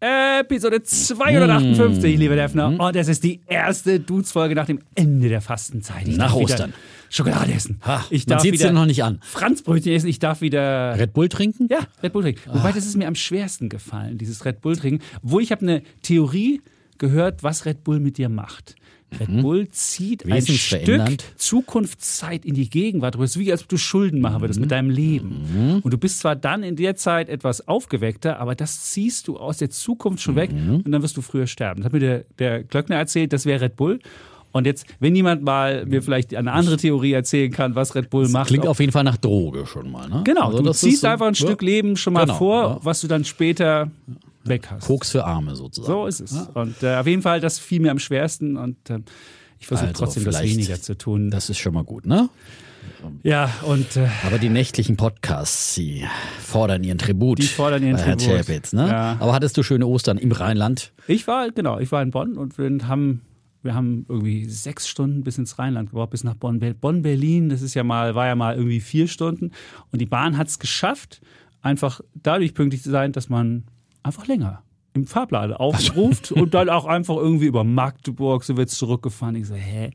Episode 0.00 0.80
258, 0.80 2.16
mm. 2.16 2.20
lieber 2.20 2.36
Defner. 2.36 2.78
Und 2.78 2.94
es 2.94 3.08
ist 3.08 3.24
die 3.24 3.40
erste 3.46 3.98
Dudes-Folge 3.98 4.54
nach 4.54 4.66
dem 4.66 4.78
Ende 4.94 5.28
der 5.28 5.40
Fastenzeit. 5.40 6.06
Ich 6.06 6.16
nach 6.16 6.34
Ostern. 6.34 6.72
Schokolade 7.10 7.52
essen. 7.52 7.80
Ha, 7.84 8.04
ich 8.10 8.24
darf 8.26 8.44
man 8.44 8.52
sieht 8.52 8.62
es 8.62 8.72
noch 8.72 8.86
nicht 8.86 9.02
an. 9.02 9.18
Franzbrötchen 9.22 9.92
essen. 9.92 10.06
Ich 10.06 10.20
darf 10.20 10.40
wieder. 10.40 10.96
Red 10.96 11.14
Bull 11.14 11.28
trinken? 11.28 11.66
Ja, 11.68 11.80
Red 12.02 12.12
Bull 12.12 12.22
trinken. 12.22 12.42
Wobei, 12.46 12.70
das 12.70 12.86
ist 12.86 12.96
mir 12.96 13.08
am 13.08 13.16
schwersten 13.16 13.68
gefallen, 13.68 14.18
dieses 14.18 14.44
Red 14.44 14.60
Bull 14.60 14.76
trinken. 14.76 15.02
Wo 15.22 15.40
ich 15.40 15.50
habe 15.50 15.62
eine 15.62 15.82
Theorie 16.02 16.60
gehört, 16.98 17.42
was 17.42 17.64
Red 17.64 17.82
Bull 17.82 17.98
mit 17.98 18.18
dir 18.18 18.28
macht. 18.28 18.76
Red 19.18 19.28
mhm. 19.28 19.42
Bull 19.42 19.68
zieht 19.70 20.30
ein 20.30 20.42
Stück 20.42 21.02
Zukunftszeit 21.36 22.44
in 22.44 22.54
die 22.54 22.68
Gegenwart. 22.68 23.14
Du 23.14 23.20
bist 23.20 23.38
wie, 23.38 23.50
als 23.50 23.62
ob 23.62 23.68
du 23.68 23.78
Schulden 23.78 24.20
machen 24.20 24.40
würdest 24.40 24.58
mhm. 24.58 24.64
mit 24.64 24.70
deinem 24.70 24.90
Leben. 24.90 25.46
Mhm. 25.52 25.80
Und 25.80 25.92
du 25.92 25.98
bist 25.98 26.20
zwar 26.20 26.36
dann 26.36 26.62
in 26.62 26.76
der 26.76 26.96
Zeit 26.96 27.28
etwas 27.28 27.66
aufgeweckter, 27.66 28.38
aber 28.38 28.54
das 28.54 28.84
ziehst 28.84 29.28
du 29.28 29.38
aus 29.38 29.58
der 29.58 29.70
Zukunft 29.70 30.22
schon 30.22 30.36
weg 30.36 30.52
mhm. 30.52 30.82
und 30.84 30.92
dann 30.92 31.02
wirst 31.02 31.16
du 31.16 31.22
früher 31.22 31.46
sterben. 31.46 31.80
Das 31.80 31.86
hat 31.86 31.92
mir 31.92 32.00
der, 32.00 32.24
der 32.38 32.62
Glöckner 32.64 32.96
erzählt, 32.96 33.32
das 33.32 33.46
wäre 33.46 33.62
Red 33.62 33.76
Bull. 33.76 34.00
Und 34.50 34.66
jetzt, 34.66 34.86
wenn 34.98 35.14
jemand 35.14 35.42
mal 35.42 35.84
mir 35.86 36.02
vielleicht 36.02 36.34
eine 36.34 36.52
andere 36.52 36.78
Theorie 36.78 37.12
erzählen 37.12 37.52
kann, 37.52 37.74
was 37.74 37.94
Red 37.94 38.10
Bull 38.10 38.24
das 38.24 38.32
macht. 38.32 38.48
Klingt 38.48 38.66
auf 38.66 38.80
jeden 38.80 38.92
Fall 38.92 39.04
nach 39.04 39.18
Droge 39.18 39.66
schon 39.66 39.90
mal. 39.90 40.08
Ne? 40.08 40.22
Genau, 40.24 40.46
also 40.46 40.62
du 40.62 40.72
ziehst 40.72 41.02
so, 41.02 41.06
einfach 41.06 41.26
ein 41.26 41.34
ja. 41.34 41.46
Stück 41.46 41.62
Leben 41.62 41.96
schon 41.96 42.14
mal 42.14 42.24
genau, 42.24 42.34
vor, 42.34 42.62
ja. 42.62 42.78
was 42.82 43.00
du 43.00 43.08
dann 43.08 43.24
später 43.24 43.90
weg 44.44 44.68
hast. 44.70 44.86
Koks 44.86 45.10
für 45.10 45.24
Arme 45.24 45.56
sozusagen. 45.56 45.92
So 45.92 46.06
ist 46.06 46.20
es. 46.20 46.32
Ja. 46.32 46.48
Und 46.54 46.82
äh, 46.82 46.96
auf 46.96 47.06
jeden 47.06 47.22
Fall, 47.22 47.40
das 47.40 47.58
fiel 47.58 47.80
mir 47.80 47.90
am 47.90 47.98
schwersten 47.98 48.56
und 48.56 48.90
äh, 48.90 49.00
ich 49.58 49.66
versuche 49.66 49.88
also 49.88 50.04
trotzdem 50.04 50.24
das 50.24 50.42
weniger 50.42 50.80
zu 50.80 50.96
tun. 50.96 51.30
Das 51.30 51.50
ist 51.50 51.58
schon 51.58 51.74
mal 51.74 51.84
gut, 51.84 52.06
ne? 52.06 52.28
Ja, 53.22 53.52
und. 53.62 53.96
Äh, 53.96 54.08
Aber 54.24 54.38
die 54.38 54.48
nächtlichen 54.48 54.96
Podcasts, 54.96 55.74
sie 55.74 56.04
fordern 56.40 56.84
ihren 56.84 56.98
Tribut. 56.98 57.38
Die 57.38 57.42
fordern 57.42 57.82
ihren 57.82 57.96
Tribut. 57.96 58.26
Herr 58.26 58.38
Chapitz, 58.38 58.72
ne? 58.72 58.88
Ja. 58.88 59.16
Aber 59.20 59.32
hattest 59.32 59.56
du 59.56 59.62
schöne 59.62 59.86
Ostern 59.86 60.18
im 60.18 60.32
Rheinland? 60.32 60.92
Ich 61.06 61.26
war, 61.26 61.50
genau, 61.50 61.78
ich 61.78 61.92
war 61.92 62.02
in 62.02 62.10
Bonn 62.10 62.36
und 62.36 62.58
wir 62.58 62.88
haben. 62.88 63.22
Wir 63.60 63.74
haben 63.74 64.06
irgendwie 64.08 64.44
sechs 64.44 64.88
Stunden 64.88 65.24
bis 65.24 65.36
ins 65.36 65.58
Rheinland 65.58 65.90
gebraucht, 65.90 66.10
bis 66.10 66.22
nach 66.22 66.34
Bonn. 66.34 66.60
Bonn-Berlin, 66.80 67.48
das 67.48 67.60
ist 67.60 67.74
ja 67.74 67.82
mal, 67.82 68.14
war 68.14 68.26
ja 68.26 68.36
mal 68.36 68.54
irgendwie 68.54 68.78
vier 68.78 69.08
Stunden. 69.08 69.50
Und 69.90 70.00
die 70.00 70.06
Bahn 70.06 70.38
hat 70.38 70.46
es 70.46 70.60
geschafft, 70.60 71.20
einfach 71.60 72.00
dadurch 72.14 72.54
pünktlich 72.54 72.84
zu 72.84 72.90
sein, 72.90 73.10
dass 73.10 73.28
man 73.28 73.64
einfach 74.02 74.26
länger 74.26 74.62
im 74.94 75.06
Fahrplan 75.06 75.52
aufruft 75.54 76.32
und 76.32 76.54
dann 76.54 76.68
auch 76.68 76.86
einfach 76.86 77.16
irgendwie 77.16 77.46
über 77.46 77.64
Magdeburg 77.64 78.44
so 78.44 78.56
wird 78.56 78.70
zurückgefahren. 78.70 79.36
Ich 79.36 79.46
so, 79.46 79.54
hä? 79.54 79.90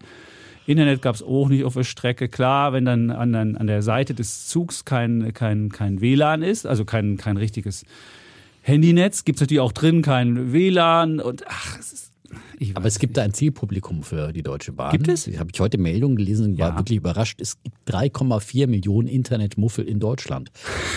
Internet 0.65 1.01
gab 1.01 1.15
es 1.15 1.21
auch 1.21 1.49
nicht 1.49 1.65
auf 1.65 1.73
der 1.73 1.83
Strecke. 1.83 2.29
Klar, 2.29 2.71
wenn 2.71 2.85
dann 2.85 3.11
an, 3.11 3.35
an 3.35 3.67
der 3.67 3.81
Seite 3.81 4.13
des 4.13 4.47
Zugs 4.47 4.85
kein, 4.85 5.33
kein, 5.33 5.69
kein 5.69 5.99
WLAN 5.99 6.41
ist, 6.41 6.65
also 6.65 6.85
kein, 6.85 7.17
kein 7.17 7.35
richtiges 7.35 7.85
Handynetz, 8.61 9.25
gibt 9.25 9.37
es 9.37 9.41
natürlich 9.41 9.59
auch 9.59 9.73
drin 9.73 10.01
kein 10.01 10.53
WLAN 10.53 11.19
und 11.19 11.43
ach, 11.47 11.77
es 11.79 11.91
ist 11.91 12.12
aber 12.75 12.85
es 12.85 12.99
gibt 12.99 13.17
da 13.17 13.23
ein 13.23 13.33
Zielpublikum 13.33 14.03
für 14.03 14.33
die 14.33 14.43
Deutsche 14.43 14.71
Bahn. 14.71 14.91
Gibt 14.91 15.07
es? 15.07 15.27
Habe 15.37 15.49
ich 15.53 15.59
heute 15.59 15.77
Meldungen 15.77 16.15
gelesen 16.15 16.51
und 16.51 16.59
war 16.59 16.69
ja. 16.69 16.77
wirklich 16.77 16.97
überrascht. 16.97 17.41
Es 17.41 17.61
gibt 17.61 17.77
3,4 17.89 18.67
Millionen 18.67 19.07
Internetmuffel 19.07 19.85
in 19.85 19.99
Deutschland. 19.99 20.51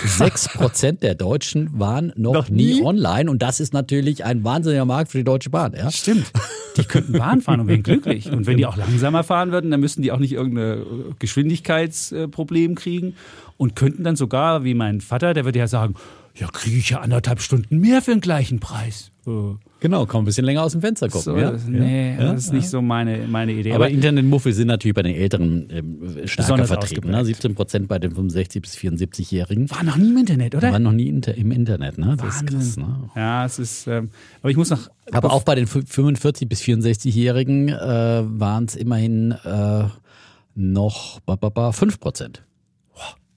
Sechs 0.05 0.49
Prozent 0.53 1.03
der 1.03 1.15
Deutschen 1.15 1.79
waren 1.79 2.13
noch, 2.17 2.33
noch 2.33 2.49
nie? 2.49 2.75
nie? 2.75 2.83
online 2.83 3.31
und 3.31 3.43
das 3.43 3.61
ist 3.61 3.73
natürlich 3.73 4.25
ein 4.25 4.45
wahnsinniger 4.45 4.85
Markt 4.85 5.11
für 5.11 5.19
die 5.19 5.25
Deutsche 5.25 5.51
Bahn. 5.51 5.75
Ja? 5.77 5.91
Stimmt. 5.91 6.33
Die 6.77 6.85
könnten 6.85 7.13
Bahn 7.13 7.41
fahren 7.41 7.61
und 7.61 7.69
wären 7.69 7.83
glücklich. 7.83 8.31
Und 8.31 8.47
wenn 8.47 8.59
die 8.59 8.67
auch 8.67 8.77
langsamer 8.77 9.25
fahren 9.25 9.51
würden, 9.51 9.71
dann 9.71 9.81
müssten 9.81 10.03
die 10.03 10.13
auch 10.13 10.19
nicht 10.19 10.33
irgendein 10.33 11.15
Geschwindigkeitsproblem 11.19 12.75
kriegen 12.75 13.15
und 13.57 13.77
könnten 13.77 14.05
dann 14.05 14.17
sogar, 14.17 14.65
wie 14.65 14.75
mein 14.75 15.01
Vater, 15.01 15.35
der 15.35 15.45
würde 15.45 15.59
ja 15.59 15.69
sagen, 15.69 15.95
ja, 16.35 16.49
kriege 16.49 16.77
ich 16.77 16.91
ja 16.91 17.01
anderthalb 17.01 17.41
Stunden 17.41 17.79
mehr 17.79 18.03
für 18.03 18.11
den 18.11 18.21
gleichen 18.21 18.61
Preis. 18.61 19.11
Genau, 19.81 20.07
komm 20.07 20.23
ein 20.23 20.25
bisschen 20.25 20.45
länger 20.45 20.63
aus 20.63 20.73
dem 20.73 20.81
Fenster 20.81 21.09
gucken. 21.09 21.23
So, 21.23 21.37
ja? 21.37 21.53
Nee, 21.67 22.15
ja? 22.15 22.33
das 22.33 22.45
ist 22.45 22.53
nicht 22.53 22.69
so 22.69 22.81
meine, 22.81 23.27
meine 23.27 23.53
Idee. 23.53 23.73
Aber, 23.73 23.87
Aber 23.87 23.91
Internetmuffel 23.93 24.53
sind 24.53 24.69
natürlich 24.69 24.95
bei 24.95 25.03
den 25.03 25.17
Älteren 25.17 25.69
ähm, 25.71 26.27
stärker 26.27 26.65
vertreten. 26.65 27.11
Ne? 27.11 27.25
17 27.25 27.55
Prozent 27.55 27.89
bei 27.89 27.99
den 27.99 28.15
65- 28.15 28.61
bis 28.61 28.77
74-Jährigen. 28.77 29.71
Waren 29.71 29.87
noch 29.87 29.97
nie 29.97 30.11
im 30.11 30.17
Internet, 30.17 30.55
oder? 30.55 30.71
Waren 30.71 30.85
noch 30.85 30.93
nie 30.93 31.09
im 31.09 31.51
Internet, 31.51 31.99
ne? 31.99 32.17
Das 32.17 32.41
Wahnsinn. 32.41 32.61
ist 32.61 32.77
krass, 32.77 32.77
ne? 32.77 33.11
Ja, 33.17 33.45
es 33.45 33.59
ist. 33.59 33.87
Ähm, 33.89 34.11
aber 34.41 34.51
ich 34.51 34.57
muss 34.57 34.71
noch. 34.71 34.89
Aber 35.11 35.33
auch 35.33 35.43
bei 35.43 35.57
den 35.57 35.67
45- 35.67 36.47
bis 36.47 36.63
64-Jährigen 36.63 37.69
äh, 37.69 38.23
waren 38.27 38.65
es 38.65 38.77
immerhin 38.77 39.33
äh, 39.33 39.85
noch 40.55 41.21
5 41.25 42.01
Prozent. 42.01 42.43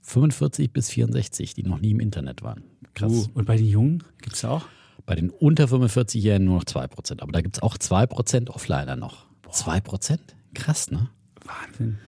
45 0.09 0.71
bis 0.71 0.89
64, 0.89 1.53
die 1.53 1.63
noch 1.63 1.79
nie 1.79 1.91
im 1.91 1.99
Internet 1.99 2.41
waren. 2.41 2.63
Krass. 2.95 3.11
Uh, 3.11 3.25
und 3.35 3.45
bei 3.45 3.57
den 3.57 3.67
Jungen 3.67 4.03
gibt 4.21 4.35
es 4.35 4.43
auch? 4.43 4.65
Bei 5.05 5.15
den 5.15 5.29
unter 5.29 5.65
45-Jährigen 5.65 6.45
nur 6.45 6.55
noch 6.55 6.65
2%. 6.65 7.21
Aber 7.21 7.31
da 7.31 7.41
gibt 7.41 7.57
es 7.57 7.63
auch 7.63 7.77
2% 7.77 8.49
Offliner 8.49 8.95
noch. 8.95 9.25
Boah. 9.41 9.53
2%? 9.53 10.19
Krass, 10.53 10.91
ne? 10.91 11.09
Wahnsinn. 11.45 11.99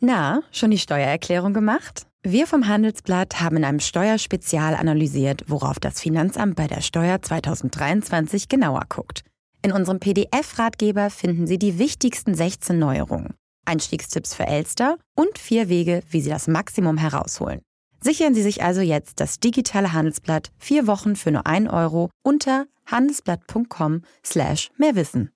Na, 0.00 0.42
schon 0.50 0.70
die 0.70 0.78
Steuererklärung 0.78 1.52
gemacht? 1.52 2.06
Wir 2.22 2.46
vom 2.46 2.68
Handelsblatt 2.68 3.40
haben 3.40 3.56
in 3.56 3.64
einem 3.64 3.80
Steuerspezial 3.80 4.74
analysiert, 4.74 5.44
worauf 5.46 5.80
das 5.80 6.00
Finanzamt 6.00 6.56
bei 6.56 6.66
der 6.66 6.82
Steuer 6.82 7.22
2023 7.22 8.48
genauer 8.48 8.82
guckt. 8.88 9.22
In 9.62 9.72
unserem 9.72 10.00
PDF-Ratgeber 10.00 11.10
finden 11.10 11.46
Sie 11.46 11.58
die 11.58 11.78
wichtigsten 11.78 12.34
16 12.34 12.78
Neuerungen, 12.78 13.34
Einstiegstipps 13.66 14.34
für 14.34 14.46
Elster 14.46 14.96
und 15.16 15.38
vier 15.38 15.68
Wege, 15.68 16.02
wie 16.10 16.20
Sie 16.20 16.30
das 16.30 16.46
Maximum 16.46 16.96
herausholen. 16.96 17.60
Sichern 18.02 18.34
Sie 18.34 18.42
sich 18.42 18.62
also 18.62 18.80
jetzt 18.80 19.20
das 19.20 19.40
digitale 19.40 19.92
Handelsblatt 19.92 20.50
vier 20.58 20.86
Wochen 20.86 21.16
für 21.16 21.30
nur 21.30 21.46
ein 21.46 21.68
Euro 21.68 22.10
unter 22.22 22.66
handelsblatt.com 22.86 24.02
slash 24.24 24.70
mehrwissen. 24.78 25.30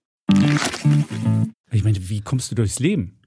Ich 1.71 1.85
meine, 1.85 2.09
wie 2.09 2.23
kommst 2.23 2.51
du 2.51 2.55
durchs 2.55 2.79
Leben? 2.79 3.19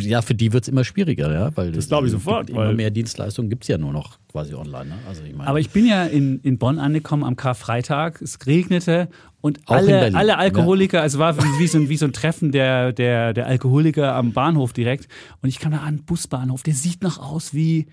ja, 0.00 0.20
für 0.20 0.34
die 0.34 0.52
wird 0.52 0.64
es 0.64 0.68
immer 0.68 0.84
schwieriger, 0.84 1.32
ja. 1.32 1.56
Weil 1.56 1.72
das 1.72 1.88
glaube 1.88 2.06
ich 2.06 2.12
sofort. 2.12 2.50
Immer 2.50 2.74
mehr 2.74 2.90
Dienstleistungen 2.90 3.48
gibt 3.48 3.64
es 3.64 3.68
ja 3.68 3.78
nur 3.78 3.90
noch 3.90 4.18
quasi 4.30 4.52
online. 4.52 4.90
Ne? 4.90 4.98
Also 5.08 5.24
ich 5.24 5.34
meine, 5.34 5.48
Aber 5.48 5.58
ich 5.60 5.70
bin 5.70 5.86
ja 5.86 6.04
in, 6.04 6.40
in 6.40 6.58
Bonn 6.58 6.78
angekommen 6.78 7.24
am 7.24 7.36
Karfreitag. 7.36 8.20
Es 8.20 8.38
regnete 8.46 9.08
und 9.40 9.60
alle, 9.64 10.14
alle 10.14 10.36
Alkoholiker, 10.36 10.98
ja. 10.98 11.02
also 11.02 11.18
war 11.18 11.34
wie 11.58 11.66
so, 11.66 11.78
ein, 11.78 11.88
wie 11.88 11.96
so 11.96 12.04
ein 12.04 12.12
Treffen 12.12 12.52
der, 12.52 12.92
der, 12.92 13.32
der 13.32 13.46
Alkoholiker 13.46 14.14
am 14.14 14.32
Bahnhof 14.32 14.74
direkt. 14.74 15.08
Und 15.40 15.48
ich 15.48 15.58
kam 15.58 15.72
da 15.72 15.78
an, 15.78 16.02
Busbahnhof, 16.04 16.62
der 16.62 16.74
sieht 16.74 17.02
noch 17.02 17.18
aus 17.18 17.54
wie 17.54 17.86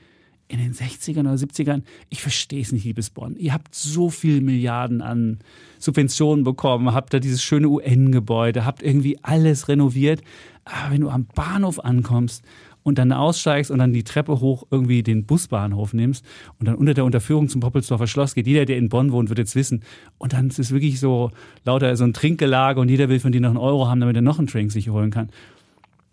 in 0.48 0.60
den 0.60 0.74
60ern 0.74 1.22
oder 1.22 1.34
70ern, 1.34 1.84
ich 2.10 2.22
verstehe 2.22 2.62
es 2.62 2.72
nicht, 2.72 2.86
liebes 2.86 3.10
Bonn. 3.10 3.36
Ihr 3.36 3.54
habt 3.54 3.76
so 3.76 4.10
viele 4.10 4.42
Milliarden 4.42 5.02
an 5.02 5.40
Subventionen 5.80 6.44
bekommen, 6.44 6.94
habt 6.94 7.14
da 7.14 7.20
dieses 7.20 7.44
schöne 7.44 7.68
UN-Gebäude, 7.68 8.66
habt 8.66 8.82
irgendwie 8.82 9.20
alles 9.24 9.68
renoviert. 9.68 10.22
Aber 10.64 10.94
wenn 10.94 11.02
du 11.02 11.10
am 11.10 11.26
Bahnhof 11.26 11.80
ankommst 11.80 12.44
und 12.84 12.98
dann 12.98 13.12
aussteigst 13.12 13.70
und 13.70 13.80
dann 13.80 13.92
die 13.92 14.04
Treppe 14.04 14.40
hoch 14.40 14.66
irgendwie 14.72 15.04
den 15.04 15.26
Busbahnhof 15.26 15.94
nimmst 15.94 16.26
und 16.60 16.68
dann 16.68 16.76
unter 16.76 16.94
der 16.94 17.04
Unterführung 17.04 17.50
zum 17.50 17.60
Poppelsdorfer 17.60 18.08
Schloss 18.08 18.34
geht, 18.34 18.48
jeder, 18.48 18.66
der 18.66 18.78
in 18.78 18.88
Bonn 18.88 19.12
wohnt, 19.12 19.28
wird 19.28 19.40
jetzt 19.40 19.56
wissen. 19.56 19.84
Und 20.18 20.32
dann 20.32 20.48
ist 20.48 20.60
es 20.60 20.72
wirklich 20.72 21.00
so 21.00 21.32
lauter 21.66 21.96
so 21.98 22.06
ein 22.06 22.14
Trinkgelage 22.14 22.80
und 22.80 22.88
jeder 22.88 23.10
will 23.10 23.20
von 23.20 23.34
dir 23.34 23.42
noch 23.42 23.50
einen 23.50 23.58
Euro 23.58 23.88
haben, 23.88 24.00
damit 24.00 24.16
er 24.16 24.22
noch 24.22 24.40
einen 24.40 24.48
Drink 24.48 24.72
sich 24.72 24.90
holen 24.90 25.12
kann 25.12 25.30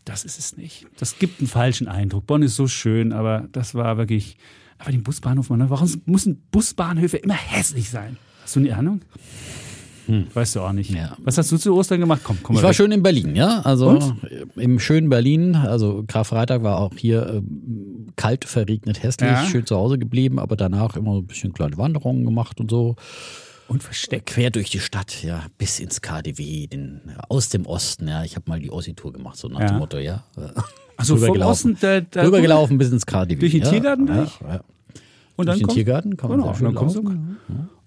das 0.05 0.25
ist 0.25 0.39
es 0.39 0.57
nicht. 0.57 0.87
Das 0.99 1.19
gibt 1.19 1.41
einen 1.41 1.49
falschen 1.49 1.89
Eindruck. 1.89 2.27
Bonn 2.27 2.43
ist 2.43 2.57
so 2.57 2.67
schön, 2.67 3.13
aber 3.13 3.49
das 3.53 3.75
war 3.75 3.97
wirklich. 3.97 4.37
Aber 4.79 4.91
den 4.91 5.03
Busbahnhof, 5.03 5.51
man, 5.51 5.71
warum 5.71 5.91
müssen 6.05 6.43
Busbahnhöfe 6.51 7.17
immer 7.19 7.35
hässlich 7.35 7.89
sein? 7.91 8.17
Hast 8.43 8.57
du 8.57 8.61
eine 8.61 8.77
Ahnung? 8.77 9.01
Hm. 10.07 10.27
Weißt 10.35 10.57
du 10.57 10.61
auch 10.61 10.73
nicht. 10.73 10.91
Ja. 10.91 11.17
Was 11.25 11.39
hast 11.39 11.51
du 11.51 11.57
zu 11.57 11.75
Ostern 11.75 12.01
gemacht? 12.01 12.21
Komm, 12.25 12.39
komm 12.43 12.57
Ich 12.57 12.63
war 12.63 12.71
weg. 12.71 12.77
schön 12.77 12.93
in 12.93 13.03
Berlin, 13.03 13.35
ja. 13.37 13.61
Also 13.61 13.89
Und? 13.89 14.15
im 14.57 14.79
schönen 14.79 15.09
Berlin. 15.09 15.55
Also 15.55 16.05
Karfreitag 16.07 16.63
war 16.63 16.79
auch 16.79 16.93
hier 16.97 17.27
äh, 17.27 17.43
kalt, 18.17 18.45
verregnet, 18.45 19.03
hässlich, 19.03 19.31
ja. 19.31 19.47
schön 19.47 19.65
zu 19.65 19.77
Hause 19.77 19.99
geblieben, 19.99 20.39
aber 20.39 20.57
danach 20.57 20.97
immer 20.97 21.13
so 21.13 21.19
ein 21.21 21.27
bisschen 21.27 21.55
kleine 21.55 21.79
Wanderungen 21.79 22.25
gemacht 22.25 22.61
und 22.61 22.71
so. 22.71 22.97
Und 23.69 23.83
versteckt. 23.83 24.27
Quer 24.27 24.51
durch 24.51 24.71
die 24.71 24.81
Stadt, 24.81 25.23
ja, 25.23 25.47
bis 25.59 25.81
ins 25.81 26.03
KDW, 26.03 26.67
den, 26.67 27.01
aus 27.29 27.49
dem 27.49 27.67
Osten, 27.67 28.09
ja. 28.09 28.25
Ich 28.25 28.37
habe 28.37 28.49
mal 28.49 28.61
die 28.61 28.71
Ossi-Tour 28.71 29.13
gemacht, 29.13 29.37
so 29.37 29.49
nach 29.49 29.61
ja. 29.61 29.67
dem 29.69 29.79
Motto, 29.79 29.99
ja. 29.99 30.25
Also 30.97 31.17
vom 31.17 31.41
Osten, 31.41 31.77
da, 31.81 32.01
da 32.01 32.23
rübergelaufen 32.23 32.79
bis 32.79 32.93
ins 32.93 33.05
KDW. 33.07 33.37
Durch 33.37 33.53
den 33.53 33.63
ja, 33.63 33.71
Tiergarten 33.71 34.07
durch? 34.07 34.41
Ja, 34.41 34.61
Und 35.37 35.47
durch 35.47 35.59
den 35.59 35.67
komm, 35.67 35.75
Tiergarten 35.75 36.17
kann 36.17 36.31
man 36.31 36.41
genau, 36.41 36.53
sehr 36.53 36.67
schön 36.67 36.75
laufen. 36.75 37.39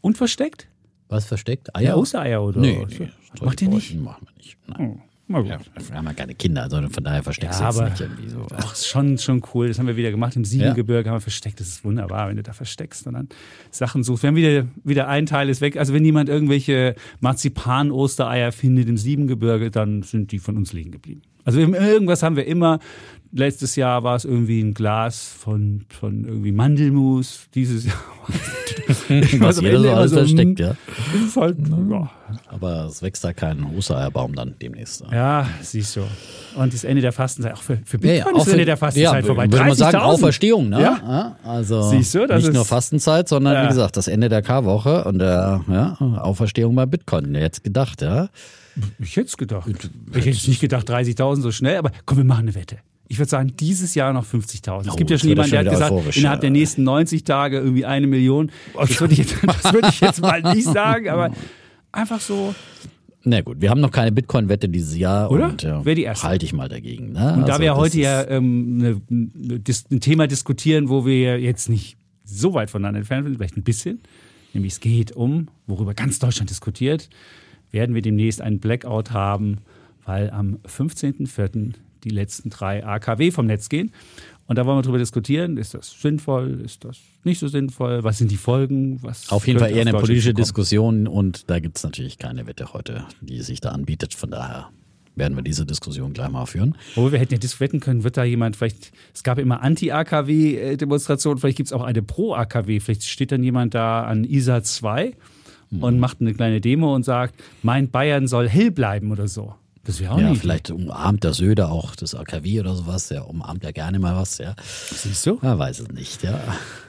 Und 0.02 0.18
versteckt? 0.18 0.68
Was 1.10 1.26
versteckt? 1.26 1.74
Eier? 1.76 1.90
Ja, 1.90 1.96
Ostereier 1.96 2.44
oder? 2.44 2.60
Nee, 2.60 2.86
nee 3.00 3.10
Macht 3.42 3.62
ihr 3.62 3.70
nicht? 3.70 3.96
Machen 3.96 4.28
wir 4.28 4.34
nicht. 4.38 4.58
Nein. 4.68 5.02
Ja, 5.30 5.44
wir 5.44 5.98
haben 5.98 6.06
ja 6.06 6.14
keine 6.14 6.36
Kinder, 6.36 6.70
sondern 6.70 6.90
von 6.90 7.04
daher 7.04 7.22
versteckst 7.22 7.60
ja, 7.60 7.72
du 7.72 7.80
jetzt 7.82 7.90
nicht 7.92 8.02
irgendwie 8.02 8.30
so. 8.30 8.48
Ach, 8.56 8.76
schon, 8.76 9.18
schon 9.18 9.42
cool. 9.54 9.68
Das 9.68 9.78
haben 9.78 9.88
wir 9.88 9.98
wieder 9.98 10.12
gemacht. 10.12 10.36
Im 10.38 10.46
Siebengebirge 10.46 11.06
ja. 11.06 11.12
haben 11.12 11.18
wir 11.18 11.22
versteckt. 11.22 11.60
Das 11.60 11.68
ist 11.68 11.84
wunderbar, 11.84 12.30
wenn 12.30 12.38
du 12.38 12.44
da 12.44 12.54
versteckst 12.54 13.08
und 13.08 13.14
dann 13.14 13.28
Sachen 13.70 14.04
suchst. 14.04 14.24
Wir 14.24 14.30
haben 14.30 14.36
wieder, 14.38 14.68
wieder 14.86 15.10
ein 15.10 15.26
Teil 15.26 15.50
ist 15.50 15.60
weg. 15.60 15.76
Also 15.76 15.94
wenn 15.94 16.06
jemand 16.06 16.30
irgendwelche 16.30 16.96
Marzipan-Ostereier 17.20 18.54
findet 18.54 18.88
im 18.88 18.96
Siebengebirge, 18.96 19.70
dann 19.70 20.02
sind 20.04 20.32
die 20.32 20.40
von 20.40 20.56
uns 20.56 20.72
liegen 20.72 20.92
geblieben. 20.92 21.22
Also 21.44 21.60
irgendwas 21.60 22.24
haben 22.24 22.36
wir 22.36 22.46
immer. 22.46 22.80
Letztes 23.32 23.76
Jahr 23.76 24.04
war 24.04 24.16
es 24.16 24.26
irgendwie 24.26 24.62
ein 24.62 24.74
Glas 24.74 25.28
von, 25.28 25.86
von 25.90 26.26
irgendwie 26.26 26.52
Mandelmus. 26.52 27.48
Dieses 27.54 27.86
Jahr 27.86 27.96
Was 29.40 29.62
jeder 29.62 29.80
so 29.80 29.90
alles 29.92 30.14
versteckt, 30.14 30.60
ja. 30.60 30.76
Halt, 31.36 31.58
ja. 31.90 32.12
Aber 32.50 32.86
es 32.86 33.02
wächst 33.02 33.24
da 33.24 33.34
kein 33.34 33.64
Ostereierbaum 33.64 34.36
dann 34.36 34.56
demnächst. 34.62 35.04
Ja, 35.12 35.48
siehst 35.62 35.96
du. 35.96 36.02
Und 36.56 36.74
das 36.74 36.84
Ende 36.84 37.02
der 37.02 37.12
Fastenzeit, 37.12 37.54
auch 37.54 37.62
für, 37.62 37.78
für 37.86 37.98
Bitcoin 37.98 38.18
ja, 38.18 38.26
ja, 38.26 38.38
ist 38.38 38.48
das 38.48 38.54
Ende 38.54 38.66
der 38.66 38.78
Fastenzeit 38.78 39.22
ja, 39.22 39.28
vorbei. 39.28 39.52
Würde 39.52 39.66
man 39.66 39.76
sagen, 39.76 39.98
Auferstehung, 39.98 40.70
ne? 40.70 40.82
Ja. 40.82 41.38
Also 41.44 41.90
siehst 41.90 42.16
du, 42.16 42.28
das 42.28 42.44
nicht 42.44 42.54
nur 42.54 42.66
Fastenzeit, 42.66 43.30
sondern 43.30 43.64
wie 43.64 43.68
gesagt, 43.70 43.98
das 43.98 44.08
Ende 44.08 44.30
der 44.30 44.42
K-Woche 44.42 45.06
und 45.06 45.20
der 45.20 45.64
ja, 45.70 45.98
Auferstehung 46.00 46.76
bei 46.76 46.86
Bitcoin. 46.86 47.34
Jetzt 47.36 47.64
gedacht, 47.64 48.02
ja. 48.02 48.30
Ich 49.00 49.16
hätte 49.16 49.28
es 49.28 49.38
gedacht. 49.38 49.70
Ich 50.14 50.26
hätte 50.26 50.50
nicht 50.50 50.62
gedacht, 50.62 50.90
30.000 50.90 51.42
so 51.42 51.52
schnell, 51.52 51.78
aber 51.78 51.92
komm, 52.06 52.18
wir 52.18 52.26
machen 52.26 52.42
eine 52.42 52.56
Wette. 52.56 52.78
Ich 53.10 53.20
würde 53.20 53.30
sagen, 53.30 53.54
dieses 53.58 53.96
Jahr 53.96 54.12
noch 54.12 54.26
50.000. 54.26 54.70
Oh, 54.70 54.90
es 54.90 54.96
gibt 54.96 55.10
ja 55.10 55.18
schon 55.18 55.30
jemanden, 55.30 55.52
der 55.52 55.60
hat 55.62 55.70
gesagt, 55.70 56.18
innerhalb 56.18 56.42
der 56.42 56.50
nächsten 56.50 56.84
90 56.84 57.24
Tage 57.24 57.58
irgendwie 57.58 57.86
eine 57.86 58.08
Million. 58.08 58.52
Das 58.78 59.00
würde 59.00 59.14
ich, 59.14 59.20
jetzt, 59.20 59.36
ich 59.90 60.02
jetzt 60.02 60.22
mal 60.22 60.42
nicht 60.42 60.66
sagen, 60.66 61.10
aber 61.10 61.32
einfach 61.92 62.20
so. 62.20 62.54
Na 63.24 63.42
gut, 63.42 63.62
wir 63.62 63.70
haben 63.70 63.82
noch 63.82 63.92
keine 63.92 64.12
Bitcoin-Wette 64.12 64.70
dieses 64.70 64.98
Jahr. 64.98 65.32
Oder? 65.32 65.50
Und, 65.50 65.64
ja, 65.64 65.84
Wäre 65.84 65.96
die 65.96 66.04
erste. 66.04 66.28
Halte 66.28 66.46
ich 66.46 66.54
mal 66.54 66.70
dagegen. 66.70 67.14
Ne? 67.14 67.34
Und 67.34 67.44
also, 67.44 67.48
da 67.48 67.60
wir 67.60 67.76
heute 67.76 68.00
ja 68.00 68.28
ähm, 68.28 68.78
ne, 68.78 69.02
ne, 69.10 69.62
ein 69.92 70.00
Thema 70.00 70.28
diskutieren, 70.28 70.90
wo 70.90 71.06
wir 71.06 71.40
jetzt 71.40 71.70
nicht 71.70 71.98
so 72.24 72.54
weit 72.54 72.70
voneinander 72.70 73.00
entfernt 73.00 73.26
sind, 73.26 73.38
vielleicht 73.38 73.58
ein 73.58 73.64
bisschen, 73.64 74.02
nämlich 74.54 74.74
es 74.74 74.80
geht 74.82 75.14
um, 75.14 75.48
worüber 75.66 75.94
ganz 75.94 76.20
Deutschland 76.20 76.50
diskutiert, 76.50 77.10
werden 77.72 77.96
wir 77.96 78.02
demnächst 78.02 78.42
einen 78.42 78.60
Blackout 78.60 79.12
haben, 79.12 79.58
weil 80.06 80.30
am 80.30 80.60
15.04 80.68 81.74
die 82.08 82.16
letzten 82.16 82.50
drei 82.50 82.86
AKW 82.86 83.32
vom 83.32 83.46
Netz 83.46 83.70
gehen. 83.70 83.92
Und 84.48 84.58
da 84.58 84.66
wollen 84.66 84.78
wir 84.78 84.82
darüber 84.82 84.98
diskutieren, 84.98 85.58
ist 85.58 85.74
das 85.74 86.00
sinnvoll, 86.02 86.62
ist 86.64 86.86
das 86.86 86.98
nicht 87.26 87.40
so 87.40 87.50
sinnvoll, 87.50 88.04
was 88.06 88.18
sind 88.18 88.32
die 88.32 88.38
Folgen? 88.38 89.04
Was 89.04 89.30
auf 89.30 89.46
jeden 89.46 89.60
Fall 89.60 89.72
eher 89.72 89.82
eine 89.82 89.92
politische 89.92 90.34
Diskussion 90.34 91.06
und 91.06 91.50
da 91.50 91.60
gibt 91.60 91.78
es 91.78 91.84
natürlich 91.84 92.18
keine 92.18 92.48
Wette 92.48 92.74
heute, 92.74 93.06
die 93.20 93.42
sich 93.42 93.60
da 93.60 93.72
anbietet. 93.72 94.14
Von 94.14 94.32
daher 94.32 94.70
werden 95.18 95.36
wir 95.36 95.44
diese 95.44 95.66
Diskussion 95.66 96.14
gleich 96.14 96.30
mal 96.30 96.46
führen. 96.46 96.78
Wo 96.96 97.12
wir 97.12 97.20
hätten 97.20 97.34
ja 97.34 97.60
wetten 97.60 97.80
können, 97.80 98.04
wird 98.04 98.18
da 98.18 98.24
jemand, 98.24 98.56
vielleicht, 98.56 98.92
es 99.14 99.24
gab 99.24 99.38
immer 99.40 99.62
Anti-AKW-Demonstrationen, 99.62 101.40
vielleicht 101.40 101.58
gibt 101.58 101.68
es 101.68 101.74
auch 101.74 101.84
eine 101.84 102.02
Pro-AKW, 102.02 102.80
vielleicht 102.80 103.04
steht 103.04 103.32
dann 103.32 103.44
jemand 103.44 103.74
da 103.74 104.04
an 104.04 104.24
ISA 104.24 104.64
2 104.64 105.14
mhm. 105.72 105.84
und 105.84 106.00
macht 106.00 106.22
eine 106.22 106.34
kleine 106.34 106.62
Demo 106.62 106.96
und 106.96 107.04
sagt, 107.04 107.36
mein 107.64 107.90
Bayern 107.90 108.28
soll 108.28 108.48
hell 108.48 108.72
bleiben 108.72 109.12
oder 109.12 109.28
so. 109.28 109.56
Das 109.88 110.02
wäre 110.02 110.12
auch 110.14 110.20
Ja, 110.20 110.34
vielleicht 110.36 110.70
umarmt 110.70 111.24
der 111.24 111.34
Söder 111.34 111.72
auch 111.72 111.96
das 111.96 112.14
AKW 112.14 112.60
oder 112.60 112.76
sowas. 112.76 113.08
Der 113.08 113.28
umarmt 113.28 113.64
ja 113.64 113.72
gerne 113.72 114.00
mal 114.00 114.16
was, 114.18 114.38
ja. 114.38 114.54
Siehst 114.66 115.26
du? 115.26 115.40
Er 115.42 115.58
weiß 115.58 115.80
es 115.80 115.88
nicht, 115.90 116.24
ja. 116.24 116.40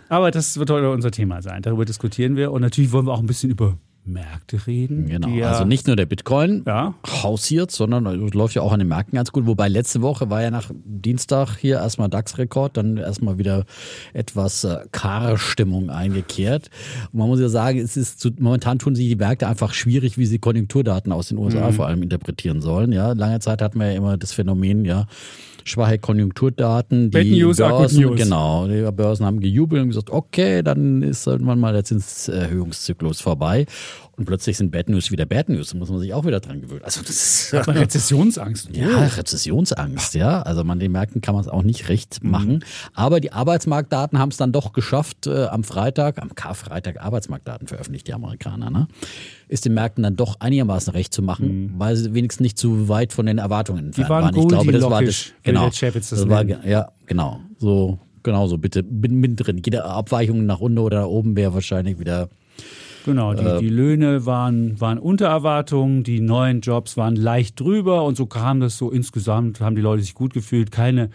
Aber 0.09 0.33
das 0.33 0.59
wird 0.59 0.69
heute 0.71 0.91
unser 0.91 1.13
Thema 1.13 1.41
sein. 1.41 1.63
Darüber 1.63 1.85
diskutieren 1.85 2.35
wir. 2.35 2.51
Und 2.51 2.61
natürlich 2.63 2.91
wollen 2.91 3.07
wir 3.07 3.13
auch 3.13 3.21
ein 3.21 3.27
bisschen 3.27 3.51
über 3.51 3.79
Märkte 4.09 4.67
reden. 4.67 5.07
Genau, 5.07 5.29
ja 5.29 5.51
also 5.51 5.65
nicht 5.65 5.87
nur 5.87 5.97
der 5.97 6.07
Bitcoin 6.07 6.63
ja. 6.67 6.95
hausiert, 7.07 7.71
sondern 7.71 8.05
läuft 8.05 8.55
ja 8.55 8.63
auch 8.63 8.73
an 8.73 8.79
den 8.79 8.89
Märkten 8.89 9.17
ganz 9.17 9.33
gut. 9.33 9.47
Wobei 9.47 9.69
letzte 9.69 10.03
Woche 10.03 10.31
war 10.31 10.43
ja 10.43 10.51
nach 10.51 10.71
Dienstag 10.85 11.57
hier 11.57 11.77
erstmal 11.77 12.09
DAX-Rekord, 12.09 12.77
dann 12.77 12.97
erstmal 12.97 13.39
wieder 13.39 13.65
etwas 14.13 14.65
äh, 14.65 14.79
Stimmung 15.37 15.91
eingekehrt. 15.91 16.71
Und 17.13 17.19
man 17.21 17.29
muss 17.29 17.41
ja 17.41 17.49
sagen, 17.49 17.79
es 17.79 17.97
ist 17.97 18.21
zu, 18.21 18.31
momentan 18.39 18.79
tun 18.79 18.95
sich 18.95 19.09
die 19.09 19.17
Märkte 19.17 19.47
einfach 19.47 19.73
schwierig, 19.73 20.19
wie 20.19 20.27
sie 20.27 20.39
Konjunkturdaten 20.39 21.13
aus 21.13 21.29
den 21.29 21.39
USA 21.39 21.69
mhm. 21.69 21.75
vor 21.75 21.87
allem 21.87 22.03
interpretieren 22.03 22.61
sollen. 22.61 22.93
Ja, 22.93 23.13
lange 23.13 23.41
Zeit 23.41 23.63
hatten 23.63 23.79
wir 23.79 23.91
ja 23.91 23.97
immer 23.97 24.17
das 24.17 24.33
Phänomen, 24.33 24.85
ja, 24.85 25.07
schwache 25.69 25.99
Konjunkturdaten. 25.99 27.11
Die 27.11 27.41
News 27.41 27.59
Börsen, 27.59 28.03
News. 28.03 28.21
Genau, 28.21 28.67
die 28.67 28.91
Börsen 28.93 29.27
haben 29.27 29.41
gejubelt 29.41 29.83
und 29.83 29.89
gesagt, 29.89 30.11
okay, 30.11 30.63
dann 30.63 31.03
ist 31.03 31.27
irgendwann 31.27 31.61
mal 31.61 31.73
der 31.73 31.85
Zinserhöhungszyklus 31.85 33.21
vorbei. 33.21 33.67
Und 34.19 34.25
plötzlich 34.25 34.57
sind 34.57 34.73
Bad 34.73 34.89
News 34.89 35.13
wieder 35.13 35.27
Bad 35.27 35.49
News. 35.49 35.71
Da 35.71 35.79
muss 35.79 35.91
man 35.91 36.01
sich 36.01 36.13
auch 36.13 36.25
wieder 36.25 36.41
dran 36.41 36.61
gewöhnen. 36.61 36.83
Also 36.83 37.03
das 37.03 37.11
ist 37.11 37.55
Rezessionsangst. 37.69 38.71
Ja, 38.75 38.99
Rezessionsangst, 38.99 40.15
ja. 40.15 40.43
Also 40.43 40.65
man 40.65 40.81
den 40.81 40.91
Märkten 40.91 41.21
kann 41.21 41.37
man 41.37 41.45
es 41.45 41.49
auch 41.49 41.63
nicht 41.63 41.89
recht 41.89 42.25
mhm. 42.25 42.31
machen. 42.31 42.65
Aber 42.95 43.21
die 43.21 43.33
Arbeitsmarktdaten 43.33 44.19
haben 44.19 44.31
es 44.31 44.37
dann 44.37 44.51
doch 44.51 44.73
geschafft, 44.73 45.29
äh, 45.29 45.45
am 45.45 45.63
Freitag, 45.63 46.21
am 46.21 46.35
Karfreitag 46.35 47.01
Arbeitsmarktdaten 47.01 47.69
veröffentlicht 47.69 48.09
die 48.09 48.15
Amerikaner, 48.15 48.71
ne? 48.71 48.89
Ist 49.49 49.65
den 49.65 49.75
Märkten 49.75 50.03
dann 50.03 50.15
doch 50.15 50.41
einigermaßen 50.41 50.93
recht 50.93 51.13
zu 51.13 51.23
machen, 51.23 51.73
mhm. 51.73 51.75
weil 51.79 51.97
sie 51.97 52.15
wenigstens 52.15 52.43
nicht 52.43 52.59
zu 52.59 52.89
weit 52.89 53.13
von 53.13 53.27
den 53.27 53.39
Erwartungen 53.39 53.87
entfernt 53.87 54.07
die 54.07 54.11
waren. 54.11 54.25
waren. 54.25 54.37
Ich 54.37 54.49
glaube, 54.49 54.73
das 54.73 54.83
war 54.83 55.03
das. 55.03 55.33
Genau. 55.43 55.71
Das, 55.71 56.09
das 56.11 56.29
war, 56.29 56.45
ja, 56.45 56.93
genau. 57.07 57.41
So, 57.59 57.99
genau 58.23 58.47
so. 58.47 58.59
Bitte, 58.59 58.83
bin, 58.83 59.37
drin. 59.37 59.63
Jede 59.65 59.85
Abweichung 59.85 60.45
nach 60.47 60.61
unten 60.61 60.79
oder 60.79 61.01
nach 61.01 61.07
oben 61.09 61.37
wäre 61.37 61.55
wahrscheinlich 61.55 61.99
wieder 61.99 62.29
Genau, 63.05 63.33
die, 63.33 63.45
äh, 63.45 63.59
die, 63.59 63.71
Löhne 63.71 64.27
waren, 64.27 64.79
waren 64.83 64.99
unter 64.99 65.29
Erwartungen, 65.29 66.03
die 66.03 66.21
neuen 66.21 66.61
Jobs 66.61 66.99
waren 66.99 67.17
leicht 67.17 67.59
drüber 67.59 68.05
und 68.05 68.19
so 68.19 68.27
kam 68.27 68.61
das 68.61 68.77
so 68.77 68.91
insgesamt, 68.91 69.61
haben 69.61 69.77
die 69.77 69.83
Leute 69.83 70.03
sich 70.03 70.15
gut 70.15 70.35
gefühlt, 70.35 70.71
keine 70.71 71.09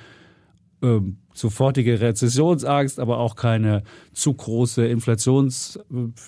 äh, 0.82 1.00
sofortige 1.34 2.00
Rezessionsangst, 2.00 3.00
aber 3.00 3.18
auch 3.18 3.36
keine 3.36 3.84
zu 4.14 4.34
große 4.34 4.86
Inflationsfurcht. 4.86 5.84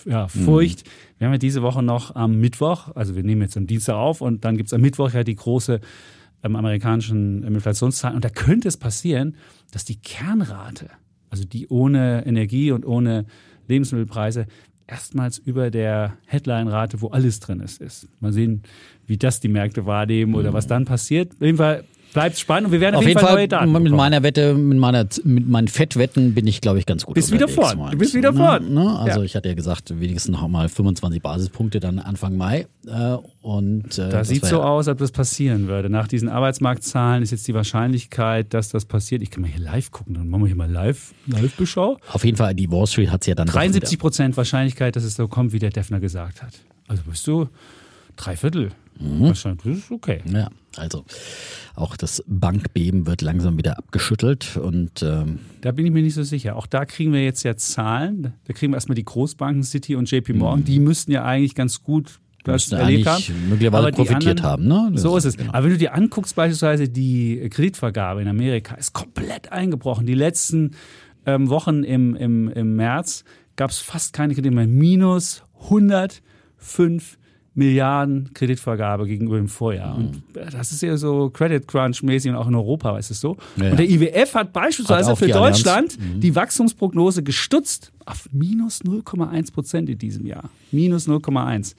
Äh, 0.06 0.10
ja, 0.10 0.28
mhm. 0.34 0.48
Wir 1.18 1.28
haben 1.28 1.34
ja 1.34 1.38
diese 1.38 1.62
Woche 1.62 1.84
noch 1.84 2.16
am 2.16 2.40
Mittwoch, 2.40 2.96
also 2.96 3.16
wir 3.16 3.24
nehmen 3.24 3.42
jetzt 3.42 3.56
am 3.57 3.68
Dienstag 3.68 3.96
auf 3.96 4.22
und 4.22 4.44
dann 4.44 4.57
gibt 4.57 4.68
es 4.68 4.74
am 4.74 4.81
Mittwoch 4.81 5.12
ja 5.12 5.24
die 5.24 5.36
große 5.36 5.80
ähm, 6.44 6.56
amerikanischen 6.56 7.44
Inflationszahlen 7.44 8.16
und 8.16 8.25
da 8.25 8.30
könnte 8.30 8.68
es 8.68 8.78
passieren, 8.78 9.36
dass 9.72 9.86
die 9.86 9.98
Kernrate, 9.98 10.90
also 11.30 11.46
die 11.46 11.68
ohne 11.68 12.25
Energie 12.25 12.72
und 12.72 12.86
ohne 12.86 13.25
Lebensmittelpreise, 13.68 14.48
erstmals 14.88 15.38
über 15.38 15.72
der 15.72 16.18
Headline-Rate, 16.28 17.01
wo 17.01 17.08
alles 17.08 17.40
drin 17.40 17.60
ist, 17.60 17.81
ist. 17.81 18.08
Mal 18.19 18.34
sehen, 18.34 18.63
wie 19.08 19.18
das 19.18 19.40
die 19.40 19.48
Märkte 19.48 19.86
wahrnehmen 19.86 20.36
oder 20.36 20.54
was 20.54 20.68
dann 20.68 20.86
passiert. 20.86 21.34
Auf 21.34 21.41
jeden 21.41 21.58
Fall 21.58 21.84
bleibt 22.15 22.39
spannend 22.39 22.67
und 22.67 22.72
wir 22.72 22.79
werden 22.79 22.95
auf, 22.95 23.01
auf 23.01 23.07
jeden 23.07 23.19
Fall, 23.19 23.27
Fall 23.27 23.36
neue 23.36 23.48
Daten 23.48 23.72
mit 23.72 23.84
bekommen. 23.84 23.98
meiner 23.98 24.24
Wette, 24.24 24.53
mit 24.55 24.77
meiner 24.79 25.05
mit 25.25 25.48
meinen 25.48 25.67
Fettwetten 25.67 26.34
bin 26.34 26.48
ich 26.48 26.62
glaube 26.62 26.79
ich 26.79 26.86
ganz 26.86 27.05
gut. 27.05 27.13
Bist 27.13 27.31
wieder 27.31 27.50
fort. 27.50 27.77
Du 27.91 27.98
bist 27.98 28.13
wieder 28.13 28.34
fort. 28.34 28.63
Also 28.63 29.19
ja. 29.19 29.22
ich 29.24 29.36
hatte 29.36 29.50
ja 29.50 29.53
gesagt, 29.53 30.00
wenigstens 30.00 30.31
noch 30.31 30.48
mal 30.48 30.69
25 30.69 31.22
Basispunkte 31.22 31.81
dann 31.81 32.00
Anfang 32.00 32.38
Mai 32.38 32.67
äh, 32.88 33.17
und 33.41 34.00
äh, 34.00 34.10
da 34.10 34.24
sieht 34.24 34.45
so 34.45 34.62
aus, 34.62 34.88
als 34.88 34.93
ob 34.93 35.00
das 35.00 35.12
passieren 35.12 35.67
würde. 35.67 35.89
Nach 35.89 36.07
diesen 36.07 36.29
Arbeitsmarktzahlen 36.29 37.22
ist 37.22 37.31
jetzt 37.31 37.48
die 37.50 37.53
Wahrscheinlichkeit, 37.53 38.53
dass 38.53 38.69
das 38.69 38.86
passiert. 38.86 39.22
Ich 39.22 39.29
kann 39.29 39.41
mal 39.41 39.51
hier 39.51 39.63
live 39.63 39.91
gucken, 39.91 40.13
dann 40.13 40.29
machen 40.29 40.43
wir 40.43 40.48
hier 40.48 40.55
mal 40.55 40.72
live 40.72 41.13
live 41.27 41.53
Beschau. 41.57 41.98
Auf 42.12 42.24
jeden 42.24 42.38
Fall 42.38 42.55
die 42.55 42.72
Wall 42.72 42.88
Street 42.88 43.12
hat 43.12 43.22
es 43.22 43.27
ja 43.27 43.36
dann 43.36 43.48
73 43.48 44.00
Prozent 44.00 44.38
Wahrscheinlichkeit, 44.38 44.95
dass 44.95 45.03
es 45.03 45.15
so 45.15 45.27
kommt, 45.27 45.51
wie 45.51 45.60
der 45.60 45.69
Defner 45.69 46.00
gesagt 46.00 46.41
hat. 46.41 46.53
Also 46.88 47.03
bist 47.03 47.27
du 47.27 47.50
drei 48.15 48.38
Viertel. 48.38 48.72
Mhm. 49.00 49.22
Wahrscheinlich, 49.22 49.63
das 49.63 49.77
ist 49.77 49.91
okay. 49.91 50.22
Ja, 50.25 50.50
also 50.77 51.05
auch 51.75 51.98
das 51.98 52.24
Bankbeben 52.27 53.05
wird 53.08 53.22
langsam 53.22 53.58
wieder 53.58 53.77
abgeschüttelt 53.77 54.58
und 54.58 55.03
ähm 55.03 55.39
da 55.62 55.72
bin 55.72 55.86
ich 55.86 55.91
mir 55.91 56.01
nicht 56.01 56.13
so 56.13 56.24
sicher. 56.24 56.55
Auch 56.55 56.67
da 56.67 56.86
kriegen 56.86 57.12
wir 57.12 57.24
jetzt 57.24 57.44
ja 57.44 57.58
Zahlen. 57.58 58.34
Da 58.46 58.53
kriegen 58.53 58.72
wir 58.72 58.77
erstmal 58.77 58.96
die 58.96 59.05
Großbanken 59.05 59.63
City 59.63 59.96
und 59.96 60.10
JP 60.10 60.34
Morgan. 60.34 60.60
Mhm. 60.62 60.65
Die 60.65 60.79
müssten 60.79 61.12
ja 61.12 61.24
eigentlich 61.24 61.55
ganz 61.55 61.84
gut 61.84 62.20
das 62.46 62.72
erlebt 62.72 63.08
haben. 63.08 63.24
möglicherweise 63.50 63.91
profitiert 63.91 64.44
anderen, 64.44 64.44
haben. 64.44 64.91
Ne? 64.94 64.98
so 65.00 65.17
ist 65.17 65.25
es. 65.25 65.38
Genau. 65.38 65.51
Aber 65.51 65.63
wenn 65.63 65.72
du 65.72 65.77
dir 65.77 65.96
anguckst, 65.96 66.36
beispielsweise 66.36 66.88
die 66.88 67.50
Kreditvergabe 67.50 68.22
in 68.22 68.27
Amerika 68.27 68.75
ist 68.75 68.94
komplett 68.94 69.51
eingebrochen. 69.51 70.05
Die 70.05 70.13
letzten 70.13 70.72
ähm, 71.25 71.50
Wochen 71.50 71.84
im, 71.84 72.15
im, 72.15 72.48
im 72.50 72.75
März 72.75 73.24
gab 73.55 73.72
es 73.72 73.79
fast 73.79 74.13
keine 74.13 74.34
Kredite 74.34 74.53
mehr. 74.53 74.67
Minus 74.67 75.44
105 75.63 77.17
Milliarden 77.56 78.34
Kreditvergabe 78.34 79.08
gegenüber 79.08 79.38
dem 79.38 79.48
Vorjahr. 79.48 79.98
Mhm. 79.98 80.06
Und 80.06 80.24
das 80.34 80.72
ist 80.74 80.82
ja 80.82 80.98
so 80.98 81.30
Credit 81.30 81.66
Crunch-mäßig 81.66 82.30
und 82.30 82.36
auch 82.36 82.48
in 82.48 82.56
Europa 82.56 82.98
ist 82.98 83.12
es 83.12 83.22
so. 83.22 83.38
Ja. 83.56 83.72
Und 83.72 83.80
der 83.80 83.90
IWF 83.90 84.36
hat 84.36 84.52
beispielsweise 84.52 85.12
hat 85.12 85.18
für 85.18 85.28
Deutschland 85.28 85.98
mhm. 85.98 86.20
die 86.20 86.36
Wachstumsprognose 86.36 87.24
gestutzt 87.24 87.94
auf 88.06 88.28
minus 88.34 88.84
0,1 88.84 89.54
Prozent 89.54 89.90
in 89.90 89.98
diesem 89.98 90.26
Jahr. 90.26 90.50
Minus 90.72 91.08
0,1. 91.08 91.76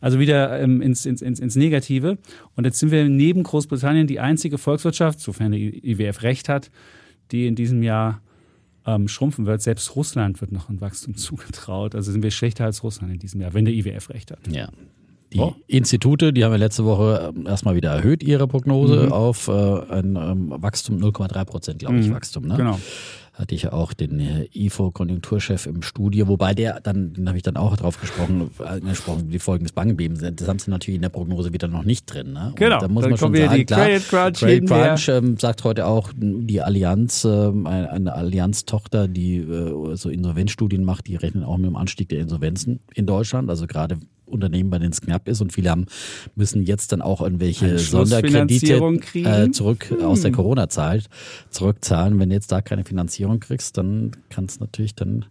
Also 0.00 0.18
wieder 0.18 0.60
ähm, 0.60 0.82
ins, 0.82 1.06
ins, 1.06 1.22
ins, 1.22 1.38
ins 1.40 1.56
Negative. 1.56 2.18
Und 2.56 2.64
jetzt 2.64 2.80
sind 2.80 2.90
wir 2.90 3.08
neben 3.08 3.42
Großbritannien 3.42 4.06
die 4.06 4.20
einzige 4.20 4.58
Volkswirtschaft, 4.58 5.20
sofern 5.20 5.52
der 5.52 5.60
IWF 5.60 6.22
recht 6.22 6.48
hat, 6.48 6.70
die 7.30 7.46
in 7.46 7.54
diesem 7.54 7.82
Jahr 7.82 8.20
ähm, 8.84 9.08
schrumpfen 9.08 9.46
wird. 9.46 9.62
Selbst 9.62 9.96
Russland 9.96 10.40
wird 10.40 10.52
noch 10.52 10.68
ein 10.68 10.80
Wachstum 10.80 11.16
zugetraut. 11.16 11.94
Also 11.94 12.12
sind 12.12 12.22
wir 12.22 12.32
schlechter 12.32 12.64
als 12.64 12.82
Russland 12.82 13.12
in 13.12 13.18
diesem 13.18 13.40
Jahr, 13.40 13.54
wenn 13.54 13.64
der 13.64 13.74
IWF 13.74 14.10
recht 14.10 14.30
hat. 14.30 14.40
Ja, 14.48 14.68
Die 15.34 15.40
oh. 15.40 15.54
Institute, 15.66 16.32
die 16.32 16.44
haben 16.44 16.52
ja 16.52 16.58
letzte 16.58 16.84
Woche 16.84 17.32
ähm, 17.34 17.46
erstmal 17.46 17.74
wieder 17.74 17.90
erhöht 17.90 18.22
ihre 18.22 18.46
Prognose 18.46 19.06
mhm. 19.06 19.12
auf 19.12 19.48
äh, 19.48 19.52
ein 19.52 20.16
ähm, 20.16 20.54
Wachstum 20.56 20.98
0,3 20.98 21.44
Prozent, 21.44 21.78
glaube 21.80 21.98
ich, 21.98 22.06
mhm. 22.06 22.14
Wachstum. 22.14 22.46
Ne? 22.46 22.56
Genau 22.56 22.78
hatte 23.34 23.54
ich 23.54 23.62
ja 23.62 23.72
auch 23.72 23.92
den 23.92 24.20
äh, 24.20 24.48
IFO-Konjunkturchef 24.52 25.66
im 25.66 25.82
Studio, 25.82 26.28
wobei 26.28 26.54
der 26.54 26.80
dann, 26.80 27.12
den 27.14 27.26
habe 27.26 27.36
ich 27.36 27.42
dann 27.42 27.56
auch 27.56 27.76
drauf 27.76 28.00
gesprochen, 28.00 28.50
angesprochen, 28.58 29.28
die 29.28 29.40
Folgen 29.40 29.64
des 29.64 29.72
Bankenbebens, 29.72 30.20
das 30.36 30.48
haben 30.48 30.60
sie 30.60 30.70
natürlich 30.70 30.96
in 30.96 31.02
der 31.02 31.08
Prognose 31.08 31.52
wieder 31.52 31.66
noch 31.66 31.84
nicht 31.84 32.06
drin. 32.06 32.32
Ne? 32.32 32.48
Und 32.48 32.56
genau, 32.56 32.78
da 32.78 32.86
muss 32.86 33.04
man 33.04 33.16
schon 33.16 33.34
sagen, 33.34 33.54
die 33.56 33.64
klar, 33.64 33.86
Credit 33.86 34.08
Crunch, 34.08 34.38
Credit 34.38 34.68
Crunch 34.68 35.08
ähm, 35.08 35.36
sagt 35.36 35.64
heute 35.64 35.86
auch 35.86 36.12
die 36.16 36.62
Allianz, 36.62 37.24
äh, 37.24 37.28
eine 37.28 38.14
Allianz-Tochter, 38.14 39.08
die 39.08 39.38
äh, 39.38 39.96
so 39.96 40.10
Insolvenzstudien 40.10 40.84
macht, 40.84 41.08
die 41.08 41.16
rechnen 41.16 41.42
auch 41.42 41.56
mit 41.56 41.66
dem 41.66 41.76
Anstieg 41.76 42.08
der 42.10 42.20
Insolvenzen 42.20 42.80
in 42.94 43.06
Deutschland, 43.06 43.50
also 43.50 43.66
gerade 43.66 43.98
Unternehmen, 44.26 44.70
bei 44.70 44.78
denen 44.78 44.92
es 44.92 45.00
knapp 45.00 45.28
ist 45.28 45.40
und 45.40 45.52
viele 45.52 45.70
haben, 45.70 45.86
müssen 46.34 46.62
jetzt 46.62 46.92
dann 46.92 47.02
auch 47.02 47.20
irgendwelche 47.20 47.78
Sonderkredite 47.78 48.76
äh, 49.14 49.50
zurück 49.50 49.90
hm. 49.90 50.02
aus 50.02 50.22
der 50.22 50.32
Corona-Zeit 50.32 51.08
zurückzahlen. 51.50 52.18
Wenn 52.18 52.30
du 52.30 52.34
jetzt 52.34 52.50
da 52.52 52.60
keine 52.62 52.84
Finanzierung 52.84 53.40
kriegst, 53.40 53.76
dann 53.78 54.12
kann 54.30 54.46
es 54.46 54.60
natürlich 54.60 54.94
dann 54.94 55.26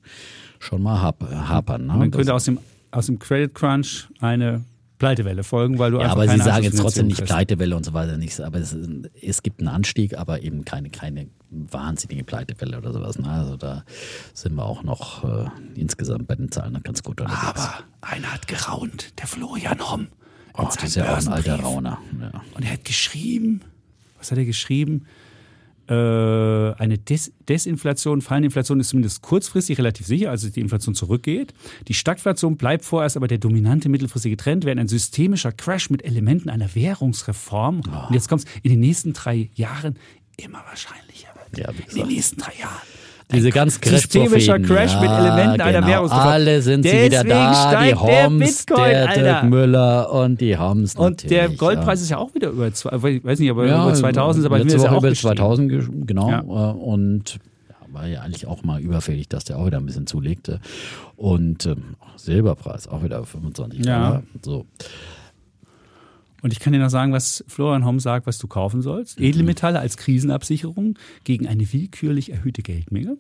schon 0.60 0.82
mal 0.82 1.02
hapern. 1.02 1.88
Ne? 1.88 1.94
Man 1.94 2.12
könnte 2.12 2.34
aus 2.34 2.46
dem, 2.46 2.60
aus 2.92 3.08
dem 3.08 3.20
Credit 3.20 3.54
Crunch 3.54 4.08
eine 4.20 4.64
Pleitewelle 5.04 5.44
folgen, 5.44 5.80
weil 5.80 5.92
du 5.92 5.98
ja, 5.98 6.04
einfach 6.04 6.18
aber 6.18 6.28
sie 6.30 6.38
sagen 6.38 6.64
jetzt 6.64 6.80
trotzdem 6.80 7.08
nicht 7.08 7.26
Pleitewelle 7.26 7.76
und 7.76 7.84
so 7.86 7.94
weiter 7.94 8.18
nichts. 8.18 8.40
Aber 8.40 8.60
es, 8.60 8.76
es, 9.22 9.44
gibt 9.44 9.60
einen 9.60 9.68
Anstieg, 9.68 10.18
aber 10.18 10.42
eben 10.42 10.64
keine, 10.64 10.90
keine 10.90 11.28
wahnsinnige 11.50 12.24
Pleitewelle 12.24 12.78
oder 12.78 12.94
sowas. 12.94 13.20
Ne? 13.20 13.30
Also 13.30 13.58
da 13.58 13.84
sind 14.34 14.56
wir 14.56 14.64
auch 14.64 14.84
noch 14.84 15.24
äh, 15.24 15.50
insgesamt 15.76 16.28
bei 16.28 16.36
den 16.36 16.52
Zahlen 16.52 16.80
ganz 16.84 17.04
gut 17.04 17.20
unterwegs. 17.20 17.44
Aber 17.44 17.84
einer 18.00 18.34
hat 18.34 18.48
geraunt, 18.48 19.20
der 19.20 19.28
Florian 19.28 19.92
Homm. 19.92 20.08
Oh, 20.56 20.64
das 20.64 20.82
ist 20.82 20.96
ja 20.96 21.14
auch 21.14 21.18
ein 21.18 21.28
alter 21.28 21.60
Rauner. 21.60 21.98
Ja. 22.22 22.42
Und 22.54 22.64
er 22.64 22.74
hat 22.74 22.86
geschrieben, 22.86 23.62
was 24.20 24.32
hat 24.32 24.38
er 24.38 24.46
geschrieben? 24.46 25.06
Äh, 25.88 25.94
eine 25.94 26.98
Des 26.98 27.34
Desinflation, 27.50 28.22
fallende 28.22 28.48
Inflation 28.48 28.80
ist 28.80 28.90
zumindest 28.90 29.22
kurzfristig 29.22 29.78
relativ 29.78 30.08
sicher, 30.08 30.30
also 30.30 30.50
die 30.50 30.62
Inflation 30.62 30.96
zurückgeht. 30.96 31.54
Die 31.88 31.94
Stagflation 31.94 32.56
bleibt 32.56 32.86
vorerst 32.86 33.18
aber 33.18 33.28
der 33.28 33.38
dominante 33.38 33.90
mittelfristige 33.90 34.38
Trend, 34.38 34.66
während 34.66 34.80
ein 34.80 34.88
systemischer 34.88 35.52
Crash 35.52 35.90
mit 35.90 36.06
Elementen 36.06 36.50
einer 36.50 36.74
Währungsreform, 36.74 37.82
oh. 37.88 38.08
und 38.08 38.14
jetzt 38.14 38.30
kommt 38.30 38.46
es 38.46 38.52
in 38.64 38.72
den 38.72 38.80
nächsten 38.80 39.14
drei 39.14 39.50
Jahren 39.56 39.98
immer 40.38 40.64
wahrscheinlicher 40.66 41.30
wird. 41.36 41.58
Ja, 41.58 41.72
in 41.90 41.96
den 41.96 42.08
nächsten 42.08 42.40
drei 42.40 42.54
Jahren. 42.60 42.82
Diese 43.32 43.50
ganz 43.50 43.80
Systemischer 43.84 44.60
Crash 44.60 44.94
ja, 44.94 45.02
mit 45.02 45.10
Elementen 45.10 45.54
genau. 45.54 45.64
einer 45.66 45.88
Währungsreform. 45.88 46.28
Alle 46.28 46.62
sind 46.62 46.84
sie 46.84 46.92
wieder 47.06 47.24
da, 47.24 47.86
die 47.86 47.96
Homs, 47.96 48.66
der, 48.66 49.08
der 49.08 49.24
Dirk 49.24 49.44
Müller 49.50 50.12
und 50.12 50.42
die 50.42 50.58
Homs 50.58 50.96
Und 50.96 51.30
der 51.30 51.50
Goldpreis 51.50 52.00
ja. 52.00 52.04
ist 52.04 52.10
ja 52.10 52.18
auch 52.18 52.34
wieder 52.36 52.50
über, 52.50 52.72
zwei, 52.74 52.92
weiß 53.24 53.40
nicht, 53.40 53.50
aber 53.50 53.66
ja, 53.66 53.84
über 53.84 53.94
2000, 53.94 54.46
aber 54.46 54.60
letzte 54.60 54.80
Woche 54.80 54.88
ja 54.88 54.92
auch 54.94 55.04
über 55.04 55.14
2000, 55.14 56.08
genau. 56.08 56.30
Ja. 56.30 56.42
Äh, 56.42 56.74
und 56.74 57.40
war 57.94 58.08
ja 58.08 58.22
eigentlich 58.22 58.48
auch 58.48 58.64
mal 58.64 58.82
überfällig, 58.82 59.30
dass 59.30 59.46
der 59.46 59.58
auch 59.58 59.68
wieder 59.68 59.78
ein 59.78 59.86
bisschen 59.86 60.08
zulegte. 60.08 60.60
Und 61.16 61.66
ähm, 61.66 61.96
Silberpreis 62.18 62.88
auch 62.88 63.04
wieder 63.04 63.22
auf 63.22 63.30
25 63.30 63.86
ja. 63.86 64.08
Dollar. 64.08 64.24
So. 64.44 64.66
Und 66.44 66.54
ich 66.54 66.60
kann 66.60 66.74
dir 66.74 66.80
noch 66.80 66.90
sagen, 66.90 67.14
was 67.14 67.44
Florian 67.48 67.86
Homm 67.86 68.00
sagt, 68.00 68.28
was 68.28 68.38
du 68.38 68.48
kaufen 68.48 68.82
sollst. 68.82 69.20
Mhm. 69.20 69.26
Edelmetalle 69.26 69.80
als 69.80 69.98
Krisenabsicherung 69.98 71.00
gegen 71.24 71.48
eine 71.48 71.72
willkürlich 71.74 72.32
erhöhte 72.32 72.62
Geldmenge 72.62 73.18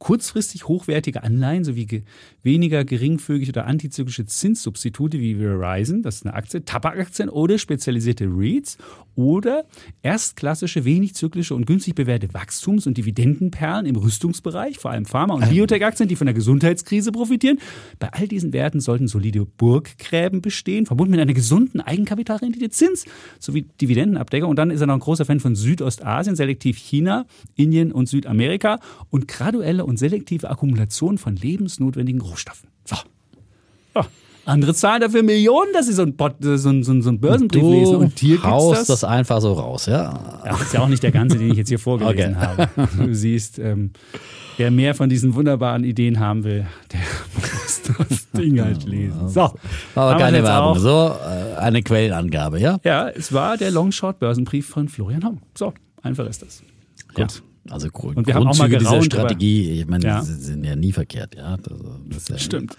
kurzfristig 0.00 0.66
hochwertige 0.66 1.22
Anleihen 1.22 1.62
sowie 1.62 1.84
ge 1.84 2.02
weniger 2.42 2.84
geringfügige 2.84 3.52
oder 3.52 3.66
antizyklische 3.66 4.24
Zinssubstitute 4.24 5.20
wie 5.20 5.36
Verizon, 5.36 6.02
das 6.02 6.16
ist 6.16 6.26
eine 6.26 6.34
Aktie, 6.34 6.64
Tabakaktien 6.64 7.28
oder 7.28 7.58
spezialisierte 7.58 8.24
REITs 8.24 8.78
oder 9.20 9.64
erstklassische, 10.02 10.84
wenig 10.84 11.14
zyklische 11.14 11.54
und 11.54 11.66
günstig 11.66 11.94
bewährte 11.94 12.32
Wachstums- 12.32 12.86
und 12.86 12.96
Dividendenperlen 12.96 13.86
im 13.86 13.96
Rüstungsbereich, 13.96 14.78
vor 14.78 14.90
allem 14.90 15.04
Pharma- 15.04 15.34
und 15.34 15.42
ähm. 15.42 15.50
Biotech-Aktien, 15.50 16.08
die 16.08 16.16
von 16.16 16.26
der 16.26 16.34
Gesundheitskrise 16.34 17.12
profitieren. 17.12 17.58
Bei 17.98 18.08
all 18.12 18.26
diesen 18.26 18.52
Werten 18.52 18.80
sollten 18.80 19.08
solide 19.08 19.44
Burggräben 19.44 20.40
bestehen, 20.40 20.86
verbunden 20.86 21.12
mit 21.12 21.20
einer 21.20 21.34
gesunden 21.34 21.80
Eigenkapitalrendite, 21.80 22.70
Zins 22.70 23.04
sowie 23.38 23.66
Dividendenabdeckung. 23.80 24.50
Und 24.50 24.56
dann 24.56 24.70
ist 24.70 24.80
er 24.80 24.86
noch 24.86 24.94
ein 24.94 25.00
großer 25.00 25.24
Fan 25.24 25.40
von 25.40 25.54
Südostasien, 25.54 26.36
selektiv 26.36 26.78
China, 26.78 27.26
Indien 27.56 27.92
und 27.92 28.08
Südamerika 28.08 28.80
und 29.10 29.28
graduelle 29.28 29.84
und 29.84 29.98
selektive 29.98 30.50
Akkumulation 30.50 31.18
von 31.18 31.36
lebensnotwendigen 31.36 32.20
Rohstoffen. 32.20 32.68
So. 32.84 32.96
Ja. 33.94 34.06
Andere 34.44 34.74
zahlen 34.74 35.00
dafür 35.00 35.22
Millionen, 35.22 35.72
dass 35.72 35.86
sie 35.86 35.92
so 35.92 36.02
ein, 36.02 36.16
Bot, 36.16 36.36
so 36.40 36.68
ein, 36.70 36.82
so 36.82 36.92
ein 36.92 37.20
Börsenbrief 37.20 37.62
du 37.62 37.70
lesen. 37.70 37.96
Und 37.96 38.18
hier 38.18 38.42
haust 38.42 38.80
das. 38.80 38.86
das 38.86 39.04
einfach 39.04 39.40
so 39.40 39.52
raus, 39.52 39.86
ja? 39.86 40.40
ja? 40.44 40.50
Das 40.50 40.62
ist 40.62 40.74
ja 40.74 40.80
auch 40.80 40.88
nicht 40.88 41.02
der 41.02 41.12
ganze, 41.12 41.38
den 41.38 41.50
ich 41.50 41.56
jetzt 41.56 41.68
hier 41.68 41.78
vorgelesen 41.78 42.36
okay. 42.36 42.66
habe. 42.76 42.88
Du 42.96 43.14
siehst, 43.14 43.58
ähm, 43.58 43.90
wer 44.56 44.70
mehr 44.70 44.94
von 44.94 45.08
diesen 45.08 45.34
wunderbaren 45.34 45.84
Ideen 45.84 46.20
haben 46.20 46.44
will, 46.44 46.66
der 46.92 47.00
muss 47.34 47.82
das 47.82 48.30
Ding 48.32 48.60
halt 48.60 48.84
lesen. 48.84 49.28
So, 49.28 49.52
aber 49.94 50.18
keine 50.18 50.42
Werbung, 50.42 50.78
so 50.78 51.14
äh, 51.24 51.56
eine 51.58 51.82
Quellenangabe, 51.82 52.60
ja? 52.60 52.78
Ja, 52.84 53.08
es 53.08 53.32
war 53.32 53.56
der 53.56 53.70
Longshort-Börsenbrief 53.70 54.66
von 54.66 54.88
Florian 54.88 55.24
Homm. 55.24 55.38
So, 55.56 55.72
einfach 56.02 56.26
ist 56.26 56.42
das. 56.42 56.62
Gut. 57.14 57.18
Ja. 57.18 57.26
Also 57.68 57.88
Grund, 57.90 58.16
und 58.16 58.26
wir 58.26 58.34
haben 58.34 58.48
auch 58.48 58.56
mal 58.56 58.68
geraunt, 58.68 58.86
dieser 58.86 59.02
Strategie, 59.02 59.80
ich 59.80 59.86
meine, 59.86 60.04
ja. 60.04 60.22
sind 60.22 60.64
ja 60.64 60.74
nie 60.74 60.92
verkehrt, 60.92 61.36
ja. 61.36 61.56
Das, 62.08 62.24
das 62.24 62.42
Stimmt. 62.42 62.74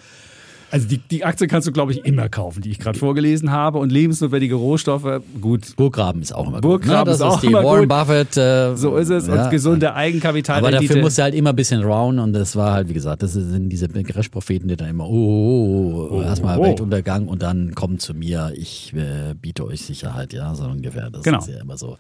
Also 0.72 0.88
die, 0.88 0.98
die 0.98 1.26
Aktie 1.26 1.48
kannst 1.48 1.68
du, 1.68 1.74
glaube 1.74 1.92
ich, 1.92 2.06
immer 2.06 2.30
kaufen, 2.30 2.62
die 2.62 2.72
ich 2.72 2.80
gerade 2.80 2.98
vorgelesen 2.98 3.52
habe. 3.52 3.78
Und 3.78 3.92
lebensnotwendige 3.92 4.56
Rohstoffe, 4.56 5.22
gut. 5.42 5.76
Burggraben 5.76 6.22
ist 6.22 6.34
auch 6.34 6.48
immer 6.48 6.62
gut. 6.62 6.62
Burggraben 6.62 7.10
ne? 7.10 7.16
ist 7.16 7.22
auch 7.22 7.42
die 7.42 7.48
immer 7.48 7.64
Warren 7.64 7.88
gut. 7.88 7.90
Buffett. 7.90 8.38
Äh, 8.38 8.76
so 8.78 8.96
ist 8.96 9.10
es. 9.10 9.28
Ja. 9.28 9.46
Und 9.46 9.52
gesunde 9.52 9.94
Eigenkapital. 9.94 10.60
Aber 10.60 10.72
dafür 10.72 11.02
musst 11.02 11.18
du 11.18 11.24
halt 11.24 11.36
immer 11.36 11.50
ein 11.50 11.56
bisschen 11.56 11.84
round. 11.84 12.20
Und 12.20 12.34
das 12.34 12.56
war 12.56 12.74
halt, 12.74 12.88
wie 12.88 12.94
gesagt, 12.94 13.22
das 13.22 13.34
sind 13.34 13.70
diese 13.70 13.90
Crash-Propheten, 13.90 14.70
die 14.70 14.78
dann 14.78 14.90
immer, 14.90 15.08
oh, 15.08 15.12
oh, 15.12 16.08
oh, 16.10 16.16
oh 16.16 16.22
erstmal 16.22 16.58
oh. 16.58 16.64
Weltuntergang 16.64 17.28
und 17.28 17.42
dann 17.42 17.76
kommt 17.76 18.02
zu 18.02 18.14
mir, 18.14 18.54
ich 18.56 18.94
äh, 18.94 19.34
biete 19.34 19.66
euch 19.66 19.82
Sicherheit, 19.82 20.32
ja, 20.32 20.56
so 20.56 20.64
ungefähr. 20.64 21.10
Das 21.10 21.24
genau. 21.24 21.40
ist 21.40 21.50
ja 21.50 21.60
immer 21.60 21.78
so. 21.78 21.98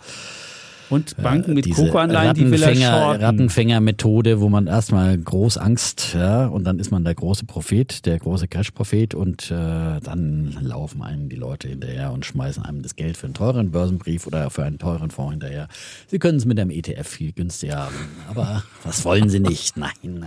Und 0.91 1.15
Banken 1.17 1.53
mit 1.53 1.71
Kokoanleihen, 1.71 2.36
die 2.36 2.51
will 2.51 2.62
er 2.62 2.75
shorten. 2.75 3.24
Rattenfänger-Methode, 3.24 4.41
wo 4.41 4.50
man 4.50 4.67
erstmal 4.67 5.17
groß 5.17 5.57
Angst, 5.57 6.13
ja, 6.13 6.45
und 6.48 6.65
dann 6.65 6.79
ist 6.79 6.91
man 6.91 7.03
der 7.03 7.15
große 7.15 7.45
Prophet, 7.45 8.05
der 8.05 8.19
große 8.19 8.48
Cash-Prophet 8.48 9.15
und 9.15 9.50
äh, 9.50 9.55
dann 10.01 10.57
laufen 10.62 11.01
einem 11.01 11.29
die 11.29 11.38
Leute 11.38 11.69
hinterher 11.69 12.12
und 12.12 12.25
schmeißen 12.25 12.63
einem 12.63 12.81
das 12.81 12.95
Geld 12.95 13.15
für 13.15 13.25
einen 13.25 13.33
teuren 13.33 13.71
Börsenbrief 13.71 14.27
oder 14.27 14.50
für 14.50 14.63
einen 14.63 14.77
teuren 14.79 15.12
Fonds 15.12 15.31
hinterher. 15.31 15.69
Sie 16.07 16.19
können 16.19 16.38
es 16.38 16.45
mit 16.45 16.60
einem 16.60 16.71
ETF 16.71 17.07
viel 17.07 17.31
günstiger 17.31 17.86
haben, 17.86 17.95
aber 18.29 18.63
was 18.83 19.05
wollen 19.05 19.29
Sie 19.29 19.39
nicht? 19.39 19.77
Nein. 19.81 20.25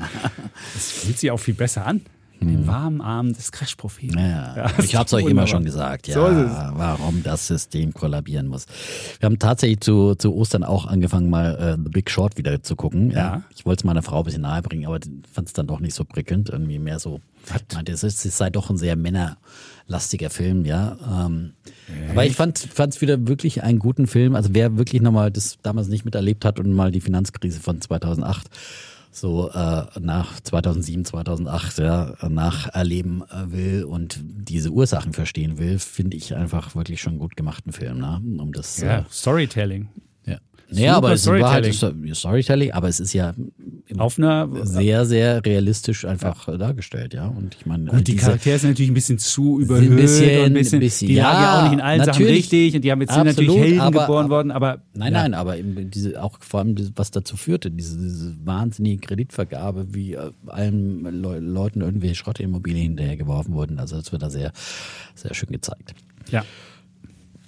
Das 0.73 0.91
fühlt 0.91 1.19
sich 1.19 1.31
auch 1.31 1.39
viel 1.39 1.55
besser 1.55 1.87
an 1.87 2.01
in 2.45 2.57
den 2.57 2.63
mhm. 2.63 2.67
warmen 2.67 3.01
Armen 3.01 3.33
des 3.33 3.53
Crash-Propheten. 3.53 4.19
Ja, 4.19 4.57
ja, 4.57 4.71
ich 4.79 4.95
habe 4.95 5.07
es 5.07 5.13
euch 5.15 5.27
immer 5.27 5.47
schon 5.47 5.65
gesagt, 5.65 6.07
ja, 6.07 6.15
so 6.15 6.23
warum 6.23 7.23
das 7.23 7.47
System 7.47 7.95
kollabieren 7.95 8.47
muss. 8.49 8.67
Wir 9.19 9.27
haben 9.27 9.39
tatsächlich 9.39 9.81
zu, 9.81 10.15
zu 10.15 10.35
Ostern 10.35 10.63
auch 10.63 10.87
angefangen, 10.87 11.31
mal 11.31 11.57
äh, 11.57 11.83
The 11.83 11.91
Big 11.91 12.11
Short 12.11 12.37
wieder 12.37 12.63
zu 12.63 12.77
gucken. 12.77 13.11
Ja. 13.11 13.17
ja. 13.17 13.43
Ich 13.57 13.65
wollte 13.65 13.81
es 13.81 13.85
meiner 13.85 14.03
Frau 14.03 14.19
ein 14.19 14.25
bisschen 14.25 14.43
nahe 14.43 14.63
bringen, 14.63 14.87
aber 14.87 14.99
fand 15.33 15.49
es 15.49 15.55
dann 15.55 15.67
doch 15.67 15.81
nicht 15.81 15.95
so 15.95 16.05
prickelnd. 16.05 16.51
Irgendwie 16.51 16.79
mehr 16.79 16.99
so, 16.99 17.21
ich 17.47 17.75
meinte, 17.75 17.93
es, 17.93 18.03
ist, 18.03 18.25
es 18.25 18.37
sei 18.37 18.51
doch 18.51 18.69
ein 18.69 18.77
sehr 18.77 18.97
männerlastiger 18.97 20.29
Film, 20.31 20.67
ja. 20.67 20.97
Ähm, 21.11 21.53
aber 22.11 22.27
ich 22.27 22.37
fand 22.37 22.69
es 22.77 23.01
wieder 23.01 23.27
wirklich 23.27 23.63
einen 23.63 23.79
guten 23.79 24.07
Film. 24.07 24.35
Also 24.35 24.51
wer 24.53 24.77
wirklich 24.77 25.01
nochmal 25.01 25.31
das 25.31 25.59
damals 25.63 25.89
nicht 25.89 26.05
miterlebt 26.05 26.45
hat 26.45 26.59
und 26.59 26.73
mal 26.73 26.91
die 26.91 27.01
Finanzkrise 27.01 27.61
von 27.61 27.81
2008 27.81 28.51
so 29.15 29.49
äh, 29.51 29.85
nach 30.01 30.41
2007, 30.41 31.05
2008 31.05 31.79
ja, 31.79 32.15
nacherleben 32.29 33.23
äh, 33.23 33.53
will 33.53 33.85
und 33.85 34.19
diese 34.23 34.71
Ursachen 34.71 35.13
verstehen 35.13 35.59
will, 35.59 35.79
finde 35.79 36.17
ich 36.17 36.35
einfach 36.35 36.75
wirklich 36.75 37.01
schon 37.01 37.19
gut 37.19 37.37
gemachten 37.37 37.73
Film. 37.73 37.99
Ne? 37.99 38.21
Um 38.39 38.53
das, 38.53 38.79
ja, 38.79 38.99
äh, 38.99 39.05
Storytelling. 39.11 39.89
Ja, 40.71 40.97
aber 40.97 41.13
es 41.13 41.27
war 41.27 41.53
halt 41.53 41.73
Storytelling, 42.15 42.73
aber 42.73 42.89
es 42.89 43.01
ist 43.01 43.13
ja 43.13 43.35
auf 43.99 44.19
einer 44.19 44.49
sehr, 44.65 45.05
sehr 45.07 45.45
realistisch 45.45 46.05
einfach 46.05 46.49
ja. 46.49 46.57
dargestellt, 46.57 47.15
ja. 47.15 47.27
Und 47.27 47.55
ich 47.55 47.67
meine, 47.67 47.91
und 47.91 48.09
die 48.09 48.17
Charaktere 48.17 48.59
sind 48.59 48.71
natürlich 48.71 48.91
ein 48.91 48.95
bisschen 48.95 49.19
zu 49.19 49.61
überhöht 49.61 49.91
ein 49.91 49.97
bisschen, 49.97 50.41
und 50.41 50.47
ein 50.47 50.53
bisschen, 50.55 50.81
bisschen 50.81 51.09
die 51.09 51.15
ja, 51.15 51.33
lagen 51.33 51.43
ja 51.43 51.59
auch 51.59 51.63
nicht 51.65 51.73
in 51.75 51.81
allen 51.81 52.05
Sachen 52.05 52.25
richtig 52.25 52.75
und 52.75 52.83
die 52.83 52.91
haben 52.91 53.01
jetzt 53.01 53.11
absolut, 53.11 53.37
sind 53.37 53.47
natürlich 53.47 53.63
Helden 53.63 53.81
aber, 53.81 54.01
geboren 54.01 54.31
worden, 54.31 54.51
aber 54.51 54.83
nein, 54.95 55.13
ja. 55.13 55.23
nein, 55.23 55.35
aber 55.35 55.59
eben 55.59 55.91
diese 55.91 56.23
auch 56.23 56.39
vor 56.41 56.61
allem 56.61 56.77
was 56.97 57.11
dazu 57.11 57.37
führte, 57.37 57.71
diese, 57.71 57.99
diese 57.99 58.35
wahnsinnige 58.45 59.07
Kreditvergabe, 59.07 59.95
wie 59.95 60.15
äh, 60.15 60.31
allen 60.47 61.05
Le 61.23 61.41
Leuten 61.41 61.83
irgendwelche 61.83 62.15
Schrottimmobilien 62.17 62.83
hinterhergeworfen 62.83 63.55
wurden. 63.55 63.79
Also 63.79 63.97
das 63.97 64.13
wird 64.13 64.23
da 64.23 64.31
sehr, 64.31 64.53
sehr 65.15 65.35
schön 65.35 65.51
gezeigt. 65.51 65.95
Ja, 66.31 66.45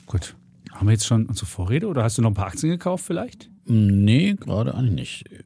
gut. 0.07 0.35
Haben 0.77 0.87
wir 0.89 0.93
jetzt 0.93 1.07
schon 1.07 1.27
unsere 1.27 1.47
Vorrede 1.47 1.87
oder 1.87 2.03
hast 2.03 2.19
du 2.19 2.23
noch 2.23 2.31
ein 2.31 2.35
paar 2.35 2.49
Aktien 2.49 2.71
gekauft 2.71 3.05
vielleicht? 3.07 3.51
Nee, 3.65 4.35
gerade 4.39 4.75
eigentlich 4.75 5.25
nicht. 5.25 5.45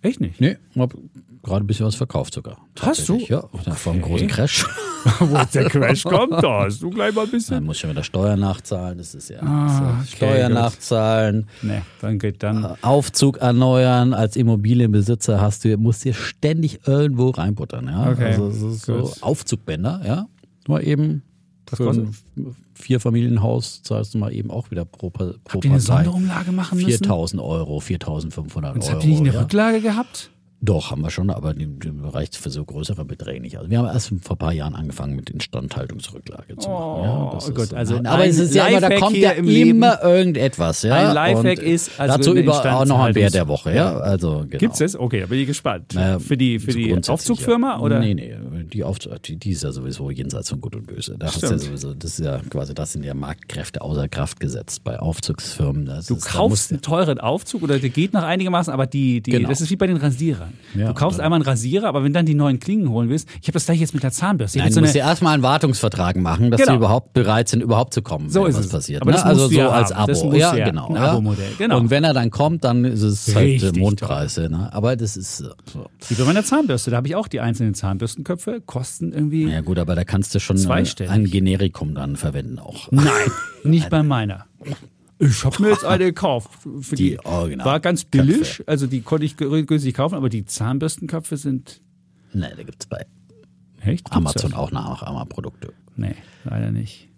Echt 0.00 0.20
nicht? 0.20 0.40
Nee, 0.40 0.56
hab 0.76 0.94
gerade 1.42 1.64
ein 1.64 1.66
bisschen 1.66 1.86
was 1.86 1.96
verkauft 1.96 2.34
sogar. 2.34 2.58
Hast 2.80 3.08
du? 3.08 3.18
Ja, 3.18 3.42
okay. 3.44 3.72
vor 3.72 3.92
einem 3.92 4.02
großen 4.02 4.28
Crash. 4.28 4.64
Wo 5.20 5.38
der 5.52 5.68
Crash 5.68 6.04
kommt, 6.04 6.32
da 6.32 6.64
hast 6.64 6.82
du 6.82 6.90
gleich 6.90 7.14
mal 7.14 7.24
ein 7.24 7.30
bisschen. 7.30 7.56
Dann 7.56 7.64
muss 7.64 7.76
ich 7.76 7.80
schon 7.80 7.90
wieder 7.90 8.02
Steuern 8.04 8.40
nachzahlen. 8.40 8.98
Das 8.98 9.14
ist 9.14 9.30
ja, 9.30 9.40
ah, 9.42 10.00
okay, 10.00 10.16
Steuern 10.16 10.52
gut. 10.52 10.60
nachzahlen. 10.60 11.46
Nee, 11.62 11.82
dann 12.00 12.18
geht 12.18 12.42
dann. 12.42 12.64
Äh, 12.64 12.74
Aufzug 12.82 13.38
erneuern. 13.38 14.14
Als 14.14 14.36
Immobilienbesitzer 14.36 15.40
hast 15.40 15.64
du, 15.64 15.76
musst 15.78 16.04
dir 16.04 16.14
ständig 16.14 16.86
irgendwo 16.86 17.30
reinbuttern. 17.30 17.86
Ja? 17.86 18.10
Okay. 18.10 18.34
Also 18.34 18.50
so 18.50 19.12
Aufzugbänder, 19.20 20.02
ja. 20.04 20.26
Nur 20.68 20.82
eben 20.82 21.22
das 21.66 21.78
für 21.78 21.90
ein 21.90 22.14
Vierfamilienhaus 22.74 23.82
zahlst 23.82 24.14
du 24.14 24.18
mal 24.18 24.32
eben 24.32 24.50
auch 24.50 24.70
wieder 24.70 24.84
pro, 24.84 25.10
pro 25.10 25.34
Habt 25.48 25.64
ihr 25.64 25.70
eine 25.70 25.80
Sonderumlage 25.80 26.52
machen 26.52 26.80
müssen? 26.80 27.04
4.000 27.04 27.42
Euro, 27.42 27.78
4.500 27.78 28.64
Euro. 28.64 28.74
Und 28.74 28.90
habt 28.90 29.04
ihr 29.04 29.10
nicht 29.10 29.20
eine 29.20 29.32
ja. 29.32 29.40
Rücklage 29.40 29.80
gehabt? 29.80 30.30
Doch, 30.62 30.90
haben 30.90 31.02
wir 31.02 31.10
schon, 31.10 31.28
aber 31.28 31.54
reicht 32.04 32.34
für 32.34 32.48
so 32.48 32.64
größere 32.64 33.04
Beträge 33.04 33.40
nicht. 33.40 33.58
Also 33.58 33.70
wir 33.70 33.78
haben 33.78 33.86
erst 33.86 34.08
vor 34.22 34.36
ein 34.36 34.38
paar 34.38 34.52
Jahren 34.52 34.74
angefangen 34.74 35.14
mit 35.14 35.28
Instandhaltungsrücklage 35.28 36.56
zu 36.56 36.70
machen. 36.70 37.04
Ja, 37.04 37.38
oh 37.38 37.50
Gott, 37.52 37.74
also 37.74 37.96
nein, 37.96 38.06
aber 38.06 38.26
es 38.26 38.38
ist 38.38 38.54
ja 38.54 38.66
immer, 38.66 38.80
da 38.80 38.98
kommt 38.98 39.18
ja 39.18 39.32
immer 39.32 39.50
Leben. 39.50 39.84
irgendetwas. 40.02 40.82
Ja? 40.82 41.10
Ein 41.10 41.14
Lifehack 41.14 41.58
ist 41.58 42.00
also 42.00 42.16
dazu 42.16 42.34
über 42.34 42.74
auch 42.74 42.86
noch 42.86 43.00
ein 43.00 43.12
Bär 43.12 43.28
der 43.28 43.46
Woche. 43.48 43.74
Ja, 43.74 43.98
also 43.98 44.46
genau. 44.48 44.58
Gibt's 44.58 44.80
es? 44.80 44.98
Okay, 44.98 45.20
da 45.20 45.26
bin 45.26 45.40
ich 45.40 45.46
gespannt. 45.46 45.92
Naja, 45.94 46.18
für 46.18 46.38
die 46.38 46.58
für 46.58 46.72
die 46.72 46.96
Aufzugfirma 47.06 47.72
ja. 47.74 47.80
oder? 47.80 48.00
Nee, 48.00 48.14
nee, 48.14 48.34
die 48.72 48.84
Aufzug, 48.84 49.22
die, 49.22 49.36
die 49.36 49.50
ist 49.50 49.62
ja 49.62 49.72
sowieso 49.72 50.10
jenseits 50.10 50.50
von 50.50 50.60
Gut 50.60 50.76
und 50.76 50.86
Böse. 50.86 51.16
Da 51.18 51.26
hast 51.26 51.42
ja 51.42 51.58
sowieso, 51.58 51.94
das 51.94 52.18
ist 52.18 52.24
ja 52.24 52.40
quasi, 52.50 52.74
das 52.74 52.92
sind 52.92 53.04
ja 53.04 53.14
Marktkräfte 53.14 53.80
außer 53.80 54.08
Kraft 54.08 54.40
gesetzt 54.40 54.84
bei 54.84 54.98
Aufzugsfirmen. 54.98 55.86
Du 56.06 56.16
ist, 56.16 56.26
kaufst 56.26 56.70
einen 56.70 56.82
teuren 56.82 57.18
Aufzug 57.18 57.62
oder 57.62 57.78
der 57.78 57.90
geht 57.90 58.12
noch 58.12 58.22
einigermaßen, 58.22 58.72
aber 58.72 58.86
die, 58.86 59.20
die 59.20 59.30
genau. 59.30 59.48
das 59.48 59.60
ist 59.60 59.70
wie 59.70 59.76
bei 59.76 59.86
den 59.86 59.96
Rasierern. 59.96 60.52
du 60.74 60.94
kaufst 60.94 61.20
einmal 61.20 61.38
einen 61.38 61.48
Rasierer, 61.48 61.88
aber 61.88 62.04
wenn 62.04 62.12
dann 62.12 62.26
die 62.26 62.34
neuen 62.34 62.60
Klingen 62.60 62.88
holen 62.90 63.08
willst, 63.08 63.28
ich 63.40 63.48
habe 63.48 63.52
das 63.52 63.66
gleich 63.66 63.80
jetzt 63.80 63.94
mit 63.94 64.02
der 64.02 64.12
Zahnbürste. 64.12 64.58
Nein, 64.58 64.72
so 64.72 64.80
du 64.80 64.86
musst 64.86 64.94
ja 64.94 65.06
erstmal 65.06 65.34
einen 65.34 65.42
Wartungsvertrag 65.42 66.16
machen, 66.16 66.50
dass 66.50 66.60
genau. 66.60 66.72
sie 66.72 66.76
überhaupt 66.76 67.12
bereit 67.12 67.48
sind, 67.48 67.62
überhaupt 67.62 67.94
zu 67.94 68.02
kommen, 68.02 68.30
so 68.30 68.42
wenn 68.42 68.50
ist 68.50 68.58
was 68.58 68.66
es. 68.66 68.72
passiert. 68.72 69.02
Aber 69.02 69.10
ne? 69.10 69.16
das 69.16 69.24
also 69.24 69.48
so 69.48 69.54
ja 69.54 69.70
als 69.70 69.92
Abo. 69.92 70.06
Das 70.06 70.24
muss 70.24 70.36
ja, 70.36 70.56
ja 70.56 70.64
genau. 70.66 70.88
Ein 70.88 70.96
Abo-Modell, 70.96 71.52
genau. 71.58 71.78
Und 71.78 71.90
wenn 71.90 72.04
er 72.04 72.14
dann 72.14 72.30
kommt, 72.30 72.64
dann 72.64 72.84
ist 72.84 73.02
es 73.02 73.34
halt 73.34 73.76
Mondpreise. 73.76 74.48
Ne? 74.48 74.72
Aber 74.72 74.96
das 74.96 75.16
ist 75.16 75.38
so. 75.38 75.54
Wie 76.08 76.14
bei 76.14 76.24
meiner 76.24 76.44
Zahnbürste, 76.44 76.90
da 76.90 76.98
habe 76.98 77.08
ich 77.08 77.16
auch 77.16 77.28
die 77.28 77.40
einzelnen 77.40 77.74
Zahnbürstenköpfe, 77.74 78.55
kosten 78.60 79.12
irgendwie. 79.12 79.48
Ja 79.48 79.60
gut, 79.60 79.78
aber 79.78 79.94
da 79.94 80.04
kannst 80.04 80.34
du 80.34 80.40
schon 80.40 80.58
ein 80.58 81.24
Generikum 81.24 81.94
dann 81.94 82.16
verwenden 82.16 82.58
auch. 82.58 82.90
Nein, 82.90 83.06
nicht 83.64 83.90
bei 83.90 84.02
meiner. 84.02 84.46
Ich 85.18 85.44
habe 85.44 85.62
mir 85.62 85.70
jetzt 85.70 85.84
eine 85.84 86.04
gekauft. 86.04 86.50
Für 86.80 86.94
die, 86.94 87.10
die 87.10 87.58
war 87.58 87.80
ganz 87.80 88.04
billig, 88.04 88.38
Köpfe. 88.58 88.64
also 88.68 88.86
die 88.86 89.00
konnte 89.00 89.24
ich 89.24 89.36
günstig 89.36 89.94
kaufen, 89.94 90.14
aber 90.14 90.28
die 90.28 90.44
Zahnbürstenköpfe 90.44 91.36
sind 91.36 91.80
Nee, 92.32 92.48
da 92.54 92.62
gibt 92.62 92.82
es 92.82 92.86
bei 92.86 93.06
Echt? 93.80 94.12
Amazon 94.12 94.52
auch 94.52 94.70
Nachahmerprodukte. 94.70 95.72
Nee, 95.96 96.14
leider 96.44 96.70
nicht. 96.70 97.08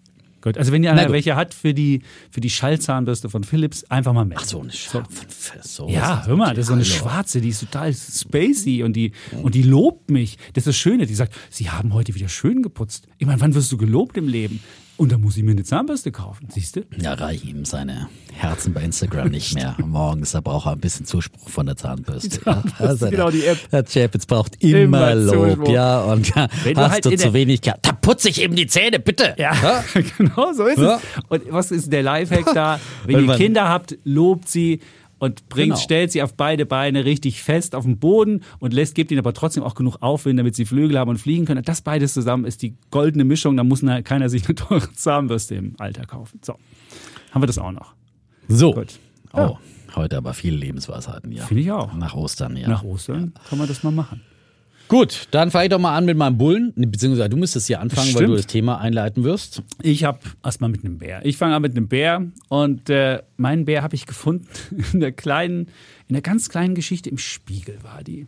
Gut, 0.40 0.56
also 0.56 0.70
wenn 0.70 0.84
ihr 0.84 0.92
einer 0.92 1.10
welche 1.10 1.34
hat 1.34 1.52
für 1.52 1.74
die, 1.74 2.02
für 2.30 2.40
die 2.40 2.50
Schallzahnbürste 2.50 3.28
von 3.28 3.42
Philips, 3.42 3.84
einfach 3.84 4.12
mal 4.12 4.24
melden. 4.24 4.40
Ach 4.42 4.48
so, 4.48 4.60
eine 4.60 4.72
Schwarze. 4.72 5.26
So, 5.62 5.88
ja, 5.88 6.24
hör 6.26 6.36
mal, 6.36 6.54
das 6.54 6.62
ist 6.62 6.66
so 6.68 6.74
eine 6.74 6.84
schwarze, 6.84 7.40
die 7.40 7.48
ist 7.48 7.60
total 7.60 7.92
spacey 7.92 8.84
und 8.84 8.92
die, 8.94 9.12
und 9.42 9.54
die 9.54 9.62
lobt 9.62 10.10
mich. 10.10 10.38
Das 10.52 10.62
ist 10.62 10.68
das 10.68 10.76
Schöne, 10.76 11.06
die 11.06 11.14
sagt, 11.14 11.34
sie 11.50 11.70
haben 11.70 11.92
heute 11.92 12.14
wieder 12.14 12.28
schön 12.28 12.62
geputzt. 12.62 13.08
Ich 13.18 13.26
meine, 13.26 13.40
wann 13.40 13.54
wirst 13.54 13.72
du 13.72 13.76
gelobt 13.76 14.16
im 14.16 14.28
Leben? 14.28 14.60
Und 14.98 15.12
dann 15.12 15.20
muss 15.20 15.36
ich 15.36 15.44
mir 15.44 15.52
eine 15.52 15.62
Zahnbürste 15.62 16.10
kaufen, 16.10 16.48
siehst 16.50 16.74
du? 16.74 16.80
Ja, 16.96 17.14
reichen 17.14 17.48
ihm 17.48 17.64
seine 17.64 18.08
Herzen 18.32 18.74
bei 18.74 18.82
Instagram 18.82 19.28
nicht 19.28 19.54
mehr. 19.54 19.76
Morgens, 19.78 20.32
da 20.32 20.40
braucht 20.40 20.66
er 20.66 20.72
ein 20.72 20.80
bisschen 20.80 21.06
Zuspruch 21.06 21.48
von 21.48 21.66
der 21.66 21.76
Zahnbürste. 21.76 22.40
Ja, 22.48 22.62
also 22.78 23.08
genau, 23.08 23.30
die 23.30 23.44
App. 23.44 23.58
Der 23.70 23.84
Chapitz 23.84 24.26
braucht 24.26 24.62
immer, 24.62 24.78
immer 24.78 25.14
Lob, 25.14 25.34
Zuspruch. 25.50 25.68
ja. 25.70 26.00
Und 26.00 26.34
ja, 26.34 26.48
Wenn 26.64 26.76
hast 26.76 27.04
du, 27.04 27.10
halt 27.10 27.20
du 27.20 27.26
zu 27.28 27.32
wenig 27.32 27.60
gehabt, 27.60 27.86
da 27.86 27.92
putze 27.92 28.28
ich 28.28 28.42
eben 28.42 28.56
die 28.56 28.66
Zähne, 28.66 28.98
bitte. 28.98 29.34
Ja, 29.38 29.54
ja? 29.54 29.84
genau, 30.18 30.52
so 30.52 30.66
ist 30.66 30.78
es. 30.78 31.00
Und 31.28 31.42
was 31.52 31.70
ist 31.70 31.92
der 31.92 32.02
Lifehack 32.02 32.52
da? 32.52 32.80
Wenn 33.04 33.28
ihr 33.28 33.36
Kinder 33.36 33.68
habt, 33.68 33.96
lobt 34.04 34.48
sie 34.48 34.80
und 35.18 35.48
bringt, 35.48 35.70
genau. 35.70 35.80
stellt 35.80 36.12
sie 36.12 36.22
auf 36.22 36.34
beide 36.34 36.66
Beine 36.66 37.04
richtig 37.04 37.42
fest 37.42 37.74
auf 37.74 37.84
den 37.84 37.98
Boden 37.98 38.42
und 38.58 38.72
lässt, 38.72 38.94
gibt 38.94 39.10
ihnen 39.10 39.18
aber 39.18 39.34
trotzdem 39.34 39.62
auch 39.62 39.74
genug 39.74 39.96
Aufwind, 40.00 40.38
damit 40.38 40.54
sie 40.54 40.64
Flügel 40.64 40.98
haben 40.98 41.10
und 41.10 41.18
fliegen 41.18 41.44
können. 41.44 41.62
Das 41.62 41.80
beides 41.80 42.14
zusammen 42.14 42.44
ist 42.44 42.62
die 42.62 42.76
goldene 42.90 43.24
Mischung. 43.24 43.56
Da 43.56 43.64
muss 43.64 43.82
keiner 44.04 44.28
sich 44.28 44.46
eine 44.46 44.54
teure 44.54 44.92
Zahnbürste 44.92 45.54
im 45.54 45.74
Alter 45.78 46.04
kaufen. 46.04 46.40
So, 46.42 46.54
haben 47.32 47.42
wir 47.42 47.46
das 47.46 47.58
auch 47.58 47.72
noch. 47.72 47.94
So. 48.48 48.72
Gut. 48.72 48.98
Ja. 49.34 49.50
Oh, 49.50 49.58
heute 49.94 50.16
aber 50.16 50.34
viele 50.34 50.56
Lebensweisheiten, 50.56 51.32
ja. 51.32 51.44
Finde 51.44 51.62
ich 51.62 51.70
auch. 51.70 51.92
Nach 51.94 52.14
Ostern, 52.14 52.56
ja. 52.56 52.68
Nach 52.68 52.82
Ostern 52.82 53.32
ja. 53.34 53.42
kann 53.48 53.58
man 53.58 53.68
das 53.68 53.82
mal 53.82 53.90
machen. 53.90 54.22
Gut, 54.88 55.28
dann 55.32 55.50
fange 55.50 55.66
ich 55.66 55.70
doch 55.70 55.78
mal 55.78 55.94
an 55.94 56.06
mit 56.06 56.16
meinem 56.16 56.38
Bullen, 56.38 56.72
beziehungsweise 56.74 57.28
du 57.28 57.36
müsstest 57.36 57.66
hier 57.66 57.80
anfangen, 57.80 58.14
weil 58.14 58.26
du 58.26 58.36
das 58.36 58.46
Thema 58.46 58.78
einleiten 58.78 59.22
wirst. 59.22 59.62
Ich 59.82 60.04
habe 60.04 60.20
erstmal 60.42 60.70
mit 60.70 60.82
einem 60.82 60.96
Bär. 60.96 61.20
Ich 61.26 61.36
fange 61.36 61.54
an 61.54 61.60
mit 61.60 61.76
einem 61.76 61.88
Bär 61.88 62.26
und 62.48 62.88
äh, 62.88 63.22
meinen 63.36 63.66
Bär 63.66 63.82
habe 63.82 63.94
ich 63.94 64.06
gefunden 64.06 64.48
in 64.94 65.00
der 65.00 65.12
kleinen, 65.12 65.68
in 66.08 66.14
der 66.14 66.22
ganz 66.22 66.48
kleinen 66.48 66.74
Geschichte 66.74 67.10
im 67.10 67.18
Spiegel 67.18 67.78
war 67.82 68.02
die. 68.02 68.26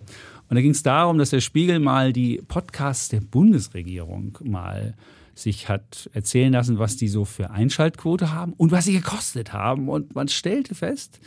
Und 0.50 0.56
da 0.56 0.60
ging 0.60 0.72
es 0.72 0.82
darum, 0.82 1.16
dass 1.16 1.30
der 1.30 1.40
Spiegel 1.40 1.78
mal 1.78 2.12
die 2.12 2.42
Podcasts 2.46 3.08
der 3.08 3.20
Bundesregierung 3.20 4.36
mal 4.42 4.94
sich 5.34 5.70
hat 5.70 6.10
erzählen 6.12 6.52
lassen, 6.52 6.78
was 6.78 6.96
die 6.96 7.08
so 7.08 7.24
für 7.24 7.50
Einschaltquote 7.50 8.32
haben 8.32 8.52
und 8.52 8.70
was 8.70 8.84
sie 8.84 8.92
gekostet 8.92 9.54
haben. 9.54 9.88
Und 9.88 10.14
man 10.14 10.28
stellte 10.28 10.74
fest, 10.74 11.20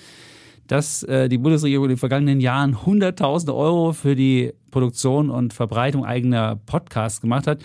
dass 0.67 1.03
äh, 1.03 1.29
die 1.29 1.37
Bundesregierung 1.37 1.85
in 1.85 1.89
den 1.89 1.97
vergangenen 1.97 2.39
Jahren 2.39 2.75
100.000 2.75 3.53
Euro 3.55 3.93
für 3.93 4.15
die 4.15 4.53
Produktion 4.71 5.29
und 5.29 5.53
Verbreitung 5.53 6.05
eigener 6.05 6.55
Podcasts 6.55 7.21
gemacht 7.21 7.47
hat. 7.47 7.61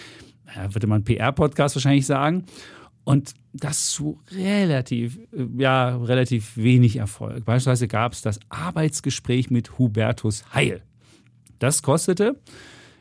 Ja, 0.55 0.75
würde 0.75 0.87
man 0.87 1.05
PR-Podcast 1.05 1.77
wahrscheinlich 1.77 2.07
sagen. 2.07 2.45
Und 3.05 3.35
das 3.55 3.91
zu 3.91 4.21
relativ, 4.33 5.19
äh, 5.33 5.47
ja, 5.57 5.97
relativ 5.97 6.57
wenig 6.57 6.97
Erfolg. 6.97 7.45
Beispielsweise 7.45 7.89
gab 7.89 8.13
es 8.13 8.23
das 8.23 8.39
Arbeitsgespräch 8.49 9.51
mit 9.51 9.79
Hubertus 9.79 10.45
Heil. 10.53 10.83
Das 11.59 11.83
kostete 11.83 12.37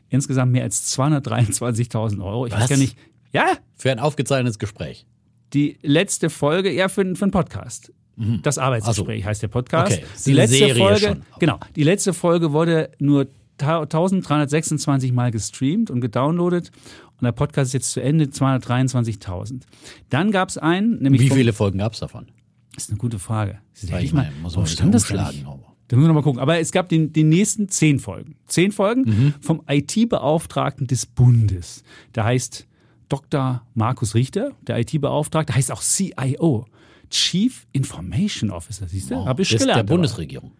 insgesamt 0.09 0.51
mehr 0.51 0.63
als 0.63 0.97
223.000 0.97 2.23
Euro. 2.23 2.45
Ich 2.45 2.53
Was? 2.53 2.61
weiß 2.61 2.69
gar 2.69 2.77
nicht. 2.77 2.97
Ja? 3.33 3.57
Für 3.75 3.91
ein 3.91 3.99
aufgezeichnetes 3.99 4.59
Gespräch. 4.59 5.05
Die 5.53 5.77
letzte 5.81 6.29
Folge, 6.29 6.71
ja, 6.71 6.87
für, 6.87 7.03
für 7.15 7.23
einen 7.23 7.31
Podcast. 7.31 7.91
Mhm. 8.17 8.41
Das 8.41 8.57
Arbeitsgespräch 8.57 9.23
so. 9.23 9.29
heißt 9.29 9.43
der 9.43 9.47
Podcast. 9.47 9.97
Okay. 9.97 10.05
Die 10.25 10.33
letzte 10.33 10.57
Serie 10.57 10.75
Folge, 10.75 11.07
schon. 11.07 11.21
genau, 11.39 11.59
die 11.75 11.83
letzte 11.83 12.13
Folge 12.13 12.51
wurde 12.51 12.91
nur 12.99 13.27
1326 13.59 15.13
Mal 15.13 15.31
gestreamt 15.31 15.89
und 15.89 16.01
gedownloadet. 16.01 16.71
Und 17.19 17.25
der 17.25 17.31
Podcast 17.31 17.69
ist 17.69 17.73
jetzt 17.73 17.91
zu 17.91 18.01
Ende, 18.01 18.25
223.000. 18.25 19.61
Dann 20.09 20.31
gab 20.31 20.49
es 20.49 20.57
einen, 20.57 21.01
nämlich. 21.01 21.21
Wie 21.21 21.29
viele 21.29 21.53
Folgen 21.53 21.79
gab 21.79 21.93
es 21.93 21.99
davon? 21.99 22.27
Das 22.75 22.83
ist 22.83 22.89
eine 22.91 22.99
gute 22.99 23.17
Frage. 23.17 23.59
Weil 23.89 24.03
ich 24.03 24.13
meine, 24.13 24.31
muss 24.41 24.55
man 24.55 24.67
stand 24.67 24.93
das 24.93 25.07
schlagen. 25.07 25.43
Da 25.87 25.95
müssen 25.95 26.05
wir 26.05 26.07
nochmal 26.09 26.23
gucken. 26.23 26.39
Aber 26.39 26.59
es 26.59 26.71
gab 26.71 26.89
den, 26.89 27.13
den 27.13 27.29
nächsten 27.29 27.69
zehn 27.69 27.99
Folgen. 27.99 28.35
Zehn 28.45 28.71
Folgen 28.71 29.01
mhm. 29.01 29.33
vom 29.41 29.63
IT-Beauftragten 29.67 30.85
des 30.85 31.05
Bundes. 31.05 31.83
Der 32.13 32.25
heißt 32.25 32.67
Dr. 33.09 33.63
Markus 33.73 34.13
Richter, 34.13 34.51
der 34.61 34.79
IT-Beauftragte, 34.79 35.55
heißt 35.55 35.71
auch 35.71 35.81
CIO. 35.81 36.65
Chief 37.09 37.65
Information 37.71 38.51
Officer, 38.51 38.87
siehst 38.87 39.11
du? 39.11 39.15
Wow. 39.15 39.27
Hab 39.27 39.39
ich 39.39 39.49
das 39.49 39.61
gelernt. 39.61 39.89
Der 39.89 39.93
Bundesregierung. 39.95 40.51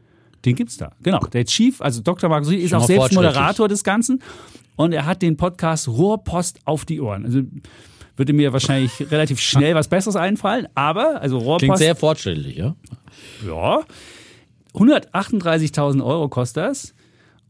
Den 0.46 0.56
gibt's 0.56 0.78
da. 0.78 0.92
Genau. 1.02 1.20
Der 1.20 1.46
Chief, 1.46 1.82
also 1.82 2.02
Dr. 2.02 2.30
Markus 2.30 2.50
Richter, 2.50 2.66
ist 2.66 2.74
auch 2.74 2.86
selbst 2.86 3.14
Moderator 3.14 3.68
des 3.68 3.84
Ganzen. 3.84 4.22
Und 4.76 4.94
er 4.94 5.06
hat 5.06 5.22
den 5.22 5.38
Podcast 5.38 5.88
Rohrpost 5.88 6.60
auf 6.66 6.86
die 6.86 7.02
Ohren. 7.02 7.26
Also 7.26 7.42
würde 8.16 8.34
mir 8.34 8.54
wahrscheinlich 8.54 8.92
relativ 9.12 9.40
schnell 9.40 9.76
was 9.76 9.88
Besseres 9.88 10.16
einfallen, 10.16 10.68
aber 10.76 11.22
also 11.22 11.38
Rohrpost. 11.38 11.60
Klingt 11.60 11.78
sehr 11.78 11.96
fortschrittlich, 11.96 12.58
ja? 12.58 12.76
Ja. 13.46 13.84
138.000 14.74 16.06
Euro 16.06 16.30
kostet 16.30 16.64
das 16.64 16.94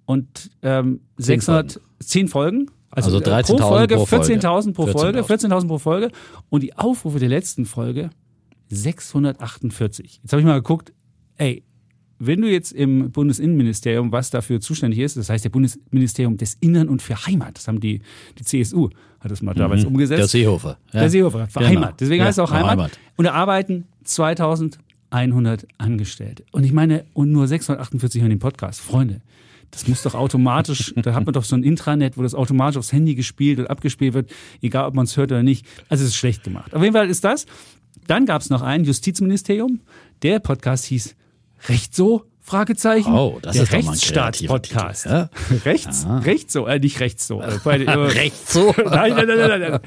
und 0.06 0.50
ähm, 0.62 1.02
610 1.18 2.30
Folgen. 2.30 2.72
Also, 2.90 3.16
also 3.16 3.32
13.000 3.32 3.58
pro 3.58 3.68
Folge, 3.68 3.96
14.000 3.98 4.74
pro 4.74 4.88
Folge, 4.88 5.22
14.000 5.22 5.68
pro 5.68 5.78
Folge. 5.78 6.12
Und 6.50 6.64
die 6.64 6.76
Aufrufe 6.78 7.20
der 7.20 7.30
letzten 7.30 7.66
Folge 7.66 8.10
648. 8.70 10.20
Jetzt 10.22 10.32
habe 10.32 10.42
ich 10.42 10.46
mal 10.46 10.56
geguckt, 10.56 10.94
ey, 11.38 11.64
wenn 12.20 12.42
du 12.42 12.50
jetzt 12.50 12.72
im 12.72 13.12
Bundesinnenministerium, 13.12 14.12
was 14.12 14.30
dafür 14.30 14.60
zuständig 14.60 15.00
ist, 15.00 15.18
das 15.18 15.30
heißt 15.30 15.46
der 15.46 15.50
Bundesministerium 15.50 16.38
des 16.38 16.56
Innern 16.60 16.90
und 16.90 17.02
für 17.02 17.26
Heimat, 17.26 17.58
das 17.58 17.68
haben 17.68 17.80
die, 17.80 18.02
die 18.40 18.44
CSU, 18.44 18.90
hat 19.20 19.32
das 19.32 19.42
mal 19.42 19.54
mhm. 19.54 19.60
damals 19.60 19.86
umgesetzt. 19.86 20.20
Der 20.20 20.28
Seehofer. 20.28 20.78
Ja. 20.94 21.02
Der 21.02 21.10
Seehofer, 21.10 21.48
für 21.48 21.60
genau. 21.60 21.70
Heimat. 21.70 22.02
Deswegen 22.02 22.22
ja, 22.22 22.26
heißt 22.28 22.40
es 22.40 22.44
auch 22.44 22.52
Heimat. 22.52 22.72
Heimat. 22.72 23.00
Und 23.18 23.26
da 23.26 23.34
arbeiten 23.34 23.86
2100 24.04 25.68
Angestellte. 25.78 26.44
Und 26.52 26.64
ich 26.64 26.74
meine, 26.74 27.06
und 27.14 27.32
nur 27.32 27.48
648 27.48 28.22
hören 28.22 28.32
den 28.32 28.40
Podcast. 28.40 28.82
Freunde, 28.82 29.22
das 29.72 29.88
muss 29.88 30.02
doch 30.02 30.16
automatisch, 30.16 30.94
da 31.02 31.14
hat 31.14 31.26
man 31.26 31.34
doch 31.34 31.44
so 31.44 31.56
ein 31.56 31.64
Intranet, 31.64 32.18
wo 32.18 32.24
das 32.24 32.34
automatisch 32.34 32.78
aufs 32.78 32.94
Handy 32.94 33.16
gespielt 33.16 33.60
und 33.60 33.68
abgespielt 33.68 34.14
wird, 34.14 34.32
egal 34.62 34.88
ob 34.88 34.96
man 34.96 35.06
es 35.06 35.18
hört 35.18 35.32
oder 35.32 35.44
nicht. 35.44 35.66
Also 35.90 36.04
es 36.04 36.12
ist 36.12 36.16
schlecht 36.16 36.44
gemacht. 36.44 36.74
Auf 36.74 36.82
jeden 36.82 36.94
Fall 36.94 37.10
ist 37.10 37.24
das. 37.24 37.46
Dann 38.08 38.26
gab 38.26 38.42
es 38.42 38.50
noch 38.50 38.62
ein 38.62 38.84
Justizministerium. 38.84 39.82
Der 40.24 40.40
Podcast 40.40 40.86
hieß 40.86 41.16
Recht 41.70 41.96
so, 41.96 42.24
Fragezeichen. 42.42 43.14
Oh, 43.14 43.40
das 43.42 43.56
der 43.56 43.64
ist 43.64 43.74
Rechtsstaats-Podcast. 43.74 45.06
Ja? 45.06 45.30
Rechts, 45.66 46.04
ja. 46.04 46.20
rechts 46.20 46.54
so, 46.54 46.66
äh, 46.66 46.80
nicht 46.80 47.00
rechts 47.02 47.28
so. 47.28 47.42
Äh, 47.42 47.56
rechts 47.66 48.54
so. 48.54 48.74
nein, 48.86 49.14
nein, 49.16 49.28
nein, 49.28 49.60
nein, 49.60 49.60
nein. 49.60 49.80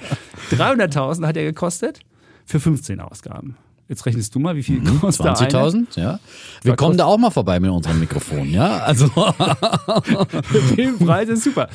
300.000 0.50 1.26
hat 1.26 1.36
er 1.36 1.44
gekostet 1.44 2.00
für 2.44 2.60
15 2.60 3.00
Ausgaben. 3.00 3.56
Jetzt 3.90 4.06
rechnest 4.06 4.32
du 4.36 4.38
mal, 4.38 4.54
wie 4.54 4.62
viel 4.62 4.78
mhm, 4.78 5.00
kostet 5.00 5.26
20.000, 5.26 6.00
ja. 6.00 6.20
Wir 6.62 6.76
kommen 6.76 6.96
da 6.96 7.06
auch 7.06 7.18
mal 7.18 7.30
vorbei 7.30 7.58
mit 7.58 7.72
unserem 7.72 7.98
Mikrofon, 7.98 8.48
ja. 8.48 8.78
Also. 8.84 9.08
Der 10.76 10.92
Preis 11.04 11.28
ist 11.28 11.42
super. 11.42 11.68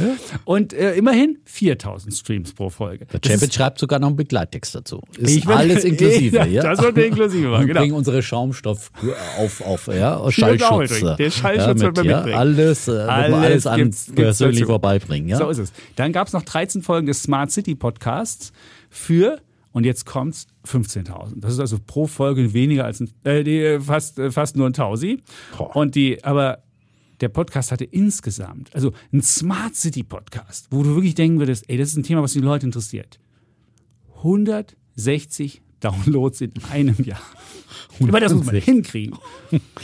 Und 0.45 0.71
äh, 0.71 0.95
immerhin 0.95 1.39
4.000 1.45 2.17
Streams 2.17 2.53
pro 2.53 2.69
Folge. 2.69 3.05
Der 3.07 3.19
Champion 3.21 3.51
schreibt 3.51 3.79
sogar 3.79 3.99
noch 3.99 4.07
einen 4.07 4.15
Begleittext 4.15 4.73
dazu. 4.73 5.01
Ist 5.17 5.35
ich 5.35 5.45
alles 5.45 5.83
inklusive, 5.83 6.47
ja. 6.47 6.63
Das 6.63 6.81
wird 6.81 6.97
inklusive 6.99 7.49
machen, 7.49 7.67
genau. 7.67 7.81
Wir 7.81 7.81
bringen 7.81 7.95
unsere 7.95 8.23
Schaumstoff 8.23 8.93
auf, 9.37 9.59
auf 9.59 9.87
ja, 9.87 10.31
Schallschutz. 10.31 11.01
Der 11.17 11.29
Schallschutz 11.29 11.81
ja, 11.81 11.87
mit, 11.89 11.97
wird. 11.97 12.05
Ja, 12.05 12.21
alles, 12.21 12.87
äh, 12.87 12.91
alles, 12.91 13.67
alles 13.67 13.67
an 13.67 14.15
persönlich 14.15 14.63
vorbeibringen, 14.63 15.27
ja. 15.27 15.37
So 15.37 15.49
ist 15.49 15.57
es. 15.57 15.73
Dann 15.97 16.13
gab 16.13 16.27
es 16.27 16.33
noch 16.33 16.43
13 16.43 16.81
Folgen 16.81 17.07
des 17.07 17.23
Smart 17.23 17.51
City 17.51 17.75
Podcasts 17.75 18.53
für 18.89 19.41
und 19.75 19.85
jetzt 19.85 20.05
kommt's 20.05 20.47
15.000. 20.65 21.41
Das 21.41 21.51
ist 21.51 21.59
also 21.59 21.77
pro 21.85 22.07
Folge 22.07 22.53
weniger 22.53 22.85
als 22.85 23.01
ein, 23.01 23.11
äh, 23.25 23.77
fast, 23.81 24.17
äh, 24.17 24.31
fast 24.31 24.55
nur 24.55 24.67
ein 24.67 24.71
Tausi. 24.71 25.21
Boah. 25.57 25.75
Und 25.75 25.95
die, 25.95 26.23
aber 26.23 26.63
der 27.19 27.27
Podcast 27.27 27.73
hatte 27.73 27.83
insgesamt, 27.83 28.73
also 28.73 28.93
ein 29.11 29.21
Smart 29.21 29.75
City 29.75 30.03
Podcast, 30.03 30.67
wo 30.71 30.81
du 30.81 30.95
wirklich 30.95 31.13
denken 31.13 31.39
würdest, 31.39 31.65
ey, 31.67 31.77
das 31.77 31.89
ist 31.89 31.97
ein 31.97 32.03
Thema, 32.03 32.23
was 32.23 32.31
die 32.31 32.39
Leute 32.39 32.65
interessiert. 32.65 33.19
160 34.19 35.61
Downloads 35.81 36.39
in 36.39 36.53
einem 36.71 36.95
Jahr. 37.03 37.19
Aber 38.01 38.21
das 38.21 38.33
muss 38.33 38.45
man 38.45 38.55
hinkriegen. 38.55 39.17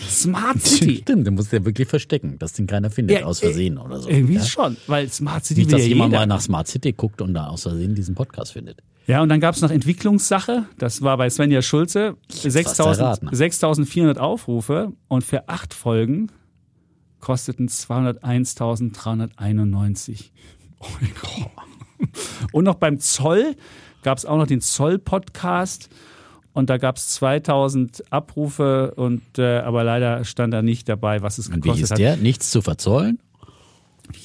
Smart 0.07 0.61
City. 0.65 0.99
Stimmt, 1.01 1.27
du 1.27 1.31
musst 1.31 1.51
ja 1.51 1.65
wirklich 1.65 1.89
verstecken, 1.89 2.39
dass 2.39 2.53
den 2.53 2.65
keiner 2.65 2.91
findet, 2.91 3.19
ja, 3.19 3.25
aus 3.25 3.41
Versehen 3.41 3.77
oder 3.77 3.99
so. 3.99 4.07
Irgendwie 4.07 4.35
ja? 4.35 4.45
schon, 4.45 4.77
weil 4.87 5.09
Smart 5.09 5.43
City 5.43 5.61
Nicht, 5.61 5.73
dass 5.73 5.85
jemand 5.85 6.13
jeder. 6.13 6.21
mal 6.21 6.27
nach 6.27 6.39
Smart 6.39 6.69
City 6.69 6.93
guckt 6.93 7.21
und 7.21 7.33
da 7.33 7.47
aus 7.47 7.63
Versehen 7.63 7.93
diesen 7.93 8.15
Podcast 8.15 8.53
findet. 8.53 8.81
Ja, 9.11 9.21
und 9.21 9.27
dann 9.27 9.41
gab 9.41 9.55
es 9.55 9.61
noch 9.61 9.71
Entwicklungssache. 9.71 10.67
Das 10.77 11.01
war 11.01 11.17
bei 11.17 11.29
Svenja 11.29 11.61
Schulze. 11.61 12.15
6400 12.29 14.17
Aufrufe 14.17 14.93
und 15.09 15.25
für 15.25 15.49
acht 15.49 15.73
Folgen 15.73 16.31
kosteten 17.19 17.67
201.391 17.67 20.29
Euro. 20.79 21.51
Und 22.53 22.63
noch 22.63 22.75
beim 22.75 22.99
Zoll 22.99 23.57
gab 24.01 24.17
es 24.17 24.25
auch 24.25 24.37
noch 24.37 24.47
den 24.47 24.61
Zoll-Podcast. 24.61 25.89
Und 26.53 26.69
da 26.69 26.77
gab 26.77 26.95
es 26.95 27.09
2000 27.09 28.13
Abrufe 28.13 28.93
und 28.95 29.23
äh, 29.37 29.59
aber 29.59 29.83
leider 29.83 30.23
stand 30.23 30.53
da 30.53 30.61
nicht 30.61 30.87
dabei, 30.87 31.21
was 31.21 31.37
es 31.37 31.51
gekostet 31.51 31.69
und 31.69 31.79
wie 31.79 31.83
hat. 31.91 31.99
der? 31.99 32.15
Nichts 32.15 32.49
zu 32.49 32.61
verzollen? 32.61 33.19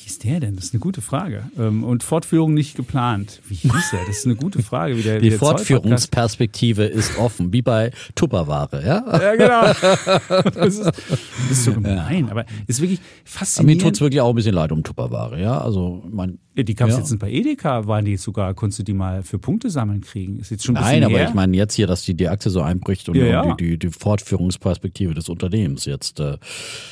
Wie 0.06 0.08
hieß 0.08 0.18
der 0.20 0.38
denn? 0.38 0.54
Das 0.54 0.66
ist 0.66 0.72
eine 0.72 0.78
gute 0.78 1.00
Frage. 1.00 1.50
Ähm, 1.58 1.82
und 1.82 2.04
Fortführung 2.04 2.54
nicht 2.54 2.76
geplant. 2.76 3.40
Wie 3.48 3.56
hieß 3.56 3.92
er? 3.92 4.06
Das 4.06 4.18
ist 4.18 4.26
eine 4.26 4.36
gute 4.36 4.62
Frage. 4.62 4.96
Wie 4.96 5.02
der, 5.02 5.18
Die 5.18 5.26
wie 5.26 5.30
der 5.30 5.38
Fortführungsperspektive 5.40 6.84
ist 6.84 7.18
offen, 7.18 7.52
wie 7.52 7.60
bei 7.60 7.90
Tupperware, 8.14 8.86
ja? 8.86 9.04
Ja, 9.04 9.34
genau. 9.34 10.42
Das 10.54 10.78
ist, 10.78 10.84
das 10.84 11.50
ist 11.50 11.64
so 11.64 11.72
gemein, 11.72 12.26
ja. 12.26 12.30
aber 12.30 12.44
ist 12.68 12.80
wirklich 12.80 13.00
faszinierend. 13.24 13.80
Aber 13.80 13.84
mir 13.84 13.90
tut 13.90 13.96
es 13.96 14.00
wirklich 14.00 14.20
auch 14.20 14.28
ein 14.28 14.36
bisschen 14.36 14.54
leid 14.54 14.70
um 14.70 14.84
Tupperware, 14.84 15.40
ja? 15.40 15.60
Also, 15.60 16.04
mein, 16.08 16.38
die 16.54 16.74
gab 16.74 16.88
es 16.88 16.94
ja. 16.94 17.00
jetzt 17.00 17.18
bei 17.18 17.30
Edeka, 17.30 17.86
waren 17.86 18.04
die 18.04 18.16
sogar, 18.16 18.54
konntest 18.54 18.78
du 18.78 18.82
die 18.84 18.94
mal 18.94 19.22
für 19.24 19.38
Punkte 19.38 19.70
sammeln 19.70 20.02
kriegen? 20.02 20.38
Ist 20.38 20.50
jetzt 20.50 20.64
schon 20.64 20.76
ein 20.76 20.82
Nein, 20.82 21.04
aber 21.04 21.18
her. 21.18 21.28
ich 21.28 21.34
meine 21.34 21.56
jetzt 21.56 21.74
hier, 21.74 21.86
dass 21.86 22.02
die, 22.02 22.14
die 22.14 22.28
Aktie 22.28 22.50
so 22.50 22.62
einbricht 22.62 23.08
und, 23.08 23.16
ja, 23.16 23.42
und 23.42 23.60
die, 23.60 23.70
die, 23.70 23.78
die, 23.78 23.90
Fortführungsperspektive 23.90 25.14
des 25.14 25.28
Unternehmens 25.28 25.84
jetzt 25.84 26.20
äh, 26.20 26.38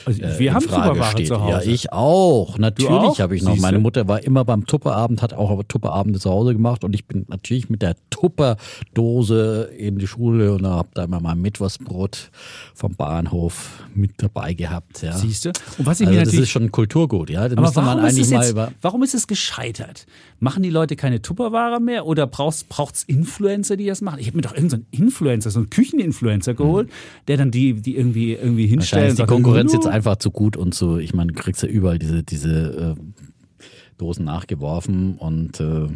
also 0.05 0.21
wir 0.39 0.53
haben 0.53 0.63
Frage 0.63 1.03
steht. 1.05 1.29
Zu 1.29 1.41
Hause. 1.41 1.67
Ja, 1.67 1.73
ich 1.73 1.93
auch. 1.93 2.59
Natürlich 2.59 3.04
habe 3.21 3.37
ich 3.37 3.43
noch. 3.43 3.53
Siehste? 3.53 3.67
Meine 3.67 3.79
Mutter 3.79 4.09
war 4.09 4.23
immer 4.23 4.45
beim 4.45 4.67
Tupperabend, 4.67 5.23
hat 5.23 5.33
auch 5.33 5.63
Tupperabende 5.69 6.19
zu 6.19 6.31
Hause 6.31 6.53
gemacht 6.53 6.85
und 6.85 6.95
ich 6.95 7.07
bin 7.07 7.25
natürlich 7.29 7.69
mit 7.69 7.83
der 7.83 7.97
Tupperdose 8.11 9.71
in 9.77 9.99
die 9.99 10.07
Schule 10.07 10.55
und 10.55 10.67
habe 10.67 10.89
da 10.95 11.05
immer 11.05 11.21
mein 11.21 11.41
Mittwochsbrot 11.41 12.31
vom 12.75 12.95
Bahnhof 12.95 13.83
mit 13.95 14.13
dabei 14.19 14.55
gehabt. 14.55 15.03
Ja. 15.03 15.13
Siehst 15.17 15.45
du? 15.45 15.49
Und 15.79 15.87
was 15.87 16.01
ich 16.01 16.09
also 16.09 16.19
mir 16.19 16.25
das 16.25 16.35
ist 16.35 16.51
schon 16.51 16.71
Kulturgut, 16.73 17.31
ja. 17.31 17.45
Aber 17.45 17.73
man 17.83 18.01
eigentlich 18.01 18.31
mal 18.31 18.49
über 18.49 18.73
warum 18.81 19.03
ist 19.03 19.15
es 19.15 19.27
gescheitert? 19.27 20.07
Machen 20.41 20.63
die 20.63 20.71
Leute 20.71 20.97
keine 20.97 21.23
Tupperware 21.23 21.81
mehr 21.81 22.07
oder 22.07 22.27
braucht 22.27 22.67
es 22.95 23.05
Influencer, 23.05 23.77
die 23.77 23.87
das 23.87 24.01
machen? 24.01 24.19
Ich 24.21 24.27
habe 24.27 24.37
mir 24.37 24.43
doch 24.43 24.55
irgendeinen 24.55 24.87
so 24.93 25.03
Influencer, 25.03 25.51
so 25.51 25.61
einen 25.61 25.71
Kücheninfluencer 25.71 26.55
geholt, 26.55 26.89
mhm. 26.89 26.93
der 27.29 27.37
dann 27.37 27.51
die, 27.51 27.75
die 27.75 27.97
irgendwie, 27.97 28.35
irgendwie 28.35 28.67
hinstellt. 28.67 29.11
Ist 29.11 29.19
die 29.19 29.25
Konkurrenz 29.25 29.73
jetzt 29.73 29.87
einfach 29.87 30.17
zu 30.17 30.31
gut 30.31 30.57
und 30.57 30.75
so, 30.75 30.99
ich 30.99 31.15
meine, 31.15 31.33
du 31.33 31.41
kriegst 31.41 31.63
ja 31.63 31.69
überall 31.69 31.99
diese, 31.99 32.23
diese 32.23 32.94
äh, 32.94 32.94
Dosen 33.99 34.25
nachgeworfen 34.25 35.17
und 35.17 35.61
äh, 35.61 35.89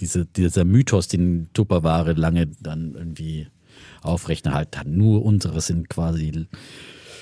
diese, 0.00 0.26
dieser 0.26 0.64
Mythos, 0.64 1.08
den 1.08 1.48
Tupperware 1.54 2.12
lange 2.12 2.48
dann 2.60 2.94
irgendwie 2.94 3.48
aufrechterhalten 4.02 4.78
hat. 4.78 4.86
Nur 4.86 5.24
unsere 5.24 5.60
sind 5.60 5.88
quasi 5.88 6.46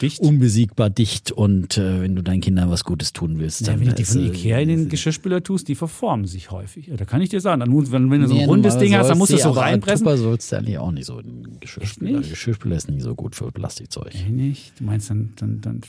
dicht. 0.03 0.21
unbesiegbar 0.21 0.91
dicht 0.91 1.33
und 1.33 1.79
äh, 1.79 2.01
wenn 2.01 2.17
du 2.17 2.23
deinen 2.23 2.41
Kindern 2.41 2.71
was 2.71 2.85
Gutes 2.85 3.13
tun 3.13 3.39
willst. 3.39 3.67
Ja, 3.67 3.79
wenn 3.79 3.89
du 3.89 3.95
die 3.95 4.05
von 4.05 4.25
Ikea 4.25 4.59
in 4.59 4.69
den 4.69 4.89
Geschirrspüler 4.89 5.43
tust, 5.43 5.69
die 5.69 5.75
verformen 5.75 6.27
sich 6.27 6.51
häufig. 6.51 6.87
Ja, 6.87 6.97
da 6.97 7.05
kann 7.05 7.21
ich 7.21 7.29
dir 7.29 7.41
sagen. 7.41 7.61
Dann, 7.61 7.93
wenn, 7.93 8.11
wenn 8.11 8.21
du 8.21 8.29
so 8.29 8.35
ein 8.35 8.41
nee, 8.41 8.45
rundes 8.47 8.79
Ding 8.79 8.95
hast, 8.95 9.09
dann 9.09 9.19
musst 9.19 9.33
du 9.33 9.37
es 9.37 9.43
so 9.43 9.51
reinpressen. 9.51 10.05
Tupper 10.05 10.19
sollst 10.19 10.53
du 10.53 10.57
eigentlich 10.57 10.79
auch 10.79 10.91
nicht 10.91 11.07
so 11.07 11.19
in 11.19 11.43
den 11.43 11.61
Geschirrspüler. 11.61 12.21
Geschirrspüler 12.21 12.77
ist 12.77 12.91
nicht 12.91 13.03
so 13.03 13.15
gut 13.15 13.35
für 13.35 13.51
Plastikzeug. 13.51 14.15
Echt 14.15 14.31
nicht? 14.31 14.73
Du 14.79 14.85
meinst, 14.85 15.11
dann, 15.11 15.33
dann, 15.37 15.61
dann 15.61 15.81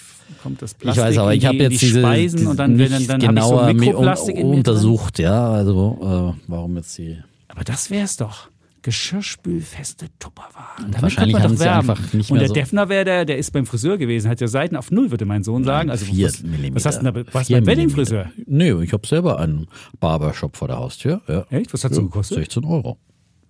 kommt 0.42 0.62
das 0.62 0.74
Plastik 0.74 1.04
ich 1.04 1.10
weiß, 1.10 1.18
aber 1.18 1.34
ich 1.34 1.46
habe 1.46 1.58
jetzt 1.58 1.82
die 1.82 1.88
diese, 1.88 2.00
Speisen 2.00 2.38
diese 2.40 2.50
und 2.50 2.58
dann, 2.58 2.78
dann, 2.78 3.08
dann 3.08 3.20
genauer 3.20 3.70
ich 3.70 3.80
so 3.82 3.98
un 4.34 4.56
untersucht, 4.56 5.20
ja, 5.20 5.52
also 5.52 6.36
äh, 6.36 6.42
warum 6.48 6.78
jetzt 6.78 6.98
die... 6.98 7.18
Aber 7.48 7.64
das 7.64 7.90
wär's 7.90 8.18
doch 8.18 8.50
geschirrspülfeste 8.82 10.08
Tupperware. 10.20 10.86
Und 10.86 11.02
wahrscheinlich 11.02 11.40
haben 11.40 11.58
sie 11.58 11.66
werben. 11.66 11.90
einfach 11.90 12.14
nicht 12.14 12.30
mehr 12.30 12.34
Und 12.34 12.40
der 12.40 12.48
so 12.48 12.54
Defner 12.54 12.90
wäre 12.90 13.06
der, 13.06 13.26
der 13.26 13.38
ist 13.38 13.52
beim 13.52 13.66
Friseur 13.66 13.98
gewesen, 13.98 14.30
hat 14.30 14.42
ja 14.42 14.48
Seiten 14.48 14.76
auf 14.76 14.92
Null, 14.92 15.12
würde 15.12 15.26
mein 15.26 15.44
Sohn 15.44 15.64
sagen. 15.64 15.90
Also 15.90 16.06
vier 16.06 16.28
was, 16.28 16.44
Millimeter. 16.44 16.76
was 16.76 16.86
hast 16.86 17.02
du 17.02 17.12
denn 17.12 17.24
da? 17.26 17.34
Was 17.34 17.50
beim 17.50 17.66
Weddingfriseur? 17.66 18.32
Nee, 18.46 18.72
ich 18.84 18.94
habe 18.94 19.06
selber 19.06 19.40
einen 19.40 19.68
Barbershop 20.00 20.56
vor 20.56 20.68
der 20.68 20.78
Haustür. 20.78 21.22
Ja. 21.28 21.46
Echt? 21.50 21.74
Was 21.74 21.84
hat 21.84 21.92
ja, 21.92 21.96
so 21.96 22.04
gekostet? 22.04 22.38
16 22.38 22.66
Euro. 22.66 22.98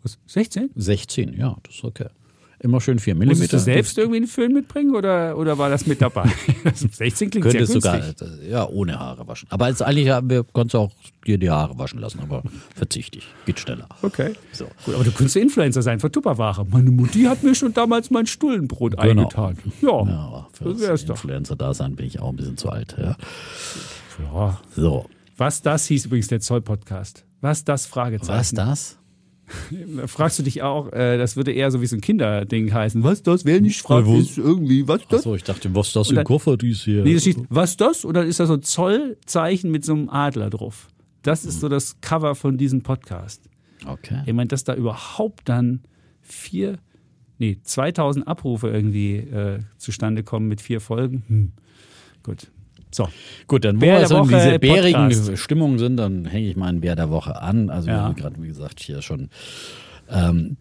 Was? 0.03 0.17
16? 0.27 0.71
16, 0.75 1.33
ja, 1.33 1.57
das 1.63 1.75
ist 1.75 1.83
okay. 1.83 2.07
Immer 2.61 2.81
schön 2.81 2.99
4 2.99 3.15
mm. 3.15 3.25
Musstest 3.25 3.53
du 3.53 3.59
selbst 3.59 3.97
irgendwie 3.97 4.17
einen 4.17 4.27
Föhn 4.27 4.53
mitbringen 4.53 4.93
oder, 4.93 5.37
oder 5.37 5.57
war 5.57 5.69
das 5.69 5.87
mit 5.87 6.01
dabei? 6.01 6.29
16 6.73 7.29
klingt 7.29 7.45
Könntest 7.45 7.71
sehr 7.71 7.81
sogar, 7.81 8.01
ja, 8.47 8.67
ohne 8.67 8.99
Haare 8.99 9.27
waschen. 9.27 9.47
Aber 9.49 9.65
als 9.65 9.81
eigentlich 9.81 10.09
haben 10.09 10.29
wir, 10.29 10.43
konntest 10.43 10.73
du 10.73 10.79
auch 10.79 10.91
dir 11.25 11.37
die 11.37 11.49
Haare 11.49 11.77
waschen 11.77 11.99
lassen, 11.99 12.19
aber 12.19 12.43
verzichte 12.75 13.19
ich. 13.19 13.27
Geht 13.45 13.59
schneller. 13.59 13.87
Okay. 14.01 14.33
So. 14.51 14.65
Gut, 14.85 14.95
aber 14.95 15.05
du 15.05 15.11
könntest 15.11 15.37
Influencer 15.37 15.81
sein 15.81 16.01
für 16.01 16.11
Tupperware. 16.11 16.65
Meine 16.69 16.91
Mutti 16.91 17.23
hat 17.23 17.43
mir 17.43 17.55
schon 17.55 17.73
damals 17.73 18.11
mein 18.11 18.25
Stullenbrot 18.25 18.97
genau. 18.97 19.03
eingetan. 19.03 19.57
Ja, 19.81 20.03
ja 20.03 20.47
für 20.51 20.65
das 20.65 20.81
wär's 20.81 21.05
doch. 21.05 21.15
Influencer 21.15 21.55
da 21.55 21.73
sein 21.73 21.95
bin 21.95 22.07
ich 22.07 22.19
auch 22.19 22.29
ein 22.29 22.35
bisschen 22.35 22.57
zu 22.57 22.69
alt. 22.69 22.95
Ja. 22.99 23.15
ja. 24.33 24.59
So. 24.75 25.05
Was 25.37 25.61
das 25.61 25.85
hieß 25.85 26.07
übrigens 26.07 26.27
der 26.27 26.41
Zoll-Podcast. 26.41 27.23
Was 27.39 27.63
das 27.63 27.85
Fragezeichen. 27.85 28.37
Was 28.37 28.51
das? 28.51 28.97
Fragst 30.05 30.39
du 30.39 30.43
dich 30.43 30.61
auch, 30.61 30.91
äh, 30.93 31.17
das 31.17 31.35
würde 31.35 31.51
eher 31.51 31.71
so 31.71 31.81
wie 31.81 31.87
so 31.87 31.95
ein 31.95 32.01
Kinderding 32.01 32.73
heißen. 32.73 33.03
Was 33.03 33.23
das? 33.23 33.45
Wer 33.45 33.61
nicht 33.61 33.81
fragt, 33.81 34.07
ja, 34.07 34.17
ist 34.17 34.37
irgendwie, 34.37 34.87
was 34.87 35.01
das? 35.09 35.21
Achso, 35.21 35.35
ich 35.35 35.43
dachte, 35.43 35.73
was 35.75 35.93
das 35.93 36.11
im 36.11 36.23
Koffer 36.23 36.57
dies 36.57 36.83
hier? 36.83 37.03
Nee, 37.03 37.13
das 37.13 37.23
steht, 37.23 37.37
was 37.49 37.77
das? 37.77 38.05
Oder 38.05 38.25
ist 38.25 38.39
da 38.39 38.45
so 38.45 38.53
ein 38.53 38.61
Zollzeichen 38.61 39.71
mit 39.71 39.85
so 39.85 39.93
einem 39.93 40.09
Adler 40.09 40.49
drauf? 40.49 40.87
Das 41.23 41.45
ist 41.45 41.59
so 41.59 41.69
das 41.69 41.99
Cover 42.01 42.35
von 42.35 42.57
diesem 42.57 42.81
Podcast. 42.81 43.49
Okay. 43.85 44.23
Ich 44.25 44.33
meine, 44.33 44.47
dass 44.47 44.63
da 44.63 44.75
überhaupt 44.75 45.49
dann 45.49 45.81
vier, 46.21 46.77
nee, 47.37 47.57
2000 47.61 48.27
Abrufe 48.27 48.69
irgendwie 48.69 49.17
äh, 49.17 49.59
zustande 49.77 50.23
kommen 50.23 50.47
mit 50.47 50.61
vier 50.61 50.79
Folgen. 50.79 51.23
Hm. 51.27 51.51
Gut, 52.23 52.51
so. 52.91 53.07
Gut, 53.47 53.65
dann 53.65 53.77
wo 53.77 53.81
wir 53.81 54.07
so 54.07 54.23
in 54.23 54.29
diese 54.29 54.59
bärigen 54.59 55.37
Stimmungen 55.37 55.77
sind, 55.77 55.97
dann 55.97 56.25
hänge 56.25 56.47
ich 56.47 56.55
meinen 56.55 56.81
Bär 56.81 56.95
der 56.95 57.09
Woche 57.09 57.41
an. 57.41 57.69
Also 57.69 57.87
ja. 57.87 57.95
wir 57.95 58.01
haben 58.01 58.15
gerade, 58.15 58.41
wie 58.41 58.47
gesagt, 58.47 58.79
hier 58.79 59.01
schon 59.01 59.29
ähm, 60.09 60.57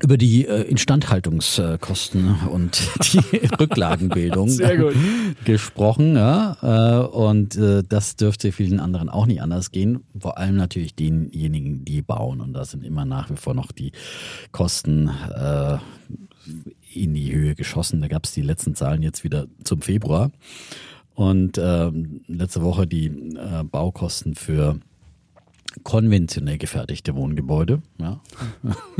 über 0.00 0.16
die 0.16 0.46
äh, 0.46 0.62
Instandhaltungskosten 0.62 2.34
und 2.50 2.82
die 3.12 3.46
Rücklagenbildung 3.60 4.50
gesprochen. 5.44 6.16
Ja? 6.16 6.56
Äh, 6.62 7.06
und 7.06 7.56
äh, 7.56 7.82
das 7.88 8.16
dürfte 8.16 8.52
vielen 8.52 8.80
anderen 8.80 9.08
auch 9.08 9.26
nicht 9.26 9.42
anders 9.42 9.70
gehen. 9.70 10.04
Vor 10.18 10.38
allem 10.38 10.56
natürlich 10.56 10.94
denjenigen, 10.94 11.84
die 11.84 12.02
bauen. 12.02 12.40
Und 12.40 12.54
da 12.54 12.64
sind 12.64 12.84
immer 12.84 13.04
nach 13.04 13.30
wie 13.30 13.36
vor 13.36 13.54
noch 13.54 13.70
die 13.70 13.92
Kosten 14.50 15.08
äh, 15.08 15.78
in 16.94 17.14
die 17.14 17.32
Höhe 17.32 17.54
geschossen. 17.54 18.00
Da 18.00 18.08
gab 18.08 18.24
es 18.24 18.32
die 18.32 18.42
letzten 18.42 18.74
Zahlen 18.74 19.02
jetzt 19.02 19.24
wieder 19.24 19.46
zum 19.62 19.82
Februar. 19.82 20.32
Und 21.14 21.58
ähm, 21.62 22.22
letzte 22.26 22.62
Woche 22.62 22.86
die 22.86 23.06
äh, 23.06 23.64
Baukosten 23.64 24.34
für 24.34 24.78
konventionell 25.82 26.58
gefertigte 26.58 27.14
Wohngebäude. 27.14 27.82
Ja. 28.00 28.20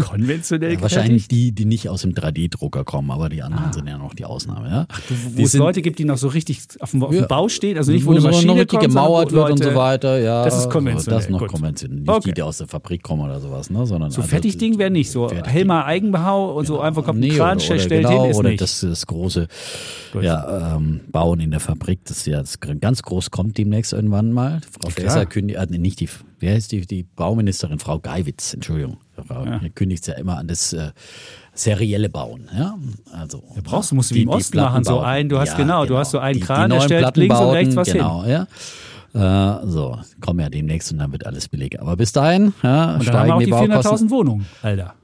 Konventionell 0.02 0.74
ja, 0.74 0.82
Wahrscheinlich 0.82 1.28
die, 1.28 1.52
die 1.52 1.64
nicht 1.64 1.88
aus 1.88 2.02
dem 2.02 2.12
3D-Drucker 2.12 2.84
kommen, 2.84 3.10
aber 3.10 3.28
die 3.28 3.42
anderen 3.42 3.66
ah. 3.66 3.72
sind 3.72 3.86
ja 3.88 3.98
noch 3.98 4.14
die 4.14 4.24
Ausnahme. 4.24 4.68
Ja. 4.68 4.86
Ach, 4.88 5.00
wo 5.34 5.42
es 5.42 5.54
Leute 5.54 5.82
gibt, 5.82 5.98
die 5.98 6.04
noch 6.04 6.18
so 6.18 6.28
richtig 6.28 6.60
auf 6.80 6.90
dem, 6.90 7.02
auf 7.02 7.10
dem 7.10 7.26
Bau 7.28 7.48
stehen, 7.48 7.78
also 7.78 7.92
nicht 7.92 8.04
wo, 8.04 8.10
wo 8.10 8.16
eine 8.16 8.20
Maschine 8.20 8.52
noch 8.52 8.56
richtig 8.56 8.78
kommt, 8.80 8.90
gemauert 8.90 9.32
wird 9.32 9.50
und 9.50 9.62
so 9.62 9.74
weiter. 9.74 10.20
Ja, 10.20 10.44
das 10.44 10.58
ist 10.58 10.70
konventionell. 10.70 11.18
Das 11.18 11.24
ist 11.26 11.30
noch 11.30 11.40
Gut. 11.40 11.52
konventionell. 11.52 12.00
Nicht 12.00 12.08
okay. 12.08 12.20
die, 12.26 12.34
die 12.34 12.42
aus 12.42 12.58
der 12.58 12.68
Fabrik 12.68 13.02
kommen 13.02 13.22
oder 13.22 13.40
sowas. 13.40 13.70
Ne, 13.70 13.86
sondern 13.86 14.10
so 14.10 14.22
also, 14.22 14.28
Fertigding 14.28 14.78
wäre 14.78 14.90
nicht 14.90 15.10
so. 15.10 15.30
Helmer 15.30 15.84
Eigenbau 15.86 16.56
und 16.56 16.66
genau. 16.66 16.78
so 16.78 16.80
einfach 16.82 17.04
kommt 17.04 17.20
nee, 17.20 17.30
Kran, 17.30 17.58
oder, 17.58 17.66
oder 17.66 17.78
stellt 17.78 18.06
genau, 18.06 18.22
hin, 18.22 18.30
ist 18.30 18.36
oder 18.36 18.48
nicht. 18.50 18.60
Das, 18.60 18.80
das 18.80 19.06
große 19.06 19.48
ja, 20.20 20.76
ähm, 20.76 21.00
Bauen 21.10 21.40
in 21.40 21.50
der 21.50 21.60
Fabrik, 21.60 22.00
das 22.04 22.18
ist 22.18 22.26
ja 22.26 22.40
das 22.40 22.60
ganz 22.60 23.02
groß 23.02 23.30
kommt 23.30 23.58
demnächst 23.58 23.92
irgendwann 23.92 24.32
mal. 24.32 24.60
Frau 24.80 24.90
Faeser 24.90 25.26
kündigt, 25.26 25.58
äh, 25.58 25.78
nicht 25.78 26.00
die, 26.00 26.08
wer 26.42 26.56
ist 26.56 26.72
die, 26.72 26.86
die 26.86 27.04
Bauministerin, 27.04 27.78
Frau 27.78 27.98
Geiwitz, 27.98 28.52
Entschuldigung. 28.52 28.98
Frau 29.26 29.44
ja. 29.44 29.60
kündigt 29.74 30.06
ja 30.06 30.14
immer 30.14 30.38
an 30.38 30.48
das 30.48 30.72
äh, 30.72 30.90
serielle 31.54 32.08
Bauen. 32.08 32.48
Ja? 32.56 32.76
Also, 33.12 33.42
ja, 33.54 33.62
brauchst 33.62 33.92
du, 33.92 33.94
musst 33.94 34.10
du 34.10 34.16
wie 34.16 34.22
im 34.22 34.28
Osten 34.28 34.58
machen, 34.58 34.84
so 34.84 35.00
ein, 35.00 35.28
du 35.28 35.38
hast 35.38 35.50
ja, 35.50 35.56
genau, 35.56 35.82
genau, 35.82 35.86
du 35.86 35.98
hast 35.98 36.10
so 36.10 36.18
einen 36.18 36.38
die, 36.38 36.44
Kran, 36.44 36.70
die 36.70 36.76
der 36.76 36.82
stellt 36.82 37.16
links 37.16 37.40
und 37.40 37.50
rechts 37.50 37.76
was 37.76 37.92
genau, 37.92 38.24
hin. 38.24 38.46
Ja. 39.14 39.60
Äh, 39.60 39.66
so, 39.66 39.98
kommen 40.20 40.40
ja 40.40 40.48
demnächst 40.48 40.90
und 40.92 40.98
dann 40.98 41.12
wird 41.12 41.26
alles 41.26 41.48
billig. 41.48 41.80
Aber 41.80 41.96
bis 41.96 42.12
dahin 42.12 42.52
ja, 42.62 42.84
und 42.84 42.92
dann 42.92 43.02
steigen 43.02 43.18
haben 43.18 43.28
wir 43.28 43.56
auch 43.56 43.60
die, 43.62 43.68
die 43.68 43.72
400.000 43.72 44.10
Wohnungen, 44.10 44.46
Alter. 44.62 44.94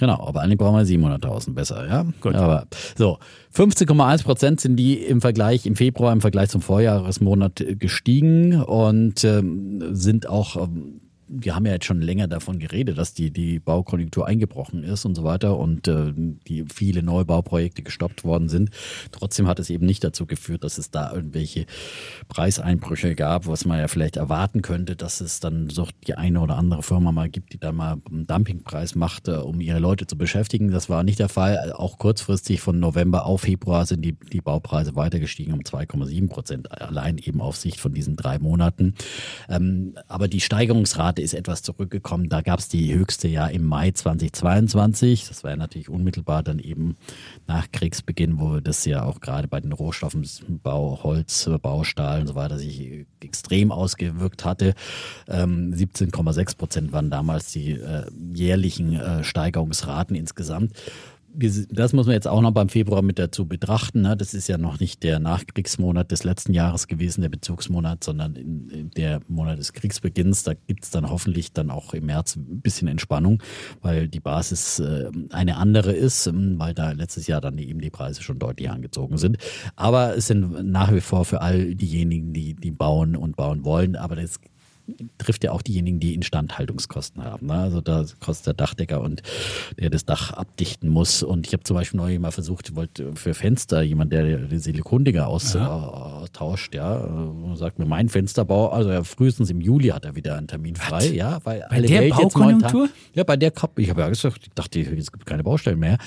Genau, 0.00 0.26
aber 0.26 0.40
eigentlich 0.40 0.56
brauchen 0.56 0.78
wir 0.78 0.86
700.000 0.86 1.52
besser, 1.52 1.86
ja. 1.86 2.06
Gut. 2.22 2.34
Aber 2.34 2.66
so, 2.96 3.18
15,1 3.54 4.24
Prozent 4.24 4.60
sind 4.60 4.76
die 4.76 4.94
im 4.94 5.20
Vergleich, 5.20 5.66
im 5.66 5.76
Februar 5.76 6.14
im 6.14 6.22
Vergleich 6.22 6.48
zum 6.48 6.62
Vorjahresmonat 6.62 7.62
gestiegen 7.78 8.62
und 8.62 9.22
ähm, 9.24 9.94
sind 9.94 10.26
auch 10.26 10.56
ähm, 10.56 11.02
wir 11.32 11.54
haben 11.54 11.64
ja 11.66 11.72
jetzt 11.72 11.84
schon 11.84 12.00
länger 12.00 12.26
davon 12.26 12.58
geredet, 12.58 12.98
dass 12.98 13.14
die, 13.14 13.30
die 13.30 13.60
Baukonjunktur 13.60 14.26
eingebrochen 14.26 14.82
ist 14.82 15.04
und 15.04 15.14
so 15.14 15.22
weiter 15.22 15.56
und 15.56 15.86
äh, 15.86 16.12
die 16.16 16.64
viele 16.72 17.02
Neubauprojekte 17.02 17.82
gestoppt 17.82 18.24
worden 18.24 18.48
sind. 18.48 18.70
Trotzdem 19.12 19.46
hat 19.46 19.60
es 19.60 19.70
eben 19.70 19.86
nicht 19.86 20.02
dazu 20.02 20.26
geführt, 20.26 20.64
dass 20.64 20.78
es 20.78 20.90
da 20.90 21.12
irgendwelche 21.12 21.66
Preiseinbrüche 22.28 23.14
gab, 23.14 23.46
was 23.46 23.64
man 23.64 23.78
ja 23.78 23.88
vielleicht 23.88 24.16
erwarten 24.16 24.62
könnte, 24.62 24.96
dass 24.96 25.20
es 25.20 25.40
dann 25.40 25.70
so 25.70 25.86
die 26.06 26.14
eine 26.14 26.40
oder 26.40 26.56
andere 26.56 26.82
Firma 26.82 27.12
mal 27.12 27.28
gibt, 27.28 27.52
die 27.52 27.58
da 27.58 27.70
mal 27.70 27.98
einen 28.10 28.26
Dumpingpreis 28.26 28.94
macht, 28.96 29.28
äh, 29.28 29.32
um 29.32 29.60
ihre 29.60 29.78
Leute 29.78 30.06
zu 30.06 30.18
beschäftigen. 30.18 30.70
Das 30.70 30.88
war 30.88 31.04
nicht 31.04 31.20
der 31.20 31.28
Fall. 31.28 31.72
Auch 31.72 31.98
kurzfristig 31.98 32.60
von 32.60 32.80
November 32.80 33.26
auf 33.26 33.42
Februar 33.42 33.86
sind 33.86 34.04
die, 34.04 34.12
die 34.12 34.40
Baupreise 34.40 34.96
weiter 34.96 35.20
gestiegen 35.20 35.52
um 35.52 35.60
2,7 35.60 36.28
Prozent, 36.28 36.80
allein 36.80 37.18
eben 37.18 37.40
auf 37.40 37.56
Sicht 37.56 37.78
von 37.78 37.94
diesen 37.94 38.16
drei 38.16 38.38
Monaten. 38.38 38.94
Ähm, 39.48 39.94
aber 40.08 40.26
die 40.26 40.40
Steigerungsrate 40.40 41.19
Rate 41.20 41.24
ist 41.24 41.34
etwas 41.34 41.62
zurückgekommen. 41.62 42.28
Da 42.28 42.40
gab 42.40 42.58
es 42.58 42.68
die 42.68 42.94
höchste 42.94 43.28
ja 43.28 43.46
im 43.46 43.64
Mai 43.64 43.90
2022. 43.90 45.28
Das 45.28 45.44
war 45.44 45.50
ja 45.50 45.56
natürlich 45.56 45.88
unmittelbar 45.88 46.42
dann 46.42 46.58
eben 46.58 46.96
nach 47.46 47.70
Kriegsbeginn, 47.70 48.40
wo 48.40 48.60
das 48.60 48.84
ja 48.84 49.04
auch 49.04 49.20
gerade 49.20 49.48
bei 49.48 49.60
den 49.60 49.72
Rohstoffen, 49.72 50.26
Bau, 50.62 51.00
Holz, 51.02 51.48
Baustahl 51.62 52.22
und 52.22 52.26
so 52.26 52.34
weiter 52.34 52.58
sich 52.58 53.06
extrem 53.20 53.70
ausgewirkt 53.70 54.44
hatte. 54.44 54.74
Ähm, 55.28 55.72
17,6 55.74 56.56
Prozent 56.56 56.92
waren 56.92 57.10
damals 57.10 57.52
die 57.52 57.72
äh, 57.72 58.06
jährlichen 58.32 58.94
äh, 58.94 59.22
Steigerungsraten 59.24 60.16
insgesamt 60.16 60.72
das 61.32 61.92
muss 61.92 62.06
man 62.06 62.14
jetzt 62.14 62.28
auch 62.28 62.40
noch 62.40 62.50
beim 62.50 62.68
Februar 62.68 63.02
mit 63.02 63.18
dazu 63.18 63.46
betrachten. 63.46 64.02
Ne? 64.02 64.16
Das 64.16 64.34
ist 64.34 64.48
ja 64.48 64.58
noch 64.58 64.80
nicht 64.80 65.02
der 65.02 65.18
Nachkriegsmonat 65.18 66.10
des 66.10 66.24
letzten 66.24 66.52
Jahres 66.52 66.86
gewesen, 66.86 67.22
der 67.22 67.28
Bezugsmonat, 67.28 68.02
sondern 68.04 68.90
der 68.96 69.20
Monat 69.28 69.58
des 69.58 69.72
Kriegsbeginns. 69.72 70.42
Da 70.42 70.54
gibt 70.54 70.84
es 70.84 70.90
dann 70.90 71.08
hoffentlich 71.08 71.52
dann 71.52 71.70
auch 71.70 71.94
im 71.94 72.06
März 72.06 72.36
ein 72.36 72.60
bisschen 72.60 72.88
Entspannung, 72.88 73.42
weil 73.80 74.08
die 74.08 74.20
Basis 74.20 74.80
äh, 74.80 75.10
eine 75.30 75.56
andere 75.56 75.92
ist, 75.92 76.26
ähm, 76.26 76.58
weil 76.58 76.74
da 76.74 76.92
letztes 76.92 77.26
Jahr 77.26 77.40
dann 77.40 77.58
eben 77.58 77.80
die 77.80 77.90
Preise 77.90 78.22
schon 78.22 78.38
deutlich 78.38 78.70
angezogen 78.70 79.18
sind. 79.18 79.38
Aber 79.76 80.16
es 80.16 80.26
sind 80.26 80.70
nach 80.70 80.92
wie 80.92 81.00
vor 81.00 81.24
für 81.24 81.40
all 81.40 81.74
diejenigen, 81.74 82.32
die, 82.32 82.54
die 82.54 82.70
bauen 82.70 83.16
und 83.16 83.36
bauen 83.36 83.64
wollen, 83.64 83.96
aber 83.96 84.16
das 84.16 84.40
trifft 85.18 85.44
ja 85.44 85.52
auch 85.52 85.62
diejenigen, 85.62 86.00
die 86.00 86.14
Instandhaltungskosten 86.14 87.24
haben. 87.24 87.46
Ne? 87.46 87.54
Also 87.54 87.80
da 87.80 88.04
kostet 88.20 88.46
der 88.46 88.54
Dachdecker 88.54 89.00
und 89.00 89.22
der 89.78 89.90
das 89.90 90.04
Dach 90.04 90.32
abdichten 90.32 90.88
muss. 90.88 91.22
Und 91.22 91.46
ich 91.46 91.52
habe 91.52 91.62
zum 91.62 91.76
Beispiel 91.76 91.98
neulich 91.98 92.18
mal 92.18 92.32
versucht, 92.32 92.74
wollte 92.74 93.14
für 93.14 93.34
Fenster 93.34 93.82
jemand, 93.82 94.12
der 94.12 94.38
die 94.38 94.58
Silikondinger 94.58 95.26
austauscht, 95.28 96.74
ja, 96.74 97.00
ja 97.00 97.56
sagt 97.56 97.78
mir 97.78 97.86
mein 97.86 98.08
Fensterbau, 98.08 98.68
also 98.68 98.90
ja, 98.90 99.04
frühestens 99.04 99.50
im 99.50 99.60
Juli 99.60 99.88
hat 99.88 100.04
er 100.04 100.16
wieder 100.16 100.36
einen 100.36 100.48
Termin 100.48 100.76
frei, 100.76 100.96
Was? 100.96 101.12
ja, 101.12 101.38
weil 101.44 101.60
bei 101.60 101.76
alle 101.76 101.86
der 101.86 102.00
Welt 102.02 102.14
Baukonjunktur? 102.14 102.84
Jetzt 102.84 103.16
ja, 103.16 103.24
bei 103.24 103.36
der 103.36 103.50
Kap, 103.50 103.78
ich 103.78 103.90
habe 103.90 104.00
ja 104.02 104.08
gesagt, 104.08 104.40
ich 104.42 104.52
dachte, 104.54 104.80
es 104.80 105.12
gibt 105.12 105.26
keine 105.26 105.42
Baustellen 105.42 105.78
mehr. 105.78 105.98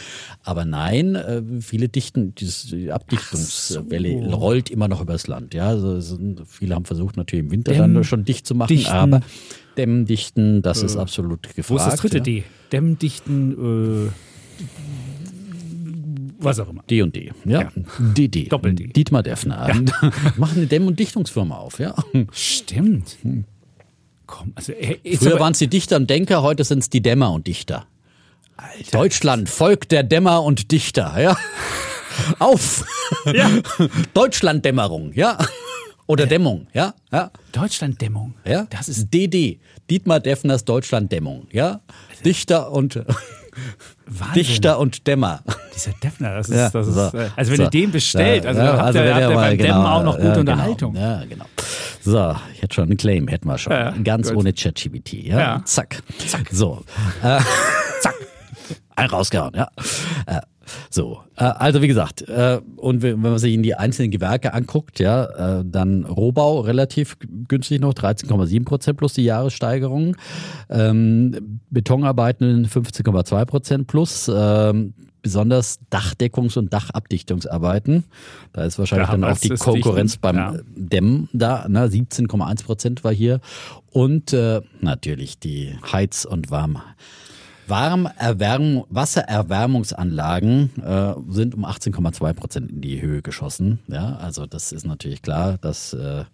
Aber 0.44 0.66
nein, 0.66 1.16
äh, 1.16 1.42
viele 1.62 1.90
dichten, 1.90 2.34
diese 2.36 2.94
Abdichtungswelle 2.94 4.30
so. 4.30 4.36
rollt 4.36 4.70
immer 4.70 4.88
noch 4.88 5.02
übers 5.02 5.28
Land. 5.28 5.54
Ja, 5.54 5.68
also 5.68 6.00
sind, 6.00 6.42
viele 6.48 6.76
haben 6.76 6.86
versucht, 6.86 7.18
natürlich 7.18 7.46
im 7.46 7.52
Winter 7.52 7.74
Dämm, 7.74 7.94
dann 7.94 8.04
schon 8.04 8.26
dicht 8.26 8.48
zu 8.48 8.56
machen, 8.56 8.70
dichten. 8.78 8.92
aber 8.92 9.22
Dämmdichten, 9.78 10.62
das 10.62 10.82
äh, 10.82 10.86
ist 10.86 10.98
absolut 10.98 11.44
gefragt. 11.44 11.70
Wo 11.70 11.76
ist 11.78 11.86
das 11.86 12.00
dritte 12.00 12.18
ja. 12.18 12.24
D? 12.24 12.44
Dämmdichten, 12.72 14.08
äh, 14.08 14.12
was 16.40 16.60
auch 16.60 16.70
immer. 16.70 16.84
D 16.90 17.02
und 17.02 17.16
D, 17.16 17.32
ja. 17.46 17.62
ja. 17.62 17.72
DD. 18.00 18.50
Doppel-D. 18.50 18.88
Dietmar 18.88 19.24
Deffner. 19.24 19.70
Ja. 19.70 19.76
Machen 20.38 20.58
eine 20.58 20.68
Dämm- 20.68 20.88
und 20.88 21.00
Dichtungsfirma 21.00 21.56
auf, 21.56 21.80
ja. 21.80 21.96
Stimmt. 22.32 23.18
Hm. 23.22 23.46
Komm, 24.26 24.52
also, 24.56 24.74
Früher 25.16 25.40
waren 25.40 25.54
es 25.54 25.60
die 25.60 25.68
Dichter 25.68 25.96
und 25.96 26.10
Denker, 26.10 26.42
heute 26.42 26.64
sind 26.64 26.80
es 26.80 26.90
die 26.90 27.02
Dämmer 27.02 27.32
und 27.32 27.48
Dichter. 27.48 27.86
Alter. 28.58 28.98
Deutschland, 28.98 29.50
Volk 29.50 29.90
der 29.90 30.04
Dämmer 30.04 30.44
und 30.44 30.72
Dichter, 30.72 31.20
ja. 31.20 31.38
Auf! 32.40 32.86
Ja. 33.26 33.50
Deutschlanddämmerung, 34.14 35.14
ja. 35.14 35.38
Oder 36.14 36.28
Dämmung, 36.28 36.68
ja? 36.74 36.94
ja. 37.12 37.32
Deutschlanddämmung. 37.54 38.36
Ja. 38.46 38.68
Das 38.70 38.88
ist 38.88 39.12
DD. 39.12 39.60
Dietmar 39.90 40.20
Deffners 40.20 40.64
Deutschlanddämmung, 40.64 41.48
ja. 41.52 41.82
Dichter 42.24 42.72
und 42.72 42.96
Wahnsinn. 44.06 44.34
Dichter 44.36 44.78
und 44.78 45.08
Dämmer. 45.08 45.42
Dieser 45.76 45.94
Deffner, 45.94 46.36
das 46.36 46.50
ist, 46.50 46.56
ja, 46.56 46.70
das 46.70 46.88
ist 46.88 46.94
so, 46.94 47.02
also 47.02 47.52
wenn 47.52 47.58
so, 47.58 47.64
ihr 47.64 47.70
den 47.70 47.92
bestellt, 47.92 48.46
also 48.46 48.62
ja, 48.62 48.68
dann 48.68 48.76
habt 48.78 48.86
also 48.86 49.00
ihr, 49.00 49.16
habt 49.16 49.22
ihr 49.22 49.36
beim 49.36 49.58
genau, 49.58 49.74
Dämmen 49.74 49.86
auch 49.88 50.04
noch 50.04 50.16
gute 50.18 50.28
ja, 50.28 50.36
genau, 50.36 50.52
Unterhaltung. 50.52 50.96
Ja, 50.96 51.26
genau. 51.26 51.46
So, 52.02 52.36
ich 52.54 52.62
hätte 52.62 52.76
schon 52.76 52.84
einen 52.84 52.98
Claim, 52.98 53.28
hätten 53.28 53.48
wir 53.48 53.58
schon. 53.58 53.74
Ja, 53.74 53.92
Ganz 54.04 54.30
gut. 54.30 54.38
ohne 54.38 54.54
ChatGPT, 54.54 55.14
ja? 55.14 55.40
ja. 55.40 55.62
Zack. 55.66 56.04
Zack. 56.28 56.48
So. 56.52 56.84
Äh, 57.24 57.40
Zack. 58.02 58.16
Ein 58.96 59.10
rausgehauen, 59.10 59.54
ja. 59.56 59.70
Äh, 60.28 60.42
so, 60.90 61.22
äh, 61.36 61.44
also 61.44 61.82
wie 61.82 61.88
gesagt, 61.88 62.22
äh, 62.28 62.60
und 62.78 63.02
wenn 63.02 63.20
man 63.20 63.38
sich 63.38 63.54
in 63.54 63.64
die 63.64 63.76
einzelnen 63.76 64.12
Gewerke 64.12 64.54
anguckt, 64.54 65.00
ja, 65.00 65.60
äh, 65.60 65.64
dann 65.66 66.06
Rohbau 66.06 66.62
relativ 66.62 67.18
günstig 67.48 67.82
noch, 67.82 67.94
13,7 67.94 68.66
Prozent 68.66 68.98
plus 68.98 69.14
die 69.14 69.24
Jahressteigerung, 69.24 70.16
ähm, 70.70 71.60
Betonarbeiten 71.70 72.68
15,2 72.68 73.46
Prozent 73.46 73.88
plus, 73.88 74.32
ähm, 74.34 74.94
besonders 75.24 75.80
Dachdeckungs- 75.90 76.58
und 76.60 76.72
Dachabdichtungsarbeiten. 76.72 78.04
Da 78.52 78.66
ist 78.66 78.78
wahrscheinlich 78.78 79.08
ja, 79.08 79.18
dann 79.18 79.24
auch 79.24 79.38
die 79.38 79.50
Konkurrenz 79.50 80.18
beim 80.18 80.36
ja. 80.36 80.56
Dämmen 80.76 81.30
da. 81.34 81.68
Ne? 81.68 81.88
17,1 81.88 82.66
Prozent 82.66 83.04
war 83.04 83.14
hier. 83.14 83.40
Und 83.90 84.34
äh, 84.34 84.62
natürlich 84.82 85.40
die 85.40 85.76
Heiz- 85.92 86.26
und 86.26 86.52
Warm. 86.52 86.82
Warmerwärmung, 87.68 88.86
Wassererwärmungsanlagen 88.90 90.72
äh, 90.84 91.14
sind 91.30 91.56
um 91.56 91.66
18,2 91.66 92.34
Prozent 92.34 92.72
in 92.72 92.82
die 92.82 93.02
Höhe 93.02 93.22
geschossen. 93.22 93.80
Ja, 93.88 94.18
also 94.18 94.46
das 94.46 94.72
ist 94.72 94.86
natürlich 94.86 95.22
klar, 95.22 95.58
dass 95.60 95.94
äh, 95.94 96.26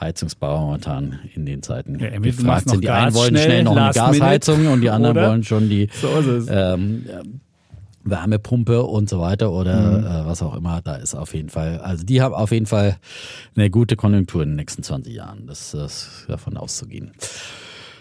Heizungsbauer 0.00 0.60
momentan 0.60 1.18
in 1.34 1.46
den 1.46 1.62
Zeiten 1.62 1.98
ja, 1.98 2.10
gefragt 2.18 2.70
sind. 2.70 2.84
Die 2.84 2.90
einen 2.90 3.14
wollen 3.14 3.30
schnell, 3.30 3.44
schnell 3.44 3.64
noch 3.64 3.76
eine 3.76 3.92
Gasheizung 3.92 4.58
minute, 4.58 4.74
und 4.74 4.80
die 4.80 4.90
anderen 4.90 5.16
oder? 5.16 5.28
wollen 5.28 5.44
schon 5.44 5.68
die 5.68 5.88
so 6.00 6.08
ähm, 6.48 7.06
Wärmepumpe 8.04 8.82
und 8.82 9.08
so 9.08 9.20
weiter 9.20 9.50
oder 9.52 9.98
mhm. 9.98 10.06
äh, 10.06 10.26
was 10.26 10.42
auch 10.42 10.54
immer. 10.54 10.80
Da 10.82 10.96
ist 10.96 11.14
auf 11.14 11.34
jeden 11.34 11.48
Fall, 11.48 11.78
also 11.78 12.04
die 12.04 12.22
haben 12.22 12.34
auf 12.34 12.50
jeden 12.50 12.66
Fall 12.66 12.96
eine 13.56 13.70
gute 13.70 13.96
Konjunktur 13.96 14.42
in 14.42 14.50
den 14.50 14.56
nächsten 14.56 14.82
20 14.82 15.12
Jahren. 15.12 15.46
Das, 15.46 15.72
das 15.72 16.02
ist 16.20 16.26
davon 16.28 16.56
auszugehen. 16.56 17.12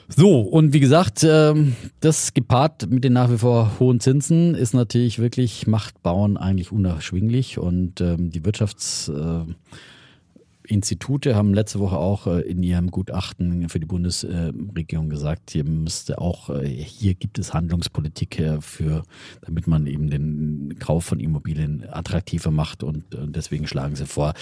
So, 0.10 0.40
und 0.40 0.74
wie 0.74 0.80
gesagt, 0.80 1.24
ähm, 1.24 1.76
das 2.00 2.34
gepaart 2.34 2.90
mit 2.90 3.04
den 3.04 3.14
nach 3.14 3.30
wie 3.30 3.38
vor 3.38 3.78
hohen 3.80 4.00
Zinsen 4.00 4.56
ist 4.56 4.74
natürlich 4.74 5.20
wirklich, 5.20 5.68
macht 5.68 6.02
Bauen 6.02 6.38
eigentlich 6.38 6.72
unerschwinglich. 6.72 7.60
Und 7.60 8.00
ähm, 8.00 8.32
die 8.32 8.46
Wirtschaftsinstitute 8.46 11.36
haben 11.36 11.54
letzte 11.54 11.80
Woche 11.80 11.98
auch 11.98 12.26
äh, 12.26 12.40
in 12.40 12.64
ihrem 12.64 12.90
Gutachten 12.90 13.68
für 13.68 13.82
die 13.82 13.86
Bundesregierung 13.86 15.10
gesagt, 15.10 15.52
hier 15.52 15.66
müsste 15.66 16.20
auch, 16.20 16.52
äh, 16.52 16.70
hier 16.70 17.14
gibt 17.14 17.38
es 17.38 17.54
Handlungspolitik 17.54 18.42
für, 18.62 19.04
damit 19.42 19.68
man 19.68 19.88
eben 19.88 20.10
den 20.10 20.78
Kauf 20.80 21.04
von 21.04 21.20
Immobilien 21.20 21.84
attraktiver 21.86 22.52
macht. 22.52 22.82
Und 22.82 23.04
deswegen 23.12 23.68
schlagen 23.68 23.98
sie 23.98 24.06
vor, 24.06 24.36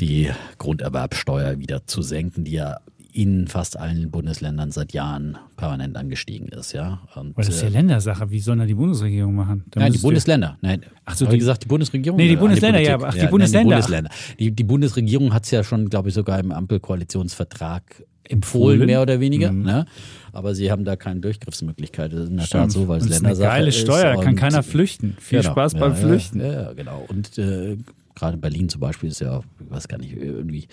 die 0.00 0.28
Grunderwerbsteuer 0.58 1.60
wieder 1.60 1.86
zu 1.86 2.02
senken, 2.02 2.42
die 2.42 2.52
ja 2.52 2.78
in 3.12 3.46
fast 3.46 3.78
allen 3.78 4.10
Bundesländern 4.10 4.70
seit 4.70 4.92
Jahren 4.92 5.36
permanent 5.56 5.96
angestiegen 5.96 6.48
ist. 6.48 6.72
Ja. 6.72 7.02
Und, 7.14 7.36
das 7.36 7.48
ist 7.48 7.60
ja 7.60 7.68
äh, 7.68 7.72
Ländersache. 7.72 8.30
Wie 8.30 8.40
soll 8.40 8.56
da 8.56 8.64
die 8.64 8.74
Bundesregierung 8.74 9.34
machen? 9.34 9.64
Da 9.70 9.80
nein, 9.80 9.92
die 9.92 9.98
Bundesländer. 9.98 10.56
Nein, 10.62 10.82
ach 11.04 11.14
so, 11.14 11.26
die, 11.26 11.38
gesagt, 11.38 11.64
die 11.64 11.68
Bundesregierung. 11.68 12.16
Nee, 12.16 12.28
die 12.28 12.36
Bundesländer, 12.36 12.78
die 12.78 12.86
ja. 12.86 12.98
Ach, 13.02 13.12
die 13.12 13.20
ja, 13.20 13.26
Bundesländer. 13.26 13.76
Nein, 13.76 13.82
die, 13.82 13.92
Bundesländer. 13.92 14.10
Die, 14.38 14.50
die 14.50 14.64
Bundesregierung 14.64 15.34
hat 15.34 15.44
es 15.44 15.50
ja 15.50 15.62
schon, 15.62 15.90
glaube 15.90 16.08
ich, 16.08 16.14
sogar 16.14 16.40
im 16.40 16.52
Ampelkoalitionsvertrag 16.52 18.02
empfohlen, 18.24 18.86
mehr 18.86 19.02
oder 19.02 19.20
weniger. 19.20 19.52
Mhm. 19.52 19.62
Ne? 19.62 19.86
Aber 20.32 20.54
sie 20.54 20.70
haben 20.70 20.84
da 20.84 20.96
keine 20.96 21.20
Durchgriffsmöglichkeit. 21.20 22.12
Das 22.12 22.20
ist 22.20 22.30
in 22.30 22.38
der 22.38 22.46
Tat 22.46 22.70
so, 22.70 22.88
weil 22.88 23.00
es 23.00 23.08
Ländersache 23.08 23.32
ist. 23.32 23.40
Eine 23.40 23.48
geile 23.50 23.72
Steuer, 23.72 24.22
kann 24.22 24.36
keiner 24.36 24.62
flüchten. 24.62 25.16
Viel 25.20 25.40
genau, 25.40 25.52
Spaß 25.52 25.74
beim 25.74 25.92
ja, 25.92 25.96
Flüchten. 25.96 26.40
Ja, 26.40 26.72
genau. 26.72 27.04
Und 27.08 27.36
äh, 27.36 27.76
gerade 28.14 28.34
in 28.34 28.40
Berlin 28.40 28.68
zum 28.70 28.80
Beispiel 28.80 29.10
ist 29.10 29.20
ja, 29.20 29.40
ich 29.62 29.70
weiß 29.70 29.88
gar 29.88 29.98
nicht, 29.98 30.16
irgendwie 30.16 30.66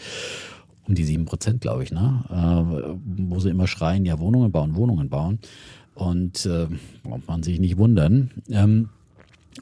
um 0.90 0.96
die 0.96 1.06
sieben 1.06 1.26
Prozent, 1.26 1.62
glaube 1.62 1.84
ich, 1.84 1.92
ne? 1.92 2.24
Äh, 2.30 2.98
wo 3.28 3.40
sie 3.40 3.52
immer 3.52 3.68
schreien, 3.68 4.06
ja, 4.06 4.20
Wohnungen 4.20 4.52
bauen, 4.52 4.76
Wohnungen 4.76 5.10
bauen. 5.10 5.40
Und 5.94 6.46
äh, 6.46 6.68
braucht 7.04 7.28
man 7.28 7.44
sich 7.44 7.60
nicht 7.60 7.78
wundern. 7.78 8.32
Ähm, 8.50 8.90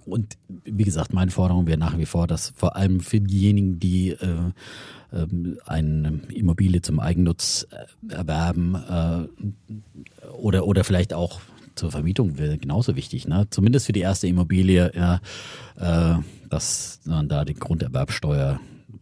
und 0.05 0.37
wie 0.63 0.83
gesagt, 0.83 1.13
meine 1.13 1.31
Forderung 1.31 1.67
wäre 1.67 1.77
nach 1.77 1.97
wie 1.97 2.05
vor, 2.05 2.27
dass 2.27 2.53
vor 2.55 2.75
allem 2.75 2.99
für 3.01 3.19
diejenigen, 3.19 3.79
die 3.79 4.11
äh, 4.11 4.51
ähm, 5.11 5.57
eine 5.65 6.21
Immobilie 6.33 6.81
zum 6.81 6.99
Eigennutz 6.99 7.67
äh, 7.71 8.13
erwerben 8.13 8.75
äh, 8.75 10.27
oder, 10.27 10.65
oder 10.65 10.83
vielleicht 10.83 11.13
auch 11.13 11.41
zur 11.75 11.91
Vermietung 11.91 12.37
wäre 12.37 12.57
genauso 12.57 12.95
wichtig. 12.95 13.27
Ne? 13.27 13.47
Zumindest 13.49 13.85
für 13.85 13.93
die 13.93 14.01
erste 14.01 14.27
Immobilie, 14.27 14.91
ja, 14.95 15.19
äh, 15.75 16.21
dass 16.49 17.01
man 17.05 17.27
da 17.27 17.43
die 17.45 17.53
Grunderwerbsteuer 17.53 18.59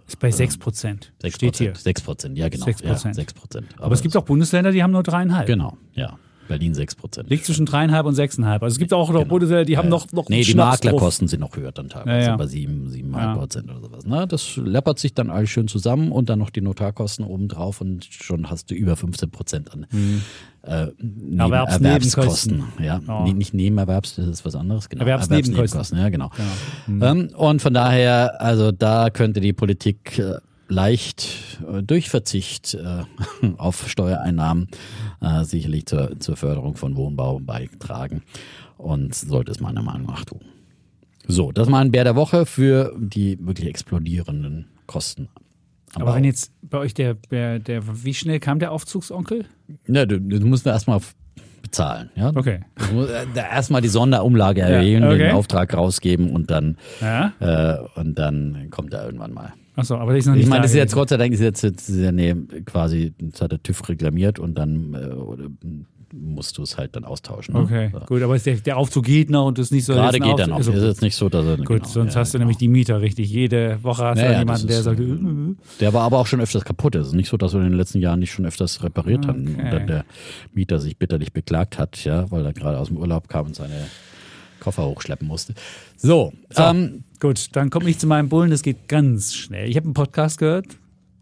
ist 0.08 0.20
bei 0.20 0.32
6 0.32 0.58
Prozent. 0.58 1.14
Steht 1.28 1.58
hier. 1.58 1.76
6 1.76 2.02
Prozent, 2.02 2.38
ja 2.38 2.50
genau. 2.50 2.66
6 2.66 2.82
Prozent. 2.82 3.16
Ja, 3.16 3.22
6 3.22 3.34
Prozent. 3.34 3.68
Aber, 3.76 3.86
Aber, 3.86 3.96
es 3.96 4.02
gibt 4.02 4.16
auch 4.16 4.24
Bundesländer, 4.24 4.72
die 4.72 4.84
haben 4.84 4.92
nur 4.92 5.04
dreieinhalb. 5.04 5.48
Genau, 5.48 5.78
ja. 5.94 6.18
Berlin 6.48 6.74
6 6.74 6.96
Prozent. 6.96 7.30
Liegt 7.30 7.46
zwischen 7.46 7.66
dreieinhalb 7.66 8.06
und 8.06 8.16
sechseinhalb. 8.16 8.64
Also 8.64 8.76
es 8.76 8.80
gibt 8.80 8.94
auch 8.94 9.10
noch 9.10 9.20
genau. 9.20 9.30
Bundesländer, 9.30 9.66
die 9.66 9.78
haben 9.78 9.90
noch, 9.90 10.12
noch 10.12 10.30
Nee, 10.30 10.44
die 10.44 10.54
Maklerkosten 10.54 11.28
sind 11.28 11.40
noch 11.40 11.56
höher 11.56 11.72
dann 11.72 11.90
teilweise, 11.90 12.26
ja, 12.26 12.32
ja. 12.32 12.38
bei 12.38 12.48
7, 12.48 12.90
7,5 12.90 13.36
Prozent 13.36 13.70
oder 13.70 13.82
sowas. 13.82 14.04
Na, 14.06 14.26
das 14.26 14.58
läppert 14.58 15.00
sich 15.00 15.14
dann 15.14 15.30
alles 15.30 15.50
schön 15.50 15.68
zusammen 15.68 16.12
und 16.12 16.30
dann 16.30 16.40
noch 16.40 16.50
die 16.50 16.62
Notarkosten 16.62 17.26
obendrauf 17.26 17.82
und 17.82 18.06
schon 18.06 18.50
hast 18.50 18.72
du 18.72 18.76
über 18.76 18.96
15 18.96 19.32
Prozent 19.32 19.72
an 19.74 19.88
mhm. 19.92 20.22
äh, 20.64 20.88
Erwerbskosten. 21.38 22.64
Ja, 22.82 23.02
oh. 23.08 23.32
nicht 23.32 23.54
Nebenerwerbs, 23.54 24.16
das 24.16 24.28
ist 24.28 24.46
was 24.46 24.56
anderes. 24.56 24.90
Genau. 24.90 25.02
Erwerbsnebenkosten. 25.02 25.98
Ja, 25.98 26.10
genau. 26.10 26.32
genau. 26.88 27.12
Mhm. 27.12 27.30
Ähm, 27.30 27.36
und 27.36 27.62
von 27.62 27.74
daher, 27.74 28.42
also 28.42 28.72
da 28.72 29.10
könnte 29.10 29.42
die 29.42 29.54
Politik 29.54 30.20
äh, 30.20 30.36
leicht 30.68 31.60
äh, 31.68 31.84
durch 31.84 32.10
Verzicht 32.10 32.74
äh, 32.74 33.04
auf 33.58 33.88
Steuereinnahmen 33.88 34.68
äh, 35.22 35.44
sicherlich 35.44 35.86
zur, 35.86 36.20
zur 36.20 36.36
Förderung 36.36 36.76
von 36.76 36.96
Wohnbau 36.96 37.40
beitragen 37.40 38.24
und 38.78 39.16
sollte 39.16 39.52
es 39.52 39.60
meiner 39.60 39.82
Meinung 39.82 40.08
nach 40.08 40.26
tun. 40.26 40.42
So, 41.28 41.52
das 41.52 41.72
war 41.72 41.80
ein 41.80 41.92
Bär 41.92 42.04
der 42.04 42.16
Woche 42.16 42.46
für 42.46 42.96
die 43.00 43.38
wirklich 43.46 43.68
explodierenden 43.68 44.68
Kosten. 44.86 45.30
Aber 45.96 46.06
Bau. 46.06 46.16
wenn 46.16 46.24
jetzt 46.24 46.52
bei 46.62 46.78
euch 46.78 46.94
der, 46.94 47.16
der, 47.32 47.60
der, 47.60 47.82
wie 48.04 48.14
schnell 48.14 48.40
kam 48.40 48.60
der 48.60 48.72
Aufzugsonkel? 48.72 49.46
Ja, 49.88 50.06
du, 50.06 50.20
du 50.20 50.46
musst 50.46 50.68
erstmal 50.68 51.00
bezahlen. 51.62 52.12
Ja? 52.16 52.32
Okay. 52.36 52.60
Erstmal 53.36 53.82
die 53.82 53.88
Sonderumlage 53.88 54.62
erhöhen, 54.62 55.04
ja, 55.04 55.10
okay. 55.10 55.18
den 55.18 55.32
Auftrag 55.32 55.74
rausgeben 55.74 56.30
und 56.30 56.52
dann, 56.52 56.78
ja? 57.02 57.34
äh, 57.40 58.00
und 58.00 58.20
dann 58.20 58.68
kommt 58.70 58.94
er 58.94 59.06
irgendwann 59.06 59.34
mal. 59.34 59.54
Achso, 59.76 59.96
aber 59.96 60.14
das 60.14 60.22
ist 60.22 60.28
noch 60.28 60.36
nicht 60.36 60.44
Ich 60.44 60.50
meine, 60.50 60.62
das 60.62 60.72
ist 60.72 60.78
jetzt 60.78 60.94
Gott 60.94 61.10
sei 61.10 61.18
Dank 61.18 61.34
ist 61.34 61.42
jetzt, 61.42 61.62
jetzt 61.62 61.90
ist 61.90 61.98
ja, 61.98 62.12
nee, 62.12 62.36
quasi, 62.66 63.14
das 63.20 63.42
hat 63.42 63.52
der 63.52 63.62
TÜV 63.62 63.90
reklamiert 63.90 64.40
und 64.40 64.56
dann 64.56 64.94
äh, 64.94 65.76
musst 66.14 66.58
du 66.58 66.64
es 66.64 66.78
halt 66.78 66.96
dann 66.96 67.04
austauschen. 67.04 67.54
Ne? 67.54 67.62
Okay, 67.62 67.90
so. 67.92 68.00
gut, 68.00 68.22
aber 68.22 68.38
der, 68.38 68.56
der 68.56 68.78
Aufzug 68.78 69.06
geht 69.06 69.30
noch 69.30 69.48
und 69.48 69.58
das 69.58 69.68
ist 69.68 69.72
nicht 69.72 69.86
so. 69.86 69.94
Gerade 69.94 70.20
geht 70.20 70.40
er 70.40 70.48
noch. 70.48 70.58
Also, 70.58 70.72
ist 70.72 70.84
jetzt 70.84 71.02
nicht 71.02 71.16
so, 71.16 71.30
dass 71.30 71.46
er. 71.46 71.58
Gut, 71.58 71.68
genau, 71.68 71.86
sonst 71.86 72.14
ja, 72.14 72.22
hast 72.22 72.34
du 72.34 72.38
genau. 72.38 72.46
nämlich 72.46 72.58
die 72.58 72.68
Mieter 72.68 73.02
richtig. 73.02 73.30
Jede 73.30 73.80
Woche 73.84 74.04
hast 74.06 74.20
ja, 74.20 74.34
du 74.34 74.40
jemanden, 74.40 74.68
der 74.68 74.82
sagt. 74.82 75.00
Äh. 75.00 75.18
Der 75.80 75.94
war 75.94 76.04
aber 76.04 76.20
auch 76.20 76.28
schon 76.28 76.42
öfters 76.42 76.64
kaputt. 76.64 76.96
Es 76.96 77.08
ist 77.08 77.14
nicht 77.14 77.30
so, 77.30 77.38
dass 77.38 77.54
wir 77.54 77.60
in 77.60 77.70
den 77.70 77.78
letzten 77.78 78.00
Jahren 78.00 78.20
nicht 78.20 78.32
schon 78.32 78.46
öfters 78.46 78.84
repariert 78.84 79.26
okay. 79.26 79.28
haben 79.28 79.48
und 79.48 79.72
dann 79.72 79.88
der 79.88 80.06
Mieter 80.54 80.80
sich 80.80 80.98
bitterlich 80.98 81.34
beklagt 81.34 81.78
hat, 81.78 82.04
ja, 82.04 82.30
weil 82.32 82.46
er 82.46 82.54
gerade 82.54 82.80
aus 82.80 82.88
dem 82.88 82.98
Urlaub 82.98 83.28
kam 83.28 83.48
und 83.48 83.56
seine 83.56 83.88
Koffer 84.60 84.86
hochschleppen 84.86 85.28
musste. 85.28 85.54
So, 85.98 86.34
so 86.50 86.64
ähm, 86.64 87.04
gut, 87.20 87.50
dann 87.54 87.70
komme 87.70 87.90
ich 87.90 88.00
zu 88.00 88.08
meinem 88.08 88.30
Bullen. 88.30 88.52
Das 88.52 88.62
geht 88.62 88.88
ganz 88.88 89.34
schnell. 89.34 89.70
Ich 89.70 89.76
habe 89.76 89.86
einen 89.86 89.94
Podcast 89.94 90.38
gehört 90.38 90.78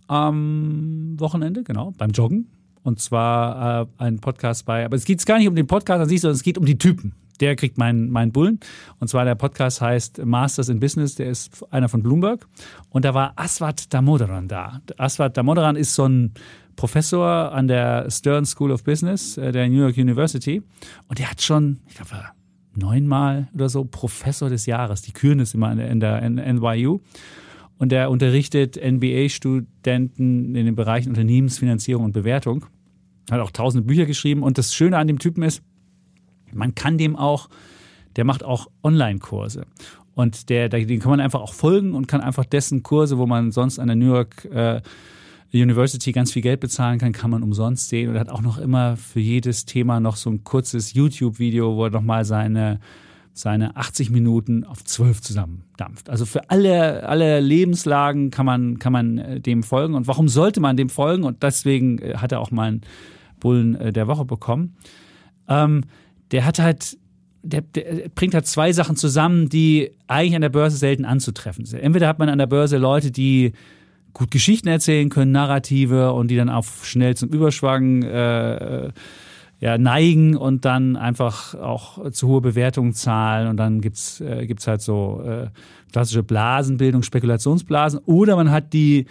am 0.08 1.15
Wochenende, 1.17 1.63
genau, 1.63 1.93
beim 1.97 2.12
Joggen. 2.12 2.49
Und 2.84 2.99
zwar 2.99 3.84
äh, 3.84 3.86
ein 3.97 4.19
Podcast 4.19 4.65
bei, 4.65 4.84
aber 4.86 4.95
es 4.95 5.06
geht 5.06 5.25
gar 5.25 5.38
nicht 5.38 5.47
um 5.47 5.56
den 5.56 5.67
Podcast 5.67 6.01
an 6.01 6.10
sich, 6.10 6.21
sondern 6.21 6.36
es 6.36 6.43
geht 6.43 6.58
um 6.58 6.65
die 6.65 6.77
Typen. 6.77 7.13
Der 7.39 7.56
kriegt 7.56 7.77
meinen 7.77 8.10
mein 8.10 8.32
Bullen. 8.32 8.60
Und 8.99 9.08
zwar 9.08 9.25
der 9.25 9.36
Podcast 9.36 9.82
heißt 9.82 10.23
Masters 10.25 10.69
in 10.69 10.79
Business, 10.79 11.15
der 11.15 11.29
ist 11.29 11.63
einer 11.71 11.89
von 11.89 12.03
Bloomberg. 12.03 12.45
Und 12.89 13.06
da 13.06 13.13
war 13.13 13.34
Aswat 13.38 13.93
Damodaran 13.93 14.47
da. 14.47 14.82
Aswat 14.97 15.38
Damodaran 15.38 15.75
ist 15.75 15.95
so 15.95 16.06
ein 16.06 16.34
Professor 16.75 17.51
an 17.51 17.67
der 17.67 18.10
Stern 18.12 18.45
School 18.45 18.71
of 18.71 18.84
Business 18.84 19.38
äh, 19.38 19.51
der 19.51 19.67
New 19.69 19.79
York 19.79 19.97
University. 19.97 20.62
Und 21.08 21.19
der 21.19 21.32
hat 21.32 21.41
schon, 21.41 21.79
ich 21.88 21.95
glaube, 21.95 22.12
neunmal 22.75 23.49
oder 23.53 23.69
so 23.69 23.86
Professor 23.86 24.49
des 24.49 24.65
Jahres. 24.65 25.01
Die 25.01 25.12
küren 25.12 25.39
es 25.39 25.53
immer 25.53 25.71
in 25.71 25.99
der 25.99 26.29
NYU. 26.29 26.99
Und 27.77 27.91
er 27.91 28.09
unterrichtet 28.09 28.75
NBA-Studenten 28.77 30.55
in 30.55 30.65
den 30.65 30.75
Bereichen 30.75 31.09
Unternehmensfinanzierung 31.09 32.05
und 32.05 32.13
Bewertung. 32.13 32.65
Hat 33.29 33.39
auch 33.39 33.51
tausende 33.51 33.86
Bücher 33.86 34.05
geschrieben. 34.05 34.43
Und 34.43 34.57
das 34.57 34.73
Schöne 34.73 34.97
an 34.97 35.07
dem 35.07 35.19
Typen 35.19 35.43
ist, 35.43 35.62
man 36.53 36.75
kann 36.75 36.97
dem 36.97 37.15
auch, 37.15 37.49
der 38.15 38.25
macht 38.25 38.43
auch 38.43 38.67
Online-Kurse. 38.83 39.65
Und 40.15 40.49
der, 40.49 40.69
den 40.69 40.99
kann 40.99 41.09
man 41.09 41.19
einfach 41.19 41.41
auch 41.41 41.53
folgen 41.53 41.93
und 41.93 42.07
kann 42.07 42.21
einfach 42.21 42.45
dessen 42.45 42.83
Kurse, 42.83 43.17
wo 43.17 43.25
man 43.25 43.51
sonst 43.51 43.79
an 43.79 43.88
der 43.88 43.95
New 43.95 44.13
York 44.13 44.45
äh, 44.45 44.81
University 45.61 46.11
ganz 46.11 46.31
viel 46.31 46.41
Geld 46.41 46.59
bezahlen 46.59 46.99
kann, 46.99 47.11
kann 47.11 47.29
man 47.29 47.43
umsonst 47.43 47.89
sehen. 47.89 48.09
Und 48.09 48.15
er 48.15 48.21
hat 48.21 48.29
auch 48.29 48.41
noch 48.41 48.57
immer 48.57 48.97
für 48.97 49.19
jedes 49.19 49.65
Thema 49.65 49.99
noch 49.99 50.15
so 50.15 50.29
ein 50.29 50.43
kurzes 50.43 50.93
YouTube-Video, 50.93 51.75
wo 51.75 51.85
er 51.85 51.91
nochmal 51.91 52.25
seine, 52.25 52.79
seine 53.33 53.75
80 53.75 54.09
Minuten 54.09 54.63
auf 54.63 54.83
12 54.83 55.21
zusammendampft. 55.21 56.09
Also 56.09 56.25
für 56.25 56.49
alle, 56.49 57.07
alle 57.07 57.39
Lebenslagen 57.39 58.31
kann 58.31 58.45
man, 58.45 58.79
kann 58.79 58.93
man 58.93 59.17
äh, 59.19 59.39
dem 59.39 59.61
folgen. 59.63 59.93
Und 59.93 60.07
warum 60.07 60.27
sollte 60.27 60.59
man 60.59 60.75
dem 60.75 60.89
folgen? 60.89 61.23
Und 61.23 61.43
deswegen 61.43 61.99
äh, 61.99 62.15
hat 62.17 62.31
er 62.31 62.39
auch 62.39 62.51
mal 62.51 62.69
einen 62.69 62.81
Bullen 63.39 63.75
äh, 63.75 63.93
der 63.93 64.07
Woche 64.07 64.25
bekommen. 64.25 64.75
Ähm, 65.47 65.81
der 66.31 66.45
hat 66.45 66.57
halt 66.59 66.97
der, 67.43 67.61
der, 67.61 68.09
bringt 68.15 68.33
halt 68.33 68.47
zwei 68.47 68.71
Sachen 68.71 68.95
zusammen, 68.95 69.49
die 69.49 69.91
eigentlich 70.07 70.35
an 70.35 70.41
der 70.41 70.49
Börse 70.49 70.77
selten 70.77 71.05
anzutreffen 71.05 71.65
sind. 71.65 71.81
Entweder 71.81 72.07
hat 72.07 72.17
man 72.17 72.29
an 72.29 72.37
der 72.37 72.47
Börse 72.47 72.77
Leute, 72.77 73.11
die 73.11 73.51
gut 74.13 74.32
Geschichten 74.32 74.67
erzählen 74.67 75.10
können, 75.10 75.32
Narrative 75.32 76.13
und 76.13 76.30
die 76.30 76.36
dann 76.36 76.49
auch 76.49 76.65
schnell 76.84 77.15
zum 77.15 77.30
Überschwang 77.30 78.04
äh, 78.04 78.89
ja, 79.60 79.78
neigen 79.78 80.36
und 80.36 80.65
dann 80.65 80.95
einfach 80.95 81.56
auch 81.56 82.12
zu 82.12 82.28
hohe 82.28 82.41
Bewertungen 82.41 82.93
zahlen 82.93 83.47
und 83.47 83.58
dann 83.58 83.82
gibt's 83.82 84.19
äh, 84.19 84.45
gibt's 84.45 84.67
halt 84.67 84.82
so 84.82 85.23
äh, 85.26 85.47
klassische 85.91 86.21
Blasenbildung, 86.21 87.02
Spekulationsblasen 87.02 88.02
oder 88.06 88.36
man 88.36 88.52
hat 88.52 88.73
die 88.73 89.06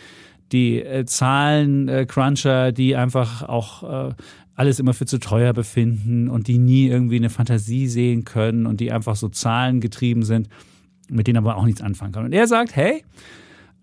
die 0.53 0.83
äh, 0.83 1.07
Zahlen 1.07 1.89
äh, 1.89 2.73
die 2.73 2.97
einfach 2.97 3.43
auch 3.43 4.11
äh, 4.11 4.15
alles 4.55 4.79
immer 4.79 4.93
für 4.93 5.07
zu 5.07 5.19
teuer 5.19 5.53
befinden 5.53 6.29
und 6.29 6.49
die 6.49 6.59
nie 6.59 6.87
irgendwie 6.87 7.17
eine 7.17 7.31
Fantasie 7.31 7.89
sehen 7.89 8.25
können 8.25 8.67
und 8.67 8.81
die 8.81 8.93
einfach 8.93 9.17
so 9.17 9.29
zahlengetrieben 9.29 10.23
sind, 10.23 10.49
mit 11.09 11.27
denen 11.27 11.39
aber 11.39 11.57
auch 11.57 11.65
nichts 11.65 11.81
anfangen 11.81 12.13
kann. 12.13 12.27
Und 12.27 12.33
er 12.33 12.47
sagt, 12.47 12.77
hey, 12.77 13.03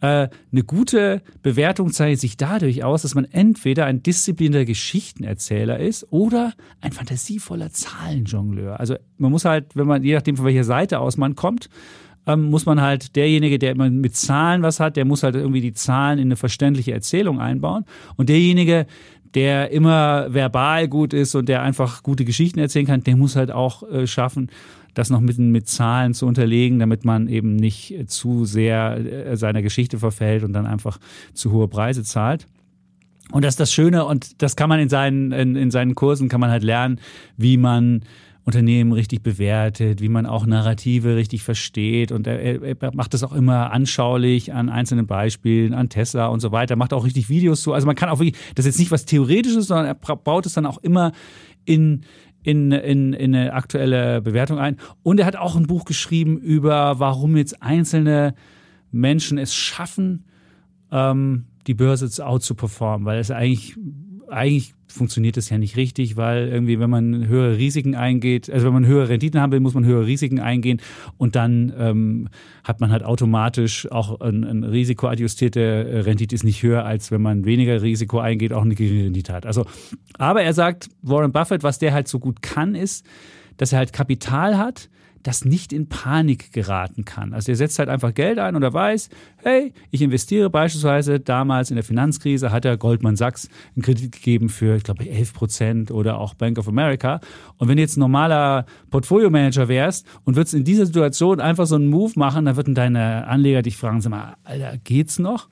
äh, 0.01 0.29
eine 0.51 0.63
gute 0.63 1.21
Bewertung 1.41 1.91
zeichnet 1.91 2.19
sich 2.19 2.37
dadurch 2.37 2.83
aus, 2.83 3.01
dass 3.01 3.15
man 3.15 3.25
entweder 3.25 3.85
ein 3.85 4.01
disziplinierter 4.01 4.65
Geschichtenerzähler 4.65 5.79
ist 5.79 6.07
oder 6.11 6.53
ein 6.81 6.91
fantasievoller 6.91 7.71
Zahlenjongleur. 7.71 8.79
Also 8.79 8.95
man 9.17 9.31
muss 9.31 9.45
halt, 9.45 9.75
wenn 9.75 9.87
man, 9.87 10.03
je 10.03 10.13
nachdem 10.13 10.37
von 10.37 10.45
welcher 10.45 10.63
Seite 10.63 10.99
aus 10.99 11.17
man 11.17 11.35
kommt, 11.35 11.69
ähm, 12.27 12.49
muss 12.49 12.65
man 12.65 12.81
halt 12.81 13.15
derjenige, 13.15 13.59
der 13.59 13.71
immer 13.71 13.89
mit 13.89 14.15
Zahlen 14.15 14.61
was 14.61 14.79
hat, 14.79 14.95
der 14.95 15.05
muss 15.05 15.23
halt 15.23 15.35
irgendwie 15.35 15.61
die 15.61 15.73
Zahlen 15.73 16.19
in 16.19 16.27
eine 16.27 16.35
verständliche 16.35 16.93
Erzählung 16.93 17.39
einbauen. 17.39 17.85
Und 18.15 18.29
derjenige, 18.29 18.85
der 19.33 19.71
immer 19.71 20.33
verbal 20.33 20.87
gut 20.87 21.13
ist 21.13 21.35
und 21.35 21.49
der 21.49 21.61
einfach 21.61 22.03
gute 22.03 22.25
Geschichten 22.25 22.59
erzählen 22.59 22.87
kann, 22.87 23.03
der 23.03 23.15
muss 23.15 23.35
halt 23.35 23.51
auch 23.51 23.83
äh, 23.83 24.07
schaffen, 24.07 24.49
das 24.93 25.09
noch 25.09 25.19
mit, 25.19 25.37
mit 25.37 25.67
Zahlen 25.67 26.13
zu 26.13 26.25
unterlegen, 26.25 26.79
damit 26.79 27.05
man 27.05 27.27
eben 27.27 27.55
nicht 27.55 27.95
zu 28.07 28.45
sehr 28.45 28.97
äh, 28.97 29.37
seiner 29.37 29.61
Geschichte 29.61 29.99
verfällt 29.99 30.43
und 30.43 30.53
dann 30.53 30.65
einfach 30.65 30.99
zu 31.33 31.51
hohe 31.51 31.67
Preise 31.67 32.03
zahlt. 32.03 32.47
Und 33.31 33.45
das 33.45 33.53
ist 33.53 33.59
das 33.59 33.73
Schöne 33.73 34.05
und 34.05 34.41
das 34.41 34.55
kann 34.55 34.69
man 34.69 34.79
in 34.79 34.89
seinen, 34.89 35.31
in, 35.31 35.55
in 35.55 35.71
seinen 35.71 35.93
Kursen 35.93 36.29
kann 36.29 36.39
man 36.39 36.49
halt 36.49 36.63
lernen, 36.63 36.99
wie 37.37 37.57
man 37.57 38.01
Unternehmen 38.49 38.93
richtig 38.93 39.21
bewertet, 39.21 40.01
wie 40.01 40.09
man 40.09 40.25
auch 40.25 40.47
Narrative 40.47 41.15
richtig 41.15 41.43
versteht. 41.43 42.11
Und 42.11 42.25
er, 42.25 42.63
er 42.63 42.95
macht 42.95 43.13
das 43.13 43.21
auch 43.21 43.33
immer 43.33 43.71
anschaulich 43.71 44.53
an 44.53 44.69
einzelnen 44.69 45.05
Beispielen, 45.05 45.75
an 45.75 45.89
Tesla 45.89 46.27
und 46.27 46.39
so 46.39 46.51
weiter. 46.51 46.75
Macht 46.75 46.93
auch 46.93 47.05
richtig 47.05 47.29
Videos 47.29 47.61
zu. 47.61 47.73
Also 47.73 47.85
man 47.85 47.95
kann 47.95 48.09
auch 48.09 48.19
wirklich, 48.19 48.41
das 48.55 48.65
ist 48.65 48.73
jetzt 48.73 48.79
nicht 48.79 48.91
was 48.91 49.05
Theoretisches, 49.05 49.67
sondern 49.67 49.85
er 49.85 49.93
baut 49.93 50.47
es 50.47 50.53
dann 50.53 50.65
auch 50.65 50.79
immer 50.79 51.11
in, 51.65 52.01
in, 52.43 52.71
in, 52.71 53.13
in 53.13 53.35
eine 53.35 53.53
aktuelle 53.53 54.21
Bewertung 54.21 54.59
ein. 54.59 54.77
Und 55.03 55.19
er 55.19 55.25
hat 55.25 55.35
auch 55.35 55.55
ein 55.55 55.67
Buch 55.67 55.85
geschrieben 55.85 56.37
über, 56.37 56.99
warum 56.99 57.35
jetzt 57.37 57.61
einzelne 57.61 58.33
Menschen 58.91 59.37
es 59.37 59.53
schaffen, 59.53 60.25
ähm, 60.91 61.45
die 61.67 61.73
Börse 61.73 62.25
out 62.25 62.43
zu 62.43 62.55
performen, 62.55 63.05
weil 63.05 63.19
es 63.19 63.31
eigentlich 63.31 63.77
eigentlich 64.29 64.73
funktioniert 64.91 65.37
das 65.37 65.49
ja 65.49 65.57
nicht 65.57 65.77
richtig, 65.77 66.17
weil 66.17 66.47
irgendwie, 66.47 66.79
wenn 66.79 66.89
man 66.89 67.27
höhere 67.27 67.57
Risiken 67.57 67.95
eingeht, 67.95 68.49
also 68.49 68.67
wenn 68.67 68.73
man 68.73 68.85
höhere 68.85 69.09
Renditen 69.09 69.39
haben 69.39 69.51
will, 69.51 69.59
muss 69.59 69.73
man 69.73 69.85
höhere 69.85 70.05
Risiken 70.05 70.39
eingehen 70.39 70.81
und 71.17 71.35
dann 71.35 71.71
ähm, 71.77 72.29
hat 72.63 72.81
man 72.81 72.91
halt 72.91 73.03
automatisch 73.03 73.89
auch 73.91 74.19
ein, 74.19 74.43
ein 74.43 74.63
risikoadjustierte 74.63 75.59
äh, 75.61 75.99
Rendite 75.99 76.35
ist 76.35 76.43
nicht 76.43 76.63
höher, 76.63 76.85
als 76.85 77.11
wenn 77.11 77.21
man 77.21 77.45
weniger 77.45 77.81
Risiko 77.81 78.19
eingeht, 78.19 78.51
auch 78.51 78.63
eine 78.63 78.75
geringe 78.75 79.05
Rendite 79.05 79.33
hat. 79.33 79.45
Also, 79.45 79.65
aber 80.17 80.41
er 80.41 80.53
sagt, 80.53 80.89
Warren 81.01 81.31
Buffett, 81.31 81.63
was 81.63 81.79
der 81.79 81.93
halt 81.93 82.07
so 82.07 82.19
gut 82.19 82.41
kann, 82.41 82.75
ist, 82.75 83.05
dass 83.57 83.71
er 83.71 83.79
halt 83.79 83.93
Kapital 83.93 84.57
hat, 84.57 84.89
das 85.23 85.45
nicht 85.45 85.73
in 85.73 85.89
Panik 85.89 86.51
geraten 86.53 87.05
kann. 87.05 87.33
Also 87.33 87.51
er 87.51 87.55
setzt 87.55 87.79
halt 87.79 87.89
einfach 87.89 88.13
Geld 88.13 88.39
ein 88.39 88.55
und 88.55 88.63
er 88.63 88.73
weiß, 88.73 89.09
hey, 89.43 89.73
ich 89.91 90.01
investiere 90.01 90.49
beispielsweise 90.49 91.19
damals 91.19 91.69
in 91.71 91.75
der 91.75 91.83
Finanzkrise, 91.83 92.51
hat 92.51 92.65
er 92.65 92.77
Goldman 92.77 93.15
Sachs 93.15 93.49
einen 93.75 93.83
Kredit 93.83 94.11
gegeben 94.11 94.49
für, 94.49 94.75
ich 94.75 94.83
glaube, 94.83 95.09
11 95.09 95.33
Prozent 95.33 95.91
oder 95.91 96.19
auch 96.19 96.33
Bank 96.33 96.57
of 96.57 96.67
America. 96.67 97.19
Und 97.57 97.67
wenn 97.67 97.77
du 97.77 97.81
jetzt 97.81 97.97
ein 97.97 98.01
normaler 98.01 98.65
Portfolio-Manager 98.89 99.67
wärst 99.67 100.05
und 100.23 100.35
würdest 100.35 100.53
in 100.53 100.63
dieser 100.63 100.85
Situation 100.85 101.39
einfach 101.39 101.67
so 101.67 101.75
einen 101.75 101.89
Move 101.89 102.13
machen, 102.15 102.45
dann 102.45 102.55
würden 102.55 102.75
deine 102.75 103.27
Anleger 103.27 103.61
dich 103.61 103.77
fragen, 103.77 104.01
sag 104.01 104.11
mal, 104.11 104.35
Alter, 104.43 104.77
geht's 104.83 105.19
noch? 105.19 105.49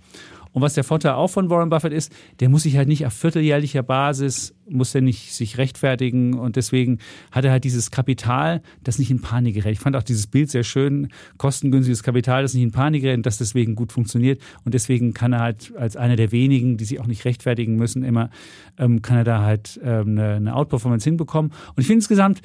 Und 0.57 0.63
was 0.63 0.73
der 0.73 0.83
Vorteil 0.83 1.11
auch 1.11 1.27
von 1.27 1.51
Warren 1.51 1.69
Buffett 1.69 1.93
ist, 1.93 2.11
der 2.39 2.49
muss 2.49 2.63
sich 2.63 2.77
halt 2.77 2.87
nicht 2.87 3.05
auf 3.05 3.13
vierteljährlicher 3.13 3.83
Basis, 3.83 4.55
muss 4.67 4.95
er 4.95 5.01
nicht 5.01 5.31
sich 5.31 5.59
rechtfertigen 5.59 6.33
und 6.33 6.55
deswegen 6.55 6.97
hat 7.31 7.45
er 7.45 7.51
halt 7.51 7.63
dieses 7.63 7.91
Kapital, 7.91 8.63
das 8.83 8.97
nicht 8.97 9.11
in 9.11 9.21
Panik 9.21 9.53
gerät. 9.53 9.73
Ich 9.73 9.79
fand 9.79 9.95
auch 9.95 10.01
dieses 10.01 10.25
Bild 10.25 10.49
sehr 10.49 10.63
schön, 10.63 11.09
kostengünstiges 11.37 12.01
Kapital, 12.01 12.41
das 12.41 12.55
nicht 12.55 12.63
in 12.63 12.71
Panik 12.71 13.03
gerät 13.03 13.17
und 13.17 13.27
das 13.27 13.37
deswegen 13.37 13.75
gut 13.75 13.91
funktioniert 13.91 14.41
und 14.65 14.73
deswegen 14.73 15.13
kann 15.13 15.31
er 15.31 15.41
halt 15.41 15.75
als 15.77 15.95
einer 15.95 16.15
der 16.15 16.31
wenigen, 16.31 16.77
die 16.77 16.85
sich 16.85 16.99
auch 16.99 17.05
nicht 17.05 17.23
rechtfertigen 17.25 17.75
müssen, 17.75 18.03
immer, 18.03 18.31
ähm, 18.79 19.03
kann 19.03 19.17
er 19.17 19.25
da 19.25 19.43
halt 19.43 19.79
ähm, 19.83 20.17
eine, 20.17 20.33
eine 20.37 20.55
Outperformance 20.55 21.07
hinbekommen. 21.07 21.51
Und 21.51 21.81
ich 21.81 21.85
finde 21.85 21.99
insgesamt, 21.99 22.41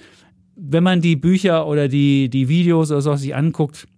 wenn 0.55 0.85
man 0.85 1.01
die 1.01 1.17
Bücher 1.17 1.67
oder 1.67 1.89
die, 1.89 2.29
die 2.29 2.51
Videos 2.51 2.91
oder 2.91 3.01
so 3.01 3.17
sich 3.17 3.35
anguckt, 3.35 3.89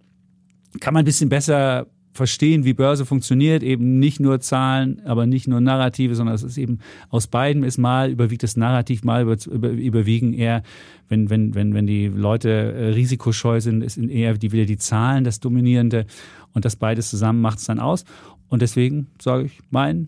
kann 0.79 0.93
man 0.93 1.03
ein 1.03 1.05
bisschen 1.05 1.27
besser 1.27 1.87
verstehen, 2.15 2.63
wie 2.63 2.73
Börse 2.73 3.05
funktioniert, 3.05 3.61
eben 3.61 3.99
nicht 3.99 4.19
nur 4.19 4.39
Zahlen, 4.39 5.01
aber 5.05 5.27
nicht 5.27 5.47
nur 5.47 5.59
Narrative, 5.59 6.15
sondern 6.15 6.33
es 6.33 6.43
ist 6.43 6.57
eben 6.57 6.79
aus 7.09 7.27
beiden 7.27 7.63
ist 7.63 7.77
mal 7.77 8.09
überwiegt 8.09 8.43
das 8.43 8.55
Narrativ, 8.55 9.03
mal 9.03 9.23
über, 9.23 9.37
über, 9.51 9.69
überwiegen 9.69 10.33
eher, 10.33 10.63
wenn, 11.09 11.29
wenn, 11.29 11.53
wenn, 11.55 11.73
wenn 11.73 11.85
die 11.85 12.07
Leute 12.07 12.49
äh, 12.49 12.87
risikoscheu 12.89 13.59
sind, 13.59 13.83
ist 13.83 13.97
eher 13.97 14.33
die, 14.35 14.51
wieder 14.53 14.65
die 14.65 14.77
Zahlen 14.77 15.25
das 15.25 15.41
Dominierende 15.41 16.05
und 16.53 16.63
das 16.63 16.77
beides 16.77 17.09
zusammen 17.09 17.41
macht 17.41 17.59
es 17.59 17.65
dann 17.65 17.79
aus. 17.79 18.05
Und 18.47 18.61
deswegen 18.61 19.07
sage 19.21 19.45
ich, 19.45 19.59
mein 19.69 20.07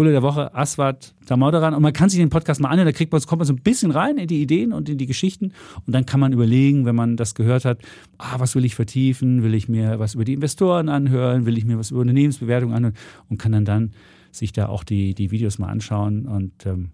Bulle 0.00 0.12
der 0.12 0.22
Woche, 0.22 0.54
Aswad 0.54 1.14
Damodaran. 1.26 1.74
Und 1.74 1.82
man 1.82 1.92
kann 1.92 2.08
sich 2.08 2.18
den 2.18 2.30
Podcast 2.30 2.58
mal 2.58 2.70
anhören, 2.70 2.86
da 2.86 2.92
kriegt 2.92 3.12
man, 3.12 3.20
kommt 3.20 3.40
man 3.40 3.46
so 3.46 3.52
ein 3.52 3.60
bisschen 3.60 3.90
rein 3.90 4.16
in 4.16 4.28
die 4.28 4.40
Ideen 4.40 4.72
und 4.72 4.88
in 4.88 4.96
die 4.96 5.04
Geschichten. 5.04 5.52
Und 5.86 5.94
dann 5.94 6.06
kann 6.06 6.18
man 6.20 6.32
überlegen, 6.32 6.86
wenn 6.86 6.94
man 6.94 7.18
das 7.18 7.34
gehört 7.34 7.66
hat, 7.66 7.82
ah, 8.16 8.36
was 8.38 8.54
will 8.54 8.64
ich 8.64 8.74
vertiefen? 8.74 9.42
Will 9.42 9.52
ich 9.52 9.68
mir 9.68 9.98
was 9.98 10.14
über 10.14 10.24
die 10.24 10.32
Investoren 10.32 10.88
anhören? 10.88 11.44
Will 11.44 11.58
ich 11.58 11.66
mir 11.66 11.78
was 11.78 11.90
über 11.90 12.00
Unternehmensbewertung 12.00 12.72
anhören? 12.72 12.94
Und 13.28 13.36
kann 13.36 13.52
dann 13.52 13.66
dann 13.66 13.90
sich 14.32 14.54
da 14.54 14.70
auch 14.70 14.84
die, 14.84 15.12
die 15.12 15.32
Videos 15.32 15.58
mal 15.58 15.68
anschauen 15.68 16.24
und 16.24 16.64
ähm, 16.64 16.92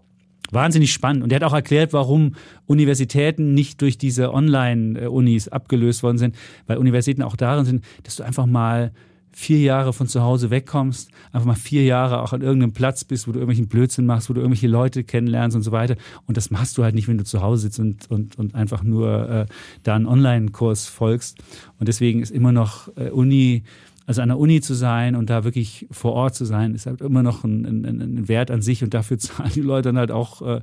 wahnsinnig 0.51 0.91
spannend. 0.91 1.23
Und 1.23 1.31
er 1.31 1.37
hat 1.37 1.43
auch 1.43 1.53
erklärt, 1.53 1.93
warum 1.93 2.35
Universitäten 2.65 3.53
nicht 3.53 3.81
durch 3.81 3.97
diese 3.97 4.33
Online-Unis 4.33 5.47
abgelöst 5.47 6.03
worden 6.03 6.17
sind, 6.17 6.35
weil 6.65 6.75
Universitäten 6.75 7.23
auch 7.23 7.37
darin 7.37 7.63
sind, 7.63 7.85
dass 8.03 8.17
du 8.17 8.23
einfach 8.23 8.47
mal 8.47 8.91
vier 9.37 9.59
Jahre 9.59 9.93
von 9.93 10.07
zu 10.07 10.23
Hause 10.23 10.49
wegkommst, 10.49 11.11
einfach 11.31 11.45
mal 11.45 11.53
vier 11.53 11.83
Jahre 11.83 12.23
auch 12.23 12.33
an 12.33 12.41
irgendeinem 12.41 12.73
Platz 12.73 13.03
bist, 13.03 13.27
wo 13.27 13.31
du 13.31 13.37
irgendwelchen 13.37 13.67
Blödsinn 13.67 14.07
machst, 14.07 14.31
wo 14.31 14.33
du 14.33 14.41
irgendwelche 14.41 14.67
Leute 14.67 15.03
kennenlernst 15.03 15.55
und 15.55 15.61
so 15.61 15.71
weiter. 15.71 15.95
Und 16.25 16.37
das 16.37 16.49
machst 16.49 16.75
du 16.75 16.83
halt 16.83 16.95
nicht, 16.95 17.07
wenn 17.07 17.19
du 17.19 17.23
zu 17.23 17.43
Hause 17.43 17.61
sitzt 17.61 17.79
und, 17.79 18.09
und, 18.09 18.39
und 18.39 18.55
einfach 18.55 18.81
nur 18.81 19.29
äh, 19.29 19.45
da 19.83 19.93
einen 19.93 20.07
Online-Kurs 20.07 20.87
folgst. 20.87 21.37
Und 21.77 21.87
deswegen 21.87 22.23
ist 22.23 22.31
immer 22.31 22.51
noch 22.51 22.87
äh, 22.97 23.11
Uni, 23.11 23.61
also 24.07 24.23
an 24.23 24.29
der 24.29 24.39
Uni 24.39 24.59
zu 24.59 24.73
sein 24.73 25.15
und 25.15 25.29
da 25.29 25.43
wirklich 25.43 25.85
vor 25.91 26.13
Ort 26.13 26.33
zu 26.33 26.43
sein, 26.43 26.73
ist 26.73 26.87
halt 26.87 27.01
immer 27.01 27.21
noch 27.21 27.43
ein, 27.43 27.63
ein, 27.63 27.85
ein 27.85 28.27
Wert 28.27 28.49
an 28.49 28.63
sich 28.63 28.83
und 28.83 28.95
dafür 28.95 29.19
zahlen 29.19 29.51
die 29.53 29.61
Leute 29.61 29.89
dann 29.89 29.99
halt 29.99 30.09
auch 30.09 30.41
äh, 30.41 30.61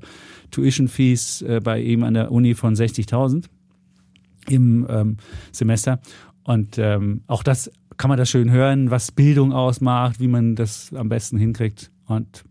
Tuition-Fees 0.50 1.42
äh, 1.42 1.60
bei 1.62 1.80
ihm 1.80 2.02
an 2.02 2.14
der 2.14 2.32
Uni 2.32 2.54
von 2.54 2.74
60.000 2.74 3.44
im 4.48 4.84
ähm, 4.90 5.18
Semester. 5.52 6.00
Und 6.42 6.76
ähm, 6.76 7.22
auch 7.28 7.42
das 7.42 7.70
kann 7.96 8.08
man 8.08 8.18
das 8.18 8.30
schön 8.30 8.50
hören, 8.50 8.90
was 8.90 9.12
Bildung 9.12 9.52
ausmacht, 9.52 10.20
wie 10.20 10.28
man 10.28 10.56
das 10.56 10.92
am 10.94 11.08
besten 11.08 11.38
hinkriegt. 11.38 11.90
Und 12.06 12.44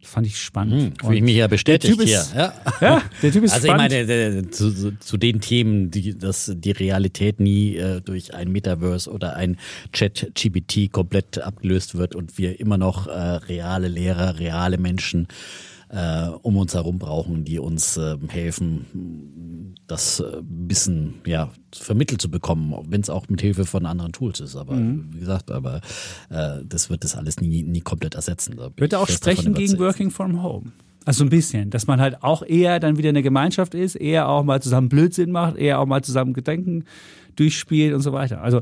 das 0.00 0.10
fand 0.10 0.26
ich 0.26 0.38
spannend. 0.38 0.82
Hm, 0.82 0.92
Fühle 1.00 1.16
ich 1.16 1.22
mich 1.22 1.36
ja 1.36 1.46
bestätigt 1.48 2.00
hier. 2.00 2.24
Ja. 2.34 2.52
ja. 2.80 3.02
der 3.22 3.32
Typ 3.32 3.44
ist 3.44 3.52
also 3.52 3.66
spannend. 3.66 3.92
ich 3.92 4.06
meine, 4.06 4.50
zu, 4.50 4.96
zu, 4.98 5.16
den 5.16 5.40
Themen, 5.40 5.90
die, 5.90 6.16
dass 6.16 6.52
die 6.54 6.70
Realität 6.70 7.40
nie 7.40 7.76
äh, 7.76 8.00
durch 8.00 8.32
ein 8.34 8.52
Metaverse 8.52 9.10
oder 9.10 9.34
ein 9.34 9.56
Chat-GPT 9.92 10.92
komplett 10.92 11.38
abgelöst 11.38 11.96
wird 11.96 12.14
und 12.14 12.38
wir 12.38 12.60
immer 12.60 12.78
noch 12.78 13.08
äh, 13.08 13.10
reale 13.10 13.88
Lehrer, 13.88 14.38
reale 14.38 14.78
Menschen 14.78 15.26
äh, 15.90 16.28
um 16.42 16.56
uns 16.56 16.74
herum 16.74 16.98
brauchen, 16.98 17.44
die 17.44 17.58
uns 17.58 17.96
äh, 17.96 18.16
helfen, 18.28 19.74
das 19.86 20.20
äh, 20.20 20.42
Wissen 20.42 21.14
ja 21.26 21.50
vermittelt 21.74 22.20
zu 22.20 22.30
bekommen, 22.30 22.74
wenn 22.88 23.00
es 23.00 23.10
auch 23.10 23.28
mit 23.28 23.40
Hilfe 23.40 23.64
von 23.64 23.86
anderen 23.86 24.12
Tools 24.12 24.40
ist. 24.40 24.56
Aber 24.56 24.74
mhm. 24.74 25.08
wie 25.12 25.20
gesagt, 25.20 25.50
aber 25.50 25.80
äh, 26.30 26.58
das 26.64 26.90
wird 26.90 27.04
das 27.04 27.16
alles 27.16 27.40
nie, 27.40 27.62
nie 27.62 27.80
komplett 27.80 28.14
ersetzen. 28.14 28.56
Wird 28.76 28.92
er 28.92 29.00
auch 29.00 29.08
sprechen 29.08 29.54
gegen 29.54 29.78
Working 29.78 30.10
from 30.10 30.42
Home? 30.42 30.72
Also 31.04 31.24
ein 31.24 31.30
bisschen, 31.30 31.70
dass 31.70 31.86
man 31.86 32.02
halt 32.02 32.22
auch 32.22 32.42
eher 32.42 32.80
dann 32.80 32.98
wieder 32.98 33.08
eine 33.08 33.22
Gemeinschaft 33.22 33.74
ist, 33.74 33.94
eher 33.94 34.28
auch 34.28 34.44
mal 34.44 34.60
zusammen 34.60 34.90
Blödsinn 34.90 35.30
macht, 35.30 35.56
eher 35.56 35.80
auch 35.80 35.86
mal 35.86 36.02
zusammen 36.04 36.34
Gedenken 36.34 36.84
durchspielt 37.36 37.94
und 37.94 38.02
so 38.02 38.12
weiter. 38.12 38.42
Also 38.42 38.60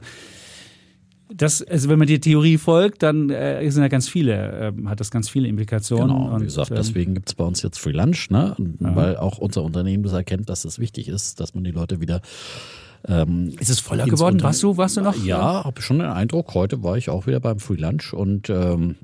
das, 1.32 1.62
also 1.62 1.88
wenn 1.88 1.98
man 1.98 2.06
die 2.06 2.20
Theorie 2.20 2.58
folgt, 2.58 3.02
dann 3.02 3.30
äh, 3.30 3.68
sind 3.70 3.82
ja 3.82 3.88
ganz 3.88 4.08
viele, 4.08 4.72
äh, 4.76 4.86
hat 4.86 5.00
das 5.00 5.10
ganz 5.10 5.28
viele 5.28 5.48
Implikationen. 5.48 6.08
Genau, 6.08 6.34
und, 6.34 6.40
wie 6.40 6.44
gesagt, 6.44 6.70
ähm, 6.70 6.76
deswegen 6.76 7.14
gibt 7.14 7.28
es 7.28 7.34
bei 7.34 7.44
uns 7.44 7.62
jetzt 7.62 7.78
Free 7.78 7.92
Lunch, 7.92 8.30
ne? 8.30 8.56
Ja. 8.80 8.96
weil 8.96 9.16
auch 9.16 9.38
unser 9.38 9.62
Unternehmen 9.62 10.02
das 10.02 10.12
erkennt, 10.12 10.48
dass 10.48 10.64
es 10.64 10.78
wichtig 10.78 11.08
ist, 11.08 11.40
dass 11.40 11.54
man 11.54 11.64
die 11.64 11.72
Leute 11.72 12.00
wieder 12.00 12.20
ähm, 13.08 13.52
ist 13.60 13.70
es 13.70 13.80
voller 13.80 14.06
geworden? 14.06 14.42
Warst 14.42 14.62
du, 14.62 14.76
warst 14.76 14.96
du 14.96 15.00
noch? 15.00 15.16
Ja, 15.24 15.64
habe 15.64 15.80
schon 15.80 15.98
den 15.98 16.08
Eindruck. 16.08 16.54
Heute 16.54 16.82
war 16.82 16.96
ich 16.96 17.08
auch 17.08 17.26
wieder 17.26 17.40
beim 17.40 17.60
Free 17.60 17.76
Lunch 17.76 18.12
und 18.12 18.50
ähm, 18.50 18.96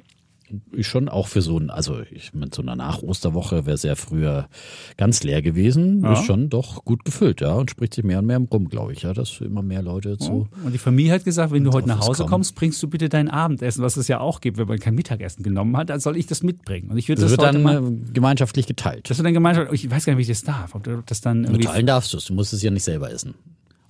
ist 0.73 0.87
schon 0.87 1.09
auch 1.09 1.27
für 1.27 1.43
so 1.43 1.59
ein, 1.59 1.71
also 1.71 2.01
ich 2.11 2.35
mit 2.35 2.55
so 2.55 2.63
einer 2.63 2.77
Nach-Osterwoche 2.77 3.67
wäre 3.67 3.77
sehr 3.77 3.97
früher 3.97 4.49
ganz 4.97 5.23
leer 5.23 5.43
gewesen, 5.43 6.03
ja. 6.03 6.13
ist 6.13 6.25
schon 6.25 6.49
doch 6.49 6.85
gut 6.85 7.05
gefüllt, 7.05 7.41
ja, 7.41 7.55
und 7.55 7.71
spricht 7.71 7.95
sich 7.95 8.05
mehr 8.05 8.19
und 8.19 8.27
mehr 8.27 8.39
rum, 8.39 8.69
glaube 8.69 8.93
ich, 8.93 9.03
ja, 9.03 9.13
dass 9.13 9.41
immer 9.41 9.63
mehr 9.63 9.83
Leute 9.83 10.19
zu. 10.19 10.49
Ja. 10.51 10.67
Und 10.67 10.73
die 10.73 10.79
Familie 10.79 11.13
hat 11.13 11.25
gesagt, 11.25 11.53
wenn 11.53 11.65
du 11.65 11.73
heute 11.73 11.89
nach 11.89 12.07
Hause 12.07 12.25
kommst, 12.27 12.55
bringst 12.55 12.83
du 12.83 12.89
bitte 12.89 13.09
dein 13.09 13.29
Abendessen, 13.29 13.83
was 13.83 13.97
es 13.97 14.09
ja 14.09 14.21
auch 14.21 14.41
gibt, 14.41 14.59
wenn 14.59 14.69
man 14.69 14.79
kein 14.79 14.95
Mittagessen 14.95 15.43
genommen 15.43 15.77
hat, 15.77 15.91
dann 15.91 16.01
soll 16.01 16.17
ich 16.17 16.27
das 16.27 16.43
mitbringen. 16.43 16.91
Und 16.91 16.99
ich 16.99 17.09
würde 17.09 17.23
das, 17.23 17.31
das 17.33 17.39
wird 17.39 17.55
dann 17.55 17.63
mal, 17.63 17.83
gemeinschaftlich 18.13 18.67
geteilt. 18.67 19.09
Das 19.09 19.19
wird 19.19 19.27
dann 19.27 19.35
gemeinschaftlich, 19.35 19.85
ich 19.85 19.91
weiß 19.91 20.05
gar 20.05 20.13
nicht, 20.15 20.19
wie 20.19 20.31
ich 20.31 20.39
das 20.39 20.45
darf, 20.45 20.75
ob 20.75 21.07
das 21.07 21.21
dann 21.21 21.45
irgendwie. 21.45 21.65
Teilen 21.65 21.87
darfst 21.87 22.13
du 22.13 22.19
es, 22.19 22.25
du 22.25 22.35
musst 22.35 22.53
es 22.53 22.63
ja 22.63 22.71
nicht 22.71 22.85
selber 22.85 23.11
essen 23.11 23.35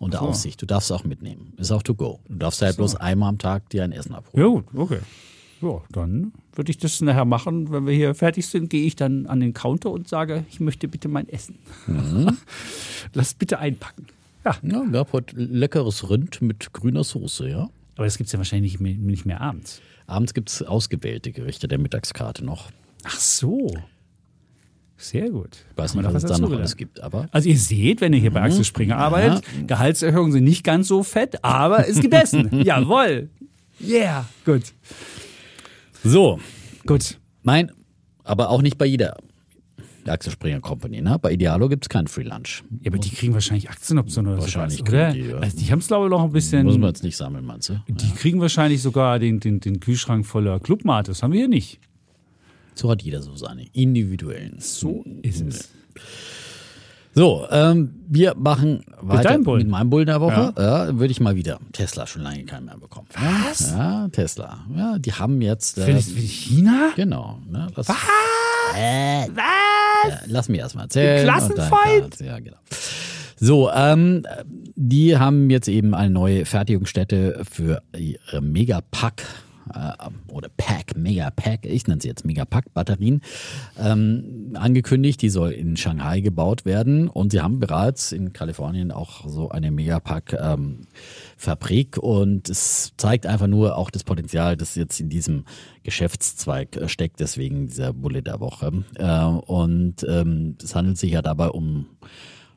unter 0.02 0.18
so. 0.18 0.24
Aufsicht. 0.26 0.60
Du 0.60 0.66
darfst 0.66 0.90
es 0.90 0.96
auch 0.96 1.04
mitnehmen. 1.04 1.54
Ist 1.56 1.70
auch 1.70 1.82
to 1.82 1.94
go. 1.94 2.20
Du 2.28 2.36
darfst 2.36 2.60
halt 2.60 2.74
so. 2.74 2.78
bloß 2.78 2.96
einmal 2.96 3.28
am 3.28 3.38
Tag 3.38 3.70
dir 3.70 3.84
ein 3.84 3.92
Essen 3.92 4.14
abholen. 4.14 4.44
Ja, 4.44 4.60
gut, 4.60 4.64
okay. 4.74 4.98
Ja, 5.62 5.80
dann 5.90 6.32
würde 6.54 6.70
ich 6.70 6.78
das 6.78 7.00
nachher 7.00 7.24
machen. 7.24 7.70
Wenn 7.72 7.86
wir 7.86 7.94
hier 7.94 8.14
fertig 8.14 8.46
sind, 8.46 8.70
gehe 8.70 8.86
ich 8.86 8.96
dann 8.96 9.26
an 9.26 9.40
den 9.40 9.54
Counter 9.54 9.90
und 9.90 10.08
sage, 10.08 10.44
ich 10.50 10.60
möchte 10.60 10.88
bitte 10.88 11.08
mein 11.08 11.28
Essen. 11.28 11.58
Mhm. 11.86 12.36
Lass 13.14 13.34
bitte 13.34 13.58
einpacken. 13.58 14.06
Ja. 14.44 14.56
Ja, 14.62 14.84
gab 14.90 15.12
heute 15.12 15.36
leckeres 15.36 16.10
Rind 16.10 16.42
mit 16.42 16.72
grüner 16.72 17.04
Soße, 17.04 17.48
ja. 17.48 17.70
Aber 17.96 18.06
das 18.06 18.18
gibt 18.18 18.26
es 18.26 18.32
ja 18.32 18.38
wahrscheinlich 18.38 18.72
nicht 18.72 18.80
mehr, 18.80 18.94
nicht 18.94 19.24
mehr 19.24 19.40
abends. 19.40 19.80
Abends 20.06 20.34
gibt 20.34 20.50
es 20.50 20.62
ausgewählte 20.62 21.32
Gerichte 21.32 21.68
der 21.68 21.78
Mittagskarte 21.78 22.44
noch. 22.44 22.70
Ach 23.04 23.18
so. 23.18 23.72
Sehr 24.96 25.30
gut. 25.30 25.64
Ich 25.70 25.78
weiß 25.78 25.94
nicht, 25.94 26.04
was 26.04 26.22
es 26.22 26.30
da 26.30 26.38
noch 26.38 26.52
alles 26.52 26.76
gibt, 26.76 27.00
aber. 27.00 27.28
Also 27.32 27.48
ihr 27.48 27.58
seht, 27.58 28.00
wenn 28.00 28.12
ihr 28.12 28.20
hier 28.20 28.30
bei 28.30 28.40
mhm. 28.40 28.46
Axel 28.46 28.64
Springer 28.64 28.98
arbeitet, 28.98 29.44
ja. 29.44 29.66
Gehaltserhöhungen 29.66 30.32
sind 30.32 30.44
nicht 30.44 30.64
ganz 30.64 30.86
so 30.88 31.02
fett, 31.02 31.42
aber 31.44 31.88
es 31.88 32.00
gibt 32.00 32.14
Essen. 32.14 32.50
Jawohl. 32.64 33.28
Yeah. 33.80 34.26
Gut. 34.44 34.62
So. 36.04 36.38
Gut. 36.86 37.18
Mein, 37.42 37.70
aber 38.24 38.50
auch 38.50 38.62
nicht 38.62 38.78
bei 38.78 38.86
jeder 38.86 39.16
Axel 40.06 40.32
Springer 40.32 40.60
Company. 40.60 41.00
Ne? 41.00 41.18
Bei 41.20 41.32
Idealo 41.32 41.68
gibt 41.68 41.84
es 41.84 41.88
keinen 41.88 42.08
Free 42.08 42.24
Lunch. 42.24 42.64
Ja, 42.80 42.90
aber 42.90 42.98
die 42.98 43.10
kriegen 43.10 43.34
wahrscheinlich 43.34 43.70
Aktienoptionen 43.70 44.32
oder 44.32 44.42
Wahrscheinlich 44.42 44.78
sowas, 44.78 44.90
oder? 44.92 45.10
kriegen 45.10 45.24
die, 45.24 45.30
ja. 45.30 45.38
Also 45.38 45.56
die 45.56 45.70
haben 45.70 45.78
es, 45.78 45.86
glaube 45.86 46.06
ich, 46.06 46.10
noch 46.10 46.24
ein 46.24 46.32
bisschen. 46.32 46.64
Muss 46.64 46.78
man 46.78 46.88
jetzt 46.88 47.04
nicht 47.04 47.16
sammeln, 47.16 47.44
meinst 47.44 47.68
du? 47.68 47.80
die 47.88 48.10
kriegen 48.10 48.40
wahrscheinlich 48.40 48.82
sogar 48.82 49.18
den, 49.18 49.38
den, 49.40 49.60
den 49.60 49.80
Kühlschrank 49.80 50.26
voller 50.26 50.58
Clubmate. 50.60 51.10
Das 51.10 51.22
haben 51.22 51.32
wir 51.32 51.40
hier 51.40 51.48
nicht. 51.48 51.78
So 52.74 52.90
hat 52.90 53.02
jeder 53.02 53.22
so 53.22 53.36
seine 53.36 53.66
individuellen. 53.72 54.56
So 54.58 55.04
ist 55.22 55.42
es. 55.42 55.70
So, 57.14 57.46
ähm, 57.50 57.94
wir 58.08 58.34
machen 58.36 58.84
weiter 59.02 59.38
Bullen? 59.38 59.58
mit 59.64 59.68
meinem 59.68 59.90
Bullen 59.90 60.06
der 60.06 60.20
Woche. 60.20 60.54
Ja. 60.56 60.98
würde 60.98 61.10
ich 61.10 61.20
mal 61.20 61.36
wieder. 61.36 61.58
Tesla 61.72 62.06
schon 62.06 62.22
lange 62.22 62.44
keinen 62.44 62.64
mehr 62.66 62.78
bekommen. 62.78 63.06
Was? 63.48 63.70
Ja, 63.72 64.08
Tesla. 64.08 64.64
Ja, 64.74 64.98
die 64.98 65.12
haben 65.12 65.42
jetzt. 65.42 65.74
Für, 65.78 65.90
Äh, 65.90 66.00
für 66.00 66.20
China? 66.20 66.90
genau. 66.96 67.38
Ne, 67.50 67.66
lass, 67.76 67.88
Was? 67.88 67.96
Äh, 68.78 69.26
Was? 69.34 70.10
ja, 70.10 70.18
lass 70.26 70.48
mich 70.48 70.60
erst 70.60 70.74
mal 70.74 70.82
erzählen. 70.84 71.24
Klassenfeind? 71.24 72.20
Ja, 72.20 72.38
genau. 72.38 72.56
So, 73.36 73.70
ähm, 73.72 74.24
die 74.76 75.18
haben 75.18 75.50
jetzt 75.50 75.68
eben 75.68 75.94
eine 75.94 76.10
neue 76.10 76.46
Fertigungsstätte 76.46 77.42
für 77.50 77.82
ihre 77.94 78.40
Megapack 78.40 79.22
äh, 79.74 79.92
oder 80.28 80.48
Pack, 80.48 80.96
Megapack, 80.96 81.66
ich 81.66 81.86
nenne 81.86 82.00
sie 82.00 82.08
jetzt 82.08 82.24
Megapack-Batterien, 82.24 83.20
ähm, 83.78 84.54
angekündigt. 84.54 85.20
Die 85.22 85.28
soll 85.28 85.50
in 85.52 85.76
Shanghai 85.76 86.20
gebaut 86.20 86.64
werden 86.64 87.08
und 87.08 87.32
sie 87.32 87.40
haben 87.40 87.58
bereits 87.58 88.12
in 88.12 88.32
Kalifornien 88.32 88.92
auch 88.92 89.28
so 89.28 89.50
eine 89.50 89.70
Megapack-Fabrik 89.70 91.98
und 91.98 92.48
es 92.48 92.92
zeigt 92.96 93.26
einfach 93.26 93.48
nur 93.48 93.76
auch 93.76 93.90
das 93.90 94.04
Potenzial, 94.04 94.56
das 94.56 94.74
jetzt 94.74 95.00
in 95.00 95.08
diesem 95.08 95.44
Geschäftszweig 95.82 96.76
äh, 96.76 96.88
steckt, 96.88 97.20
deswegen 97.20 97.68
dieser 97.68 97.92
Bulle 97.92 98.22
der 98.22 98.40
Woche. 98.40 98.72
Äh, 98.96 99.24
und 99.24 100.06
ähm, 100.08 100.56
es 100.62 100.74
handelt 100.74 100.96
sich 100.98 101.12
ja 101.12 101.22
dabei 101.22 101.48
um 101.48 101.86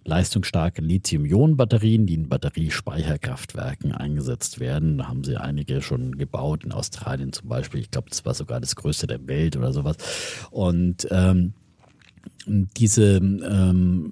leistungsstarke 0.06 0.82
Lithium-Ionen-Batterien, 0.82 2.06
die 2.06 2.14
in 2.14 2.30
Batteriespeicherkraftwerken 2.30 3.92
eingesetzt 3.92 4.60
werden. 4.60 5.00
Da 5.00 5.08
haben 5.08 5.24
sie 5.24 5.36
einige 5.36 5.82
schon 5.82 6.18
gebaut, 6.18 6.64
in 6.64 6.72
Australien 6.72 7.34
zum 7.34 7.50
Beispiel. 7.50 7.82
Ich 7.82 7.92
glaube, 7.92 8.10
das 8.10 8.24
war 8.24 8.36
sogar 8.36 8.60
das 8.62 8.76
größte 8.76 9.08
der 9.08 9.28
Welt 9.28 9.58
oder 9.58 9.74
sowas. 9.74 9.98
Und 10.52 11.08
ähm, 11.12 11.54
diese 12.48 13.18
ähm, 13.18 14.12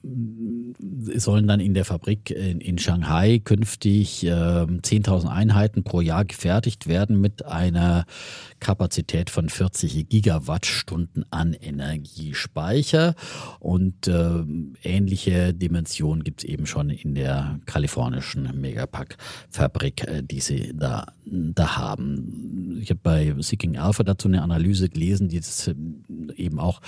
sollen 1.16 1.47
dann 1.47 1.59
in 1.59 1.74
der 1.74 1.86
Fabrik 1.86 2.32
in, 2.32 2.59
in 2.61 2.78
Shanghai 2.78 3.39
künftig 3.39 4.24
ähm, 4.24 4.82
10.000 4.82 5.28
Einheiten 5.28 5.84
pro 5.84 6.01
Jahr 6.01 6.26
gefertigt 6.26 6.88
werden 6.88 7.22
mit 7.22 7.45
einer 7.45 8.05
Kapazität 8.59 9.30
von 9.30 9.49
40 9.49 10.09
Gigawattstunden 10.09 11.26
an 11.32 11.53
Energiespeicher. 11.53 13.16
Und 13.59 14.07
ähm, 14.07 14.74
ähnliche 14.84 15.53
Dimensionen 15.53 16.24
gibt 16.24 16.43
es 16.43 16.49
eben 16.49 16.66
schon 16.66 16.89
in 16.89 17.14
der 17.14 17.59
kalifornischen 17.66 18.49
Megapack-Fabrik, 18.59 20.07
äh, 20.07 20.24
die 20.24 20.39
sie 20.39 20.72
da, 20.74 21.07
da 21.26 21.78
haben. 21.78 22.80
Ich 22.82 22.89
habe 22.89 22.99
bei 23.03 23.36
Seeking 23.39 23.78
Alpha 23.78 24.03
dazu 24.03 24.28
eine 24.28 24.41
Analyse 24.41 24.89
gelesen, 24.89 25.30
die 25.30 25.38
das 25.38 25.68
äh, 25.68 25.76
eben 26.36 26.59
auch 26.59 26.82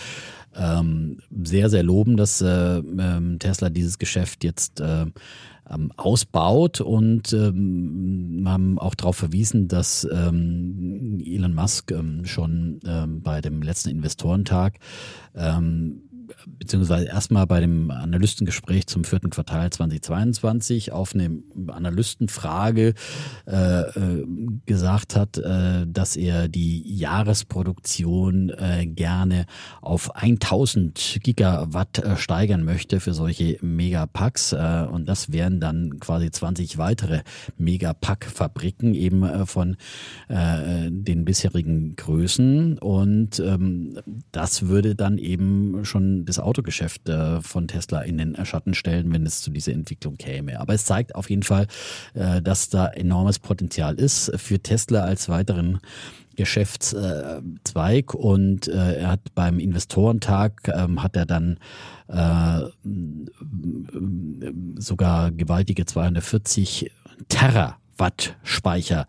ähm, 0.56 1.15
sehr, 1.44 1.70
sehr 1.70 1.84
loben, 1.84 2.18
dass 2.18 2.42
äh, 2.42 2.78
ähm, 2.78 3.38
Tesla 3.40 3.70
dieses 3.70 4.00
Geschäft 4.00 4.44
jetzt 4.44 4.80
äh, 4.80 5.06
ähm, 5.70 5.92
ausbaut 5.98 6.82
und 6.82 7.34
ähm, 7.34 8.44
haben 8.48 8.78
auch 8.80 8.96
darauf 8.96 9.18
verwiesen, 9.18 9.68
dass 9.68 10.08
ähm, 10.12 11.22
Elon 11.26 11.56
Musk 11.56 11.92
ähm, 11.92 12.26
schon 12.26 12.80
ähm, 12.86 13.22
bei 13.22 13.42
dem 13.42 13.62
letzten 13.62 13.90
Investorentag 13.90 14.76
beziehungsweise 16.46 17.06
erstmal 17.06 17.48
bei 17.48 17.60
dem 17.60 17.92
Analystengespräch 17.92 18.88
zum 18.88 19.04
vierten 19.04 19.30
Quartal 19.30 19.70
2022 19.70 20.92
auf 20.92 21.14
eine 21.14 21.40
Analystenfrage 21.68 22.94
äh, 23.48 23.82
äh, 23.82 24.26
gesagt 24.66 25.16
hat, 25.16 25.38
äh, 25.38 25.86
dass 25.88 26.16
er 26.16 26.48
die 26.48 26.98
Jahresproduktion 26.98 28.50
äh, 28.50 28.86
gerne 28.86 29.46
auf 29.82 30.16
1000 30.16 31.20
Gigawatt 31.24 32.00
äh, 32.00 32.18
steigern 32.18 32.64
möchte 32.64 33.00
für 33.00 33.14
solche 33.14 33.58
Megapacks 33.62 34.54
äh, 34.54 34.88
und 34.90 35.08
das 35.08 35.32
wären 35.32 35.60
dann 35.60 36.00
quasi 36.00 36.32
20 36.32 36.78
weitere 36.78 37.22
Megapack-Fabriken 37.58 38.94
eben 38.94 39.46
von 39.46 39.78
den 40.28 41.26
bisherigen 41.26 41.96
Größen. 41.96 42.78
Und 42.80 43.40
ähm, 43.40 44.00
das 44.32 44.68
würde 44.68 44.96
dann 44.96 45.18
eben 45.18 45.86
schon 45.86 46.15
das 46.24 46.40
Autogeschäft 46.40 47.10
äh, 47.10 47.42
von 47.42 47.68
Tesla 47.68 48.02
in 48.02 48.18
den 48.18 48.46
Schatten 48.46 48.74
stellen, 48.74 49.12
wenn 49.12 49.26
es 49.26 49.42
zu 49.42 49.52
dieser 49.52 49.74
Entwicklung 49.74 50.16
käme. 50.16 50.60
Aber 50.60 50.74
es 50.74 50.86
zeigt 50.86 51.16
auf 51.16 51.30
jeden 51.30 51.44
Fall, 51.44 51.68
äh, 52.14 52.42
dass 52.42 52.70
da 52.70 52.88
enormes 52.88 53.40
Potenzial 53.40 53.96
ist 53.96 54.32
für 54.38 54.60
Tesla 54.60 55.02
als 55.02 55.28
weiteren 55.28 55.80
Geschäftszweig 56.36 58.14
und 58.14 58.68
äh, 58.68 59.00
er 59.00 59.12
hat 59.12 59.34
beim 59.36 59.60
Investorentag 59.60 60.70
ähm, 60.74 61.02
hat 61.02 61.16
er 61.16 61.26
dann 61.26 61.58
äh, 62.08 62.62
sogar 64.78 65.32
gewaltige 65.32 65.86
240 65.86 66.92
Terawatt 67.30 68.36
Speicher 68.44 69.08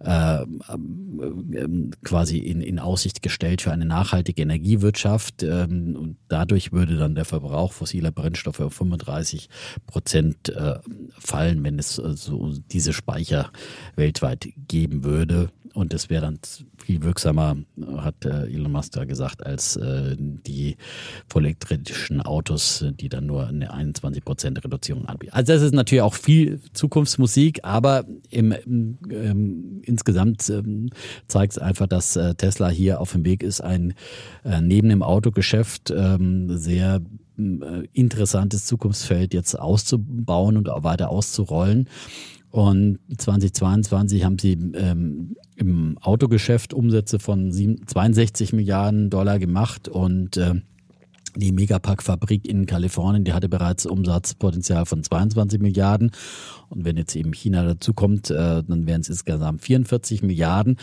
äh, 0.00 0.42
ähm, 0.42 1.90
quasi 2.04 2.38
in, 2.38 2.60
in 2.60 2.78
Aussicht 2.78 3.22
gestellt 3.22 3.62
für 3.62 3.72
eine 3.72 3.84
nachhaltige 3.84 4.42
Energiewirtschaft. 4.42 5.42
Ähm, 5.42 5.96
und 5.96 6.16
dadurch 6.28 6.72
würde 6.72 6.96
dann 6.96 7.14
der 7.14 7.24
Verbrauch 7.24 7.72
fossiler 7.72 8.12
Brennstoffe 8.12 8.60
auf 8.60 8.74
35 8.74 9.48
Prozent 9.86 10.50
äh, 10.50 10.78
fallen, 11.18 11.64
wenn 11.64 11.78
es 11.78 11.98
äh, 11.98 12.16
so 12.16 12.52
diese 12.70 12.92
Speicher 12.92 13.50
weltweit 13.96 14.48
geben 14.68 15.04
würde. 15.04 15.50
Und 15.74 15.94
es 15.94 16.10
wäre 16.10 16.22
dann 16.22 16.38
viel 16.88 17.02
wirksamer, 17.02 17.54
hat 17.98 18.24
äh, 18.24 18.46
Elon 18.46 18.72
Musk 18.72 18.92
da 18.92 19.04
gesagt, 19.04 19.44
als 19.44 19.76
äh, 19.76 20.16
die 20.18 20.78
vollelektrischen 21.28 22.22
Autos, 22.22 22.82
die 22.98 23.10
dann 23.10 23.26
nur 23.26 23.46
eine 23.46 23.74
21 23.74 24.24
Prozent 24.24 24.64
Reduzierung 24.64 25.04
anbieten. 25.04 25.34
Also 25.34 25.52
das 25.52 25.60
ist 25.60 25.74
natürlich 25.74 26.00
auch 26.00 26.14
viel 26.14 26.62
Zukunftsmusik, 26.72 27.60
aber 27.62 28.06
im, 28.30 28.54
ähm, 29.10 29.82
insgesamt 29.84 30.48
ähm, 30.48 30.88
zeigt 31.26 31.52
es 31.52 31.58
einfach, 31.58 31.88
dass 31.88 32.16
äh, 32.16 32.34
Tesla 32.34 32.70
hier 32.70 33.02
auf 33.02 33.12
dem 33.12 33.26
Weg 33.26 33.42
ist, 33.42 33.60
ein 33.60 33.92
äh, 34.44 34.62
neben 34.62 34.88
dem 34.88 35.02
Autogeschäft 35.02 35.90
ähm, 35.90 36.56
sehr 36.56 37.02
interessantes 37.92 38.64
Zukunftsfeld 38.64 39.32
jetzt 39.32 39.56
auszubauen 39.56 40.56
und 40.56 40.68
auch 40.68 40.82
weiter 40.82 41.10
auszurollen. 41.10 41.88
Und 42.50 42.98
2022 43.16 44.24
haben 44.24 44.38
sie 44.38 44.52
ähm, 44.52 45.36
im 45.56 45.98
Autogeschäft 45.98 46.72
Umsätze 46.72 47.18
von 47.18 47.52
7, 47.52 47.86
62 47.86 48.52
Milliarden 48.52 49.10
Dollar 49.10 49.38
gemacht 49.38 49.88
und 49.88 50.36
äh, 50.36 50.54
die 51.36 51.52
Megapack-Fabrik 51.52 52.48
in 52.48 52.66
Kalifornien, 52.66 53.24
die 53.24 53.32
hatte 53.32 53.48
bereits 53.48 53.86
Umsatzpotenzial 53.86 54.86
von 54.86 55.02
22 55.02 55.60
Milliarden. 55.60 56.10
Und 56.68 56.84
wenn 56.84 56.96
jetzt 56.96 57.14
eben 57.16 57.32
China 57.32 57.64
dazukommt, 57.64 58.30
äh, 58.30 58.62
dann 58.66 58.86
wären 58.86 59.02
es 59.02 59.08
insgesamt 59.08 59.62
44 59.62 60.22
Milliarden. 60.22 60.76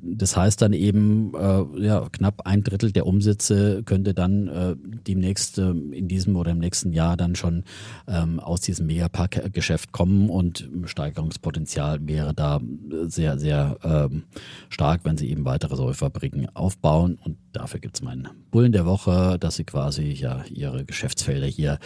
Das 0.00 0.36
heißt 0.36 0.62
dann 0.62 0.72
eben, 0.72 1.32
äh, 1.34 1.84
ja, 1.84 2.08
knapp 2.10 2.46
ein 2.46 2.62
Drittel 2.62 2.92
der 2.92 3.06
Umsätze 3.06 3.82
könnte 3.84 4.14
dann 4.14 4.48
äh, 4.48 4.76
demnächst 5.06 5.58
äh, 5.58 5.70
in 5.70 6.08
diesem 6.08 6.36
oder 6.36 6.52
im 6.52 6.58
nächsten 6.58 6.92
Jahr 6.92 7.16
dann 7.16 7.34
schon 7.34 7.64
ähm, 8.06 8.38
aus 8.40 8.60
diesem 8.60 8.86
Megapack-Geschäft 8.86 9.92
kommen 9.92 10.30
und 10.30 10.68
Steigerungspotenzial 10.84 12.06
wäre 12.06 12.34
da 12.34 12.60
sehr, 13.06 13.38
sehr 13.38 13.78
ähm, 13.82 14.24
stark, 14.68 15.00
wenn 15.04 15.16
sie 15.16 15.30
eben 15.30 15.44
weitere 15.44 15.76
solche 15.76 15.98
Fabriken 15.98 16.48
aufbauen. 16.54 17.18
Und 17.22 17.36
dafür 17.52 17.80
gibt 17.80 17.96
es 17.96 18.02
meinen 18.02 18.28
Bullen 18.50 18.72
der 18.72 18.86
Woche, 18.86 19.36
dass 19.38 19.56
sie 19.56 19.64
quasi 19.64 20.12
ja 20.12 20.44
ihre 20.50 20.84
Geschäftsfelder 20.84 21.46
hier 21.46 21.78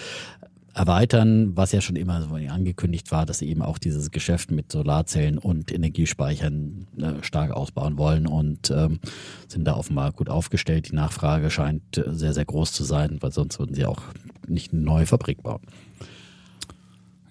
erweitern, 0.74 1.56
was 1.56 1.72
ja 1.72 1.80
schon 1.80 1.96
immer 1.96 2.26
angekündigt 2.50 3.12
war, 3.12 3.26
dass 3.26 3.38
sie 3.38 3.48
eben 3.48 3.62
auch 3.62 3.78
dieses 3.78 4.10
Geschäft 4.10 4.50
mit 4.50 4.72
Solarzellen 4.72 5.38
und 5.38 5.72
Energiespeichern 5.72 6.86
äh, 6.96 7.22
stark 7.22 7.50
ausbauen 7.50 7.98
wollen 7.98 8.26
und 8.26 8.70
ähm, 8.70 9.00
sind 9.48 9.64
da 9.64 9.76
offenbar 9.76 10.12
gut 10.12 10.28
aufgestellt. 10.28 10.90
Die 10.90 10.94
Nachfrage 10.94 11.50
scheint 11.50 11.98
äh, 11.98 12.04
sehr, 12.12 12.32
sehr 12.32 12.44
groß 12.44 12.72
zu 12.72 12.84
sein, 12.84 13.18
weil 13.20 13.32
sonst 13.32 13.58
würden 13.58 13.74
sie 13.74 13.84
auch 13.84 14.02
nicht 14.48 14.72
eine 14.72 14.82
neue 14.82 15.06
Fabrik 15.06 15.42
bauen. 15.42 15.62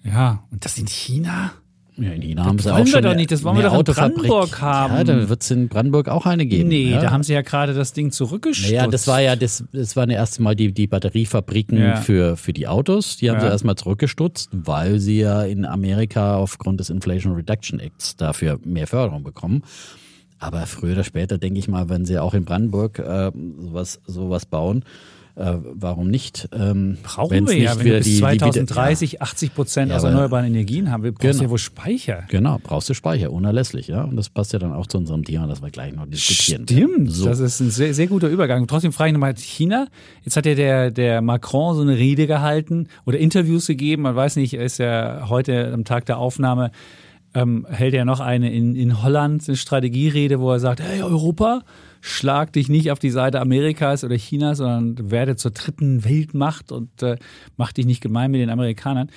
Ja, 0.04 0.44
und 0.50 0.64
das 0.64 0.78
in 0.78 0.86
China? 0.86 1.52
Ja, 1.98 2.10
in 2.12 2.22
China 2.22 2.46
haben 2.46 2.58
sie 2.58 2.64
wollen 2.64 2.74
auch 2.74 2.78
wir 2.78 2.86
schon 2.86 3.02
doch 3.02 3.10
eine- 3.10 3.18
nicht, 3.18 3.30
das 3.30 3.44
wollen 3.44 3.56
wir 3.56 3.64
doch 3.64 3.72
in 3.74 3.78
Autofabrik. 3.80 4.14
Brandenburg 4.16 4.60
haben. 4.62 4.94
Ja, 4.94 5.04
dann 5.04 5.28
wird 5.28 5.42
es 5.42 5.50
in 5.50 5.68
Brandenburg 5.68 6.08
auch 6.08 6.24
eine 6.24 6.46
geben. 6.46 6.68
Nee, 6.70 6.90
ja. 6.90 7.00
da 7.02 7.10
haben 7.10 7.22
sie 7.22 7.34
ja 7.34 7.42
gerade 7.42 7.74
das 7.74 7.92
Ding 7.92 8.10
zurückgestutzt. 8.10 8.70
Naja, 8.72 8.86
das 8.86 9.06
war 9.06 9.20
ja 9.20 9.36
das, 9.36 9.62
das 9.72 9.94
waren 9.94 10.08
ja 10.08 10.16
erst 10.16 10.40
mal 10.40 10.56
die, 10.56 10.72
die 10.72 10.86
Batteriefabriken 10.86 11.76
Ja. 11.78 11.96
für, 11.96 12.38
für 12.38 12.54
die 12.54 12.66
Autos. 12.66 13.18
Die 13.18 13.28
haben 13.28 13.36
Ja. 13.36 13.42
sie 13.42 13.46
erstmal 13.48 13.76
zurückgestutzt, 13.76 14.48
weil 14.52 15.00
sie 15.00 15.18
ja 15.20 15.42
in 15.42 15.66
Amerika 15.66 16.36
aufgrund 16.36 16.80
des 16.80 16.88
Inflation 16.88 17.34
Reduction 17.34 17.78
Acts 17.78 18.16
dafür 18.16 18.58
mehr 18.64 18.86
Förderung 18.86 19.22
bekommen. 19.22 19.62
Aber 20.38 20.66
früher 20.66 20.92
oder 20.94 21.04
später, 21.04 21.36
denke 21.38 21.58
ich 21.58 21.68
mal, 21.68 21.88
wenn 21.90 22.04
sie 22.06 22.18
auch 22.18 22.32
in 22.34 22.44
Brandenburg 22.46 22.98
äh, 23.00 23.30
sowas, 23.60 24.00
sowas 24.06 24.46
bauen, 24.46 24.82
äh, 25.34 25.54
warum 25.62 26.08
nicht? 26.08 26.48
Ähm, 26.52 26.98
Brauchen 27.02 27.48
wir 27.48 27.56
ja, 27.56 27.78
wenn 27.78 27.84
wir 27.84 27.98
bis 27.98 28.18
2030 28.18 29.10
die, 29.10 29.16
ja. 29.16 29.22
80 29.22 29.54
Prozent 29.54 29.90
ja, 29.90 29.96
aus 29.96 30.04
erneuerbaren 30.04 30.46
Energien 30.46 30.90
haben. 30.90 31.04
Wir 31.04 31.12
brauchen 31.12 31.30
genau. 31.30 31.42
ja 31.44 31.50
wohl 31.50 31.58
Speicher. 31.58 32.24
Genau, 32.28 32.58
brauchst 32.62 32.90
du 32.90 32.94
Speicher, 32.94 33.32
unerlässlich. 33.32 33.88
Ja? 33.88 34.04
Und 34.04 34.16
das 34.16 34.28
passt 34.28 34.52
ja 34.52 34.58
dann 34.58 34.72
auch 34.72 34.86
zu 34.86 34.98
unserem 34.98 35.24
Thema, 35.24 35.46
das 35.46 35.62
wir 35.62 35.70
gleich 35.70 35.94
noch 35.94 36.06
diskutieren. 36.06 36.64
Stimmt, 36.64 37.10
so. 37.10 37.24
das 37.24 37.40
ist 37.40 37.60
ein 37.60 37.70
sehr, 37.70 37.94
sehr 37.94 38.08
guter 38.08 38.28
Übergang. 38.28 38.66
Trotzdem 38.66 38.92
frage 38.92 39.08
ich 39.08 39.14
nochmal 39.14 39.34
China. 39.36 39.86
Jetzt 40.24 40.36
hat 40.36 40.44
ja 40.44 40.54
der, 40.54 40.90
der 40.90 41.22
Macron 41.22 41.76
so 41.76 41.82
eine 41.82 41.96
Rede 41.96 42.26
gehalten 42.26 42.88
oder 43.06 43.18
Interviews 43.18 43.66
gegeben. 43.66 44.02
Man 44.02 44.14
weiß 44.14 44.36
nicht, 44.36 44.54
er 44.54 44.64
ist 44.64 44.78
ja 44.78 45.28
heute 45.28 45.72
am 45.72 45.84
Tag 45.84 46.06
der 46.06 46.18
Aufnahme 46.18 46.72
ähm, 47.34 47.66
hält 47.70 47.94
er 47.94 48.04
noch 48.04 48.20
eine 48.20 48.52
in, 48.52 48.74
in 48.74 49.02
Holland, 49.02 49.48
eine 49.48 49.56
Strategierede, 49.56 50.40
wo 50.40 50.52
er 50.52 50.60
sagt, 50.60 50.80
hey 50.80 51.02
Europa, 51.02 51.62
schlag 52.02 52.52
dich 52.52 52.68
nicht 52.68 52.90
auf 52.90 52.98
die 52.98 53.10
Seite 53.10 53.40
Amerikas 53.40 54.04
oder 54.04 54.16
Chinas, 54.16 54.58
sondern 54.58 55.10
werde 55.10 55.36
zur 55.36 55.52
dritten 55.52 56.04
Weltmacht 56.04 56.72
und 56.72 57.02
äh, 57.02 57.16
mach 57.56 57.72
dich 57.72 57.86
nicht 57.86 58.02
gemein 58.02 58.32
mit 58.32 58.40
den 58.40 58.50
Amerikanern. 58.50 59.08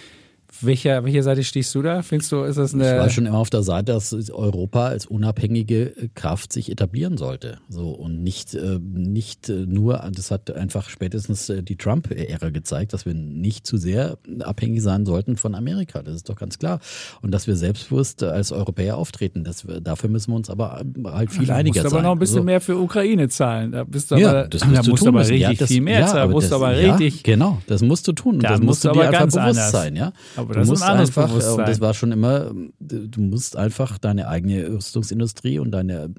Welcher, 0.61 1.03
welcher 1.03 1.23
Seite 1.23 1.43
stehst 1.43 1.73
du 1.75 1.81
da? 1.81 2.01
Findest 2.01 2.31
du, 2.31 2.43
ist 2.43 2.57
das 2.57 2.73
eine. 2.73 2.93
Ich 2.93 2.99
war 2.99 3.09
schon 3.09 3.25
immer 3.25 3.37
auf 3.37 3.49
der 3.49 3.63
Seite, 3.63 3.93
dass 3.93 4.13
Europa 4.29 4.87
als 4.87 5.05
unabhängige 5.05 5.93
Kraft 6.15 6.53
sich 6.53 6.71
etablieren 6.71 7.17
sollte. 7.17 7.59
So 7.69 7.89
und 7.89 8.23
nicht, 8.23 8.53
äh, 8.53 8.79
nicht 8.81 9.49
äh, 9.49 9.65
nur, 9.65 10.09
das 10.13 10.31
hat 10.31 10.51
einfach 10.51 10.89
spätestens 10.89 11.49
äh, 11.49 11.63
die 11.63 11.75
Trump-Ära 11.75 12.49
gezeigt, 12.49 12.93
dass 12.93 13.05
wir 13.05 13.13
nicht 13.13 13.67
zu 13.67 13.77
sehr 13.77 14.17
abhängig 14.41 14.81
sein 14.81 15.05
sollten 15.05 15.37
von 15.37 15.55
Amerika. 15.55 16.01
Das 16.01 16.15
ist 16.15 16.29
doch 16.29 16.35
ganz 16.35 16.59
klar. 16.59 16.79
Und 17.21 17.31
dass 17.31 17.47
wir 17.47 17.55
selbstbewusst 17.55 18.23
als 18.23 18.51
Europäer 18.51 18.97
auftreten. 18.97 19.43
Das, 19.43 19.65
dafür 19.81 20.09
müssen 20.09 20.31
wir 20.31 20.35
uns 20.35 20.49
aber 20.49 20.83
halt 21.05 21.31
viel 21.31 21.47
ja, 21.47 21.55
einiger 21.55 21.81
sein. 21.81 21.83
Du 21.83 21.87
musst 21.87 21.93
aber 21.95 22.03
noch 22.03 22.11
ein 22.11 22.19
bisschen 22.19 22.35
so. 22.37 22.43
mehr 22.43 22.61
für 22.61 22.77
Ukraine 22.77 23.29
zahlen. 23.29 23.71
Da 23.71 23.83
bist 23.83 24.11
du 24.11 24.15
aber, 24.15 24.21
ja, 24.21 24.47
das 24.47 24.65
musst 24.65 24.77
da 24.77 24.89
musst 24.89 25.03
du 25.03 25.07
aber 25.09 25.19
richtig 25.19 25.39
ja, 25.39 25.53
das, 25.53 25.67
viel 25.69 25.81
mehr 25.81 26.05
zahlen. 26.05 26.29
Da 26.29 26.33
musst 26.33 26.51
du 26.51 26.55
aber 26.55 26.77
richtig. 26.77 27.23
Genau, 27.23 27.61
das 27.67 27.81
musst 27.81 28.07
du 28.07 28.13
tun. 28.13 28.35
Und 28.35 28.43
da 28.43 28.49
das 28.49 28.61
musst 28.61 28.83
du 28.83 28.91
dir 28.91 29.01
einfach 29.01 29.19
bewusst 29.21 29.37
anders. 29.37 29.71
sein. 29.71 29.95
Ja? 29.95 30.11
Aber 30.35 30.44
aber 30.45 30.53
das 30.55 30.67
du 30.67 30.71
musst 30.71 30.81
ist 30.81 30.87
ein 30.87 30.91
anderes 30.91 31.09
einfach, 31.09 31.27
Bewusstsein. 31.29 31.59
und 31.59 31.67
das 31.67 31.81
war 31.81 31.93
schon 31.93 32.11
immer, 32.11 32.51
du 32.79 33.21
musst 33.21 33.57
einfach 33.57 33.97
deine 33.97 34.27
eigene 34.27 34.69
Rüstungsindustrie 34.69 35.59
und 35.59 35.71
deine, 35.71 36.09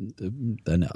deine 0.64 0.90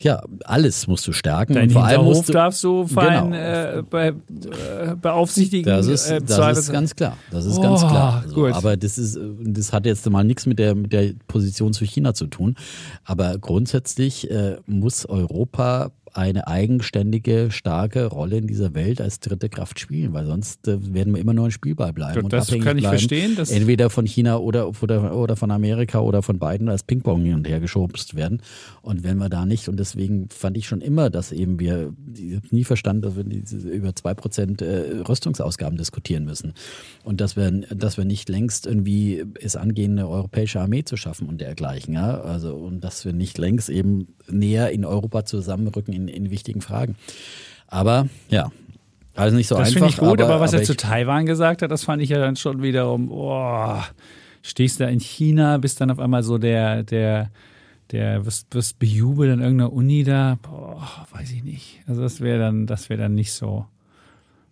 ja, 0.00 0.22
alles 0.44 0.86
musst 0.86 1.06
du 1.06 1.12
stärken. 1.12 1.54
Dein 1.54 1.68
und 1.68 1.72
vor 1.72 1.84
allem 1.84 2.04
musst 2.04 2.28
du, 2.28 2.32
darfst 2.32 2.62
du 2.64 2.86
fein 2.86 3.30
genau. 3.30 3.36
äh, 3.36 3.82
be, 3.88 4.06
äh, 4.08 4.94
beaufsichtigen. 5.00 5.64
Das 5.64 5.86
ist, 5.86 6.10
äh, 6.10 6.20
das 6.20 6.58
ist 6.58 6.72
ganz 6.72 6.94
klar. 6.94 7.16
Das 7.30 7.44
ist 7.44 7.58
oh, 7.58 7.62
ganz 7.62 7.80
klar. 7.80 8.24
So, 8.26 8.46
aber 8.46 8.76
das 8.76 8.98
ist, 8.98 9.18
das 9.40 9.72
hat 9.72 9.86
jetzt 9.86 10.08
mal 10.10 10.24
nichts 10.24 10.46
mit 10.46 10.58
der, 10.58 10.74
mit 10.74 10.92
der 10.92 11.12
Position 11.26 11.72
zu 11.72 11.84
China 11.84 12.14
zu 12.14 12.26
tun. 12.26 12.56
Aber 13.04 13.38
grundsätzlich 13.38 14.30
äh, 14.30 14.56
muss 14.66 15.06
Europa 15.06 15.92
eine 16.14 16.46
eigenständige, 16.46 17.50
starke 17.50 18.06
Rolle 18.06 18.38
in 18.38 18.46
dieser 18.46 18.74
Welt 18.74 19.00
als 19.00 19.20
dritte 19.20 19.48
Kraft 19.48 19.80
spielen, 19.80 20.12
weil 20.12 20.26
sonst 20.26 20.66
äh, 20.68 20.94
werden 20.94 21.14
wir 21.14 21.20
immer 21.20 21.34
nur 21.34 21.46
ein 21.46 21.50
Spielball 21.50 21.92
bleiben. 21.92 22.22
Und 22.22 22.32
das 22.32 22.48
abhängig 22.48 22.64
kann 22.64 22.78
ich 22.78 22.82
bleiben, 22.82 22.98
verstehen. 22.98 23.36
entweder 23.38 23.90
von 23.90 24.06
China 24.06 24.38
oder, 24.38 24.70
oder, 24.82 25.16
oder 25.16 25.36
von 25.36 25.50
Amerika 25.50 26.00
oder 26.00 26.22
von 26.22 26.38
beiden 26.38 26.68
als 26.68 26.82
Ping-Pong 26.82 27.22
hin 27.22 27.34
und 27.34 27.48
her 27.48 27.60
geschubst 27.60 28.14
werden. 28.14 28.42
Und 28.82 29.04
wenn 29.04 29.18
wir 29.18 29.28
da 29.28 29.46
nicht, 29.46 29.68
und 29.68 29.78
deswegen 29.78 30.28
fand 30.30 30.56
ich 30.56 30.66
schon 30.66 30.80
immer, 30.80 31.10
dass 31.10 31.32
eben 31.32 31.58
wir, 31.58 31.92
ich 32.14 32.36
habe 32.36 32.46
nie 32.50 32.64
verstanden, 32.64 33.02
dass 33.02 33.16
wir 33.16 33.72
über 33.72 33.94
zwei 33.94 34.14
Prozent 34.14 34.62
äh, 34.62 35.00
Rüstungsausgaben 35.08 35.78
diskutieren 35.78 36.24
müssen. 36.24 36.54
Und 37.04 37.20
dass 37.20 37.36
wir, 37.36 37.50
dass 37.50 37.96
wir 37.96 38.04
nicht 38.04 38.28
längst 38.28 38.66
irgendwie 38.66 39.24
es 39.40 39.56
angehen, 39.56 39.92
eine 39.92 40.08
europäische 40.08 40.60
Armee 40.60 40.84
zu 40.84 40.96
schaffen 40.96 41.28
und 41.28 41.40
dergleichen. 41.40 41.94
Ja? 41.94 42.20
Also, 42.20 42.54
und 42.54 42.82
dass 42.82 43.04
wir 43.04 43.12
nicht 43.12 43.38
längst 43.38 43.68
eben 43.68 44.08
näher 44.30 44.70
in 44.70 44.84
Europa 44.84 45.24
zusammenrücken 45.24 45.92
in, 45.98 46.08
in 46.08 46.30
wichtigen 46.30 46.60
Fragen. 46.60 46.96
Aber 47.66 48.08
ja, 48.30 48.50
also 49.18 49.36
nicht 49.36 49.48
so 49.48 49.56
das 49.56 49.68
einfach. 49.68 49.80
Das 49.80 49.94
finde 49.94 50.04
ich 50.04 50.10
gut, 50.10 50.22
aber, 50.22 50.34
aber 50.34 50.40
was 50.40 50.52
aber 50.52 50.62
er 50.62 50.66
zu 50.66 50.76
Taiwan 50.76 51.26
gesagt 51.26 51.62
hat, 51.62 51.70
das 51.70 51.84
fand 51.84 52.00
ich 52.02 52.10
ja 52.10 52.18
dann 52.18 52.36
schon 52.36 52.62
wiederum, 52.62 53.10
oh, 53.10 53.76
stehst 54.42 54.80
da 54.80 54.86
in 54.86 55.00
China, 55.00 55.58
bist 55.58 55.80
dann 55.80 55.90
auf 55.90 55.98
einmal 55.98 56.22
so 56.22 56.38
der, 56.38 56.84
der, 56.84 57.30
der 57.90 58.24
wirst, 58.24 58.54
wirst 58.54 58.78
bejubelt 58.78 59.32
in 59.32 59.40
irgendeiner 59.40 59.72
Uni 59.72 60.04
da, 60.04 60.38
boah, 60.42 61.06
weiß 61.12 61.32
ich 61.32 61.42
nicht. 61.42 61.80
Also 61.86 62.02
das 62.02 62.20
wäre 62.20 62.38
dann, 62.38 62.66
das 62.66 62.88
wäre 62.88 63.00
dann 63.00 63.14
nicht 63.14 63.32
so. 63.32 63.66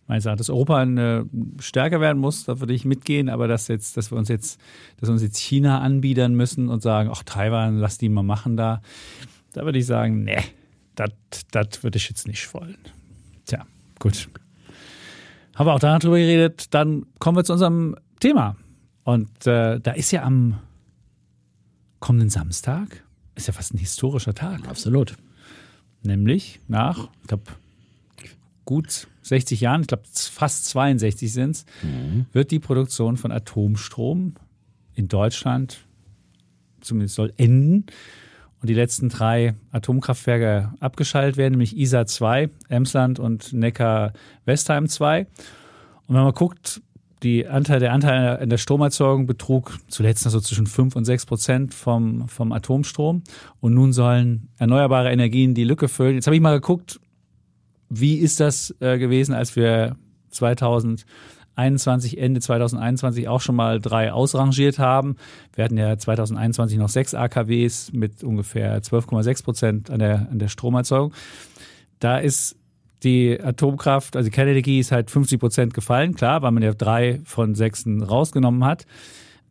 Meines 0.08 0.24
Erachtens, 0.24 0.46
dass 0.46 0.54
Europa 0.54 0.76
eine, 0.78 1.26
stärker 1.58 2.00
werden 2.00 2.18
muss, 2.18 2.44
da 2.44 2.60
würde 2.60 2.74
ich 2.74 2.84
mitgehen, 2.84 3.28
aber 3.28 3.48
dass 3.48 3.66
jetzt, 3.66 3.96
dass 3.96 4.12
wir 4.12 4.18
uns 4.18 4.28
jetzt, 4.28 4.60
dass 4.98 5.08
wir 5.08 5.12
uns 5.12 5.22
jetzt 5.22 5.38
China 5.38 5.80
anbiedern 5.80 6.34
müssen 6.34 6.68
und 6.68 6.80
sagen, 6.80 7.10
ach 7.12 7.24
Taiwan, 7.24 7.78
lass 7.78 7.98
die 7.98 8.08
mal 8.08 8.22
machen 8.22 8.56
da. 8.56 8.82
Da 9.52 9.64
würde 9.64 9.78
ich 9.78 9.86
sagen, 9.86 10.22
ne, 10.22 10.36
das 10.96 11.82
würde 11.82 11.96
ich 11.98 12.08
jetzt 12.08 12.26
nicht 12.26 12.52
wollen. 12.52 12.78
Tja, 13.46 13.66
gut. 13.98 14.28
Haben 15.54 15.66
wir 15.66 15.74
auch 15.74 15.80
darüber 15.80 16.18
geredet. 16.18 16.74
Dann 16.74 17.06
kommen 17.18 17.36
wir 17.36 17.44
zu 17.44 17.52
unserem 17.52 17.96
Thema. 18.20 18.56
Und 19.04 19.46
äh, 19.46 19.78
da 19.80 19.92
ist 19.92 20.10
ja 20.10 20.22
am 20.24 20.58
kommenden 22.00 22.28
Samstag, 22.28 23.02
ist 23.34 23.46
ja 23.46 23.52
fast 23.52 23.72
ein 23.72 23.78
historischer 23.78 24.34
Tag. 24.34 24.68
Absolut. 24.68 25.16
Nämlich 26.02 26.60
nach, 26.68 27.08
ich 27.22 27.28
glaube, 27.28 27.44
gut 28.64 29.06
60 29.22 29.60
Jahren, 29.60 29.82
ich 29.82 29.86
glaube 29.86 30.04
fast 30.12 30.66
62 30.66 31.32
sind 31.32 31.50
es, 31.52 31.66
mhm. 31.82 32.26
wird 32.32 32.50
die 32.50 32.58
Produktion 32.58 33.16
von 33.16 33.32
Atomstrom 33.32 34.34
in 34.94 35.08
Deutschland 35.08 35.86
zumindest 36.80 37.16
soll 37.16 37.32
enden 37.36 37.86
und 38.60 38.68
die 38.68 38.74
letzten 38.74 39.08
drei 39.08 39.54
Atomkraftwerke 39.70 40.72
abgeschaltet 40.80 41.36
werden, 41.36 41.52
nämlich 41.52 41.76
ISA 41.76 42.06
2, 42.06 42.50
Emsland 42.68 43.18
und 43.18 43.52
Neckar-Westheim 43.52 44.88
2. 44.88 45.20
Und 46.06 46.14
wenn 46.14 46.22
man 46.22 46.32
guckt, 46.32 46.80
die 47.22 47.46
Anteil, 47.46 47.80
der 47.80 47.92
Anteil 47.92 48.42
in 48.42 48.50
der 48.50 48.58
Stromerzeugung 48.58 49.26
betrug 49.26 49.78
zuletzt 49.88 50.24
noch 50.24 50.32
so 50.32 50.40
zwischen 50.40 50.66
5 50.66 50.96
und 50.96 51.04
6 51.04 51.26
Prozent 51.26 51.74
vom, 51.74 52.28
vom 52.28 52.52
Atomstrom. 52.52 53.22
Und 53.60 53.74
nun 53.74 53.92
sollen 53.92 54.48
erneuerbare 54.58 55.10
Energien 55.10 55.54
die 55.54 55.64
Lücke 55.64 55.88
füllen. 55.88 56.14
Jetzt 56.14 56.26
habe 56.26 56.36
ich 56.36 56.42
mal 56.42 56.60
geguckt, 56.60 57.00
wie 57.88 58.16
ist 58.16 58.40
das 58.40 58.74
äh, 58.80 58.98
gewesen, 58.98 59.34
als 59.34 59.56
wir 59.56 59.96
2000 60.30 61.06
2021, 61.56 62.18
Ende 62.18 62.40
2021 62.40 63.28
auch 63.28 63.40
schon 63.40 63.56
mal 63.56 63.80
drei 63.80 64.12
ausrangiert 64.12 64.78
haben. 64.78 65.16
Wir 65.54 65.64
hatten 65.64 65.78
ja 65.78 65.96
2021 65.96 66.78
noch 66.78 66.90
sechs 66.90 67.14
AKWs 67.14 67.92
mit 67.92 68.22
ungefähr 68.22 68.82
12,6 68.82 69.44
Prozent 69.44 69.90
an 69.90 69.98
der, 69.98 70.28
an 70.30 70.38
der 70.38 70.48
Stromerzeugung. 70.48 71.14
Da 71.98 72.18
ist 72.18 72.56
die 73.02 73.40
Atomkraft, 73.40 74.16
also 74.16 74.28
die 74.28 74.34
Kernenergie 74.34 74.80
ist 74.80 74.92
halt 74.92 75.10
50 75.10 75.40
Prozent 75.40 75.74
gefallen, 75.74 76.14
klar, 76.14 76.42
weil 76.42 76.50
man 76.50 76.62
ja 76.62 76.74
drei 76.74 77.20
von 77.24 77.54
sechsen 77.54 78.02
rausgenommen 78.02 78.64
hat. 78.64 78.84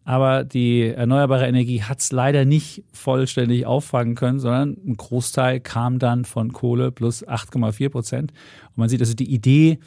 Aber 0.03 0.43
die 0.43 0.83
erneuerbare 0.83 1.47
Energie 1.47 1.81
hat 1.81 1.99
es 1.99 2.11
leider 2.11 2.45
nicht 2.45 2.83
vollständig 2.93 3.65
auffangen 3.65 4.13
können, 4.13 4.39
sondern 4.39 4.77
ein 4.85 4.97
Großteil 4.97 5.59
kam 5.59 5.97
dann 5.97 6.25
von 6.25 6.53
Kohle 6.53 6.91
plus 6.91 7.27
8,4 7.27 7.89
Prozent. 7.89 8.31
Und 8.69 8.77
man 8.77 8.89
sieht 8.89 9.01
also 9.01 9.15
die 9.15 9.33
Idee 9.33 9.79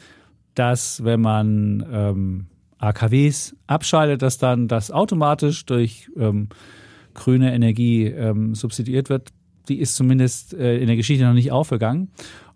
dass 0.55 1.03
wenn 1.03 1.21
man 1.21 1.85
ähm, 1.91 2.45
AKWs 2.79 3.55
abschaltet, 3.67 4.21
dass 4.21 4.37
dann 4.37 4.67
das 4.67 4.91
automatisch 4.91 5.65
durch 5.65 6.09
ähm, 6.17 6.49
grüne 7.13 7.53
Energie 7.53 8.05
ähm, 8.05 8.55
substituiert 8.55 9.09
wird, 9.09 9.29
die 9.67 9.79
ist 9.79 9.95
zumindest 9.95 10.53
äh, 10.53 10.77
in 10.77 10.87
der 10.87 10.95
Geschichte 10.95 11.25
noch 11.25 11.33
nicht 11.33 11.51
aufgegangen. 11.51 12.09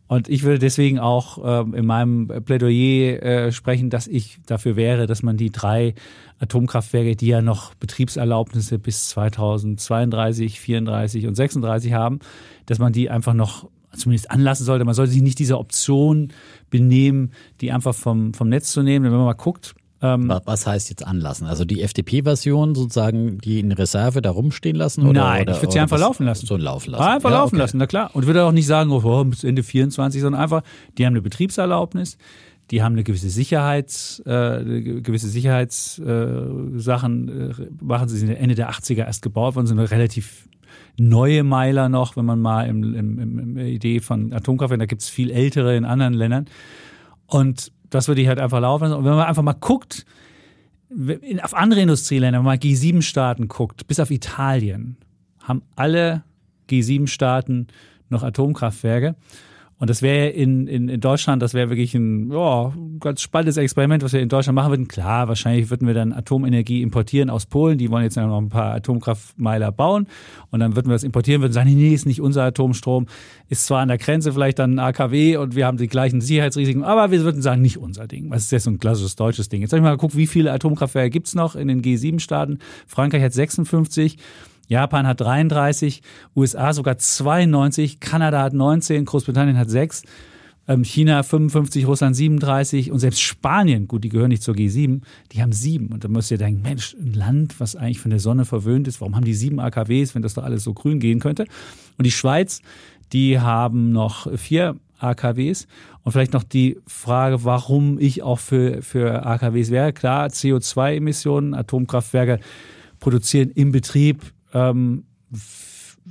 Und 0.07 0.29
ich 0.29 0.43
würde 0.43 0.59
deswegen 0.59 0.99
auch 0.99 1.39
ähm, 1.43 1.73
in 1.73 1.85
meinem 1.85 2.27
Plädoyer 2.27 3.23
äh, 3.23 3.51
sprechen, 3.51 3.89
dass 3.89 4.07
ich 4.07 4.39
dafür 4.45 4.75
wäre, 4.75 5.07
dass 5.07 5.23
man 5.23 5.37
die 5.37 5.51
drei 5.51 5.95
Atomkraftwerke, 6.39 7.15
die 7.15 7.27
ja 7.27 7.41
noch 7.41 7.73
Betriebserlaubnisse 7.75 8.79
bis 8.79 9.09
2032, 9.09 10.59
34 10.59 11.27
und 11.27 11.35
36 11.35 11.93
haben, 11.93 12.19
dass 12.65 12.79
man 12.79 12.93
die 12.93 13.09
einfach 13.09 13.33
noch 13.33 13.69
zumindest 13.95 14.31
anlassen 14.31 14.65
sollte. 14.65 14.85
Man 14.85 14.93
sollte 14.93 15.11
sich 15.11 15.21
nicht 15.21 15.39
dieser 15.39 15.59
Option 15.59 16.29
benehmen, 16.69 17.31
die 17.61 17.71
einfach 17.71 17.95
vom, 17.95 18.33
vom 18.33 18.49
Netz 18.49 18.71
zu 18.71 18.83
nehmen. 18.83 19.05
Wenn 19.05 19.13
man 19.13 19.25
mal 19.25 19.33
guckt, 19.33 19.75
ähm, 20.03 20.31
was 20.43 20.67
heißt 20.67 20.89
jetzt 20.89 21.07
anlassen? 21.07 21.47
Also 21.47 21.63
die 21.63 21.81
FDP-Version 21.81 22.75
sozusagen, 22.75 23.37
die 23.37 23.61
in 23.61 23.71
Reserve 23.71 24.21
da 24.21 24.31
rumstehen 24.31 24.75
lassen? 24.75 25.07
Oder, 25.07 25.21
Nein, 25.21 25.43
oder, 25.43 25.53
ich 25.53 25.61
würde 25.61 25.71
sie 25.71 25.79
einfach 25.79 25.97
laufen 25.97 26.25
lassen. 26.25 26.45
So 26.45 26.57
laufen 26.57 26.91
lassen. 26.91 27.03
Einfach 27.03 27.29
ja, 27.29 27.37
laufen 27.37 27.55
okay. 27.55 27.61
lassen, 27.61 27.77
na 27.77 27.87
klar. 27.87 28.09
Und 28.13 28.27
würde 28.27 28.43
auch 28.43 28.51
nicht 28.51 28.67
sagen, 28.67 28.91
oh, 28.91 29.23
bis 29.23 29.45
Ende 29.45 29.63
24, 29.63 30.21
sondern 30.21 30.41
einfach, 30.41 30.61
die 30.97 31.05
haben 31.05 31.13
eine 31.13 31.21
Betriebserlaubnis, 31.21 32.17
die 32.69 32.83
haben 32.83 32.91
eine 32.93 33.05
gewisse 33.05 33.29
Sicherheits, 33.29 34.21
äh, 34.25 34.99
gewisse 35.01 35.29
Sicherheitssachen, 35.29 37.29
äh, 37.29 37.63
äh, 37.63 37.69
machen 37.81 38.09
sie 38.09 38.17
sind 38.17 38.29
Ende 38.29 38.55
der 38.55 38.71
80er 38.71 39.05
erst 39.05 39.21
gebaut 39.21 39.55
worden, 39.55 39.67
sind 39.67 39.79
relativ 39.79 40.49
neue 40.97 41.43
Meiler 41.43 41.89
noch, 41.89 42.15
wenn 42.15 42.25
man 42.25 42.39
mal 42.39 42.67
im, 42.67 42.93
im, 42.93 43.19
im, 43.39 43.57
Idee 43.57 43.99
von 43.99 44.31
Atomkraftwerken, 44.33 44.79
da 44.79 44.85
gibt 44.85 45.01
es 45.01 45.09
viel 45.09 45.31
ältere 45.31 45.75
in 45.75 45.85
anderen 45.85 46.13
Ländern. 46.13 46.45
Und 47.25 47.71
das 47.89 48.07
würde 48.07 48.21
ich 48.21 48.27
halt 48.27 48.39
einfach 48.39 48.59
laufen. 48.59 48.91
Und 48.91 49.05
wenn 49.05 49.15
man 49.15 49.27
einfach 49.27 49.43
mal 49.43 49.53
guckt, 49.53 50.05
auf 51.41 51.55
andere 51.55 51.81
Industrieländer, 51.81 52.39
wenn 52.39 52.45
man 52.45 52.59
mal 52.59 52.61
G7-Staaten 52.61 53.47
guckt, 53.47 53.87
bis 53.87 53.99
auf 53.99 54.11
Italien, 54.11 54.97
haben 55.41 55.63
alle 55.75 56.23
G7-Staaten 56.69 57.67
noch 58.09 58.23
Atomkraftwerke. 58.23 59.15
Und 59.79 59.89
das 59.89 60.01
wäre 60.01 60.29
in, 60.29 60.67
in, 60.67 60.87
in 60.87 61.01
Deutschland, 61.01 61.41
das 61.41 61.53
wäre 61.53 61.69
wirklich 61.69 61.93
ein 61.95 62.31
ja, 62.31 62.73
ganz 62.99 63.21
spannendes 63.21 63.57
Experiment, 63.57 64.03
was 64.03 64.13
wir 64.13 64.21
in 64.21 64.29
Deutschland 64.29 64.55
machen 64.55 64.71
würden. 64.71 64.87
Klar, 64.87 65.27
wahrscheinlich 65.27 65.69
würden 65.69 65.87
wir 65.87 65.93
dann 65.93 66.13
Atomenergie 66.13 66.81
importieren 66.81 67.29
aus 67.29 67.45
Polen. 67.45 67.77
Die 67.77 67.89
wollen 67.89 68.03
jetzt 68.03 68.15
noch 68.15 68.37
ein 68.37 68.49
paar 68.49 68.73
Atomkraftmeiler 68.75 69.71
bauen. 69.71 70.07
Und 70.51 70.59
dann 70.59 70.75
würden 70.75 70.87
wir 70.87 70.93
das 70.93 71.03
importieren, 71.03 71.41
würden 71.41 71.53
sagen, 71.53 71.73
nee, 71.73 71.93
ist 71.93 72.05
nicht 72.05 72.21
unser 72.21 72.43
Atomstrom. 72.43 73.07
Ist 73.49 73.65
zwar 73.65 73.81
an 73.81 73.89
der 73.89 73.97
Grenze 73.97 74.31
vielleicht 74.31 74.59
dann 74.59 74.75
ein 74.75 74.79
AKW 74.79 75.37
und 75.37 75.55
wir 75.55 75.65
haben 75.65 75.77
die 75.77 75.87
gleichen 75.87 76.21
Sicherheitsrisiken, 76.21 76.83
aber 76.83 77.11
wir 77.11 77.21
würden 77.21 77.41
sagen, 77.41 77.61
nicht 77.61 77.77
unser 77.77 78.07
Ding. 78.07 78.29
Das 78.29 78.43
ist 78.43 78.51
jetzt 78.51 78.63
so 78.63 78.71
ein 78.71 78.79
klassisches 78.79 79.15
deutsches 79.15 79.49
Ding. 79.49 79.61
Jetzt 79.61 79.73
habe 79.73 79.79
ich 79.79 79.83
mal 79.83 79.91
geguckt, 79.91 80.15
wie 80.15 80.27
viele 80.27 80.51
Atomkraftwerke 80.51 81.09
gibt 81.09 81.27
es 81.27 81.35
noch 81.35 81.55
in 81.55 81.67
den 81.67 81.81
G7-Staaten. 81.81 82.59
Frankreich 82.87 83.23
hat 83.23 83.33
56. 83.33 84.17
Japan 84.67 85.05
hat 85.07 85.21
33, 85.21 86.01
USA 86.35 86.73
sogar 86.73 86.97
92, 86.97 87.99
Kanada 87.99 88.41
hat 88.41 88.53
19, 88.53 89.05
Großbritannien 89.05 89.57
hat 89.57 89.69
6, 89.69 90.03
ähm, 90.67 90.83
China 90.83 91.23
55, 91.23 91.85
Russland 91.85 92.15
37 92.15 92.91
und 92.91 92.99
selbst 92.99 93.21
Spanien, 93.21 93.87
gut, 93.87 94.03
die 94.03 94.09
gehören 94.09 94.29
nicht 94.29 94.43
zur 94.43 94.55
G7, 94.55 95.01
die 95.31 95.41
haben 95.41 95.51
sieben. 95.51 95.87
Und 95.87 96.03
da 96.03 96.07
müsst 96.07 96.31
ihr 96.31 96.37
denken, 96.37 96.61
Mensch, 96.61 96.95
ein 96.99 97.13
Land, 97.13 97.59
was 97.59 97.75
eigentlich 97.75 97.99
von 97.99 98.11
der 98.11 98.19
Sonne 98.19 98.45
verwöhnt 98.45 98.87
ist, 98.87 99.01
warum 99.01 99.15
haben 99.15 99.25
die 99.25 99.33
sieben 99.33 99.59
AKWs, 99.59 100.15
wenn 100.15 100.21
das 100.21 100.35
doch 100.35 100.43
alles 100.43 100.63
so 100.63 100.73
grün 100.73 100.99
gehen 100.99 101.19
könnte? 101.19 101.45
Und 101.97 102.05
die 102.05 102.11
Schweiz, 102.11 102.61
die 103.11 103.39
haben 103.39 103.91
noch 103.91 104.27
vier 104.37 104.77
AKWs. 104.99 105.67
Und 106.03 106.11
vielleicht 106.11 106.33
noch 106.33 106.43
die 106.43 106.79
Frage, 106.87 107.43
warum 107.43 107.99
ich 107.99 108.23
auch 108.23 108.39
für, 108.39 108.81
für 108.81 109.25
AKWs 109.25 109.69
wäre. 109.69 109.93
Klar, 109.93 110.27
CO2-Emissionen, 110.27 111.53
Atomkraftwerke 111.53 112.39
produzieren 112.99 113.51
im 113.51 113.71
Betrieb 113.71 114.21
ähm, 114.53 115.05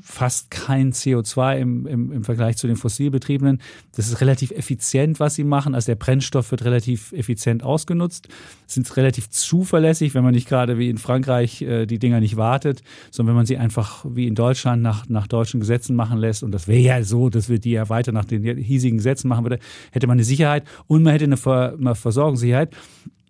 fast 0.00 0.50
kein 0.50 0.92
CO2 0.92 1.58
im, 1.58 1.86
im, 1.86 2.12
im 2.12 2.24
Vergleich 2.24 2.56
zu 2.56 2.66
den 2.66 2.76
fossilbetriebenen. 2.76 3.60
Das 3.94 4.08
ist 4.08 4.20
relativ 4.20 4.50
effizient, 4.50 5.20
was 5.20 5.34
sie 5.34 5.44
machen. 5.44 5.74
Also 5.74 5.86
der 5.86 5.96
Brennstoff 5.96 6.50
wird 6.50 6.64
relativ 6.64 7.12
effizient 7.12 7.62
ausgenutzt, 7.62 8.28
sind 8.66 8.96
relativ 8.96 9.28
zuverlässig, 9.28 10.14
wenn 10.14 10.24
man 10.24 10.34
nicht 10.34 10.48
gerade 10.48 10.78
wie 10.78 10.88
in 10.88 10.98
Frankreich 10.98 11.62
äh, 11.62 11.86
die 11.86 11.98
Dinger 11.98 12.20
nicht 12.20 12.36
wartet, 12.36 12.82
sondern 13.10 13.32
wenn 13.32 13.40
man 13.40 13.46
sie 13.46 13.58
einfach 13.58 14.04
wie 14.08 14.26
in 14.26 14.34
Deutschland 14.34 14.82
nach, 14.82 15.08
nach 15.08 15.26
deutschen 15.26 15.60
Gesetzen 15.60 15.94
machen 15.94 16.18
lässt. 16.18 16.42
Und 16.42 16.52
das 16.52 16.68
wäre 16.68 16.80
ja 16.80 17.04
so, 17.04 17.28
dass 17.28 17.48
wir 17.48 17.58
die 17.58 17.72
ja 17.72 17.88
weiter 17.88 18.12
nach 18.12 18.24
den 18.24 18.42
hiesigen 18.56 18.98
Gesetzen 18.98 19.28
machen 19.28 19.44
würde, 19.44 19.58
hätte 19.90 20.06
man 20.06 20.16
eine 20.16 20.24
Sicherheit 20.24 20.64
und 20.86 21.02
man 21.02 21.12
hätte 21.12 21.24
eine, 21.24 21.36
Ver 21.36 21.76
eine 21.78 21.94
Versorgungssicherheit. 21.94 22.74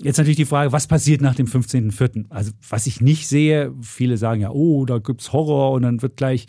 Jetzt 0.02 0.18
natürlich 0.18 0.36
die 0.36 0.44
Frage, 0.44 0.72
was 0.72 0.88
passiert 0.88 1.20
nach 1.20 1.36
dem 1.36 1.46
15.04.? 1.46 2.24
Also 2.28 2.50
was 2.68 2.88
ich 2.88 3.00
nicht 3.00 3.28
sehe, 3.28 3.72
viele 3.82 4.16
sagen 4.16 4.40
ja, 4.40 4.50
oh, 4.50 4.84
da 4.84 4.98
gibt's 4.98 5.32
Horror 5.32 5.70
und 5.72 5.82
dann 5.82 6.02
wird 6.02 6.16
gleich, 6.16 6.46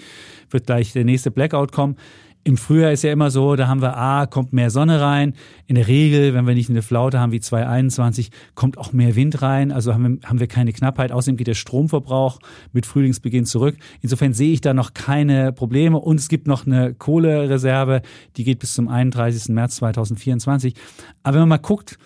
wird 0.49 0.65
gleich 0.65 0.91
der 0.91 1.05
nächste 1.05 1.29
Blackout 1.29 1.71
kommen. 1.71 1.95
Im 2.45 2.57
Frühjahr 2.57 2.91
ist 2.91 3.03
ja 3.03 3.11
immer 3.13 3.31
so, 3.31 3.55
da 3.55 3.67
haben 3.69 3.81
wir 3.81 3.95
A, 3.95 4.25
kommt 4.25 4.51
mehr 4.51 4.69
Sonne 4.69 4.99
rein. 4.99 5.33
In 5.65 5.75
der 5.75 5.87
Regel, 5.87 6.33
wenn 6.33 6.45
wir 6.45 6.55
nicht 6.55 6.69
eine 6.69 6.81
Flaute 6.81 7.19
haben 7.19 7.31
wie 7.31 7.39
2021, 7.39 8.31
kommt 8.53 8.77
auch 8.77 8.91
mehr 8.91 9.15
Wind 9.15 9.41
rein. 9.41 9.71
Also 9.71 9.93
haben 9.93 10.19
wir, 10.19 10.27
haben 10.27 10.39
wir 10.41 10.47
keine 10.47 10.73
Knappheit. 10.73 11.13
Außerdem 11.13 11.37
geht 11.37 11.47
der 11.47 11.53
Stromverbrauch 11.53 12.39
mit 12.73 12.85
Frühlingsbeginn 12.85 13.45
zurück. 13.45 13.77
Insofern 14.01 14.33
sehe 14.33 14.51
ich 14.51 14.59
da 14.59 14.73
noch 14.73 14.93
keine 14.93 15.53
Probleme. 15.53 15.99
Und 15.99 16.19
es 16.19 16.27
gibt 16.27 16.47
noch 16.47 16.65
eine 16.65 16.93
Kohlereserve, 16.95 18.01
die 18.35 18.43
geht 18.43 18.59
bis 18.59 18.73
zum 18.73 18.89
31. 18.89 19.53
März 19.53 19.75
2024. 19.75 20.73
Aber 21.21 21.35
wenn 21.35 21.41
man 21.43 21.49
mal 21.49 21.57
guckt, 21.59 21.97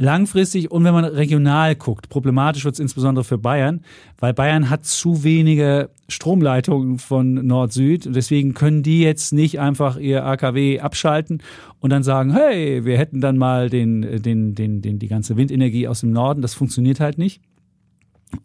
langfristig 0.00 0.70
und 0.70 0.84
wenn 0.84 0.94
man 0.94 1.04
regional 1.04 1.76
guckt, 1.76 2.08
problematisch 2.08 2.64
wird 2.64 2.74
es 2.74 2.80
insbesondere 2.80 3.24
für 3.24 3.38
Bayern, 3.38 3.82
weil 4.18 4.34
Bayern 4.34 4.70
hat 4.70 4.84
zu 4.84 5.22
wenige 5.22 5.90
Stromleitungen 6.08 6.98
von 6.98 7.34
Nord-Süd. 7.46 8.08
Deswegen 8.14 8.54
können 8.54 8.82
die 8.82 9.02
jetzt 9.02 9.32
nicht 9.32 9.60
einfach 9.60 9.96
ihr 9.96 10.24
AKW 10.24 10.80
abschalten 10.80 11.42
und 11.78 11.90
dann 11.90 12.02
sagen, 12.02 12.32
hey, 12.32 12.84
wir 12.84 12.98
hätten 12.98 13.20
dann 13.20 13.36
mal 13.38 13.70
den, 13.70 14.22
den, 14.22 14.54
den, 14.54 14.82
den, 14.82 14.98
die 14.98 15.08
ganze 15.08 15.36
Windenergie 15.36 15.86
aus 15.86 16.00
dem 16.00 16.12
Norden. 16.12 16.42
Das 16.42 16.54
funktioniert 16.54 17.00
halt 17.00 17.18
nicht. 17.18 17.40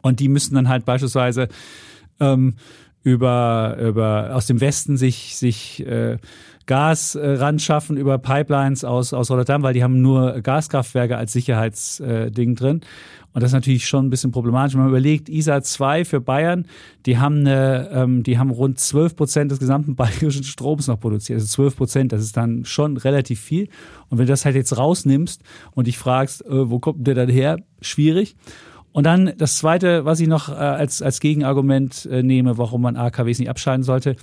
Und 0.02 0.20
die 0.20 0.30
müssten 0.30 0.56
dann 0.56 0.70
halt 0.70 0.86
beispielsweise 0.86 1.48
ähm, 2.20 2.56
über, 3.04 3.78
über 3.80 4.36
aus 4.36 4.48
dem 4.48 4.62
Westen 4.62 4.98
sich, 4.98 5.38
sich 5.38 5.86
äh, 5.86 6.18
Gas 6.66 7.16
äh, 7.16 7.28
ran 7.34 7.60
schaffen 7.60 7.98
über 7.98 8.18
Pipelines 8.18 8.84
aus, 8.84 9.14
aus 9.14 9.30
Rotterdam, 9.30 9.62
weil 9.64 9.74
die 9.74 9.84
haben 9.84 10.02
nur 10.02 10.42
Gaskraftwerke 10.42 11.18
als 11.18 11.34
Sicherheitsding 11.34 12.52
äh, 12.52 12.56
drin. 12.56 12.82
Und 13.34 13.42
das 13.42 13.50
ist 13.50 13.54
natürlich 13.54 13.86
schon 13.86 14.06
ein 14.08 14.10
bisschen 14.10 14.32
problematisch. 14.32 14.76
Wenn 14.76 14.82
man 14.82 14.90
überlegt, 14.90 15.28
ISA 15.28 15.62
2 15.62 16.06
für 16.06 16.22
Bayern, 16.22 16.68
die 17.06 17.18
haben 17.18 17.40
eine, 17.40 17.90
ähm, 17.92 18.24
die 18.24 18.40
haben 18.40 18.50
rund 18.50 18.80
12 18.80 19.16
Prozent 19.16 19.52
des 19.52 19.60
gesamten 19.60 19.96
bayerischen 19.98 20.46
Stroms 20.46 20.88
noch 20.88 21.00
produziert. 21.00 21.40
Also 21.40 21.48
12 21.48 21.76
Prozent, 21.76 22.12
das 22.14 22.22
ist 22.22 22.38
dann 22.38 22.64
schon 22.64 22.96
relativ 22.96 23.42
viel. 23.42 23.68
Und 24.10 24.18
wenn 24.18 24.26
du 24.26 24.32
das 24.32 24.46
halt 24.46 24.56
jetzt 24.56 24.78
rausnimmst 24.78 25.44
und 25.72 25.88
dich 25.88 25.98
fragst, 25.98 26.46
äh, 26.46 26.70
wo 26.70 26.80
kommt 26.80 27.06
der 27.06 27.14
dann 27.14 27.30
her? 27.30 27.58
Schwierig. 27.82 28.38
Und 28.94 29.04
dann 29.04 29.34
das 29.38 29.58
Zweite, 29.58 30.06
was 30.06 30.22
ich 30.22 30.30
noch 30.30 30.48
äh, 30.48 30.54
als, 30.54 31.02
als 31.02 31.20
Gegenargument 31.20 32.08
äh, 32.10 32.24
nehme, 32.24 32.58
warum 32.58 32.84
man 32.84 32.96
AKWs 32.96 33.40
nicht 33.40 33.50
abschalten 33.50 33.84
sollte, 33.84 34.16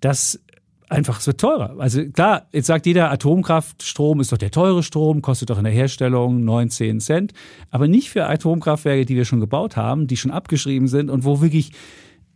dass 0.00 0.40
einfach, 0.88 1.20
es 1.20 1.26
wird 1.26 1.40
teurer. 1.40 1.76
Also 1.78 2.04
klar, 2.10 2.46
jetzt 2.52 2.66
sagt 2.66 2.86
jeder, 2.86 3.10
Atomkraftstrom 3.10 4.20
ist 4.20 4.32
doch 4.32 4.38
der 4.38 4.50
teure 4.50 4.82
Strom, 4.82 5.22
kostet 5.22 5.50
doch 5.50 5.58
in 5.58 5.64
der 5.64 5.72
Herstellung 5.72 6.44
19 6.44 7.00
Cent. 7.00 7.32
Aber 7.70 7.88
nicht 7.88 8.10
für 8.10 8.26
Atomkraftwerke, 8.26 9.04
die 9.04 9.16
wir 9.16 9.24
schon 9.24 9.40
gebaut 9.40 9.76
haben, 9.76 10.06
die 10.06 10.16
schon 10.16 10.30
abgeschrieben 10.30 10.88
sind 10.88 11.10
und 11.10 11.24
wo 11.24 11.40
wirklich 11.40 11.72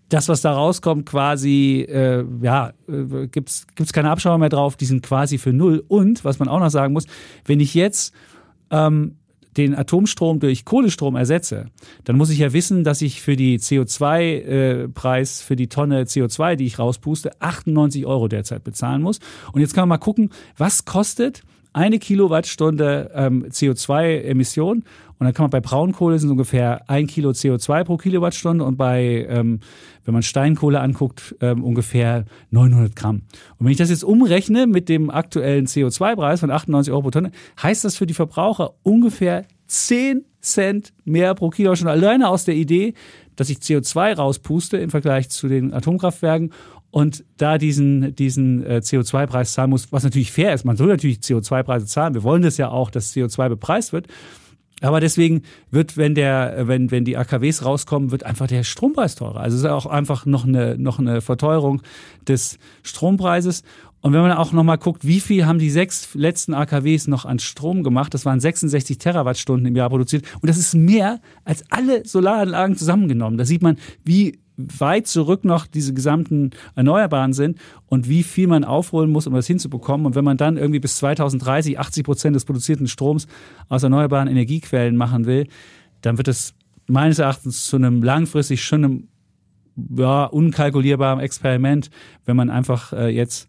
das, 0.08 0.28
was 0.28 0.42
da 0.42 0.52
rauskommt, 0.52 1.06
quasi, 1.06 1.86
äh, 1.88 2.24
ja, 2.42 2.72
äh, 2.88 3.28
gibt's 3.28 3.66
gibt's 3.74 3.94
keine 3.94 4.10
Abschauung 4.10 4.40
mehr 4.40 4.50
drauf, 4.50 4.76
die 4.76 4.84
sind 4.84 5.02
quasi 5.02 5.38
für 5.38 5.52
null. 5.52 5.82
Und, 5.88 6.24
was 6.24 6.38
man 6.38 6.48
auch 6.48 6.60
noch 6.60 6.70
sagen 6.70 6.92
muss, 6.92 7.06
wenn 7.46 7.60
ich 7.60 7.72
jetzt 7.74 8.12
ähm, 8.70 9.16
den 9.56 9.74
Atomstrom 9.74 10.40
durch 10.40 10.64
Kohlestrom 10.64 11.16
ersetze, 11.16 11.66
dann 12.04 12.16
muss 12.16 12.30
ich 12.30 12.38
ja 12.38 12.52
wissen, 12.52 12.84
dass 12.84 13.02
ich 13.02 13.20
für 13.20 13.36
die 13.36 13.58
CO2-Preis, 13.58 15.40
äh, 15.40 15.44
für 15.44 15.56
die 15.56 15.68
Tonne 15.68 16.04
CO2, 16.04 16.56
die 16.56 16.66
ich 16.66 16.78
rauspuste, 16.78 17.30
98 17.40 18.06
Euro 18.06 18.28
derzeit 18.28 18.64
bezahlen 18.64 19.02
muss. 19.02 19.20
Und 19.52 19.60
jetzt 19.60 19.74
kann 19.74 19.82
man 19.82 19.98
mal 19.98 20.04
gucken, 20.04 20.30
was 20.56 20.84
kostet 20.84 21.42
eine 21.72 21.98
Kilowattstunde 21.98 23.10
ähm, 23.14 23.46
CO2-Emission 23.48 24.84
und 25.22 25.26
dann 25.26 25.34
kann 25.34 25.44
man 25.44 25.50
bei 25.50 25.60
Braunkohle 25.60 26.18
sind 26.18 26.30
ungefähr 26.30 26.90
ein 26.90 27.06
Kilo 27.06 27.30
CO2 27.30 27.84
pro 27.84 27.96
Kilowattstunde 27.96 28.64
und 28.64 28.76
bei, 28.76 29.24
ähm, 29.30 29.60
wenn 30.04 30.14
man 30.14 30.24
Steinkohle 30.24 30.80
anguckt, 30.80 31.36
ähm, 31.40 31.62
ungefähr 31.62 32.24
900 32.50 32.96
Gramm. 32.96 33.22
Und 33.56 33.66
wenn 33.66 33.70
ich 33.70 33.78
das 33.78 33.90
jetzt 33.90 34.02
umrechne 34.02 34.66
mit 34.66 34.88
dem 34.88 35.10
aktuellen 35.10 35.66
CO2-Preis 35.66 36.40
von 36.40 36.50
98 36.50 36.92
Euro 36.92 37.02
pro 37.02 37.10
Tonne, 37.12 37.30
heißt 37.62 37.84
das 37.84 37.94
für 37.94 38.06
die 38.06 38.14
Verbraucher 38.14 38.72
ungefähr 38.82 39.44
10 39.66 40.24
Cent 40.40 40.92
mehr 41.04 41.36
pro 41.36 41.50
Kilowattstunde. 41.50 41.92
Alleine 41.92 42.28
aus 42.28 42.44
der 42.44 42.56
Idee, 42.56 42.94
dass 43.36 43.48
ich 43.48 43.58
CO2 43.58 44.16
rauspuste 44.16 44.76
im 44.76 44.90
Vergleich 44.90 45.30
zu 45.30 45.46
den 45.46 45.72
Atomkraftwerken 45.72 46.50
und 46.90 47.24
da 47.36 47.58
diesen, 47.58 48.16
diesen 48.16 48.66
äh, 48.66 48.80
CO2-Preis 48.82 49.52
zahlen 49.52 49.70
muss, 49.70 49.92
was 49.92 50.02
natürlich 50.02 50.32
fair 50.32 50.52
ist. 50.52 50.64
Man 50.64 50.76
soll 50.76 50.88
natürlich 50.88 51.18
CO2-Preise 51.18 51.86
zahlen. 51.86 52.14
Wir 52.14 52.24
wollen 52.24 52.42
das 52.42 52.56
ja 52.56 52.70
auch, 52.70 52.90
dass 52.90 53.14
CO2 53.14 53.50
bepreist 53.50 53.92
wird. 53.92 54.08
Aber 54.82 55.00
deswegen 55.00 55.42
wird, 55.70 55.96
wenn 55.96 56.14
der, 56.14 56.66
wenn, 56.66 56.90
wenn 56.90 57.04
die 57.04 57.16
AKWs 57.16 57.64
rauskommen, 57.64 58.10
wird 58.10 58.24
einfach 58.24 58.46
der 58.46 58.64
Strompreis 58.64 59.14
teurer. 59.14 59.40
Also 59.40 59.56
es 59.56 59.62
ist 59.62 59.68
auch 59.68 59.86
einfach 59.86 60.26
noch 60.26 60.44
eine, 60.44 60.76
noch 60.76 60.98
eine 60.98 61.20
Verteuerung 61.20 61.82
des 62.26 62.58
Strompreises. 62.82 63.62
Und 64.00 64.12
wenn 64.12 64.20
man 64.20 64.32
auch 64.32 64.50
nochmal 64.50 64.78
guckt, 64.78 65.06
wie 65.06 65.20
viel 65.20 65.46
haben 65.46 65.60
die 65.60 65.70
sechs 65.70 66.14
letzten 66.14 66.54
AKWs 66.54 67.06
noch 67.06 67.24
an 67.24 67.38
Strom 67.38 67.84
gemacht? 67.84 68.12
Das 68.12 68.26
waren 68.26 68.40
66 68.40 68.98
Terawattstunden 68.98 69.66
im 69.66 69.76
Jahr 69.76 69.90
produziert. 69.90 70.24
Und 70.40 70.48
das 70.48 70.58
ist 70.58 70.74
mehr 70.74 71.20
als 71.44 71.62
alle 71.70 72.04
Solaranlagen 72.04 72.76
zusammengenommen. 72.76 73.38
Da 73.38 73.44
sieht 73.44 73.62
man, 73.62 73.76
wie 74.04 74.40
weit 74.56 75.06
zurück 75.06 75.44
noch 75.44 75.66
diese 75.66 75.94
gesamten 75.94 76.50
Erneuerbaren 76.74 77.32
sind 77.32 77.58
und 77.86 78.08
wie 78.08 78.22
viel 78.22 78.46
man 78.46 78.64
aufholen 78.64 79.10
muss, 79.10 79.26
um 79.26 79.34
das 79.34 79.46
hinzubekommen. 79.46 80.06
Und 80.06 80.14
wenn 80.14 80.24
man 80.24 80.36
dann 80.36 80.56
irgendwie 80.56 80.80
bis 80.80 80.96
2030 80.96 81.78
80 81.78 82.04
Prozent 82.04 82.36
des 82.36 82.44
produzierten 82.44 82.86
Stroms 82.86 83.26
aus 83.68 83.82
erneuerbaren 83.82 84.28
Energiequellen 84.28 84.96
machen 84.96 85.26
will, 85.26 85.46
dann 86.02 86.18
wird 86.18 86.28
es 86.28 86.54
meines 86.86 87.18
Erachtens 87.18 87.66
zu 87.66 87.76
einem 87.76 88.02
langfristig 88.02 88.62
schon 88.62 88.84
einem 88.84 89.08
ja, 89.96 90.24
unkalkulierbaren 90.24 91.20
Experiment, 91.20 91.90
wenn 92.26 92.36
man 92.36 92.50
einfach 92.50 92.92
äh, 92.92 93.08
jetzt 93.08 93.48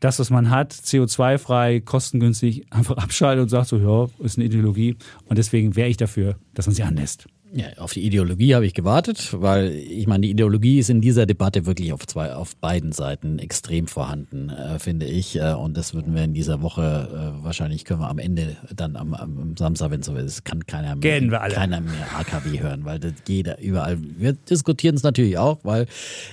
das, 0.00 0.18
was 0.18 0.30
man 0.30 0.50
hat, 0.50 0.72
CO2-frei, 0.72 1.80
kostengünstig, 1.80 2.66
einfach 2.72 2.96
abschaltet 2.96 3.44
und 3.44 3.48
sagt 3.48 3.68
so, 3.68 3.78
ja, 3.78 4.08
ist 4.24 4.36
eine 4.36 4.46
Ideologie. 4.46 4.96
Und 5.26 5.38
deswegen 5.38 5.76
wäre 5.76 5.88
ich 5.88 5.96
dafür, 5.96 6.36
dass 6.54 6.66
man 6.66 6.74
sie 6.74 6.82
anlässt. 6.82 7.26
Ja, 7.54 7.66
auf 7.76 7.92
die 7.92 8.02
Ideologie 8.02 8.54
habe 8.54 8.64
ich 8.64 8.72
gewartet, 8.72 9.28
weil 9.38 9.72
ich 9.72 10.06
meine, 10.06 10.22
die 10.22 10.30
Ideologie 10.30 10.78
ist 10.78 10.88
in 10.88 11.02
dieser 11.02 11.26
Debatte 11.26 11.66
wirklich 11.66 11.92
auf 11.92 12.06
zwei, 12.06 12.32
auf 12.34 12.56
beiden 12.56 12.92
Seiten 12.92 13.38
extrem 13.38 13.88
vorhanden, 13.88 14.48
äh, 14.48 14.78
finde 14.78 15.04
ich. 15.04 15.36
Äh, 15.36 15.52
und 15.52 15.76
das 15.76 15.92
würden 15.92 16.14
wir 16.14 16.24
in 16.24 16.32
dieser 16.32 16.62
Woche 16.62 16.80
äh, 17.12 17.44
wahrscheinlich 17.44 17.84
können 17.84 18.00
wir 18.00 18.08
am 18.08 18.18
Ende 18.18 18.56
dann 18.74 18.96
am, 18.96 19.12
am 19.12 19.54
Samstag, 19.58 19.90
wenn 19.90 20.00
es 20.00 20.06
so 20.06 20.16
ist, 20.16 20.46
kann 20.46 20.64
keiner 20.64 20.96
mehr, 20.96 21.20
keiner 21.50 21.82
mehr 21.82 22.16
AKW 22.18 22.58
hören, 22.60 22.86
weil 22.86 22.98
das 22.98 23.12
jeder 23.28 23.60
überall. 23.60 23.98
Wir 24.00 24.32
diskutieren 24.32 24.94
es 24.94 25.02
natürlich 25.02 25.36
auch, 25.36 25.58
weil 25.62 25.84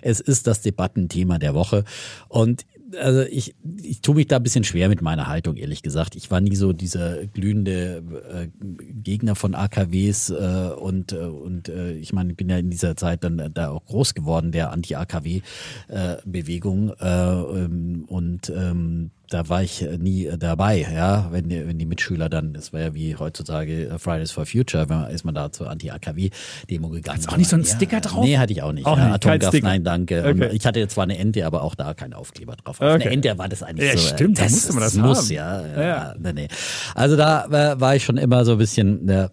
es 0.01 0.21
ist 0.21 0.47
das 0.47 0.61
Debattenthema 0.61 1.37
der 1.37 1.53
Woche. 1.53 1.83
Und 2.29 2.65
also 2.97 3.21
ich, 3.21 3.55
ich 3.81 4.01
tue 4.01 4.15
mich 4.15 4.27
da 4.27 4.35
ein 4.37 4.43
bisschen 4.43 4.63
schwer 4.63 4.87
mit 4.89 5.01
meiner 5.01 5.27
Haltung, 5.27 5.57
ehrlich 5.57 5.81
gesagt. 5.81 6.15
Ich 6.15 6.29
war 6.31 6.39
nie 6.41 6.55
so 6.55 6.73
dieser 6.73 7.25
glühende 7.27 8.03
äh, 8.29 8.47
Gegner 8.93 9.35
von 9.35 9.55
AKWs 9.55 10.29
äh, 10.29 10.71
und, 10.77 11.13
äh, 11.13 11.17
und 11.17 11.69
äh, 11.69 11.93
ich 11.93 12.11
meine, 12.13 12.29
ich 12.31 12.37
bin 12.37 12.49
ja 12.49 12.57
in 12.57 12.69
dieser 12.69 12.95
Zeit 12.95 13.23
dann 13.23 13.51
da 13.53 13.69
auch 13.69 13.85
groß 13.85 14.13
geworden, 14.13 14.51
der 14.51 14.71
Anti-AKW-Bewegung 14.71 16.91
äh, 16.99 17.05
ähm, 17.05 18.03
und 18.07 18.53
ähm, 18.55 19.09
da 19.29 19.47
war 19.47 19.63
ich 19.63 19.81
äh, 19.81 19.97
nie 19.97 20.25
äh, 20.25 20.37
dabei, 20.37 20.87
ja, 20.93 21.27
wenn 21.31 21.49
die, 21.49 21.67
wenn 21.67 21.77
die 21.77 21.85
Mitschüler 21.85 22.29
dann, 22.29 22.53
das 22.53 22.73
war 22.73 22.81
ja 22.81 22.93
wie 22.93 23.15
heutzutage 23.15 23.87
äh, 23.87 23.99
Fridays 23.99 24.31
for 24.31 24.45
Future, 24.45 24.89
wenn 24.89 25.01
man, 25.01 25.11
ist 25.11 25.23
man 25.23 25.35
da 25.35 25.51
zur 25.51 25.69
Anti-AKW-Demo 25.69 26.89
gegangen. 26.89 27.17
Hast 27.17 27.27
du 27.27 27.33
auch 27.33 27.37
nicht 27.37 27.49
so 27.49 27.55
einen 27.55 27.65
ja, 27.65 27.75
Sticker 27.75 28.01
drauf? 28.01 28.25
Nee, 28.25 28.37
hatte 28.37 28.53
ich 28.53 28.61
auch 28.61 28.71
nicht. 28.71 28.85
Auch 28.85 28.97
ja, 28.97 29.05
nicht 29.05 29.25
Atomgas, 29.25 29.53
nein, 29.61 29.83
danke. 29.83 30.25
Okay. 30.27 30.49
Ich 30.53 30.65
hatte 30.65 30.87
zwar 30.87 31.03
eine 31.03 31.17
Ente, 31.17 31.45
aber 31.45 31.63
auch 31.63 31.75
da 31.75 31.93
kein 31.93 32.13
Aufkleber 32.13 32.55
drauf. 32.55 32.81
Auf 32.81 32.95
okay. 32.95 33.03
eine 33.03 33.11
Ente 33.11 33.37
war 33.37 33.49
das 33.49 33.63
eigentlich 33.63 33.91
ja, 33.91 33.97
so. 33.97 34.07
Stimmt, 34.07 34.39
das, 34.39 34.47
da 34.47 34.51
musste 34.51 34.73
man 34.73 34.83
das, 34.83 34.95
muss, 34.95 35.29
ja. 35.29 35.65
ja. 35.65 35.81
ja. 35.81 36.15
Nee, 36.19 36.33
nee. 36.33 36.47
Also 36.95 37.15
da 37.15 37.45
äh, 37.45 37.79
war 37.79 37.95
ich 37.95 38.03
schon 38.03 38.17
immer 38.17 38.45
so 38.45 38.53
ein 38.53 38.57
bisschen 38.57 39.07
äh, 39.09 39.29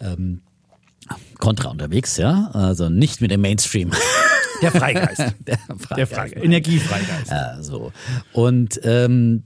ähm, 0.00 0.40
kontra 1.38 1.70
unterwegs, 1.70 2.16
ja. 2.16 2.50
Also 2.52 2.88
nicht 2.88 3.20
mit 3.20 3.30
dem 3.30 3.40
Mainstream. 3.40 3.92
Der 4.62 4.72
Freigeist. 4.72 5.18
Der 5.46 5.58
Freigeist. 5.58 5.96
Der 5.96 6.06
Freigeist. 6.06 6.44
Energiefreigeist. 6.44 7.30
Ja, 7.30 7.62
so. 7.62 7.92
Und 8.32 8.80
ähm, 8.84 9.44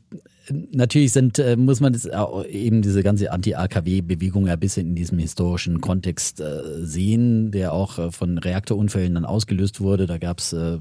natürlich 0.73 1.13
sind, 1.13 1.39
äh, 1.39 1.57
muss 1.57 1.81
man 1.81 1.93
das 1.93 2.09
eben 2.49 2.83
diese 2.83 3.03
ganze 3.03 3.31
Anti-AKW-Bewegung 3.31 4.49
ein 4.49 4.59
bisschen 4.59 4.89
in 4.89 4.95
diesem 4.95 5.19
historischen 5.19 5.81
Kontext 5.81 6.41
äh, 6.41 6.63
sehen, 6.81 7.51
der 7.51 7.73
auch 7.73 7.99
äh, 7.99 8.11
von 8.11 8.39
Reaktorunfällen 8.39 9.15
dann 9.15 9.25
ausgelöst 9.25 9.81
wurde. 9.81 10.07
Da 10.07 10.19
gab 10.19 10.39
es 10.39 10.53
äh, 10.53 10.79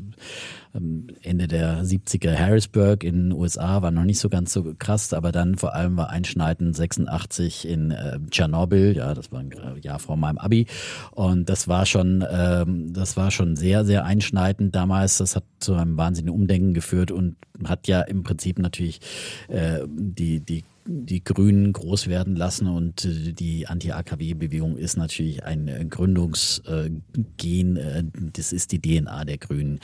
Ende 0.74 1.48
der 1.48 1.84
70er 1.84 2.38
Harrisburg 2.38 3.04
in 3.04 3.30
den 3.30 3.32
USA 3.34 3.82
war 3.82 3.92
noch 3.92 4.04
nicht 4.04 4.20
so 4.20 4.30
ganz 4.30 4.54
so 4.54 4.74
krass, 4.78 5.14
aber 5.14 5.32
dann 5.32 5.56
vor 5.56 5.76
allem 5.76 5.98
war 5.98 6.10
einschneidend 6.10 6.76
86 6.76 7.68
in 7.68 7.92
äh, 7.92 8.20
Tschernobyl, 8.30 8.96
ja, 8.96 9.14
das 9.14 9.32
war 9.32 9.42
ein 9.42 9.52
Jahr 9.82 10.00
vor 10.00 10.18
meinem 10.18 10.38
Abi 10.38 10.68
und 11.12 11.50
das 11.50 11.68
war 11.68 11.86
schon, 11.86 12.26
ähm, 12.30 12.94
das 12.94 13.18
war 13.18 13.32
schon 13.32 13.56
sehr, 13.56 13.86
sehr 13.86 14.06
einschneidend 14.06 14.74
damals. 14.76 15.18
Das 15.18 15.36
hat 15.36 15.44
zu 15.60 15.74
einem 15.74 15.98
wahnsinnigen 15.98 16.34
Umdenken 16.34 16.74
geführt 16.74 17.12
und 17.12 17.36
hat 17.66 17.88
ja 17.88 18.02
im 18.02 18.24
Prinzip 18.24 18.60
natürlich 18.60 19.02
äh, 19.48 19.82
die, 19.88 20.40
die 20.40 20.64
die 20.86 21.24
Grünen 21.24 21.74
groß 21.74 22.08
werden 22.08 22.36
lassen 22.36 22.68
und 22.68 23.06
äh, 23.06 23.34
die 23.34 23.68
Anti-AKW-Bewegung 23.68 24.78
ist 24.78 24.98
natürlich 24.98 25.44
ein 25.44 25.68
äh, 25.68 25.86
Gründungsgen, 25.86 27.78
äh, 27.78 28.04
das 28.34 28.54
ist 28.54 28.72
die 28.72 28.82
DNA 28.82 29.26
der 29.26 29.38
Grünen 29.38 29.80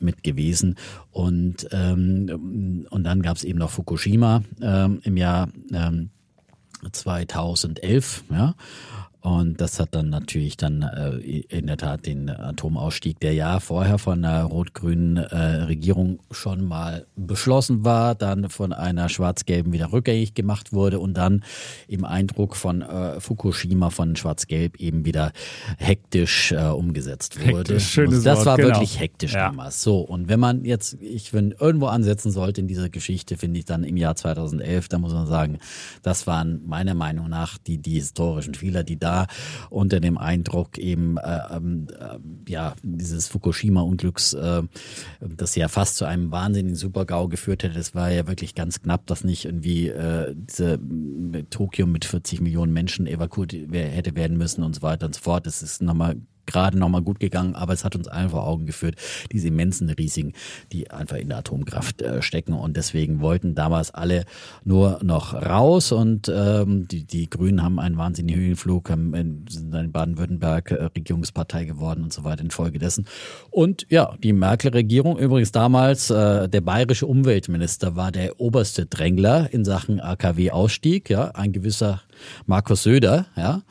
mit 0.00 0.22
gewesen. 0.22 0.76
Und, 1.10 1.68
ähm, 1.72 2.86
und 2.90 3.04
dann 3.04 3.22
gab 3.22 3.36
es 3.36 3.44
eben 3.44 3.58
noch 3.58 3.70
Fukushima 3.70 4.42
ähm, 4.60 5.00
im 5.04 5.16
Jahr 5.16 5.48
2011, 6.90 8.24
ähm, 8.30 8.36
ja. 8.36 8.54
Und 9.24 9.58
das 9.62 9.80
hat 9.80 9.94
dann 9.94 10.10
natürlich 10.10 10.58
dann 10.58 10.82
äh, 10.82 11.16
in 11.48 11.66
der 11.66 11.78
Tat 11.78 12.04
den 12.04 12.28
Atomausstieg, 12.28 13.18
der 13.20 13.32
ja 13.32 13.58
vorher 13.58 13.96
von 13.96 14.22
einer 14.22 14.44
rot-grünen 14.44 15.16
äh, 15.16 15.36
Regierung 15.62 16.18
schon 16.30 16.62
mal 16.62 17.06
beschlossen 17.16 17.86
war, 17.86 18.14
dann 18.14 18.50
von 18.50 18.74
einer 18.74 19.08
schwarz-gelben 19.08 19.72
wieder 19.72 19.92
rückgängig 19.92 20.34
gemacht 20.34 20.74
wurde 20.74 21.00
und 21.00 21.14
dann 21.14 21.42
im 21.88 22.04
Eindruck 22.04 22.54
von 22.54 22.82
äh, 22.82 23.18
Fukushima 23.18 23.88
von 23.88 24.14
schwarz-gelb 24.14 24.78
eben 24.78 25.06
wieder 25.06 25.32
hektisch 25.78 26.52
äh, 26.52 26.66
umgesetzt 26.66 27.40
wurde. 27.40 27.56
Hektisch, 27.60 27.88
schönes 27.88 28.24
das 28.24 28.40
Wort, 28.40 28.46
war 28.46 28.56
genau. 28.58 28.68
wirklich 28.74 29.00
hektisch 29.00 29.32
ja. 29.32 29.46
damals. 29.48 29.82
So, 29.82 30.00
und 30.00 30.28
wenn 30.28 30.38
man 30.38 30.66
jetzt, 30.66 30.98
ich 31.00 31.32
wenn 31.32 31.52
irgendwo 31.52 31.86
ansetzen 31.86 32.30
sollte 32.30 32.60
in 32.60 32.68
dieser 32.68 32.90
Geschichte, 32.90 33.38
finde 33.38 33.58
ich 33.58 33.64
dann 33.64 33.84
im 33.84 33.96
Jahr 33.96 34.16
2011, 34.16 34.88
da 34.88 34.98
muss 34.98 35.14
man 35.14 35.26
sagen, 35.26 35.60
das 36.02 36.26
waren 36.26 36.60
meiner 36.66 36.92
Meinung 36.92 37.30
nach 37.30 37.56
die, 37.56 37.78
die 37.78 37.94
historischen 37.94 38.52
Fehler, 38.52 38.84
die 38.84 38.98
da 38.98 39.13
unter 39.70 40.00
dem 40.00 40.18
Eindruck 40.18 40.78
eben 40.78 41.16
äh, 41.18 41.40
ähm, 41.50 41.86
äh, 41.98 42.50
ja 42.50 42.74
dieses 42.82 43.28
Fukushima-Unglücks, 43.28 44.34
äh, 44.34 44.62
das 45.20 45.54
ja 45.56 45.68
fast 45.68 45.96
zu 45.96 46.04
einem 46.04 46.30
wahnsinnigen 46.30 46.76
Supergau 46.76 47.28
geführt 47.28 47.62
hätte. 47.62 47.74
Das 47.74 47.94
war 47.94 48.10
ja 48.10 48.26
wirklich 48.26 48.54
ganz 48.54 48.82
knapp, 48.82 49.06
dass 49.06 49.24
nicht 49.24 49.44
irgendwie 49.44 49.88
äh, 49.88 50.34
diese 50.34 50.78
Tokio 51.50 51.86
mit 51.86 52.04
40 52.04 52.40
Millionen 52.40 52.72
Menschen 52.72 53.06
evakuiert 53.06 53.52
hätte 53.72 54.16
werden 54.16 54.36
müssen 54.36 54.62
und 54.62 54.74
so 54.74 54.82
weiter 54.82 55.06
und 55.06 55.14
so 55.14 55.20
fort. 55.20 55.46
Das 55.46 55.62
ist 55.62 55.82
nochmal 55.82 56.16
gerade 56.46 56.78
nochmal 56.78 57.02
gut 57.02 57.20
gegangen, 57.20 57.54
aber 57.54 57.72
es 57.72 57.84
hat 57.84 57.96
uns 57.96 58.08
allen 58.08 58.30
vor 58.30 58.46
Augen 58.46 58.66
geführt, 58.66 58.96
diese 59.32 59.48
immensen 59.48 59.90
Risiken, 59.90 60.32
die 60.72 60.90
einfach 60.90 61.16
in 61.16 61.28
der 61.28 61.38
Atomkraft 61.38 62.02
äh, 62.02 62.22
stecken. 62.22 62.54
Und 62.54 62.76
deswegen 62.76 63.20
wollten 63.20 63.54
damals 63.54 63.92
alle 63.92 64.24
nur 64.64 65.00
noch 65.02 65.34
raus 65.34 65.92
und 65.92 66.30
ähm, 66.34 66.86
die, 66.88 67.04
die 67.04 67.28
Grünen 67.28 67.62
haben 67.62 67.78
einen 67.78 67.96
wahnsinnigen 67.96 68.40
Höhenflug, 68.40 68.90
haben 68.90 69.14
in, 69.14 69.44
sind 69.48 69.74
in 69.74 69.92
Baden-Württemberg 69.92 70.70
äh, 70.70 70.84
Regierungspartei 70.84 71.64
geworden 71.64 72.04
und 72.04 72.12
so 72.12 72.24
weiter 72.24 72.42
infolgedessen. 72.42 73.06
Und 73.50 73.86
ja, 73.90 74.14
die 74.22 74.32
Merkel-Regierung, 74.32 75.18
übrigens 75.18 75.52
damals 75.52 76.10
äh, 76.10 76.48
der 76.48 76.60
bayerische 76.60 77.06
Umweltminister 77.06 77.96
war 77.96 78.12
der 78.12 78.40
oberste 78.40 78.86
Drängler 78.86 79.52
in 79.52 79.64
Sachen 79.64 80.00
AKW-Ausstieg, 80.00 81.10
ja, 81.10 81.30
ein 81.30 81.52
gewisser 81.52 82.02
Markus 82.46 82.82
Söder, 82.82 83.26
ja, 83.36 83.62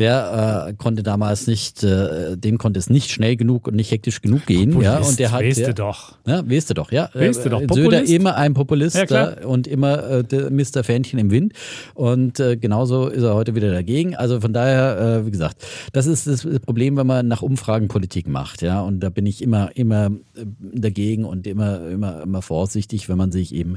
der 0.00 0.66
äh, 0.68 0.72
konnte 0.74 1.02
damals 1.02 1.46
nicht, 1.46 1.84
äh, 1.84 2.36
dem 2.36 2.56
konnte 2.56 2.78
es 2.80 2.88
nicht 2.88 3.10
schnell 3.10 3.36
genug 3.36 3.68
und 3.68 3.76
nicht 3.76 3.90
hektisch 3.90 4.22
genug 4.22 4.46
gehen. 4.46 4.70
Populist, 4.70 4.92
ja, 4.92 5.08
und 5.08 5.18
der 5.18 5.32
hat, 5.32 5.42
weißt 5.42 5.68
du 5.68 5.74
doch. 5.74 6.16
Ja, 6.26 6.50
weißt 6.50 6.70
du 6.70 6.74
doch, 6.74 6.90
ja. 6.90 7.10
Weißt 7.12 7.44
du 7.44 7.50
doch, 7.50 7.60
äh, 7.60 7.66
Söder 7.70 8.04
immer 8.04 8.36
ein 8.36 8.54
Populist 8.54 9.10
ja, 9.10 9.44
und 9.44 9.66
immer 9.66 10.02
äh, 10.08 10.24
der 10.24 10.50
Mr. 10.50 10.82
Fähnchen 10.82 11.18
im 11.18 11.30
Wind. 11.30 11.52
Und 11.92 12.40
äh, 12.40 12.56
genauso 12.56 13.08
ist 13.08 13.22
er 13.22 13.34
heute 13.34 13.54
wieder 13.54 13.70
dagegen. 13.70 14.16
Also 14.16 14.40
von 14.40 14.54
daher, 14.54 15.20
äh, 15.20 15.26
wie 15.26 15.30
gesagt, 15.30 15.66
das 15.92 16.06
ist 16.06 16.26
das 16.26 16.46
Problem, 16.60 16.96
wenn 16.96 17.06
man 17.06 17.28
nach 17.28 17.42
Umfragen 17.42 17.88
Politik 17.88 18.26
macht, 18.26 18.62
ja. 18.62 18.80
Und 18.80 19.00
da 19.00 19.10
bin 19.10 19.26
ich 19.26 19.42
immer, 19.42 19.70
immer 19.76 20.06
äh, 20.06 20.46
dagegen 20.60 21.26
und 21.26 21.46
immer, 21.46 21.86
immer, 21.88 22.22
immer 22.22 22.40
vorsichtig, 22.40 23.10
wenn 23.10 23.18
man 23.18 23.32
sich 23.32 23.54
eben 23.54 23.76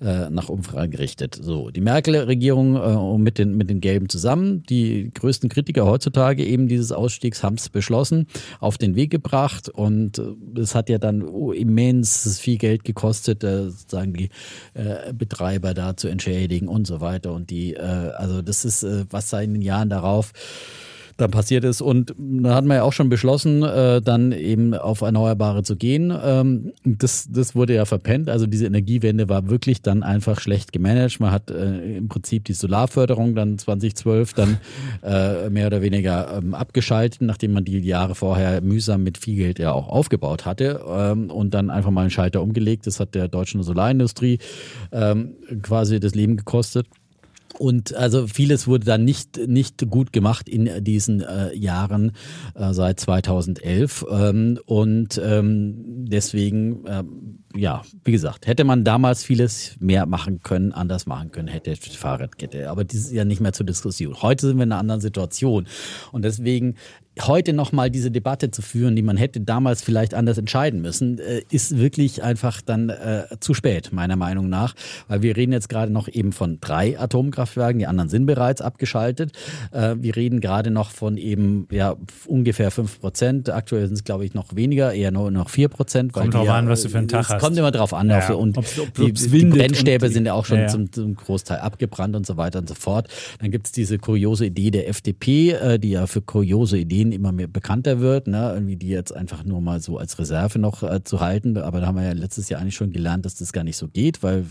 äh, 0.00 0.30
nach 0.30 0.48
Umfragen 0.48 0.94
richtet. 0.94 1.34
So, 1.34 1.70
die 1.70 1.80
Merkel-Regierung 1.80 2.76
äh, 2.76 3.18
mit 3.18 3.38
den, 3.38 3.56
mit 3.56 3.70
den 3.70 3.80
Gelben 3.80 4.08
zusammen, 4.08 4.62
die 4.68 5.10
größten 5.12 5.48
Kritiker 5.48 5.63
Kritiker 5.64 5.86
heutzutage 5.86 6.44
eben 6.44 6.68
dieses 6.68 6.92
Ausstiegs 6.92 7.42
haben 7.42 7.54
es 7.54 7.70
beschlossen, 7.70 8.26
auf 8.60 8.76
den 8.76 8.96
Weg 8.96 9.10
gebracht 9.10 9.70
und 9.70 10.18
äh, 10.18 10.60
es 10.60 10.74
hat 10.74 10.90
ja 10.90 10.98
dann 10.98 11.22
oh, 11.22 11.52
immens 11.52 12.38
viel 12.38 12.58
Geld 12.58 12.84
gekostet, 12.84 13.42
äh, 13.44 13.70
sozusagen 13.70 14.12
die 14.12 14.28
äh, 14.74 15.14
Betreiber 15.14 15.72
da 15.72 15.96
zu 15.96 16.08
entschädigen 16.08 16.68
und 16.68 16.86
so 16.86 17.00
weiter 17.00 17.32
und 17.32 17.48
die, 17.48 17.78
also 17.78 18.42
das 18.42 18.64
ist, 18.64 18.86
was 19.10 19.30
da 19.30 19.40
in 19.40 19.54
den 19.54 19.62
Jahren 19.62 19.88
darauf 19.88 20.32
dann 21.16 21.30
passiert 21.30 21.64
ist. 21.64 21.80
Und 21.80 22.14
da 22.18 22.54
hat 22.54 22.64
man 22.64 22.78
ja 22.78 22.82
auch 22.82 22.92
schon 22.92 23.08
beschlossen, 23.08 23.62
äh, 23.62 24.00
dann 24.00 24.32
eben 24.32 24.74
auf 24.74 25.00
Erneuerbare 25.00 25.62
zu 25.62 25.76
gehen. 25.76 26.12
Ähm, 26.22 26.72
das, 26.84 27.28
das 27.30 27.54
wurde 27.54 27.74
ja 27.74 27.84
verpennt. 27.84 28.28
Also 28.28 28.46
diese 28.46 28.66
Energiewende 28.66 29.28
war 29.28 29.48
wirklich 29.48 29.82
dann 29.82 30.02
einfach 30.02 30.40
schlecht 30.40 30.72
gemanagt. 30.72 31.20
Man 31.20 31.30
hat 31.30 31.50
äh, 31.50 31.96
im 31.96 32.08
Prinzip 32.08 32.44
die 32.44 32.52
Solarförderung 32.52 33.34
dann 33.34 33.58
2012 33.58 34.32
dann 34.34 34.58
äh, 35.02 35.50
mehr 35.50 35.68
oder 35.68 35.82
weniger 35.82 36.38
ähm, 36.38 36.54
abgeschaltet, 36.54 37.22
nachdem 37.22 37.52
man 37.52 37.64
die 37.64 37.78
Jahre 37.78 38.14
vorher 38.14 38.60
mühsam 38.60 39.02
mit 39.02 39.18
viel 39.18 39.36
Geld 39.36 39.58
ja 39.58 39.72
auch 39.72 39.88
aufgebaut 39.88 40.46
hatte 40.46 40.80
ähm, 40.88 41.30
und 41.30 41.54
dann 41.54 41.70
einfach 41.70 41.90
mal 41.90 42.02
einen 42.02 42.10
Schalter 42.10 42.42
umgelegt. 42.42 42.86
Das 42.86 42.98
hat 42.98 43.14
der 43.14 43.28
deutschen 43.28 43.62
Solarindustrie 43.62 44.38
ähm, 44.92 45.34
quasi 45.62 46.00
das 46.00 46.14
Leben 46.14 46.36
gekostet. 46.36 46.86
Und 47.58 47.94
also 47.94 48.26
vieles 48.26 48.66
wurde 48.66 48.84
dann 48.84 49.04
nicht, 49.04 49.38
nicht 49.46 49.88
gut 49.88 50.12
gemacht 50.12 50.48
in 50.48 50.82
diesen 50.82 51.20
äh, 51.20 51.54
Jahren 51.54 52.12
äh, 52.54 52.72
seit 52.72 52.98
2011. 53.00 54.04
Ähm, 54.10 54.58
und 54.66 55.20
ähm, 55.22 55.74
deswegen, 56.06 56.84
äh, 56.86 57.04
ja, 57.56 57.82
wie 58.04 58.12
gesagt, 58.12 58.46
hätte 58.46 58.64
man 58.64 58.84
damals 58.84 59.22
vieles 59.22 59.76
mehr 59.78 60.06
machen 60.06 60.40
können, 60.40 60.72
anders 60.72 61.06
machen 61.06 61.30
können, 61.30 61.48
hätte 61.48 61.76
Fahrradkette. 61.76 62.70
Aber 62.70 62.84
das 62.84 62.96
ist 62.96 63.12
ja 63.12 63.24
nicht 63.24 63.40
mehr 63.40 63.52
zur 63.52 63.66
Diskussion. 63.66 64.20
Heute 64.20 64.48
sind 64.48 64.56
wir 64.56 64.64
in 64.64 64.72
einer 64.72 64.80
anderen 64.80 65.00
Situation. 65.00 65.68
Und 66.10 66.24
deswegen 66.24 66.74
heute 67.20 67.52
nochmal 67.52 67.90
diese 67.90 68.10
Debatte 68.10 68.50
zu 68.50 68.62
führen, 68.62 68.96
die 68.96 69.02
man 69.02 69.16
hätte 69.16 69.40
damals 69.40 69.82
vielleicht 69.82 70.14
anders 70.14 70.38
entscheiden 70.38 70.80
müssen, 70.80 71.18
äh, 71.18 71.42
ist 71.50 71.78
wirklich 71.78 72.22
einfach 72.22 72.60
dann 72.60 72.88
äh, 72.88 73.24
zu 73.40 73.54
spät, 73.54 73.92
meiner 73.92 74.16
Meinung 74.16 74.48
nach. 74.48 74.74
Weil 75.08 75.22
wir 75.22 75.36
reden 75.36 75.52
jetzt 75.52 75.68
gerade 75.68 75.92
noch 75.92 76.08
eben 76.08 76.32
von 76.32 76.58
drei 76.60 76.98
Atomkraftwerken, 76.98 77.78
die 77.78 77.86
anderen 77.86 78.08
sind 78.08 78.26
bereits 78.26 78.60
abgeschaltet. 78.60 79.32
Äh, 79.72 79.96
wir 79.98 80.16
reden 80.16 80.40
gerade 80.40 80.70
noch 80.70 80.90
von 80.90 81.16
eben 81.16 81.68
ja 81.70 81.96
ungefähr 82.26 82.70
fünf 82.70 83.00
Prozent. 83.00 83.50
Aktuell 83.50 83.86
sind 83.86 83.94
es, 83.94 84.04
glaube 84.04 84.24
ich, 84.24 84.34
noch 84.34 84.56
weniger, 84.56 84.92
eher 84.92 85.10
nur 85.10 85.30
noch 85.30 85.50
vier 85.50 85.68
Prozent. 85.68 86.12
Kommt 86.12 86.34
drauf 86.34 86.48
an, 86.48 86.68
was 86.68 86.82
du 86.82 86.88
für 86.88 86.98
einen 86.98 87.08
Tag 87.08 87.28
hast. 87.28 87.40
kommt 87.40 87.56
immer 87.56 87.70
drauf 87.70 87.94
an. 87.94 88.08
Ja, 88.08 88.32
und 88.32 88.58
ob's, 88.58 88.78
ob, 88.78 88.92
die, 88.94 89.12
die, 89.12 89.44
Brennstäbe 89.44 90.08
sind 90.10 90.26
ja 90.26 90.34
auch 90.34 90.44
schon 90.44 90.58
ja, 90.58 90.64
ja. 90.64 90.68
Zum, 90.68 90.92
zum, 90.92 91.14
Großteil 91.14 91.58
abgebrannt 91.58 92.16
und 92.16 92.26
so 92.26 92.36
weiter 92.36 92.58
und 92.58 92.68
so 92.68 92.74
fort. 92.74 93.08
Dann 93.40 93.50
gibt 93.50 93.66
es 93.66 93.72
diese 93.72 93.98
kuriose 93.98 94.46
Idee 94.46 94.70
der 94.70 94.88
FDP, 94.88 95.52
äh, 95.52 95.78
die 95.78 95.90
ja 95.90 96.06
für 96.06 96.22
kuriose 96.22 96.78
Ideen 96.78 97.03
immer 97.12 97.32
mehr 97.32 97.46
bekannter 97.46 98.00
wird, 98.00 98.26
ne? 98.26 98.52
irgendwie 98.54 98.76
die 98.76 98.88
jetzt 98.88 99.14
einfach 99.14 99.44
nur 99.44 99.60
mal 99.60 99.80
so 99.80 99.98
als 99.98 100.18
Reserve 100.18 100.58
noch 100.58 100.82
äh, 100.82 101.02
zu 101.04 101.20
halten. 101.20 101.56
Aber 101.56 101.80
da 101.80 101.86
haben 101.86 101.96
wir 101.96 102.04
ja 102.04 102.12
letztes 102.12 102.48
Jahr 102.48 102.60
eigentlich 102.60 102.74
schon 102.74 102.92
gelernt, 102.92 103.24
dass 103.24 103.36
das 103.36 103.52
gar 103.52 103.64
nicht 103.64 103.76
so 103.76 103.88
geht, 103.88 104.22
weil 104.22 104.44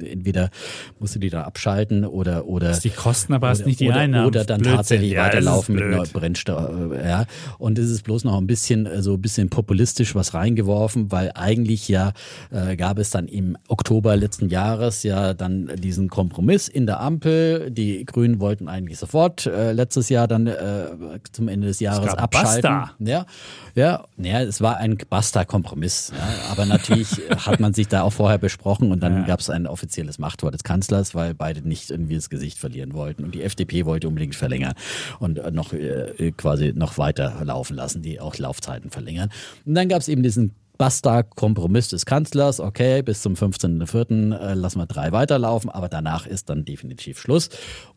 entweder 0.00 0.50
musst 0.98 1.14
du 1.14 1.18
die 1.18 1.30
da 1.30 1.42
abschalten 1.42 2.04
oder 2.04 2.46
oder 2.46 2.68
das 2.68 2.80
die 2.80 2.90
Kosten, 2.90 3.32
aber 3.32 3.48
hast 3.48 3.66
nicht 3.66 3.80
die 3.80 3.88
oder, 3.88 3.96
Einnahmen. 3.96 4.26
Oder 4.26 4.44
dann 4.44 4.60
Blödsinn. 4.60 4.76
tatsächlich 4.76 5.12
ja, 5.12 5.24
weiterlaufen 5.24 5.74
mit 5.74 5.84
neuem 5.84 6.08
Brennstoff. 6.12 6.92
Äh, 6.92 7.08
ja. 7.08 7.26
Und 7.58 7.78
es 7.78 7.90
ist 7.90 8.02
bloß 8.02 8.24
noch 8.24 8.38
ein 8.38 8.46
bisschen 8.46 8.86
äh, 8.86 9.02
so 9.02 9.14
ein 9.14 9.20
bisschen 9.20 9.50
populistisch 9.50 10.14
was 10.14 10.34
reingeworfen, 10.34 11.10
weil 11.10 11.32
eigentlich 11.34 11.88
ja 11.88 12.12
äh, 12.50 12.76
gab 12.76 12.98
es 12.98 13.10
dann 13.10 13.28
im 13.28 13.56
Oktober 13.68 14.16
letzten 14.16 14.48
Jahres 14.48 15.02
ja 15.02 15.34
dann 15.34 15.70
diesen 15.76 16.08
Kompromiss 16.08 16.68
in 16.68 16.86
der 16.86 17.00
Ampel. 17.00 17.70
Die 17.70 18.04
Grünen 18.04 18.40
wollten 18.40 18.68
eigentlich 18.68 18.98
sofort 18.98 19.46
äh, 19.46 19.72
letztes 19.72 20.08
Jahr 20.08 20.28
dann 20.28 20.46
äh, 20.46 20.86
zum 21.32 21.48
Ende 21.48 21.72
des 21.74 21.80
Jahres 21.80 22.14
abschalten. 22.14 22.62
Basta. 22.62 22.94
Ja, 22.98 23.26
ja, 23.74 24.04
ja, 24.16 24.42
es 24.42 24.60
war 24.60 24.76
ein 24.76 24.98
Basta-Kompromiss. 25.08 26.12
Ja. 26.16 26.52
Aber 26.52 26.66
natürlich 26.66 27.20
hat 27.46 27.60
man 27.60 27.74
sich 27.74 27.88
da 27.88 28.02
auch 28.02 28.12
vorher 28.12 28.38
besprochen 28.38 28.92
und 28.92 29.00
dann 29.00 29.18
ja. 29.18 29.26
gab 29.26 29.40
es 29.40 29.50
ein 29.50 29.66
offizielles 29.66 30.18
Machtwort 30.18 30.54
des 30.54 30.62
Kanzlers, 30.62 31.14
weil 31.14 31.34
beide 31.34 31.66
nicht 31.66 31.90
irgendwie 31.90 32.14
das 32.14 32.30
Gesicht 32.30 32.58
verlieren 32.58 32.94
wollten. 32.94 33.24
Und 33.24 33.34
die 33.34 33.42
FDP 33.42 33.84
wollte 33.84 34.08
unbedingt 34.08 34.34
verlängern 34.34 34.74
und 35.18 35.40
noch 35.52 35.72
äh, 35.72 36.32
quasi 36.36 36.72
noch 36.74 36.98
weiter 36.98 37.40
laufen 37.44 37.74
lassen, 37.74 38.02
die 38.02 38.20
auch 38.20 38.36
Laufzeiten 38.38 38.90
verlängern. 38.90 39.30
Und 39.64 39.74
dann 39.74 39.88
gab 39.88 40.00
es 40.00 40.08
eben 40.08 40.22
diesen 40.22 40.52
Basta-Kompromiss 40.76 41.88
des 41.88 42.04
Kanzlers, 42.04 42.58
okay, 42.58 43.02
bis 43.02 43.22
zum 43.22 43.34
15.04. 43.34 44.36
Äh, 44.36 44.54
lassen 44.54 44.80
wir 44.80 44.86
drei 44.86 45.12
weiterlaufen, 45.12 45.70
aber 45.70 45.88
danach 45.88 46.26
ist 46.26 46.50
dann 46.50 46.64
definitiv 46.64 47.20
Schluss. 47.20 47.48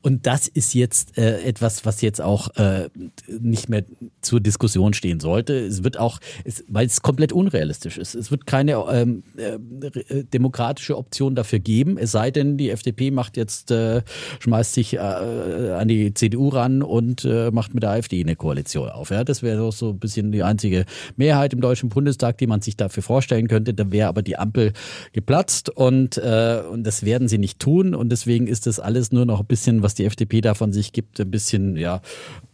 Und 0.02 0.28
das 0.28 0.48
ist 0.48 0.76
jetzt 0.76 1.18
äh, 1.18 1.42
etwas, 1.42 1.86
was 1.86 2.02
jetzt 2.02 2.22
auch 2.22 2.50
äh, 2.56 2.90
nicht 3.28 3.68
mehr 3.68 3.84
zur 4.22 4.40
Diskussion 4.40 4.94
stehen 4.94 5.20
sollte. 5.20 5.58
Es 5.58 5.84
wird 5.84 5.98
auch, 5.98 6.20
es, 6.44 6.64
weil 6.68 6.86
es 6.86 7.02
komplett 7.02 7.32
unrealistisch 7.32 7.98
ist. 7.98 8.14
Es 8.14 8.30
wird 8.30 8.46
keine 8.46 8.74
ähm, 8.92 9.24
äh, 9.38 10.24
demokratische 10.24 10.98
Option 10.98 11.34
dafür 11.34 11.60
geben, 11.60 11.98
es 11.98 12.12
sei 12.12 12.30
denn, 12.30 12.58
die 12.58 12.70
FDP 12.70 13.10
macht 13.10 13.38
jetzt, 13.38 13.72
äh, 13.72 14.04
schmeißt 14.40 14.74
sich 14.74 14.94
äh, 14.94 15.00
an 15.00 15.88
die 15.88 16.14
CDU 16.14 16.50
ran 16.50 16.84
und 16.84 17.28
macht 17.52 17.74
mit 17.74 17.84
der 17.84 17.92
AfD 17.92 18.22
eine 18.22 18.36
Koalition 18.36 18.90
auf. 18.90 19.10
Ja? 19.10 19.24
Das 19.24 19.42
wäre 19.42 19.72
so 19.72 19.90
ein 19.90 20.00
bisschen 20.00 20.32
die 20.32 20.44
einzige 20.44 20.86
Mehrheit 21.16 21.54
im 21.54 21.62
Deutschen 21.62 21.90
Bundestag, 21.90 22.38
die 22.38 22.48
man 22.48 22.62
sich 22.68 22.78
dafür 22.78 23.04
vorstellen 23.04 23.48
könnte. 23.48 23.74
Da 23.74 23.92
wäre 23.92 24.08
aber 24.08 24.22
die 24.22 24.38
Ampel 24.38 24.74
geplatzt 25.14 25.70
und, 25.70 26.18
äh, 26.18 26.62
und 26.72 26.84
das 26.84 27.04
werden 27.04 27.28
sie 27.28 27.38
nicht 27.38 27.60
tun. 27.60 27.96
Und 27.96 28.10
deswegen 28.10 28.48
ist 28.48 28.68
das 28.68 28.80
alles 28.80 29.12
nur 29.12 29.26
noch 29.26 29.40
ein 29.40 29.46
bisschen, 29.46 29.82
was 29.82 29.96
die 29.96 30.06
FDP 30.06 30.42
da 30.42 30.54
von 30.54 30.72
sich 30.72 30.92
gibt, 30.92 31.20
ein 31.20 31.32
bisschen 31.32 31.78
ja, 31.78 32.02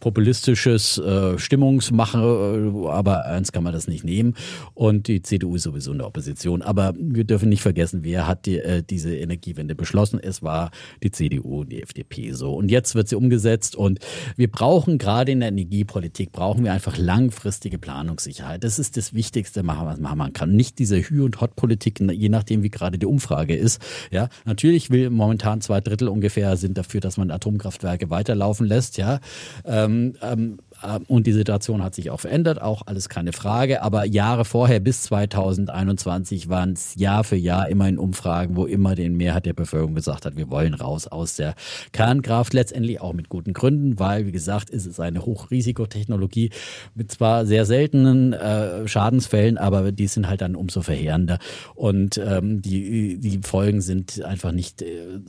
populistisches 0.00 0.98
äh, 0.98 1.38
Stimmungsmache. 1.38 2.72
Äh, 2.74 2.88
aber 2.88 3.26
eins 3.26 3.52
kann 3.52 3.64
man 3.64 3.72
das 3.72 3.88
nicht 3.88 4.04
nehmen. 4.04 4.34
Und 4.74 5.08
die 5.08 5.22
CDU 5.22 5.56
ist 5.56 5.64
sowieso 5.64 5.92
in 5.92 5.98
der 5.98 6.06
Opposition. 6.06 6.62
Aber 6.62 6.94
wir 6.96 7.24
dürfen 7.24 7.48
nicht 7.48 7.62
vergessen, 7.62 8.00
wer 8.02 8.26
hat 8.26 8.46
die, 8.46 8.58
äh, 8.58 8.82
diese 8.82 9.14
Energiewende 9.14 9.74
beschlossen? 9.74 10.20
Es 10.22 10.42
war 10.42 10.70
die 11.02 11.10
CDU 11.10 11.62
und 11.62 11.72
die 11.72 11.82
FDP 11.82 12.32
so. 12.32 12.54
Und 12.54 12.70
jetzt 12.70 12.94
wird 12.94 13.08
sie 13.08 13.16
umgesetzt. 13.16 13.74
Und 13.74 13.98
wir 14.36 14.50
brauchen 14.50 14.98
gerade 14.98 15.32
in 15.32 15.40
der 15.40 15.48
Energiepolitik, 15.48 16.32
brauchen 16.32 16.64
wir 16.64 16.72
einfach 16.72 16.96
langfristige 16.96 17.78
Planungssicherheit. 17.78 18.62
Das 18.62 18.78
ist 18.78 18.96
das 18.96 19.12
Wichtigste, 19.12 19.64
machen 20.04 20.18
machen 20.18 20.32
kann. 20.32 20.56
Nicht 20.56 20.78
diese 20.78 20.96
Hü- 20.96 21.24
und 21.24 21.40
Hot-Politik, 21.40 22.00
je 22.00 22.28
nachdem, 22.28 22.62
wie 22.62 22.70
gerade 22.70 22.98
die 22.98 23.06
Umfrage 23.06 23.56
ist. 23.56 23.82
Ja, 24.10 24.28
natürlich 24.44 24.90
will 24.90 25.10
momentan 25.10 25.60
zwei 25.60 25.80
Drittel 25.80 26.08
ungefähr 26.08 26.56
sind 26.56 26.78
dafür, 26.78 27.00
dass 27.00 27.16
man 27.16 27.30
Atomkraftwerke 27.30 28.10
weiterlaufen 28.10 28.66
lässt. 28.66 28.96
Ja, 28.96 29.20
ähm, 29.64 30.14
ähm, 30.22 30.58
äh, 30.58 30.63
und 31.06 31.26
die 31.26 31.32
Situation 31.32 31.82
hat 31.82 31.94
sich 31.94 32.10
auch 32.10 32.20
verändert, 32.20 32.60
auch 32.60 32.82
alles 32.86 33.08
keine 33.08 33.32
Frage. 33.32 33.82
Aber 33.82 34.04
Jahre 34.04 34.44
vorher 34.44 34.80
bis 34.80 35.02
2021 35.02 36.48
waren 36.48 36.72
es 36.72 36.94
Jahr 36.96 37.24
für 37.24 37.36
Jahr 37.36 37.68
immer 37.68 37.88
in 37.88 37.98
Umfragen, 37.98 38.56
wo 38.56 38.66
immer 38.66 38.94
die 38.94 39.08
Mehrheit 39.08 39.46
der 39.46 39.52
Bevölkerung 39.54 39.94
gesagt 39.94 40.26
hat, 40.26 40.36
wir 40.36 40.50
wollen 40.50 40.74
raus 40.74 41.06
aus 41.06 41.36
der 41.36 41.54
Kernkraft. 41.92 42.52
Letztendlich 42.52 43.00
auch 43.00 43.12
mit 43.12 43.28
guten 43.28 43.52
Gründen, 43.52 43.98
weil, 43.98 44.26
wie 44.26 44.32
gesagt, 44.32 44.70
ist 44.70 44.86
es 44.86 45.00
eine 45.00 45.24
Hochrisikotechnologie 45.24 46.50
mit 46.94 47.10
zwar 47.10 47.46
sehr 47.46 47.66
seltenen 47.66 48.32
äh, 48.32 48.86
Schadensfällen, 48.86 49.58
aber 49.58 49.92
die 49.92 50.06
sind 50.06 50.28
halt 50.28 50.40
dann 50.40 50.56
umso 50.56 50.82
verheerender. 50.82 51.38
Und 51.74 52.18
ähm, 52.18 52.62
die, 52.62 53.18
die 53.18 53.40
Folgen 53.42 53.80
sind 53.80 54.22
einfach 54.24 54.52
nicht 54.52 54.82
äh, 54.82 55.20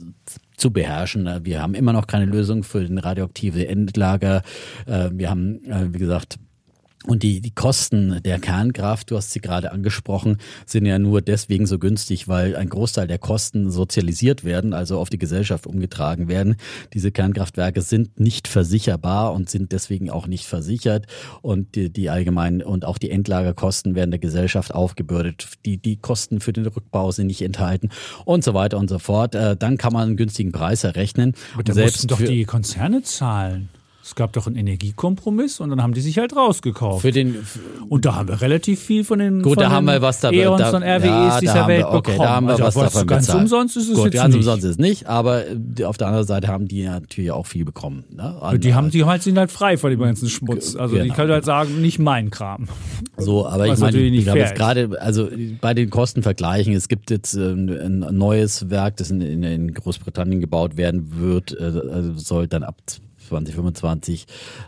zu 0.56 0.70
beherrschen. 0.70 1.28
Wir 1.44 1.62
haben 1.62 1.74
immer 1.74 1.92
noch 1.92 2.06
keine 2.06 2.24
Lösung 2.24 2.62
für 2.62 2.84
den 2.84 2.98
radioaktive 2.98 3.66
Endlager. 3.68 4.42
Äh, 4.86 5.10
wir 5.12 5.30
haben, 5.30 5.64
äh, 5.64 5.92
wie 5.92 5.98
gesagt, 5.98 6.38
und 7.06 7.22
die, 7.22 7.40
die 7.40 7.52
Kosten 7.52 8.20
der 8.24 8.38
Kernkraft, 8.38 9.10
du 9.10 9.16
hast 9.16 9.32
sie 9.32 9.40
gerade 9.40 9.72
angesprochen, 9.72 10.38
sind 10.64 10.86
ja 10.86 10.98
nur 10.98 11.22
deswegen 11.22 11.66
so 11.66 11.78
günstig, 11.78 12.28
weil 12.28 12.56
ein 12.56 12.68
Großteil 12.68 13.06
der 13.06 13.18
Kosten 13.18 13.70
sozialisiert 13.70 14.44
werden, 14.44 14.74
also 14.74 14.98
auf 14.98 15.08
die 15.08 15.18
Gesellschaft 15.18 15.66
umgetragen 15.66 16.28
werden. 16.28 16.56
Diese 16.94 17.12
Kernkraftwerke 17.12 17.82
sind 17.82 18.18
nicht 18.18 18.48
versicherbar 18.48 19.32
und 19.32 19.48
sind 19.48 19.72
deswegen 19.72 20.10
auch 20.10 20.26
nicht 20.26 20.46
versichert. 20.46 21.06
Und 21.42 21.74
die, 21.76 21.92
die 21.92 22.10
allgemeinen 22.10 22.62
und 22.62 22.84
auch 22.84 22.98
die 22.98 23.10
Endlagerkosten 23.10 23.94
werden 23.94 24.10
der 24.10 24.20
Gesellschaft 24.20 24.74
aufgebürdet. 24.74 25.48
Die, 25.64 25.78
die 25.78 25.96
Kosten 25.96 26.40
für 26.40 26.52
den 26.52 26.66
Rückbau 26.66 27.12
sind 27.12 27.28
nicht 27.28 27.42
enthalten 27.42 27.90
und 28.24 28.44
so 28.44 28.54
weiter 28.54 28.78
und 28.78 28.88
so 28.88 28.98
fort. 28.98 29.34
Äh, 29.34 29.56
dann 29.56 29.78
kann 29.78 29.92
man 29.92 30.08
einen 30.08 30.16
günstigen 30.16 30.52
Preis 30.52 30.84
errechnen. 30.84 31.34
Aber 31.54 31.62
da 31.62 31.74
mussten 31.74 32.08
doch 32.08 32.20
die 32.20 32.44
Konzerne 32.44 33.02
zahlen. 33.02 33.68
Es 34.06 34.14
gab 34.14 34.32
doch 34.34 34.46
einen 34.46 34.54
Energiekompromiss 34.54 35.58
und 35.58 35.70
dann 35.70 35.82
haben 35.82 35.92
die 35.92 36.00
sich 36.00 36.16
halt 36.18 36.36
rausgekauft. 36.36 37.02
Für 37.02 37.10
den, 37.10 37.44
und 37.88 38.04
da 38.04 38.14
haben 38.14 38.28
wir 38.28 38.40
relativ 38.40 38.80
viel 38.80 39.02
von 39.02 39.18
den, 39.18 39.42
gut, 39.42 39.54
von 39.54 39.64
da 39.64 39.70
haben 39.70 39.86
wir 39.86 40.00
was 40.00 40.20
da, 40.20 40.30
Eons 40.30 40.60
da, 40.60 40.76
und 40.76 40.84
RWEs 40.84 41.04
ja, 41.04 41.40
dieser 41.40 41.66
Welt 41.66 41.80
wir, 41.80 41.88
okay, 41.88 42.12
bekommen. 42.12 42.18
Da 42.20 42.28
haben 42.36 42.46
wir 42.46 42.52
also, 42.52 42.64
was 42.64 42.74
davon 42.74 43.06
ganz 43.08 43.26
bezahlt. 43.26 43.42
umsonst 43.42 43.76
ist 43.76 43.88
es 43.88 43.96
gut, 43.96 44.04
jetzt 44.04 44.14
ganz 44.14 44.28
nicht. 44.28 44.36
umsonst 44.36 44.64
ist 44.64 44.70
es 44.70 44.78
nicht, 44.78 45.08
aber 45.08 45.42
auf 45.82 45.96
der 45.96 46.06
anderen 46.06 46.24
Seite 46.24 46.46
haben 46.46 46.68
die 46.68 46.84
natürlich 46.84 47.32
auch 47.32 47.46
viel 47.46 47.64
bekommen. 47.64 48.04
Ne? 48.14 48.40
An, 48.40 48.60
die 48.60 48.74
haben 48.74 48.90
die 48.90 49.04
halt 49.04 49.24
sind 49.24 49.38
halt 49.38 49.50
frei 49.50 49.76
von 49.76 49.90
dem 49.90 49.98
ganzen 49.98 50.28
Schmutz. 50.28 50.76
Also 50.76 50.94
genau. 50.94 51.04
die 51.06 51.10
können 51.10 51.32
halt 51.32 51.44
sagen, 51.44 51.80
nicht 51.80 51.98
mein 51.98 52.30
Kram. 52.30 52.68
So, 53.16 53.44
aber 53.44 53.66
ich 53.66 53.78
meine, 53.80 53.98
ich 53.98 54.22
glaube 54.22 54.38
jetzt 54.38 54.54
gerade, 54.54 55.00
also 55.00 55.28
bei 55.60 55.74
den 55.74 55.90
Kostenvergleichen, 55.90 56.74
es 56.74 56.86
gibt 56.86 57.10
jetzt 57.10 57.34
ein, 57.34 57.68
ein 58.04 58.16
neues 58.16 58.70
Werk, 58.70 58.98
das 58.98 59.10
in, 59.10 59.20
in, 59.20 59.74
Großbritannien 59.74 60.40
gebaut 60.40 60.76
werden 60.76 61.18
wird, 61.18 61.58
äh, 61.58 61.64
also 61.64 62.12
soll 62.14 62.46
dann 62.46 62.62
ab 62.62 62.76
2025 63.26 64.26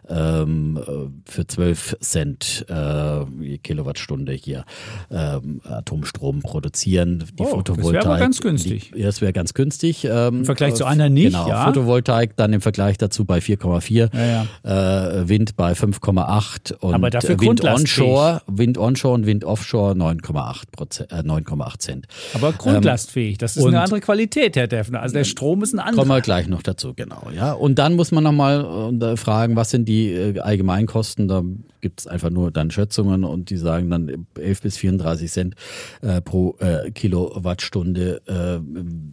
ähm, 0.08 0.78
für 1.24 1.46
12 1.46 1.96
Cent 2.00 2.66
äh, 2.68 3.58
Kilowattstunde 3.58 4.32
hier 4.32 4.64
ähm, 5.10 5.60
Atomstrom 5.64 6.40
produzieren. 6.40 7.24
Die 7.38 7.42
oh, 7.42 7.46
Photovoltaik. 7.46 8.02
Das 8.02 8.06
wäre 8.06 8.18
ganz 8.18 8.40
günstig. 8.40 8.92
Die, 8.94 9.02
das 9.02 9.20
wäre 9.20 9.32
ganz 9.32 9.54
günstig. 9.54 10.04
Ähm, 10.04 10.38
Im 10.40 10.44
Vergleich 10.44 10.74
zu 10.74 10.84
einer 10.84 11.08
nicht, 11.08 11.32
genau, 11.32 11.48
ja. 11.48 11.64
Photovoltaik 11.64 12.36
dann 12.36 12.52
im 12.52 12.60
Vergleich 12.60 12.98
dazu 12.98 13.24
bei 13.24 13.38
4,4, 13.38 14.10
ja, 14.14 14.46
ja. 14.64 15.20
äh, 15.20 15.28
Wind 15.28 15.56
bei 15.56 15.72
5,8 15.72 16.74
und 16.74 16.94
Aber 16.94 17.10
dafür 17.10 17.40
Wind 17.40 17.64
onshore, 17.64 18.42
Wind 18.46 18.78
onshore 18.78 19.14
und 19.14 19.26
Wind 19.26 19.44
offshore 19.44 19.92
9,8 19.92 21.10
äh, 21.10 21.22
9,8 21.22 21.78
Cent. 21.78 22.06
Aber 22.34 22.52
grundlastfähig, 22.52 23.38
das 23.38 23.56
ist 23.56 23.64
eine 23.64 23.80
andere 23.80 24.00
Qualität, 24.00 24.56
Herr 24.56 24.66
Defner. 24.66 25.00
Also 25.00 25.14
der 25.14 25.24
Strom 25.24 25.62
ist 25.62 25.72
ein 25.72 25.78
anderer. 25.78 26.02
Kommen 26.02 26.16
wir 26.16 26.20
gleich 26.20 26.48
noch 26.48 26.62
dazu, 26.62 26.94
genau. 26.94 27.28
Ja, 27.34 27.52
und 27.52 27.78
dann 27.78 27.96
muss 27.96 28.12
man 28.12 28.24
nochmal 28.24 28.47
mal 28.48 29.16
fragen, 29.16 29.56
was 29.56 29.70
sind 29.70 29.88
die 29.88 30.12
äh, 30.12 30.38
Allgemeinkosten? 30.38 31.28
Da 31.28 31.42
gibt 31.80 32.00
es 32.00 32.06
einfach 32.06 32.30
nur 32.30 32.50
dann 32.50 32.70
Schätzungen 32.70 33.24
und 33.24 33.50
die 33.50 33.56
sagen 33.56 33.90
dann 33.90 34.26
11 34.36 34.62
bis 34.62 34.76
34 34.78 35.30
Cent 35.30 35.54
äh, 36.02 36.20
pro 36.20 36.56
äh, 36.58 36.90
Kilowattstunde 36.90 38.22
äh, 38.26 38.60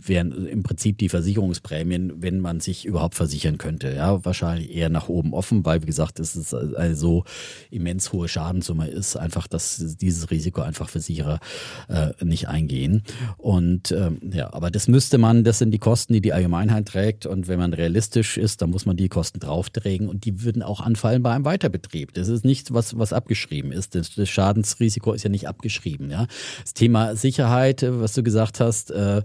wären 0.08 0.48
im 0.48 0.64
Prinzip 0.64 0.98
die 0.98 1.10
Versicherungsprämien, 1.10 2.22
wenn 2.22 2.40
man 2.40 2.60
sich 2.60 2.86
überhaupt 2.86 3.16
versichern 3.16 3.58
könnte. 3.58 3.94
Ja, 3.94 4.24
wahrscheinlich 4.26 4.74
eher 4.74 4.90
nach 4.90 5.10
oben 5.10 5.34
offen, 5.34 5.66
weil 5.66 5.82
wie 5.82 5.88
gesagt, 5.88 6.20
es 6.20 6.36
ist 6.36 6.54
eine 6.54 6.96
so 6.96 7.24
immens 7.70 8.12
hohe 8.12 8.28
Schadenssumme 8.28 8.88
ist, 8.88 9.16
einfach, 9.16 9.48
dass 9.48 9.98
dieses 9.98 10.32
Risiko 10.32 10.62
einfach 10.62 10.90
Versicherer 10.90 11.40
äh, 11.88 12.12
nicht 12.24 12.48
eingehen. 12.48 13.04
Und 13.38 13.92
ähm, 13.92 14.20
ja, 14.34 14.54
aber 14.54 14.72
das 14.72 14.88
müsste 14.88 15.18
man, 15.18 15.44
das 15.44 15.60
sind 15.60 15.72
die 15.72 15.80
Kosten, 15.80 16.14
die 16.14 16.22
die 16.22 16.34
Allgemeinheit 16.34 16.88
trägt 16.88 17.26
und 17.26 17.48
wenn 17.48 17.60
man 17.60 17.74
realistisch 17.74 18.38
ist, 18.38 18.62
dann 18.62 18.70
muss 18.70 18.86
man 18.86 18.98
die 18.98 19.10
Kosten 19.10 19.25
draufträgen 19.34 20.10
und 20.10 20.26
die 20.26 20.44
würden 20.44 20.64
auch 20.64 20.82
anfallen 20.82 21.22
bei 21.22 21.32
einem 21.32 21.46
Weiterbetrieb. 21.46 22.14
Das 22.14 22.28
ist 22.28 22.44
nicht 22.44 22.56
nichts, 22.56 22.74
was, 22.74 22.98
was 22.98 23.12
abgeschrieben 23.12 23.72
ist. 23.72 23.96
Das, 23.96 24.16
das 24.16 24.30
Schadensrisiko 24.30 25.14
ist 25.14 25.24
ja 25.24 25.30
nicht 25.30 25.48
abgeschrieben. 25.48 26.10
Ja? 26.10 26.28
Das 26.62 26.74
Thema 26.74 27.16
Sicherheit, 27.16 27.86
was 27.88 28.14
du 28.14 28.24
gesagt 28.24 28.60
hast, 28.60 28.92
äh, 28.92 29.22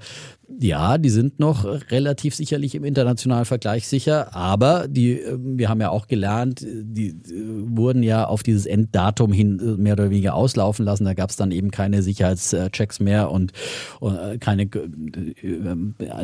Ja, 0.59 0.99
die 0.99 1.11
sind 1.11 1.39
noch 1.39 1.65
relativ 1.91 2.35
sicherlich 2.35 2.75
im 2.75 2.85
internationalen 2.85 3.45
Vergleich 3.45 3.87
sicher, 3.87 4.35
aber 4.35 4.89
die, 4.89 5.21
äh, 5.21 5.39
wir 5.39 5.69
haben 5.69 5.81
ja 5.81 5.91
auch 5.91 6.09
gelernt, 6.09 6.67
die 6.67 7.09
äh, 7.11 7.15
wurden 7.77 8.03
ja 8.03 8.27
auf 8.27 8.43
dieses 8.43 8.67
Enddatum 8.67 9.33
hin 9.33 9.61
äh, 9.61 9.81
mehr 9.81 9.93
oder 9.93 10.11
weniger 10.11 10.35
auslaufen 10.35 10.85
lassen. 10.85 11.05
Da 11.05 11.15
gab 11.15 11.31
es 11.31 11.37
dann 11.37 11.53
eben 11.53 11.71
keine 11.71 12.03
Sicherheitschecks 12.03 12.99
mehr 12.99 13.31
und, 13.31 13.53
und 14.01 14.41
keine 14.41 14.69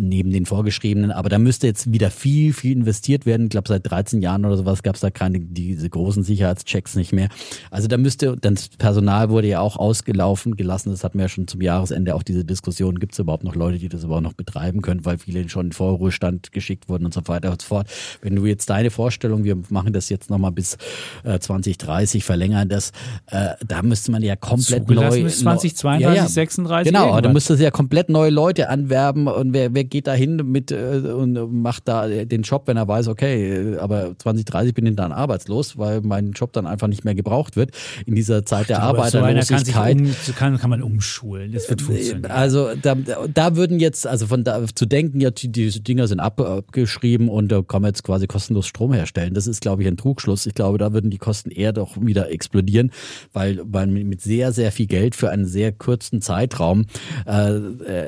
neben 0.01 0.31
den 0.31 0.47
vorgeschriebenen. 0.47 1.13
Aber 1.13 1.29
da 1.29 1.39
müsste 1.39 1.69
jetzt 1.69 1.93
wieder 1.93 2.11
viel, 2.11 2.53
viel 2.53 2.73
investiert 2.73 3.27
werden. 3.27 3.45
Ich 3.45 3.51
glaube, 3.51 3.69
seit 3.69 3.89
13 3.89 4.23
Jahren 4.23 4.45
oder 4.45 4.57
sowas 4.57 4.83
gab 4.83 4.97
es 4.97 5.01
da 5.03 5.11
keine 5.11 5.39
diese 5.41 5.89
großen 5.89 6.25
Sicherheitschecks 6.25 6.97
nicht 6.97 7.13
mehr. 7.13 7.29
Also 7.71 7.87
da 7.87 7.97
müsste, 7.97 8.37
das 8.37 8.69
Personal 8.71 9.31
wurde 9.31 9.49
ja 9.49 9.61
auch 9.61 9.77
ausgelaufen 9.77 10.57
gelassen. 10.57 10.91
Das 10.91 11.05
hatten 11.05 11.19
wir 11.19 11.25
ja 11.25 11.29
schon 11.29 11.47
zum 11.47 11.61
Jahresende 11.61 12.15
auch 12.15 12.23
diese 12.23 12.45
Diskussion. 12.45 12.99
Gibt 12.99 13.13
es 13.13 13.19
überhaupt 13.19 13.45
noch 13.45 13.55
Leute, 13.55 13.79
die 13.79 13.89
das 13.89 14.03
überhaupt 14.03 14.16
noch 14.21 14.33
betreiben 14.33 14.83
können, 14.83 15.05
weil 15.05 15.19
viele 15.19 15.49
schon 15.49 15.67
in 15.67 15.73
Vorruhestand 15.73 16.53
geschickt 16.53 16.89
wurden 16.89 17.05
und 17.05 17.15
so 17.15 17.21
weiter 17.27 17.51
und 17.53 17.63
so 17.63 17.69
fort. 17.69 17.89
Wenn 18.23 18.37
du 18.37 18.47
jetzt 18.47 18.71
deine 18.71 18.91
Vorstellung, 18.91 19.45
wir 19.45 19.57
machen 19.69 19.93
das 19.93 20.09
jetzt 20.09 20.31
nochmal 20.31 20.53
bis 20.53 20.77
äh, 21.25 21.39
2030, 21.39 22.25
verlängern 22.25 22.69
das, 22.69 22.93
äh, 23.27 23.51
da 23.67 23.83
müsste 23.83 24.13
man 24.13 24.23
ja 24.23 24.37
komplett 24.37 24.89
neu. 24.89 25.23
Bis 25.23 25.41
2032, 25.41 26.01
ja, 26.01 26.15
ja. 26.15 26.27
36. 26.27 26.93
Genau, 26.93 27.05
irgendwann. 27.05 27.23
da 27.23 27.33
müsstest 27.33 27.61
du 27.61 27.65
ja 27.65 27.71
komplett 27.71 28.09
neue 28.09 28.31
Leute 28.31 28.69
anwerben 28.69 29.29
und 29.29 29.53
wer, 29.53 29.75
wer 29.75 29.85
geht 29.85 30.07
da 30.07 30.13
hin 30.13 30.37
mit 30.37 30.71
äh, 30.71 30.77
und 30.77 31.63
macht 31.63 31.89
da 31.89 32.07
den 32.09 32.43
Job, 32.43 32.65
wenn 32.67 32.77
er 32.77 32.89
weiß, 32.89 33.09
okay, 33.09 33.77
aber 33.79 34.17
2030 34.19 34.75
bin 34.75 34.87
ich 34.87 34.97
dann 34.97 35.13
arbeitslos, 35.13 35.79
weil 35.79 36.01
mein 36.03 36.33
Job 36.33 36.53
dann 36.53 36.67
einfach 36.67 36.89
nicht 36.89 37.05
mehr 37.05 37.15
gebraucht 37.15 37.57
wird 37.57 37.71
in 38.07 38.15
dieser 38.15 38.45
Zeit 38.45 38.69
der 38.69 38.83
Arbeiterlosigkeit. 38.83 39.99
So 40.23 40.33
kann, 40.33 40.55
um, 40.55 40.61
kann, 40.61 40.71
man 40.71 40.83
umschulen, 40.83 41.53
das 41.53 41.69
wird 41.69 41.83
funktionieren. 41.83 42.31
Also 42.31 42.71
da, 42.81 42.97
da 43.33 43.57
würden 43.57 43.79
jetzt, 43.79 44.06
also 44.07 44.27
von 44.27 44.45
da 44.45 44.65
zu 44.75 44.87
denken, 44.87 45.21
ja, 45.21 45.31
die, 45.31 45.51
diese 45.51 45.81
Dinger 45.81 46.09
sind 46.09 46.21
abgeschrieben 46.21 47.29
und 47.29 47.51
da 47.51 47.63
kann 47.63 47.83
man 47.83 47.91
jetzt 47.91 48.03
quasi 48.03 48.27
kostenlos 48.27 48.67
Strom 48.67 48.93
herstellen. 48.93 49.35
Das 49.35 49.47
ist, 49.47 49.61
glaube 49.61 49.83
ich, 49.83 49.89
ein 49.89 49.97
Trugschluss. 49.97 50.47
Ich 50.47 50.55
glaube, 50.55 50.79
da 50.79 50.93
würden 50.93 51.11
die 51.11 51.19
Kosten 51.19 51.51
eher 51.51 51.73
doch 51.73 51.97
wieder 52.01 52.31
explodieren, 52.31 52.91
weil 53.33 53.63
man 53.65 53.93
mit 53.93 54.21
sehr, 54.21 54.53
sehr 54.53 54.73
viel 54.73 54.87
Geld 54.87 55.15
für 55.15 55.31
einen 55.31 55.47
sehr 55.47 55.73
kurzen 55.73 56.21
Zeitraum 56.21 56.87
äh, 57.27 57.31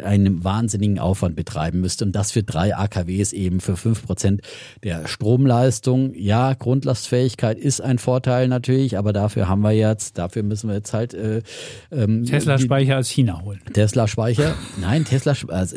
einen 0.05 0.45
wahnsinnigen 0.45 0.99
Aufwand 0.99 1.37
betreiben 1.37 1.81
müsste. 1.81 2.05
Und 2.05 2.13
das 2.13 2.33
für 2.33 2.43
drei 2.43 2.77
AKWs 2.77 3.33
eben 3.33 3.61
für 3.61 3.77
fünf 3.77 4.05
Prozent 4.05 4.43
der 4.83 5.07
Stromleistung. 5.09 6.15
Ja, 6.15 6.55
Grundlastfähigkeit 6.55 7.59
ist 7.59 7.81
ein 7.81 7.99
Vorteil 7.99 8.49
natürlich, 8.49 8.99
aber 8.99 9.13
dafür 9.13 9.49
haben 9.49 9.63
wir 9.63 9.73
jetzt, 9.73 10.19
dafür 10.19 10.43
müssen 10.43 10.69
wir 10.69 10.77
jetzt 10.77 10.93
halt 10.93 11.15
äh, 11.15 11.43
ähm, 11.91 12.25
Tesla-Speicher 12.25 12.99
aus 12.99 13.09
China 13.09 13.43
holen. 13.43 13.61
Tesla-Speicher, 13.73 14.55
nein, 14.81 15.05
Tesla 15.05 15.35
also 15.49 15.77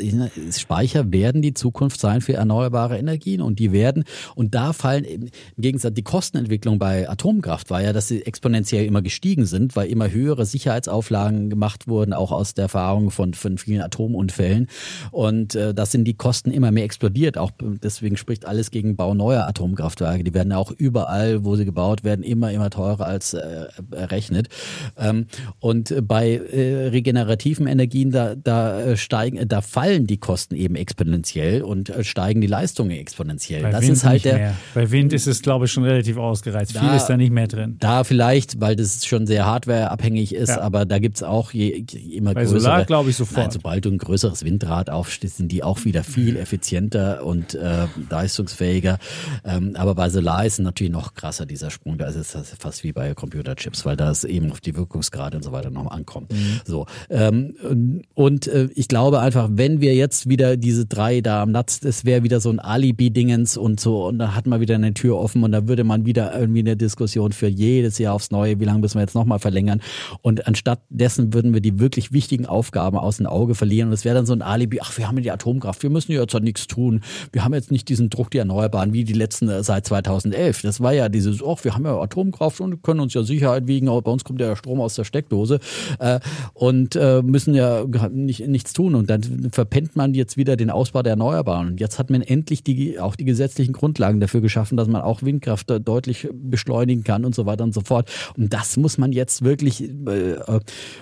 Speicher 0.52 1.12
werden 1.12 1.42
die 1.42 1.54
Zukunft 1.54 2.00
sein 2.00 2.20
für 2.20 2.34
erneuerbare 2.34 2.98
Energien 2.98 3.40
und 3.40 3.58
die 3.58 3.72
werden 3.72 4.04
und 4.34 4.54
da 4.54 4.72
fallen 4.72 5.04
im 5.04 5.30
Gegensatz 5.58 5.94
die 5.94 6.02
Kostenentwicklung 6.02 6.78
bei 6.78 7.08
Atomkraft 7.08 7.70
war 7.70 7.82
ja, 7.82 7.92
dass 7.92 8.08
sie 8.08 8.24
exponentiell 8.24 8.84
immer 8.84 9.02
gestiegen 9.02 9.46
sind, 9.46 9.76
weil 9.76 9.88
immer 9.88 10.10
höhere 10.10 10.46
Sicherheitsauflagen 10.46 11.50
gemacht 11.50 11.88
wurden, 11.88 12.12
auch 12.12 12.32
aus 12.32 12.54
der 12.54 12.64
Erfahrung 12.64 13.10
von, 13.10 13.34
von 13.34 13.58
vielen 13.58 13.82
Atomunfällen 13.82 14.68
und 15.10 15.54
äh, 15.54 15.74
das 15.74 15.92
sind 15.92 16.04
die 16.04 16.14
Kosten 16.14 16.50
immer 16.50 16.70
mehr 16.70 16.84
explodiert. 16.84 17.38
Auch 17.38 17.50
deswegen 17.60 18.16
spricht 18.16 18.46
alles 18.46 18.70
gegen 18.70 18.96
Bau 18.96 19.14
neuer 19.14 19.46
Atomkraftwerke. 19.46 20.24
Die 20.24 20.34
werden 20.34 20.52
auch 20.52 20.70
überall, 20.70 21.44
wo 21.44 21.56
sie 21.56 21.64
gebaut 21.64 22.04
werden, 22.04 22.22
immer 22.22 22.52
immer 22.52 22.70
teurer 22.70 23.06
als 23.06 23.34
äh, 23.34 23.66
errechnet. 23.90 24.48
Ähm, 24.96 25.26
und 25.60 25.94
bei 26.06 26.36
äh, 26.36 26.88
regenerativen 26.88 27.66
Energien 27.66 28.10
da 28.10 28.34
da 28.34 28.80
äh, 28.80 28.96
steigen, 28.96 29.46
da 29.48 29.60
fallen 29.60 30.01
die 30.06 30.18
Kosten 30.18 30.54
eben 30.54 30.76
exponentiell 30.76 31.62
und 31.62 31.90
äh, 31.90 32.04
steigen 32.04 32.40
die 32.40 32.46
Leistungen 32.46 32.90
exponentiell. 32.90 33.62
Bei 33.62 33.70
das 33.70 33.82
Wind 33.82 33.92
ist 33.92 34.04
halt 34.04 34.24
der. 34.24 34.34
Mehr. 34.34 34.56
Bei 34.74 34.90
Wind 34.90 35.12
ist 35.12 35.26
es, 35.26 35.42
glaube 35.42 35.66
ich, 35.66 35.72
schon 35.72 35.84
relativ 35.84 36.16
ausgereizt. 36.16 36.74
Da, 36.74 36.80
Viel 36.80 36.96
ist 36.96 37.06
da 37.06 37.16
nicht 37.16 37.32
mehr 37.32 37.48
drin. 37.48 37.76
Da 37.80 38.04
vielleicht, 38.04 38.60
weil 38.60 38.76
das 38.76 39.04
schon 39.04 39.26
sehr 39.26 39.46
hardwareabhängig 39.46 40.34
ist, 40.34 40.50
ja. 40.50 40.60
aber 40.60 40.84
da 40.84 40.98
gibt 40.98 41.16
es 41.16 41.22
auch 41.22 41.52
je, 41.52 41.84
je 41.88 42.16
immer 42.16 42.34
Bei 42.34 42.42
größere. 42.42 42.60
Solar 42.60 42.84
glaube 42.84 43.10
ich 43.10 43.16
sofort. 43.16 43.38
Nein, 43.38 43.50
sobald 43.50 43.84
du 43.84 43.90
ein 43.90 43.98
größeres 43.98 44.44
Windrad 44.44 44.90
aufstehst, 44.90 45.36
sind 45.36 45.52
die 45.52 45.62
auch 45.62 45.84
wieder 45.84 46.04
viel 46.04 46.36
effizienter 46.36 47.24
und 47.24 47.54
äh, 47.54 47.86
leistungsfähiger. 48.10 48.98
Ähm, 49.44 49.76
aber 49.76 49.94
bei 49.94 50.08
Solar 50.08 50.44
ist 50.46 50.58
natürlich 50.58 50.92
noch 50.92 51.14
krasser, 51.14 51.46
dieser 51.46 51.70
Sprung. 51.70 51.98
Da 51.98 52.06
ist 52.06 52.16
es 52.16 52.54
fast 52.58 52.84
wie 52.84 52.92
bei 52.92 53.14
Computerchips, 53.14 53.84
weil 53.84 53.96
da 53.96 54.10
es 54.10 54.24
eben 54.24 54.50
auf 54.50 54.60
die 54.60 54.76
Wirkungsgrade 54.76 55.36
und 55.36 55.42
so 55.42 55.52
weiter 55.52 55.70
noch 55.70 55.90
ankommt. 55.90 56.32
Mhm. 56.32 56.60
So. 56.64 56.86
Ähm, 57.10 58.02
und 58.14 58.46
äh, 58.46 58.68
ich 58.74 58.88
glaube 58.88 59.20
einfach, 59.20 59.48
wenn 59.52 59.80
wir 59.82 59.94
jetzt 59.94 60.28
wieder 60.28 60.56
diese 60.56 60.86
drei 60.86 61.20
da 61.20 61.42
am 61.42 61.50
Natz, 61.50 61.80
das 61.80 62.06
wäre 62.06 62.22
wieder 62.22 62.40
so 62.40 62.48
ein 62.48 62.58
Alibi-Dingens 62.58 63.58
und 63.58 63.80
so, 63.80 64.06
und 64.06 64.18
dann 64.18 64.34
hat 64.34 64.46
man 64.46 64.60
wieder 64.60 64.76
eine 64.76 64.94
Tür 64.94 65.18
offen 65.18 65.44
und 65.44 65.52
da 65.52 65.68
würde 65.68 65.84
man 65.84 66.06
wieder 66.06 66.34
irgendwie 66.38 66.60
eine 66.60 66.76
Diskussion 66.76 67.32
für 67.32 67.48
jedes 67.48 67.98
Jahr 67.98 68.14
aufs 68.14 68.30
Neue, 68.30 68.58
wie 68.60 68.64
lange 68.64 68.78
müssen 68.78 68.94
wir 68.94 69.02
jetzt 69.02 69.14
nochmal 69.14 69.38
verlängern. 69.38 69.82
Und 70.22 70.46
anstatt 70.46 70.80
dessen 70.88 71.34
würden 71.34 71.52
wir 71.52 71.60
die 71.60 71.78
wirklich 71.78 72.12
wichtigen 72.12 72.46
Aufgaben 72.46 72.96
aus 72.96 73.18
dem 73.18 73.26
Auge 73.26 73.54
verlieren. 73.54 73.88
Und 73.88 73.94
es 73.94 74.04
wäre 74.04 74.14
dann 74.14 74.24
so 74.26 74.32
ein 74.32 74.42
Alibi, 74.42 74.78
ach, 74.80 74.96
wir 74.96 75.08
haben 75.08 75.16
ja 75.16 75.22
die 75.22 75.30
Atomkraft, 75.30 75.82
wir 75.82 75.90
müssen 75.90 76.12
ja 76.12 76.20
jetzt 76.20 76.32
halt 76.32 76.44
nichts 76.44 76.66
tun. 76.66 77.00
Wir 77.32 77.44
haben 77.44 77.52
jetzt 77.52 77.70
nicht 77.70 77.88
diesen 77.88 78.08
Druck 78.08 78.30
die 78.30 78.38
Erneuerbaren 78.38 78.92
wie 78.92 79.04
die 79.04 79.12
letzten 79.12 79.48
äh, 79.48 79.62
seit 79.62 79.86
2011. 79.86 80.62
Das 80.62 80.80
war 80.80 80.92
ja 80.92 81.08
dieses, 81.08 81.42
ach, 81.44 81.64
wir 81.64 81.74
haben 81.74 81.84
ja 81.84 82.00
Atomkraft 82.00 82.60
und 82.60 82.82
können 82.82 83.00
uns 83.00 83.14
ja 83.14 83.22
Sicherheit 83.22 83.66
wiegen, 83.66 83.88
aber 83.88 84.02
bei 84.02 84.10
uns 84.12 84.24
kommt 84.24 84.40
ja 84.40 84.54
Strom 84.54 84.80
aus 84.80 84.94
der 84.94 85.04
Steckdose 85.04 85.58
äh, 85.98 86.20
und 86.54 86.96
äh, 86.96 87.22
müssen 87.22 87.54
ja 87.54 87.84
nicht, 88.10 88.46
nichts 88.46 88.72
tun. 88.72 88.94
Und 88.94 89.10
dann 89.10 89.50
verpennt 89.72 89.96
man 89.96 90.12
jetzt 90.12 90.36
wieder 90.36 90.56
den 90.56 90.68
Ausbau 90.68 91.02
der 91.02 91.12
Erneuerbaren. 91.12 91.68
Und 91.68 91.80
jetzt 91.80 91.98
hat 91.98 92.10
man 92.10 92.20
endlich 92.20 92.62
die, 92.62 93.00
auch 93.00 93.16
die 93.16 93.24
gesetzlichen 93.24 93.72
Grundlagen 93.72 94.20
dafür 94.20 94.42
geschaffen, 94.42 94.76
dass 94.76 94.86
man 94.86 95.00
auch 95.00 95.22
Windkraft 95.22 95.70
deutlich 95.70 96.28
beschleunigen 96.30 97.04
kann 97.04 97.24
und 97.24 97.34
so 97.34 97.46
weiter 97.46 97.64
und 97.64 97.72
so 97.72 97.80
fort. 97.80 98.10
Und 98.36 98.52
das 98.52 98.76
muss 98.76 98.98
man 98.98 99.12
jetzt 99.12 99.44
wirklich 99.44 99.82
äh, 99.82 100.36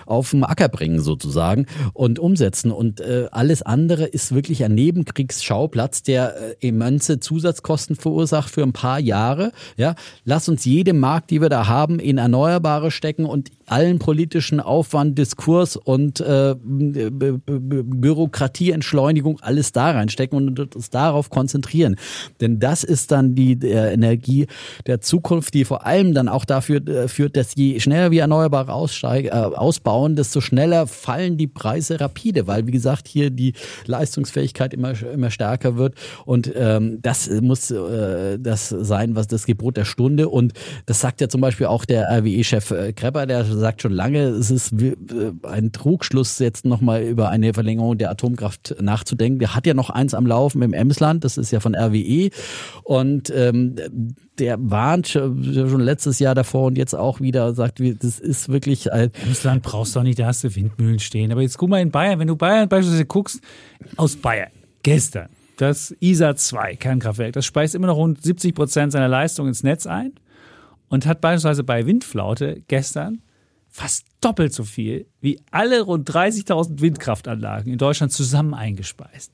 auf 0.05 0.31
den 0.31 0.45
Acker 0.45 0.69
bringen 0.69 1.01
sozusagen 1.01 1.65
und 1.93 2.17
umsetzen. 2.17 2.71
Und 2.71 3.01
äh, 3.01 3.27
alles 3.31 3.61
andere 3.61 4.05
ist 4.05 4.33
wirklich 4.33 4.63
ein 4.63 4.73
Nebenkriegsschauplatz, 4.73 6.03
der 6.03 6.35
äh, 6.37 6.55
immense 6.65 7.19
Zusatzkosten 7.19 7.97
verursacht 7.97 8.49
für 8.49 8.63
ein 8.63 8.71
paar 8.71 9.01
Jahre. 9.01 9.51
Ja, 9.75 9.95
lass 10.23 10.47
uns 10.47 10.63
jede 10.63 10.93
Markt, 10.93 11.29
die 11.31 11.41
wir 11.41 11.49
da 11.49 11.67
haben, 11.67 11.99
in 11.99 12.17
Erneuerbare 12.17 12.89
stecken 12.89 13.25
und 13.25 13.51
allen 13.65 13.99
politischen 13.99 14.61
Aufwand, 14.61 15.17
Diskurs 15.17 15.75
und 15.75 16.21
äh, 16.21 16.55
Bürokratieentschleunigung 18.61 19.39
alles 19.41 19.71
da 19.71 19.91
reinstecken 19.91 20.37
und 20.37 20.75
uns 20.75 20.89
darauf 20.89 21.29
konzentrieren. 21.29 21.95
Denn 22.39 22.59
das 22.59 22.83
ist 22.83 23.11
dann 23.11 23.35
die 23.35 23.53
äh, 23.61 23.93
Energie 23.93 24.47
der 24.85 25.01
Zukunft, 25.01 25.53
die 25.53 25.65
vor 25.65 25.85
allem 25.85 26.13
dann 26.13 26.27
auch 26.27 26.45
dafür 26.45 26.85
äh, 26.87 27.07
führt, 27.07 27.35
dass 27.35 27.55
je 27.55 27.79
schneller 27.79 28.11
wir 28.11 28.21
Erneuerbare 28.21 28.71
äh, 28.71 29.29
ausbauen, 29.31 30.15
desto 30.15 30.41
schneller 30.41 30.87
fallen 30.87 31.37
die 31.37 31.47
Preise 31.47 31.99
rapide, 31.99 32.47
weil 32.47 32.67
wie 32.67 32.71
gesagt 32.71 33.07
hier 33.07 33.29
die 33.29 33.53
Leistungsfähigkeit 33.85 34.73
immer, 34.73 34.93
immer 35.01 35.31
stärker 35.31 35.77
wird 35.77 35.95
und 36.25 36.51
ähm, 36.55 36.99
das 37.01 37.29
muss 37.41 37.71
äh, 37.71 38.37
das 38.39 38.69
sein, 38.69 39.15
was 39.15 39.27
das 39.27 39.45
Gebot 39.45 39.77
der 39.77 39.85
Stunde 39.85 40.29
und 40.29 40.53
das 40.85 40.99
sagt 40.99 41.21
ja 41.21 41.29
zum 41.29 41.41
Beispiel 41.41 41.67
auch 41.67 41.85
der 41.85 42.07
RWE-Chef 42.09 42.71
äh, 42.71 42.93
Krepper, 42.93 43.25
der 43.25 43.45
sagt 43.45 43.81
schon 43.81 43.93
lange, 43.93 44.21
es 44.21 44.51
ist 44.51 44.73
äh, 44.73 44.95
ein 45.43 45.71
Trugschluss, 45.71 46.39
jetzt 46.39 46.65
nochmal 46.65 47.03
über 47.03 47.29
eine 47.29 47.53
Verlängerung 47.53 47.97
der 47.97 48.11
Atomkraft 48.11 48.50
nachzudenken. 48.79 49.39
Der 49.39 49.55
hat 49.55 49.65
ja 49.65 49.73
noch 49.73 49.89
eins 49.89 50.13
am 50.13 50.25
Laufen 50.25 50.61
im 50.61 50.73
Emsland, 50.73 51.23
das 51.23 51.37
ist 51.37 51.51
ja 51.51 51.59
von 51.59 51.75
RWE. 51.75 52.29
Und 52.83 53.31
ähm, 53.35 53.75
der 54.39 54.57
warnt 54.59 55.07
schon 55.07 55.79
letztes 55.79 56.19
Jahr 56.19 56.35
davor 56.35 56.67
und 56.67 56.77
jetzt 56.77 56.95
auch 56.95 57.21
wieder, 57.21 57.53
sagt, 57.53 57.79
das 57.79 58.19
ist 58.19 58.49
wirklich. 58.49 58.91
Emsland 58.91 59.63
brauchst 59.63 59.95
du 59.95 59.99
auch 59.99 60.03
nicht, 60.03 60.19
da 60.19 60.25
hast 60.25 60.43
du 60.43 60.55
Windmühlen 60.55 60.99
stehen. 60.99 61.31
Aber 61.31 61.41
jetzt 61.41 61.57
guck 61.57 61.69
mal 61.69 61.81
in 61.81 61.91
Bayern, 61.91 62.19
wenn 62.19 62.27
du 62.27 62.35
Bayern 62.35 62.67
beispielsweise 62.69 63.05
guckst, 63.05 63.41
aus 63.97 64.15
Bayern, 64.15 64.51
gestern, 64.83 65.29
das 65.57 65.95
ISA 65.99 66.35
2 66.35 66.75
Kernkraftwerk, 66.75 67.33
das 67.33 67.45
speist 67.45 67.75
immer 67.75 67.87
noch 67.87 67.97
rund 67.97 68.23
70 68.23 68.55
Prozent 68.55 68.91
seiner 68.91 69.07
Leistung 69.07 69.47
ins 69.47 69.63
Netz 69.63 69.85
ein 69.85 70.13
und 70.89 71.05
hat 71.05 71.21
beispielsweise 71.21 71.63
bei 71.63 71.85
Windflaute 71.85 72.63
gestern 72.67 73.21
fast 73.71 74.05
doppelt 74.19 74.53
so 74.53 74.63
viel 74.63 75.07
wie 75.21 75.39
alle 75.49 75.81
rund 75.81 76.09
30.000 76.09 76.81
Windkraftanlagen 76.81 77.71
in 77.71 77.79
Deutschland 77.79 78.11
zusammen 78.11 78.53
eingespeist. 78.53 79.31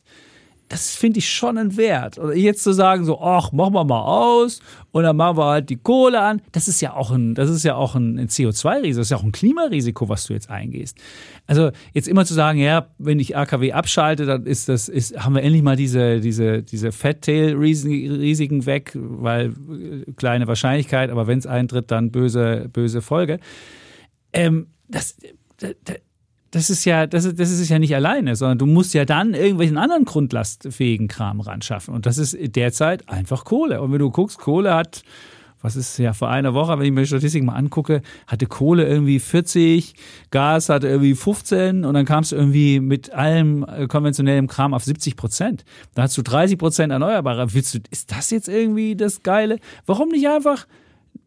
Das 0.70 0.96
finde 0.96 1.20
ich 1.20 1.30
schon 1.30 1.58
ein 1.58 1.78
Wert. 1.78 2.18
Oder 2.18 2.36
jetzt 2.36 2.62
zu 2.62 2.74
sagen, 2.74 3.06
so, 3.06 3.22
ach, 3.22 3.54
machen 3.54 3.74
wir 3.74 3.86
mal 3.86 4.02
aus 4.02 4.60
und 4.92 5.04
dann 5.04 5.16
machen 5.16 5.38
wir 5.38 5.46
halt 5.46 5.70
die 5.70 5.78
Kohle 5.78 6.20
an, 6.20 6.42
das 6.52 6.68
ist 6.68 6.82
ja 6.82 6.94
auch 6.94 7.12
ein, 7.12 7.36
das 7.36 7.50
ist 7.50 7.64
ja 7.64 7.76
auch 7.76 7.96
ein, 7.96 8.20
ein 8.20 8.28
CO2-Risiko, 8.28 8.98
das 8.98 9.08
ist 9.08 9.12
ja 9.12 9.18
auch 9.18 9.24
ein 9.24 9.32
Klimarisiko, 9.32 10.10
was 10.10 10.26
du 10.26 10.34
jetzt 10.34 10.50
eingehst. 10.50 10.98
Also 11.46 11.72
jetzt 11.94 12.10
immer 12.10 12.26
zu 12.26 12.34
sagen, 12.34 12.60
ja, 12.60 12.88
wenn 12.98 13.20
ich 13.20 13.38
AKW 13.38 13.72
abschalte, 13.72 14.26
dann 14.26 14.46
ist 14.46 14.68
das, 14.68 14.90
ist, 14.90 15.18
haben 15.18 15.36
wir 15.36 15.42
endlich 15.42 15.64
mal 15.64 15.78
diese, 15.78 16.20
diese, 16.20 16.64
diese 16.64 16.92
Fat-Tail-Risiken 16.92 18.66
weg, 18.66 18.92
weil 18.94 19.48
äh, 19.48 20.12
kleine 20.18 20.48
Wahrscheinlichkeit, 20.48 21.12
aber 21.12 21.28
wenn 21.28 21.40
es 21.40 21.48
eintritt, 21.48 21.92
dann 21.92 22.12
böse, 22.12 22.70
böse 22.74 23.02
Folge. 23.02 23.40
Ähm, 24.38 24.68
das, 24.88 25.18
das 26.52 26.70
ist 26.70 26.86
ja, 26.86 27.08
das 27.08 27.24
das 27.36 27.52
ist 27.52 27.70
ja 27.70 27.80
nicht 27.80 27.96
alleine, 27.96 28.36
sondern 28.36 28.58
du 28.58 28.66
musst 28.66 28.94
ja 28.94 29.06
dann 29.06 29.34
irgendwelchen 29.34 29.78
anderen 29.78 30.06
grundlastfähigen 30.06 31.08
Kram 31.08 31.42
ran 31.42 31.62
schaffen. 31.62 31.94
Und 31.94 32.06
das 32.06 32.18
ist 32.18 32.38
derzeit 32.56 33.10
einfach 33.10 33.44
Kohle. 33.46 33.82
Und 33.82 33.92
wenn 33.92 34.00
du 34.00 34.12
guckst, 34.12 34.38
Kohle 34.38 34.74
hat, 34.74 35.04
was 35.62 35.76
ist 35.76 35.98
ja 35.98 36.14
vor 36.14 36.30
einer 36.30 36.54
Woche, 36.54 36.78
wenn 36.78 36.86
ich 36.86 36.92
mir 36.92 37.02
die 37.02 37.08
Statistik 37.08 37.44
mal 37.44 37.56
angucke, 37.56 38.02
hatte 38.28 38.46
Kohle 38.46 38.88
irgendwie 38.88 39.20
40, 39.20 39.96
Gas 40.30 40.70
hatte 40.70 40.88
irgendwie 40.88 41.16
15 41.16 41.84
und 41.84 41.94
dann 41.96 42.06
kamst 42.06 42.32
du 42.32 42.36
irgendwie 42.36 42.80
mit 42.80 43.12
allem 43.12 43.66
äh, 43.68 43.88
konventionellem 43.88 44.48
Kram 44.48 44.74
auf 44.74 44.84
70 44.84 45.16
Prozent. 45.16 45.66
Da 45.96 46.04
hast 46.04 46.18
du 46.18 46.22
30 46.22 46.58
Prozent 46.58 46.94
Erneuerbare. 46.94 47.54
Willst 47.54 47.74
du, 47.74 47.80
ist 47.90 48.12
das 48.12 48.30
jetzt 48.30 48.48
irgendwie 48.48 48.96
das 48.96 49.24
Geile? 49.24 49.60
Warum 49.86 50.10
nicht 50.10 50.28
einfach 50.28 50.68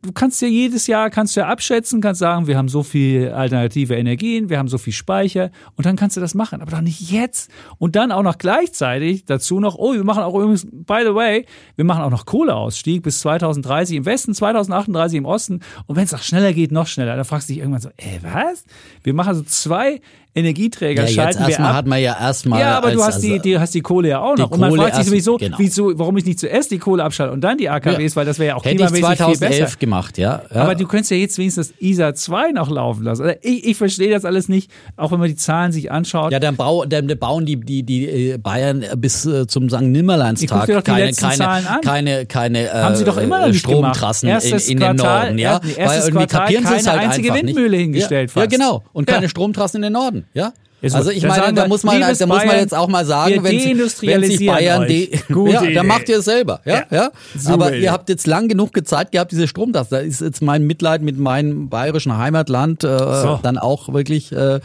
du 0.03 0.13
kannst 0.13 0.41
ja 0.41 0.49
jedes 0.49 0.87
Jahr 0.87 1.11
kannst 1.11 1.37
du 1.37 1.41
ja 1.41 1.49
abschätzen, 1.49 2.01
kannst 2.01 2.21
sagen, 2.21 2.47
wir 2.47 2.57
haben 2.57 2.69
so 2.69 2.83
viel 2.83 3.29
alternative 3.31 3.97
Energien, 3.97 4.49
wir 4.49 4.59
haben 4.59 4.69
so 4.69 4.79
viel 4.79 4.93
Speicher 4.93 5.51
und 5.77 5.85
dann 5.87 5.97
kannst 5.97 6.17
du 6.17 6.21
das 6.21 6.35
machen, 6.35 6.63
aber 6.63 6.71
doch 6.71 6.81
nicht 6.81 7.11
jetzt 7.11 7.51
und 7.79 7.97
dann 7.97 8.13
auch 8.13 8.23
noch 8.23 8.39
gleichzeitig 8.39 9.25
dazu 9.27 9.61
noch, 9.61 9.77
oh, 9.77 9.93
wir 9.93 10.05
machen 10.05 10.23
auch 10.23 10.35
übrigens, 10.35 10.67
by 10.71 11.01
the 11.05 11.15
way, 11.15 11.45
wir 11.77 11.85
machen 11.85 12.03
auch 12.03 12.11
noch 12.11 12.25
Kohleausstieg 12.25 13.03
bis 13.03 13.21
2030 13.21 13.97
im 13.97 14.05
Westen, 14.07 14.35
2038 14.35 15.19
im 15.19 15.25
Osten 15.27 15.61
und 15.87 15.97
wenn 15.97 16.05
es 16.05 16.15
auch 16.15 16.23
schneller 16.23 16.53
geht, 16.53 16.73
noch 16.73 16.87
schneller. 16.87 17.17
Da 17.17 17.25
fragst 17.25 17.49
du 17.49 17.53
dich 17.53 17.61
irgendwann 17.61 17.83
so, 17.83 17.91
ey, 17.97 18.21
was? 18.23 18.65
Wir 19.03 19.15
machen 19.15 19.29
also 19.29 19.43
zwei 19.43 20.01
Energieträger 20.33 21.03
ja, 21.05 21.09
schalten 21.09 21.47
wir 21.47 21.59
ab. 21.59 21.75
hat 21.75 21.87
man 21.87 22.01
ja 22.01 22.17
erstmal. 22.19 22.61
Ja, 22.61 22.79
aber 22.79 22.89
als, 22.89 22.97
du 22.97 23.03
hast, 23.03 23.21
die, 23.21 23.41
die, 23.41 23.59
hast 23.59 23.75
die 23.75 23.81
Kohle 23.81 24.11
ja 24.11 24.21
auch 24.21 24.37
noch. 24.37 24.53
Und 24.53 24.61
man 24.61 24.73
fragt 24.75 24.95
sich 24.95 25.07
sowieso, 25.07 25.37
genau. 25.37 25.59
wieso, 25.59 25.99
warum 25.99 26.17
ich 26.19 26.25
nicht 26.25 26.39
zuerst 26.39 26.71
die 26.71 26.79
Kohle 26.79 27.03
abschalte 27.03 27.33
und 27.33 27.41
dann 27.41 27.59
die 27.59 27.69
AKWs, 27.69 28.13
ja. 28.13 28.17
weil 28.17 28.27
das 28.27 28.39
wäre 28.39 28.49
ja 28.51 28.55
auch 28.55 28.65
Hätte 28.65 28.85
ich 28.85 28.91
2011 28.91 29.81
gemacht, 29.81 30.19
ja. 30.19 30.43
ja. 30.55 30.63
Aber 30.63 30.77
du 30.77 30.87
könntest 30.87 31.11
ja 31.11 31.17
jetzt 31.17 31.37
wenigstens 31.39 31.69
das 31.69 31.77
ISA 31.81 32.15
2 32.15 32.53
noch 32.53 32.71
laufen 32.71 33.03
lassen. 33.03 33.23
Also 33.23 33.35
ich, 33.43 33.67
ich 33.67 33.77
verstehe 33.77 34.11
das 34.13 34.25
alles 34.25 34.49
nicht, 34.49 34.71
auch 34.97 35.11
wenn 35.11 35.19
man 35.19 35.29
die 35.29 35.35
Zahlen 35.35 35.73
sich 35.73 35.91
anschaut. 35.91 36.31
Ja, 36.31 36.39
dann, 36.39 36.55
bau, 36.55 36.85
dann 36.85 37.09
bauen 37.19 37.45
die, 37.45 37.57
die, 37.57 37.83
die 37.83 38.09
äh, 38.09 38.39
Bayern 38.39 38.85
bis 38.99 39.27
äh, 39.27 39.49
zum 39.49 39.69
St. 39.69 39.81
Nimmerleinstag 39.81 40.69
keine, 40.85 41.13
keine, 41.13 41.81
keine, 41.83 42.27
keine, 42.27 42.67
äh, 42.67 42.71
Haben 42.71 42.95
sie 42.95 43.05
doch 43.05 43.17
immer 43.17 43.49
noch 43.49 43.55
Stromtrassen 43.55 44.29
in, 44.29 44.37
in 44.37 44.79
Quartal, 44.79 44.87
den 44.87 44.97
Norden. 44.97 45.39
Ja? 45.39 45.61
Weil 45.77 46.01
irgendwie 46.03 46.27
kapieren 46.27 46.67
sie 46.67 46.75
es 46.75 46.87
halt 46.87 47.01
einzige 47.01 47.35
Windmühle 47.35 47.77
hingestellt. 47.77 48.31
Ja, 48.37 48.47
genau. 48.47 48.85
Und 48.93 49.07
keine 49.07 49.29
Stromtrassen 49.29 49.79
in 49.79 49.83
den 49.83 49.93
Norden. 49.95 50.20
Ja. 50.35 50.53
Also 50.83 51.11
ich 51.11 51.27
meine, 51.27 51.53
da 51.53 51.69
muss 51.69 51.83
man, 51.83 52.01
da 52.01 52.27
muss 52.27 52.45
man 52.45 52.57
jetzt 52.57 52.75
auch 52.75 52.89
mal 52.89 53.05
sagen, 53.05 53.45
wenn, 53.45 53.79
wenn 54.03 54.25
sich 54.25 54.47
Bayern, 54.47 54.87
die, 54.87 55.11
ja, 55.29 55.71
dann 55.73 55.87
macht 55.87 56.09
ihr 56.09 56.19
es 56.19 56.25
selber, 56.25 56.61
ja, 56.65 56.85
ja. 56.91 57.11
ja. 57.45 57.53
Aber 57.53 57.75
ihr 57.75 57.93
habt 57.93 58.09
jetzt 58.09 58.27
lang 58.27 58.49
genug 58.49 58.73
gezeigt 58.73 59.13
gehabt, 59.13 59.33
diese 59.33 59.47
Stromtaste. 59.47 59.97
Da 59.97 60.01
ist 60.01 60.21
jetzt 60.21 60.41
mein 60.43 60.67
Mitleid 60.67 61.03
mit 61.03 61.19
meinem 61.19 61.69
bayerischen 61.69 62.17
Heimatland 62.17 62.85
äh, 62.85 62.99
so. 62.99 63.41
dann 63.43 63.59
auch 63.59 63.93
wirklich. 63.93 64.33
Äh, 64.33 64.61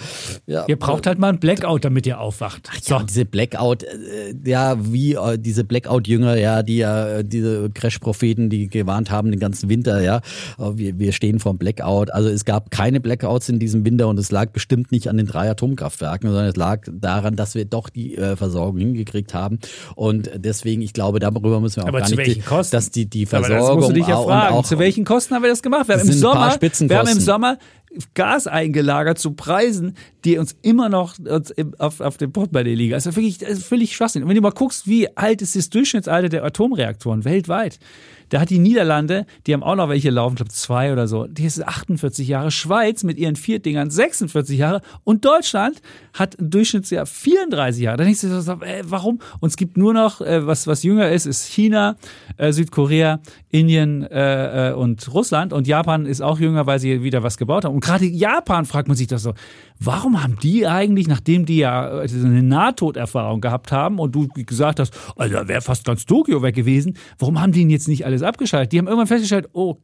ja. 0.46 0.66
Ihr 0.68 0.78
braucht 0.78 1.08
halt 1.08 1.20
mal 1.20 1.30
ein 1.30 1.40
Blackout, 1.40 1.84
damit 1.84 2.06
ihr 2.08 2.20
aufwacht. 2.20 2.70
Ach, 2.72 2.78
ja, 2.86 3.00
so. 3.00 3.06
diese 3.06 3.26
Blackout, 3.26 3.84
äh, 3.84 4.36
ja, 4.46 4.78
wie 4.80 5.16
äh, 5.16 5.38
diese 5.38 5.64
Blackout-Jünger, 5.64 6.38
ja, 6.38 6.64
die 6.64 6.78
ja 6.78 7.24
diese 7.24 7.70
Crash-Propheten, 7.72 8.50
die 8.50 8.68
gewarnt 8.68 9.12
haben 9.12 9.32
den 9.32 9.40
ganzen 9.40 9.70
Winter, 9.70 10.02
ja. 10.02 10.22
Wir, 10.58 10.98
wir 10.98 11.12
stehen 11.12 11.40
vor 11.40 11.56
Blackout. 11.56 12.12
Also 12.12 12.30
es 12.30 12.46
gab 12.46 12.72
keine 12.72 13.00
Blackouts 13.00 13.50
in 13.50 13.60
diesem 13.60 13.86
Winter 13.86 14.08
und 14.08 14.18
es 14.18 14.32
lag 14.32 14.52
bestimmt 14.52 14.92
nicht 14.92 15.10
an 15.10 15.18
den 15.18 15.26
drei 15.26 15.50
Atomkraftwerken. 15.50 16.05
Kraftwerken, 16.06 16.30
sondern 16.30 16.48
es 16.48 16.56
lag 16.56 16.82
daran, 16.92 17.36
dass 17.36 17.56
wir 17.56 17.66
doch 17.66 17.90
die 17.90 18.16
äh, 18.16 18.36
Versorgung 18.36 18.78
hingekriegt 18.78 19.34
haben. 19.34 19.60
Und 19.96 20.30
deswegen, 20.36 20.82
ich 20.82 20.94
glaube, 20.94 21.20
darüber 21.20 21.60
müssen 21.60 21.78
wir 21.78 21.84
auch 21.84 21.90
Aber 21.90 22.00
gar 22.00 22.08
zu 22.08 22.16
nicht, 22.16 22.28
welchen 22.28 22.46
Kosten? 22.46 22.76
dass 22.76 22.92
die, 22.92 23.06
die 23.08 23.26
Versorgung. 23.26 23.58
Aber 23.58 23.68
das 23.68 23.76
musst 23.76 23.90
du 23.90 23.94
dich 23.94 24.08
ja 24.08 24.22
fragen. 24.22 24.56
Auch, 24.56 24.66
zu 24.66 24.80
welchen 24.80 25.06
Kosten 25.06 25.36
haben 25.36 25.44
wir 25.44 25.50
das 25.50 25.62
gemacht? 25.62 25.88
Wir 25.88 25.98
haben, 25.98 26.08
im 26.08 26.14
Sommer, 26.14 26.58
wir 26.60 26.98
haben 26.98 27.08
im 27.08 27.20
Sommer 27.20 27.58
Gas 28.14 28.48
eingelagert 28.48 29.18
zu 29.20 29.32
Preisen, 29.32 29.96
die 30.26 30.38
uns 30.38 30.56
immer 30.62 30.90
noch 30.90 31.16
auf, 31.78 32.02
auf 32.02 32.18
dem 32.18 32.32
Portemonnaie 32.32 32.76
liegen. 32.76 32.94
Also 32.94 33.16
wirklich, 33.16 33.38
das 33.38 33.52
ist 33.52 33.66
völlig 33.66 33.96
Schwachsinn. 33.96 34.24
Und 34.24 34.30
wenn 34.30 34.36
du 34.36 34.42
mal 34.42 34.52
guckst, 34.52 34.88
wie 34.88 35.16
alt 35.16 35.42
ist 35.42 35.56
das 35.56 35.70
Durchschnittsalter 35.70 36.30
der 36.30 36.44
Atomreaktoren 36.44 37.24
weltweit, 37.24 37.80
da 38.36 38.42
hat 38.42 38.50
die 38.50 38.60
Niederlande, 38.60 39.26
die 39.48 39.54
haben 39.54 39.64
auch 39.64 39.78
noch 39.78 39.88
welche 39.88 40.10
laufen, 40.10 40.34
ich 40.34 40.40
glaube 40.40 40.52
zwei 40.52 40.92
oder 40.92 41.08
so, 41.08 41.26
die 41.26 41.46
ist 41.46 41.66
48 41.66 42.28
Jahre. 42.28 42.52
Schweiz 42.52 43.06
mit 43.06 43.18
ihren 43.18 43.38
vier 43.38 43.60
Dingern 43.60 43.90
46 43.90 44.60
Jahre 44.60 44.82
und 45.06 45.24
Deutschland 45.24 45.82
hat 46.12 46.38
ein 46.38 46.50
Durchschnittsjahr 46.50 47.06
34 47.06 47.84
Jahre. 47.84 47.96
Da 47.96 48.04
denkst 48.04 48.20
du 48.20 48.42
so, 48.42 48.52
äh, 48.52 48.84
warum? 48.84 49.22
Und 49.40 49.48
es 49.48 49.56
gibt 49.56 49.78
nur 49.78 49.94
noch, 49.94 50.20
äh, 50.20 50.46
was, 50.46 50.68
was 50.68 50.84
jünger 50.84 51.12
ist, 51.12 51.28
ist 51.28 51.46
China, 51.48 51.96
äh, 52.36 52.52
Südkorea, 52.52 53.22
Indien 53.52 54.04
äh, 54.04 54.72
äh, 54.72 54.74
und 54.74 55.14
Russland. 55.14 55.54
Und 55.54 55.66
Japan 55.66 56.06
ist 56.06 56.20
auch 56.20 56.38
jünger, 56.38 56.66
weil 56.66 56.80
sie 56.80 57.04
wieder 57.04 57.24
was 57.24 57.38
gebaut 57.38 57.64
haben. 57.64 57.74
Und 57.74 57.86
gerade 57.86 58.04
Japan 58.04 58.66
fragt 58.66 58.90
man 58.90 58.98
sich 58.98 59.08
das 59.08 59.24
so, 59.24 59.34
warum 59.80 60.22
haben 60.22 60.38
die 60.42 60.68
eigentlich, 60.68 61.08
nachdem 61.08 61.46
die 61.46 61.58
ja 61.58 62.02
äh, 62.02 62.08
eine 62.10 62.44
Nahtoderfahrung 62.44 63.42
gehabt 63.42 63.72
haben 63.72 64.00
und 64.00 64.14
du 64.14 64.28
gesagt 64.28 64.80
hast, 64.80 64.94
also 65.16 65.48
wäre 65.48 65.62
fast 65.62 65.86
ganz 65.86 66.06
Tokio 66.06 66.42
weg 66.42 66.56
gewesen, 66.56 66.98
warum 67.20 67.42
haben 67.42 67.52
die 67.52 67.62
denn 67.62 67.70
jetzt 67.70 67.88
nicht 67.88 68.06
alles 68.06 68.22
abgeschaltet? 68.22 68.74
Die 68.74 68.80
haben 68.80 68.88
irgendwann 68.88 69.08
festgestellt, 69.08 69.50
oh, 69.54 69.78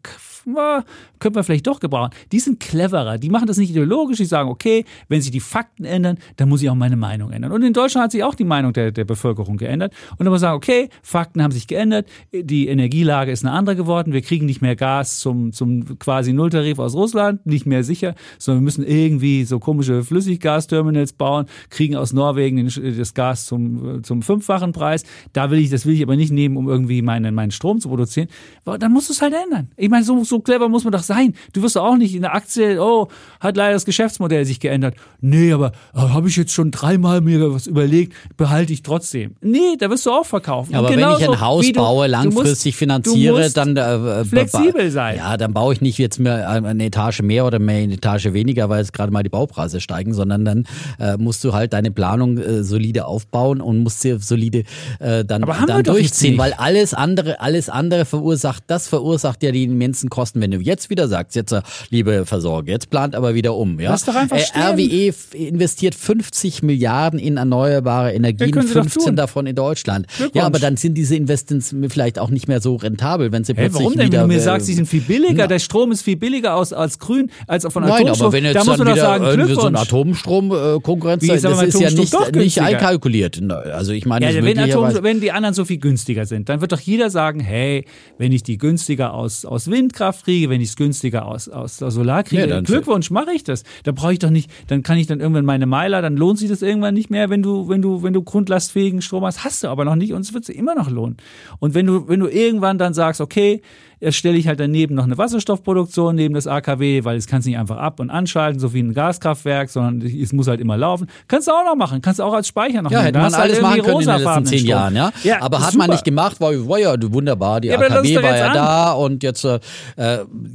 könnte 1.19 1.38
man 1.38 1.43
vielleicht 1.43 1.68
doch 1.68 1.80
gebrauchen. 1.80 2.11
Die 2.31 2.39
sind 2.39 2.59
cleverer, 2.59 3.18
die 3.18 3.30
machen 3.30 3.47
das 3.47 3.57
nicht 3.57 3.72
ideologisch, 3.72 4.18
die 4.18 4.26
sagen, 4.26 4.49
okay, 4.49 4.85
wenn 5.09 5.22
sich 5.22 5.31
die 5.31 5.39
Fakten 5.39 5.84
ändern, 5.84 6.18
dann 6.38 6.49
muss 6.49 6.61
ich 6.61 6.69
auch 6.69 6.76
meine 6.76 6.95
Meinung 6.95 7.31
ändern. 7.31 7.51
Und 7.51 7.63
in 7.63 7.73
Deutschland 7.73 8.05
hat 8.05 8.11
sich 8.11 8.23
auch 8.23 8.35
die 8.35 8.45
Meinung 8.45 8.73
der, 8.73 8.91
der 8.91 9.05
Bevölkerung 9.05 9.57
geändert. 9.57 9.93
Und 10.11 10.22
dann 10.22 10.27
muss 10.27 10.41
man 10.41 10.49
sagen, 10.51 10.57
okay, 10.57 10.89
Fakten 11.03 11.43
haben 11.43 11.51
sich 11.51 11.68
geändert, 11.68 12.07
die 12.34 12.68
Energielage 12.68 13.31
ist 13.31 13.43
eine 13.43 13.53
andere 13.53 13.76
geworden, 13.76 14.13
wir 14.13 14.22
kriegen 14.22 14.45
nicht 14.45 14.61
mehr 14.61 14.76
Gas 14.76 15.19
zum, 15.19 15.51
zum 15.51 15.99
quasi 15.99 16.34
Nulltarif 16.34 16.80
aus 16.80 16.95
Russland, 16.95 17.45
nicht 17.45 17.65
mehr 17.65 17.84
sicher, 17.84 18.15
sondern 18.38 18.61
wir 18.61 18.65
müssen 18.65 18.85
irgendwie 18.85 19.43
so 19.43 19.59
komisch 19.59 19.81
komische 19.81 20.03
Flüssiggasterminals 20.03 21.13
bauen, 21.13 21.45
kriegen 21.69 21.95
aus 21.95 22.13
Norwegen 22.13 22.69
das 22.97 23.13
Gas 23.13 23.45
zum, 23.45 24.03
zum 24.03 24.22
fünffachen 24.22 24.73
Preis. 24.73 25.03
Da 25.34 25.49
will 25.49 25.59
ich, 25.59 25.69
das 25.69 25.85
will 25.85 25.95
ich 25.95 26.03
aber 26.03 26.15
nicht 26.15 26.31
nehmen, 26.31 26.57
um 26.57 26.69
irgendwie 26.69 27.01
meinen, 27.01 27.34
meinen 27.34 27.51
Strom 27.51 27.80
zu 27.80 27.89
produzieren. 27.89 28.27
Dann 28.65 28.91
musst 28.91 29.09
du 29.09 29.13
es 29.13 29.22
halt 29.22 29.34
ändern. 29.34 29.69
Ich 29.77 29.89
meine, 29.89 30.03
so, 30.03 30.23
so 30.31 30.39
clever 30.39 30.67
muss 30.69 30.83
man 30.83 30.91
doch 30.91 31.03
sein. 31.03 31.33
Du 31.53 31.61
wirst 31.61 31.75
doch 31.75 31.83
auch 31.83 31.97
nicht 31.97 32.15
in 32.15 32.21
der 32.21 32.33
Aktie, 32.33 32.81
oh, 32.81 33.07
hat 33.39 33.55
leider 33.55 33.73
das 33.73 33.85
Geschäftsmodell 33.85 34.45
sich 34.45 34.59
geändert. 34.59 34.95
Nee, 35.21 35.53
aber 35.53 35.71
äh, 35.95 35.99
habe 35.99 36.27
ich 36.27 36.35
jetzt 36.35 36.51
schon 36.53 36.71
dreimal 36.71 37.21
mir 37.21 37.53
was 37.53 37.67
überlegt, 37.67 38.13
behalte 38.37 38.73
ich 38.73 38.83
trotzdem. 38.83 39.35
Nee, 39.41 39.77
da 39.79 39.89
wirst 39.89 40.05
du 40.05 40.11
auch 40.11 40.25
verkaufen. 40.25 40.75
Aber 40.75 40.89
wenn 40.89 40.99
ich 40.99 41.29
ein 41.29 41.41
Haus 41.41 41.65
du, 41.67 41.73
baue, 41.73 42.07
langfristig 42.07 42.73
musst, 42.73 42.79
finanziere, 42.79 43.49
dann 43.51 43.77
äh, 43.77 44.25
flexibel 44.25 44.91
sein. 44.91 45.17
Ja, 45.17 45.37
dann 45.37 45.53
baue 45.53 45.73
ich 45.73 45.81
nicht 45.81 45.97
jetzt 45.97 46.19
mehr 46.19 46.49
eine 46.49 46.85
Etage 46.85 47.21
mehr 47.21 47.45
oder 47.45 47.59
mehr 47.59 47.83
eine 47.83 47.93
Etage 47.93 48.33
weniger, 48.33 48.69
weil 48.69 48.81
es 48.81 48.91
gerade 48.91 49.11
mal 49.11 49.23
die 49.23 49.29
Baupreise 49.29 49.61
Preise 49.61 49.81
steigen, 49.81 50.13
sondern 50.13 50.45
dann 50.45 50.65
äh, 50.99 51.17
musst 51.17 51.43
du 51.43 51.53
halt 51.53 51.73
deine 51.73 51.91
Planung 51.91 52.37
äh, 52.37 52.63
solide 52.63 53.05
aufbauen 53.05 53.61
und 53.61 53.79
musst 53.79 54.01
sie 54.01 54.17
solide 54.19 54.63
äh, 54.99 55.23
dann, 55.23 55.43
dann 55.67 55.83
durchziehen, 55.83 56.37
weil 56.37 56.53
alles 56.53 56.93
andere, 56.93 57.39
alles 57.39 57.69
andere 57.69 58.05
verursacht, 58.05 58.63
das 58.67 58.87
verursacht 58.87 59.43
ja 59.43 59.51
die 59.51 59.63
immensen 59.63 60.09
Kosten. 60.09 60.20
Wenn 60.35 60.52
du 60.52 60.60
jetzt 60.60 60.89
wieder 60.89 61.07
sagst, 61.07 61.35
jetzt 61.35 61.52
äh, 61.52 61.61
liebe 61.89 62.26
Versorger, 62.26 62.72
jetzt 62.72 62.89
plant 62.89 63.15
aber 63.15 63.34
wieder 63.34 63.56
um, 63.56 63.80
ja. 63.80 63.91
Lass 63.91 64.06
doch 64.06 64.15
einfach 64.15 64.38
äh, 64.38 64.60
RWE 64.60 65.14
investiert 65.34 65.95
50 65.95 66.64
Milliarden 66.64 67.19
in 67.19 67.38
erneuerbare 67.38 68.14
Energien, 68.14 68.53
ja, 68.56 68.61
15 68.61 69.15
davon 69.15 69.45
in 69.45 69.56
Deutschland. 69.56 70.07
Ja, 70.34 70.45
aber 70.45 70.60
dann 70.60 70.77
sind 70.77 70.95
diese 70.95 71.15
Investments 71.15 71.76
vielleicht 71.89 72.19
auch 72.19 72.30
nicht 72.30 72.48
mehr 72.48 72.61
so 72.61 72.76
rentabel, 72.76 73.31
wenn 73.31 73.43
sie 73.43 73.53
hey, 73.53 73.65
plötzlich 73.65 73.84
warum 73.84 73.98
denn? 73.98 74.07
wieder. 74.07 74.22
Wenn 74.22 74.30
du 74.30 74.35
mir 74.35 74.41
sagst, 74.41 74.68
sie 74.68 74.73
sind 74.73 74.88
viel 74.88 75.02
billiger, 75.02 75.43
na, 75.43 75.48
der 75.48 75.60
Strom 75.60 75.91
ist 75.91 76.03
viel 76.03 76.18
billiger 76.18 76.56
aus, 76.56 76.73
als 76.73 76.99
grün, 76.99 77.30
als 77.48 77.65
von 77.65 77.84
Atomstrom. 77.84 78.06
Nein, 78.06 78.22
aber 78.22 78.34
wenn 78.34 78.43
jetzt 78.43 78.56
da 78.56 78.64
man 78.64 78.88
doch 78.88 78.95
sagen, 78.95 79.26
Glückwunsch 79.26 79.61
so 79.61 79.68
ein 79.68 79.76
Atomstromkonkurrenz, 79.76 81.26
das 81.26 81.43
ist 81.43 81.80
ja 81.80 81.89
nicht, 81.91 82.35
nicht 82.35 82.61
einkalkuliert. 82.61 83.41
Also 83.52 83.91
ich 83.91 84.06
meine, 84.06 84.31
ja, 84.31 84.43
wenn, 84.43 84.60
Atom, 84.60 85.03
wenn 85.03 85.22
die 85.22 85.31
anderen 85.31 85.53
so 85.53 85.65
viel 85.65 85.77
günstiger 85.77 86.26
sind, 86.26 86.49
dann 86.49 86.61
wird 86.61 86.72
doch 86.72 86.80
jeder 86.80 87.10
sagen, 87.10 87.39
hey, 87.39 87.85
wenn 88.18 88.31
ich 88.31 88.43
die 88.43 88.57
günstiger 88.57 89.14
aus, 89.14 89.45
aus 89.45 89.69
Windkraft 89.69 90.10
kriege, 90.23 90.49
wenn 90.49 90.61
ich 90.61 90.69
es 90.69 90.75
günstiger 90.75 91.25
aus, 91.25 91.49
aus 91.49 91.77
Solar 91.77 92.23
kriege, 92.23 92.47
ja, 92.47 92.61
Glückwunsch, 92.61 93.09
mache 93.11 93.31
ich 93.33 93.43
das. 93.43 93.63
Da 93.83 93.91
brauche 93.91 94.13
ich 94.13 94.19
doch 94.19 94.29
nicht, 94.29 94.49
dann 94.67 94.83
kann 94.83 94.97
ich 94.97 95.07
dann 95.07 95.19
irgendwann 95.19 95.45
meine 95.45 95.65
Meiler, 95.65 96.01
dann 96.01 96.17
lohnt 96.17 96.39
sich 96.39 96.49
das 96.49 96.61
irgendwann 96.61 96.93
nicht 96.93 97.09
mehr, 97.09 97.29
wenn 97.29 97.41
du, 97.41 97.69
wenn 97.69 97.81
du, 97.81 98.03
wenn 98.03 98.13
du 98.13 98.21
grundlastfähigen 98.21 99.01
Strom 99.01 99.25
hast, 99.25 99.43
hast 99.43 99.63
du 99.63 99.67
aber 99.67 99.85
noch 99.85 99.95
nicht 99.95 100.13
und 100.13 100.21
es 100.21 100.33
wird 100.33 100.45
sich 100.45 100.55
immer 100.55 100.75
noch 100.75 100.89
lohnen. 100.89 101.17
Und 101.59 101.73
wenn 101.73 101.85
du, 101.85 102.07
wenn 102.07 102.19
du 102.19 102.27
irgendwann 102.27 102.77
dann 102.77 102.93
sagst, 102.93 103.21
okay, 103.21 103.61
stelle 104.09 104.38
ich 104.38 104.47
halt 104.47 104.59
daneben 104.59 104.95
noch 104.95 105.03
eine 105.03 105.17
Wasserstoffproduktion 105.17 106.15
neben 106.15 106.33
das 106.33 106.47
AKW, 106.47 107.03
weil 107.03 107.17
es 107.17 107.27
kannst 107.27 107.47
nicht 107.47 107.57
einfach 107.57 107.77
ab- 107.77 107.99
und 107.99 108.09
anschalten, 108.09 108.59
so 108.59 108.73
wie 108.73 108.81
ein 108.81 108.93
Gaskraftwerk, 108.93 109.69
sondern 109.69 110.01
es 110.01 110.33
muss 110.33 110.47
halt 110.47 110.59
immer 110.59 110.75
laufen. 110.75 111.07
Kannst 111.27 111.47
du 111.47 111.51
auch 111.51 111.63
noch 111.63 111.75
machen, 111.75 112.01
kannst 112.01 112.19
du 112.19 112.23
auch 112.23 112.33
als 112.33 112.47
Speicher 112.47 112.81
noch 112.81 112.89
ja, 112.89 112.97
machen. 112.97 113.13
Ja, 113.13 113.19
hätte 113.19 113.19
man 113.19 113.33
alles 113.33 113.53
halt 113.53 113.61
machen 113.61 113.81
können 113.83 114.01
in 114.01 114.07
den 114.07 114.21
letzten 114.21 114.45
zehn 114.45 114.65
Jahren, 114.65 114.95
ja. 114.95 115.11
ja 115.23 115.41
Aber 115.41 115.59
hat 115.59 115.73
super. 115.73 115.85
man 115.85 115.89
nicht 115.91 116.03
gemacht, 116.03 116.38
weil 116.39 116.67
war 116.67 116.79
ja 116.79 116.95
wunderbar, 116.99 117.61
die 117.61 117.67
ja, 117.67 117.77
AKW 117.77 118.15
war 118.15 118.38
ja 118.38 118.53
da 118.53 118.91
und 118.93 119.21
jetzt, 119.21 119.45
äh, 119.45 119.59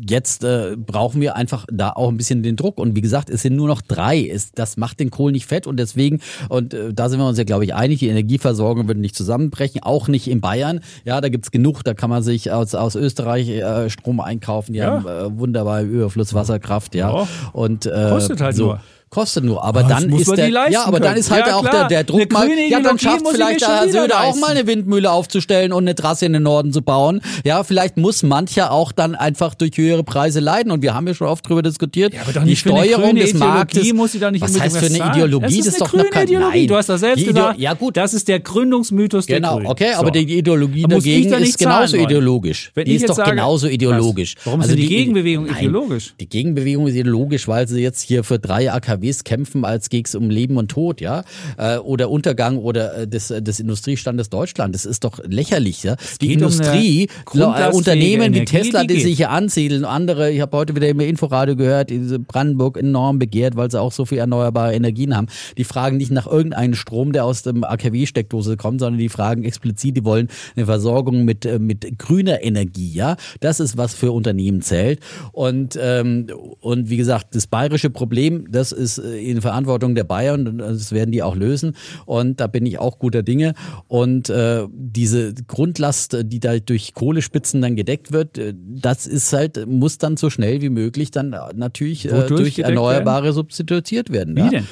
jetzt 0.06 0.44
äh, 0.44 0.76
brauchen 0.76 1.20
wir 1.20 1.36
einfach 1.36 1.66
da 1.70 1.90
auch 1.90 2.08
ein 2.08 2.16
bisschen 2.16 2.42
den 2.42 2.56
Druck. 2.56 2.78
Und 2.78 2.96
wie 2.96 3.00
gesagt, 3.00 3.30
es 3.30 3.42
sind 3.42 3.56
nur 3.56 3.68
noch 3.68 3.82
drei. 3.82 4.26
Es, 4.26 4.52
das 4.52 4.76
macht 4.76 5.00
den 5.00 5.10
Kohl 5.10 5.32
nicht 5.32 5.46
fett 5.46 5.66
und 5.66 5.76
deswegen, 5.78 6.20
und 6.48 6.74
äh, 6.74 6.92
da 6.92 7.08
sind 7.08 7.18
wir 7.18 7.26
uns 7.26 7.38
ja, 7.38 7.44
glaube 7.44 7.64
ich, 7.64 7.74
einig, 7.74 7.98
die 7.98 8.08
Energieversorgung 8.08 8.88
wird 8.88 8.98
nicht 8.98 9.16
zusammenbrechen, 9.16 9.82
auch 9.82 10.08
nicht 10.08 10.28
in 10.28 10.40
Bayern. 10.40 10.80
Ja, 11.04 11.20
da 11.20 11.28
gibt's 11.28 11.50
genug, 11.50 11.82
da 11.84 11.94
kann 11.94 12.10
man 12.10 12.22
sich 12.22 12.50
aus, 12.50 12.74
aus 12.74 12.94
Österreich 12.94 13.16
Österreich 13.16 13.48
äh, 13.48 13.90
Strom 13.90 14.20
einkaufen. 14.20 14.72
Die 14.72 14.78
ja. 14.78 15.02
haben 15.02 15.06
äh, 15.06 15.38
wunderbar 15.38 15.82
Überfluss 15.82 16.34
Wasserkraft, 16.34 16.94
ja. 16.94 17.10
ja. 17.10 17.28
Und, 17.52 17.86
äh, 17.86 18.08
Kostet 18.10 18.40
halt 18.40 18.56
so. 18.56 18.66
nur. 18.66 18.80
Kostet 19.08 19.44
nur, 19.44 19.62
aber 19.62 19.84
oh, 19.84 19.88
dann 19.88 20.10
ist 20.10 20.36
der, 20.36 20.48
ja, 20.48 20.84
aber 20.84 20.98
dann 20.98 21.16
ist 21.16 21.30
halt 21.30 21.46
ja, 21.46 21.54
auch 21.54 21.68
der, 21.68 21.86
der 21.86 22.02
Druck 22.02 22.30
mal, 22.32 22.48
ja, 22.50 22.80
dann 22.80 22.98
schafft 22.98 23.26
vielleicht 23.28 23.60
der 23.60 23.68
Herr 23.68 23.88
Söder 23.88 24.20
auch 24.24 24.34
mal 24.34 24.50
eine 24.50 24.66
Windmühle 24.66 25.10
aufzustellen 25.10 25.72
und 25.72 25.84
eine 25.84 25.94
Trasse 25.94 26.26
in 26.26 26.32
den 26.32 26.42
Norden 26.42 26.72
zu 26.72 26.82
bauen. 26.82 27.20
Ja, 27.44 27.62
vielleicht 27.62 27.96
muss 27.98 28.24
mancher 28.24 28.72
auch 28.72 28.90
dann 28.90 29.14
einfach 29.14 29.54
durch 29.54 29.76
höhere 29.76 30.02
Preise 30.02 30.40
leiden 30.40 30.72
und 30.72 30.82
wir 30.82 30.92
haben 30.92 31.06
ja 31.06 31.14
schon 31.14 31.28
oft 31.28 31.48
drüber 31.48 31.62
diskutiert. 31.62 32.14
Ja, 32.14 32.22
aber 32.22 32.32
doch 32.32 32.42
nicht 32.42 32.64
die 32.64 32.68
Steuerung 32.68 33.14
des 33.14 33.34
Marktes. 33.34 33.92
Muss 33.92 34.10
sie 34.10 34.18
da 34.18 34.32
nicht 34.32 34.42
was 34.42 34.58
heißt 34.58 34.76
für 34.76 34.86
eine 34.86 35.12
Ideologie? 35.12 35.58
Das 35.58 35.66
ist, 35.66 35.80
doch 35.80 35.92
noch 35.92 36.10
kein, 36.10 36.26
Ideologie. 36.26 36.58
Nein. 36.58 36.66
Du 36.66 36.76
hast 36.76 36.88
das 36.88 37.00
selbst 37.00 37.24
gesagt. 37.24 37.60
Ja 37.60 37.74
gut, 37.74 37.96
das 37.96 38.12
ist 38.12 38.26
der 38.26 38.40
Gründungsmythos 38.40 39.26
der 39.26 39.36
Genau, 39.36 39.60
okay, 39.64 39.92
aber 39.94 40.10
die 40.10 40.38
Ideologie 40.38 40.82
dagegen 40.82 41.32
ist 41.32 41.58
genauso 41.58 41.96
ideologisch. 41.96 42.72
Die 42.76 42.96
ist 42.96 43.08
doch 43.08 43.24
genauso 43.24 43.68
ideologisch. 43.68 44.34
Warum 44.44 44.60
ist 44.60 44.66
also 44.66 44.76
die 44.76 44.88
Gegenbewegung 44.88 45.46
ideologisch? 45.48 46.14
Die 46.18 46.28
Gegenbewegung 46.28 46.88
ist 46.88 46.96
ideologisch, 46.96 47.46
weil 47.46 47.68
sie 47.68 47.80
jetzt 47.80 48.02
hier 48.02 48.24
für 48.24 48.40
drei 48.40 48.72
AKWs 49.06 49.24
kämpfen, 49.24 49.64
als 49.64 49.88
geht 49.88 50.08
es 50.08 50.14
um 50.14 50.30
Leben 50.30 50.56
und 50.56 50.70
Tod, 50.70 51.00
ja, 51.00 51.24
äh, 51.56 51.78
oder 51.78 52.10
Untergang 52.10 52.58
oder 52.58 52.98
äh, 52.98 53.08
des, 53.08 53.28
des 53.28 53.60
Industriestandes 53.60 54.30
Deutschland. 54.30 54.74
Das 54.74 54.84
ist 54.84 55.04
doch 55.04 55.20
lächerlich, 55.24 55.82
ja. 55.82 55.96
Die 56.20 56.32
Industrie, 56.32 57.08
um 57.32 57.42
Unternehmen 57.72 58.34
wie 58.34 58.44
Tesla, 58.44 58.82
die, 58.82 58.94
die 58.94 59.00
sich 59.00 59.16
hier 59.16 59.30
ansiedeln, 59.30 59.84
andere, 59.84 60.30
ich 60.30 60.40
habe 60.40 60.56
heute 60.56 60.74
wieder 60.74 60.88
im 60.88 61.00
Inforadio 61.00 61.56
gehört, 61.56 61.90
diese 61.90 62.18
Brandenburg 62.18 62.76
enorm 62.76 63.18
begehrt, 63.18 63.56
weil 63.56 63.70
sie 63.70 63.80
auch 63.80 63.92
so 63.92 64.04
viel 64.04 64.18
erneuerbare 64.18 64.74
Energien 64.74 65.16
haben. 65.16 65.28
Die 65.56 65.64
fragen 65.64 65.96
nicht 65.96 66.10
nach 66.10 66.26
irgendeinem 66.26 66.74
Strom, 66.74 67.12
der 67.12 67.24
aus 67.24 67.42
dem 67.42 67.64
AKW-Steckdose 67.64 68.56
kommt, 68.56 68.80
sondern 68.80 68.98
die 68.98 69.08
fragen 69.08 69.44
explizit, 69.44 69.96
die 69.96 70.04
wollen 70.04 70.28
eine 70.56 70.66
Versorgung 70.66 71.24
mit, 71.24 71.44
äh, 71.46 71.58
mit 71.58 71.98
grüner 71.98 72.42
Energie, 72.42 72.92
ja. 72.92 73.16
Das 73.40 73.60
ist 73.60 73.76
was 73.76 73.94
für 73.94 74.12
Unternehmen 74.12 74.62
zählt. 74.62 75.00
Und, 75.32 75.78
ähm, 75.80 76.26
und 76.60 76.90
wie 76.90 76.96
gesagt, 76.96 77.34
das 77.34 77.46
bayerische 77.46 77.90
Problem, 77.90 78.46
das 78.50 78.72
ist 78.72 78.85
äh, 78.98 79.18
in 79.18 79.40
Verantwortung 79.40 79.94
der 79.94 80.04
Bayern 80.04 80.46
und 80.46 80.58
das 80.58 80.92
werden 80.92 81.12
die 81.12 81.22
auch 81.22 81.36
lösen. 81.36 81.76
Und 82.04 82.40
da 82.40 82.46
bin 82.46 82.66
ich 82.66 82.78
auch 82.78 82.98
guter 82.98 83.22
Dinge. 83.22 83.54
Und 83.88 84.30
äh, 84.30 84.66
diese 84.70 85.34
Grundlast, 85.34 86.16
die 86.24 86.40
da 86.40 86.58
durch 86.58 86.94
Kohlespitzen 86.94 87.60
dann 87.62 87.76
gedeckt 87.76 88.12
wird, 88.12 88.38
äh, 88.38 88.54
das 88.56 89.06
ist 89.06 89.32
halt, 89.32 89.66
muss 89.66 89.98
dann 89.98 90.16
so 90.16 90.30
schnell 90.30 90.62
wie 90.62 90.70
möglich 90.70 91.10
dann 91.10 91.36
natürlich 91.54 92.10
äh, 92.10 92.26
durch 92.26 92.58
Erneuerbare 92.58 93.24
werden? 93.24 93.34
substituiert 93.34 94.10
werden. 94.10 94.36
Wie 94.36 94.40
ja? 94.40 94.50
denn? 94.50 94.66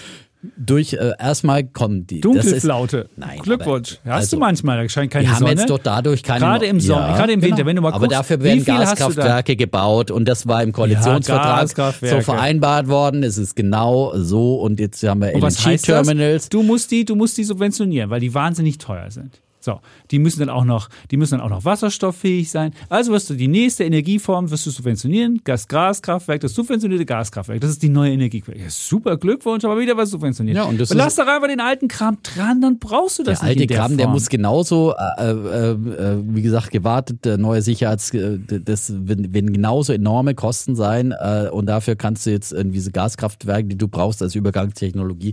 Durch 0.57 0.95
äh, 0.95 1.13
erstmal 1.19 1.65
kommen 1.65 2.07
die 2.07 2.21
Dunkelflaute. 2.21 2.99
Ist, 2.99 3.19
nein, 3.19 3.39
Glückwunsch. 3.41 3.99
Aber, 4.05 4.15
Hast 4.15 4.21
also, 4.23 4.37
du 4.37 4.41
manchmal, 4.41 4.83
da 4.83 4.89
scheint 4.89 5.11
keine 5.11 5.29
wir 5.29 5.35
Sonne. 5.35 5.51
haben 5.51 5.59
jetzt 5.59 5.71
doch 5.71 5.79
dadurch 5.79 6.23
keine 6.23 6.41
Gerade 6.41 6.67
im 6.67 6.81
Sommer, 6.81 7.09
ja, 7.09 7.17
gerade 7.17 7.33
im 7.33 7.43
Winter, 7.43 7.57
genau. 7.57 7.67
wenn 7.69 7.77
du 7.77 7.83
mal 7.83 7.91
guckst, 7.91 8.05
Aber 8.05 8.09
dafür 8.09 8.43
werden 8.43 8.65
Gaskraftwerke 8.65 9.57
gebaut 9.57 10.11
und 10.11 10.27
das 10.27 10.47
war 10.47 10.63
im 10.63 10.73
Koalitionsvertrag 10.73 11.77
ja, 11.77 11.93
so 11.93 12.21
vereinbart 12.21 12.89
worden. 12.89 13.23
Es 13.23 13.39
ist 13.39 13.57
genau 13.57 14.13
so 14.17 14.57
und 14.57 14.81
jetzt 14.81 15.03
haben 15.03 15.21
wir 15.21 15.35
LNG-Terminals. 15.35 16.49
Du 16.49 16.63
musst 16.63 16.91
die, 16.91 17.05
du 17.05 17.15
musst 17.15 17.39
die 17.39 17.45
subventionieren, 17.45 18.11
weil 18.11 18.21
die 18.21 18.35
wahnsinnig 18.35 18.79
teuer 18.79 19.11
sind. 19.11 19.41
So, 19.65 19.81
die 20.11 20.19
müssen 20.19 20.41
dann 20.41 20.51
auch 20.51 20.67
noch, 20.67 20.91
die 21.11 21.17
müssen 21.17 21.39
dann 21.39 21.41
auch 21.41 21.49
noch 21.49 21.65
wasserstofffähig 21.65 22.51
sein. 22.51 22.75
Also 22.91 23.13
wirst 23.13 23.31
du 23.31 23.35
die 23.35 23.49
nächste 23.49 23.85
Energieform 23.85 24.51
wirst 24.51 24.67
du 24.67 24.71
subventionieren, 24.71 25.41
das 25.45 25.69
Gaskraftwerk, 25.69 26.43
das 26.43 26.53
subventionierte 26.53 27.07
Gaskraftwerk, 27.07 27.63
das 27.63 27.71
ist 27.71 27.83
die 27.83 27.89
neue 27.89 28.13
Energiequelle. 28.13 28.59
Ja, 28.59 28.69
super 28.69 29.17
Glückwunsch, 29.17 29.65
aber 29.65 29.79
wieder 29.81 29.97
was 29.97 30.11
subventioniert. 30.11 30.59
Ja, 30.59 30.65
und 30.65 30.79
das 30.79 30.93
lass 30.93 31.17
doch 31.17 31.27
einfach 31.27 31.49
den 31.49 31.61
alten 31.61 31.89
Kram 31.89 32.19
dran, 32.23 32.61
dann 32.61 32.79
brauchst 32.79 33.21
du 33.21 33.23
das 33.23 33.41
der 33.41 33.49
nicht. 33.49 33.71
Der 33.71 33.81
alte 33.81 33.89
Kram, 33.89 33.97
der 33.97 34.09
muss 34.09 34.29
genauso, 34.29 34.93
äh, 34.93 35.31
äh, 35.31 35.71
äh, 35.71 36.23
wie 36.27 36.43
gesagt, 36.43 36.71
gewartet, 36.71 37.25
äh, 37.25 37.39
neue 37.39 37.63
Sicherheits, 37.63 38.13
äh, 38.13 38.39
das 38.47 38.93
werden 38.93 39.51
genauso 39.51 39.95
enorme 39.95 40.35
Kosten 40.35 40.77
sein 40.77 41.13
äh, 41.19 41.49
und 41.51 41.65
dafür 41.65 41.97
kannst 41.97 42.27
du 42.27 42.33
jetzt 42.33 42.53
äh, 42.53 42.67
diese 42.67 42.93
Gaskraftwerke, 42.93 43.69
die 43.69 43.79
du 43.79 43.89
brauchst 43.89 44.21
als 44.21 44.35
Übergangstechnologie, 44.35 45.33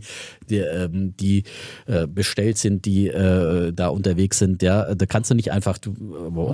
die, 0.49 0.57
ähm, 0.59 1.15
die 1.19 1.43
bestellt 2.07 2.57
sind, 2.57 2.85
die 2.85 3.11
da 3.11 3.87
unterwegs 3.89 4.20
unterwegs 4.21 4.39
sind, 4.39 4.61
ja, 4.61 4.93
da 4.93 5.05
kannst 5.05 5.31
du 5.31 5.35
nicht 5.35 5.51
einfach 5.51 5.77
du, 5.77 5.95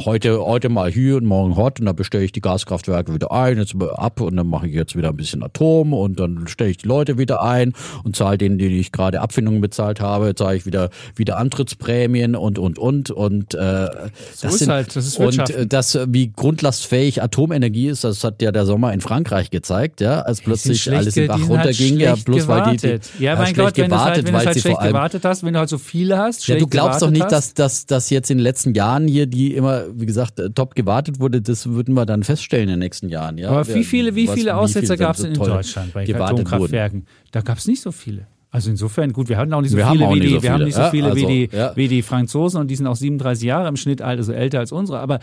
heute, 0.05 0.43
heute 0.43 0.69
mal 0.69 0.91
hier 0.91 1.17
und 1.17 1.25
morgen 1.25 1.55
hot 1.55 1.79
und 1.79 1.85
dann 1.85 1.95
bestelle 1.95 2.23
ich 2.23 2.31
die 2.31 2.41
Gaskraftwerke 2.41 3.13
wieder 3.13 3.31
ein, 3.31 3.57
jetzt 3.57 3.75
ab 3.95 4.21
und 4.21 4.37
dann 4.37 4.47
mache 4.47 4.67
ich 4.67 4.73
jetzt 4.73 4.95
wieder 4.95 5.09
ein 5.09 5.17
bisschen 5.17 5.43
Atom 5.43 5.93
und 5.93 6.19
dann 6.19 6.47
stelle 6.47 6.69
ich 6.69 6.77
die 6.77 6.87
Leute 6.87 7.17
wieder 7.17 7.41
ein 7.41 7.73
und 8.03 8.15
zahle 8.15 8.37
denen, 8.37 8.57
denen 8.57 8.77
ich 8.77 8.91
gerade 8.91 9.21
Abfindungen 9.21 9.61
bezahlt 9.61 9.99
habe, 9.99 10.35
zahle 10.35 10.57
ich 10.57 10.65
wieder, 10.65 10.89
wieder 11.15 11.37
Antrittsprämien 11.37 12.35
und, 12.35 12.57
und, 12.59 12.79
und, 12.79 13.11
und, 13.11 13.53
äh, 13.53 13.57
das 13.57 14.11
so 14.33 14.47
ist 14.47 14.59
sind, 14.59 14.69
halt, 14.69 14.95
das 14.95 15.05
ist 15.05 15.19
Und 15.19 15.49
äh, 15.49 15.67
das, 15.67 15.97
wie 16.07 16.31
grundlastfähig 16.31 17.21
Atomenergie 17.21 17.87
ist, 17.87 18.03
das 18.03 18.23
hat 18.23 18.41
ja 18.41 18.51
der 18.51 18.65
Sommer 18.65 18.93
in 18.93 19.01
Frankreich 19.01 19.49
gezeigt, 19.49 20.01
ja, 20.01 20.21
als 20.21 20.41
plötzlich 20.41 20.89
alles 20.91 21.17
im 21.17 21.27
Bach 21.27 21.39
halt 21.39 21.49
runterging, 21.49 21.99
ja, 21.99 22.15
bloß 22.15 22.43
gewartet. 22.43 22.83
weil 22.83 22.99
die, 22.99 23.17
die 23.17 23.23
ja, 23.23 23.35
mein 23.35 23.53
Gott, 23.53 23.77
wenn 23.77 23.85
gewartet, 23.85 23.89
du 23.89 23.97
halt, 23.97 24.27
wenn 24.27 24.35
halt 24.35 24.59
schlecht 24.59 24.79
gewartet 24.79 25.25
hast, 25.25 25.43
wenn 25.43 25.53
du 25.53 25.59
halt 25.59 25.69
so 25.69 25.77
viele 25.77 26.17
hast, 26.17 26.47
ja, 26.47 26.55
du 26.57 26.67
glaubst 26.67 27.01
doch 27.01 27.09
nicht, 27.09 27.31
dass, 27.31 27.53
dass, 27.59 27.85
dass 27.85 28.09
jetzt 28.09 28.29
in 28.29 28.37
den 28.37 28.43
letzten 28.43 28.73
Jahren 28.73 29.07
hier, 29.07 29.25
die 29.25 29.53
immer, 29.53 29.85
wie 29.93 30.05
gesagt, 30.05 30.39
äh, 30.39 30.49
top 30.49 30.75
gewartet 30.75 31.19
wurde, 31.19 31.41
das 31.41 31.69
würden 31.69 31.93
wir 31.95 32.05
dann 32.05 32.23
feststellen 32.23 32.65
in 32.65 32.75
den 32.75 32.79
nächsten 32.79 33.09
Jahren. 33.09 33.37
Ja? 33.37 33.49
Aber 33.49 33.67
wie 33.73 33.83
viele, 33.83 34.15
wie 34.15 34.27
viele 34.27 34.55
Aussetzer 34.55 34.97
gab 34.97 35.15
es 35.15 35.23
in 35.23 35.33
Deutschland 35.33 35.93
bei 35.93 36.03
Atomkraftwerken? 36.07 37.01
Wurden. 37.01 37.31
Da 37.31 37.41
gab 37.41 37.57
es 37.57 37.67
nicht 37.67 37.81
so 37.81 37.91
viele. 37.91 38.27
Also 38.49 38.69
insofern, 38.69 39.11
gut, 39.11 39.29
wir 39.29 39.37
hatten 39.37 39.53
auch 39.53 39.61
nicht 39.61 39.71
so 39.71 39.77
wir 39.77 39.87
viele, 39.91 40.09
wie 40.09 40.19
die, 40.19 40.29
so 40.29 40.43
wir 40.43 40.53
haben 40.53 40.63
nicht 40.63 40.75
so 40.75 40.89
viele 40.89 41.07
ja, 41.07 41.13
also, 41.13 41.27
wie, 41.27 41.47
die, 41.47 41.55
ja. 41.55 41.75
wie 41.75 41.87
die 41.87 42.01
Franzosen 42.01 42.61
und 42.61 42.69
die 42.69 42.75
sind 42.75 42.87
auch 42.87 42.95
37 42.95 43.45
Jahre 43.45 43.67
im 43.67 43.75
Schnitt 43.75 44.01
alt, 44.01 44.17
also 44.17 44.31
älter 44.31 44.59
als 44.59 44.71
unsere. 44.71 44.99
Aber 44.99 45.19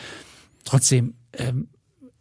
trotzdem 0.65 1.15
ähm, 1.33 1.69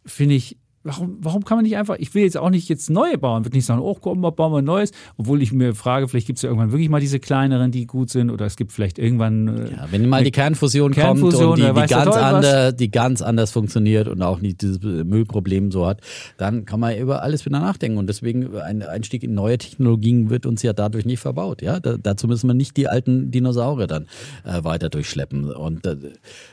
finde 0.06 0.34
ich, 0.34 0.56
Warum, 0.86 1.16
warum 1.20 1.44
kann 1.44 1.56
man 1.56 1.64
nicht 1.64 1.78
einfach, 1.78 1.96
ich 1.98 2.14
will 2.14 2.24
jetzt 2.24 2.36
auch 2.36 2.50
nicht 2.50 2.68
jetzt 2.68 2.90
neue 2.90 3.16
bauen, 3.16 3.42
würde 3.46 3.56
nicht 3.56 3.64
sagen, 3.64 3.80
oh 3.80 3.94
komm, 3.94 4.20
bauen 4.20 4.52
wir 4.52 4.60
Neues, 4.60 4.90
obwohl 5.16 5.40
ich 5.40 5.50
mir 5.50 5.74
frage, 5.74 6.08
vielleicht 6.08 6.26
gibt 6.26 6.38
es 6.38 6.42
ja 6.42 6.50
irgendwann 6.50 6.72
wirklich 6.72 6.90
mal 6.90 7.00
diese 7.00 7.20
kleineren, 7.20 7.70
die 7.70 7.86
gut 7.86 8.10
sind 8.10 8.30
oder 8.30 8.44
es 8.44 8.56
gibt 8.56 8.70
vielleicht 8.70 8.98
irgendwann. 8.98 9.48
Äh, 9.48 9.70
ja, 9.72 9.88
wenn 9.90 10.06
mal 10.10 10.22
die 10.22 10.30
Kernfusion, 10.30 10.92
Kernfusion 10.92 11.58
kommt 11.58 11.60
und 11.62 11.76
die, 11.76 11.80
die 11.80 11.86
ganz 11.88 12.14
anders, 12.14 12.76
die 12.76 12.90
ganz 12.90 13.22
anders 13.22 13.50
funktioniert 13.50 14.08
und 14.08 14.20
auch 14.20 14.42
nicht 14.42 14.60
dieses 14.60 14.82
Müllproblem 14.82 15.72
so 15.72 15.86
hat, 15.86 16.02
dann 16.36 16.66
kann 16.66 16.80
man 16.80 16.98
über 16.98 17.22
alles 17.22 17.46
wieder 17.46 17.60
nachdenken 17.60 17.96
und 17.96 18.06
deswegen 18.06 18.54
ein 18.54 18.82
Einstieg 18.82 19.22
in 19.22 19.32
neue 19.32 19.56
Technologien 19.56 20.28
wird 20.28 20.44
uns 20.44 20.62
ja 20.62 20.74
dadurch 20.74 21.06
nicht 21.06 21.20
verbaut. 21.20 21.62
Ja, 21.62 21.80
da, 21.80 21.96
dazu 21.96 22.26
müssen 22.26 22.46
wir 22.46 22.54
nicht 22.54 22.76
die 22.76 22.88
alten 22.88 23.30
Dinosaurier 23.30 23.86
dann 23.86 24.06
äh, 24.44 24.62
weiter 24.64 24.90
durchschleppen 24.90 25.50
und 25.50 25.86
äh, 25.86 25.96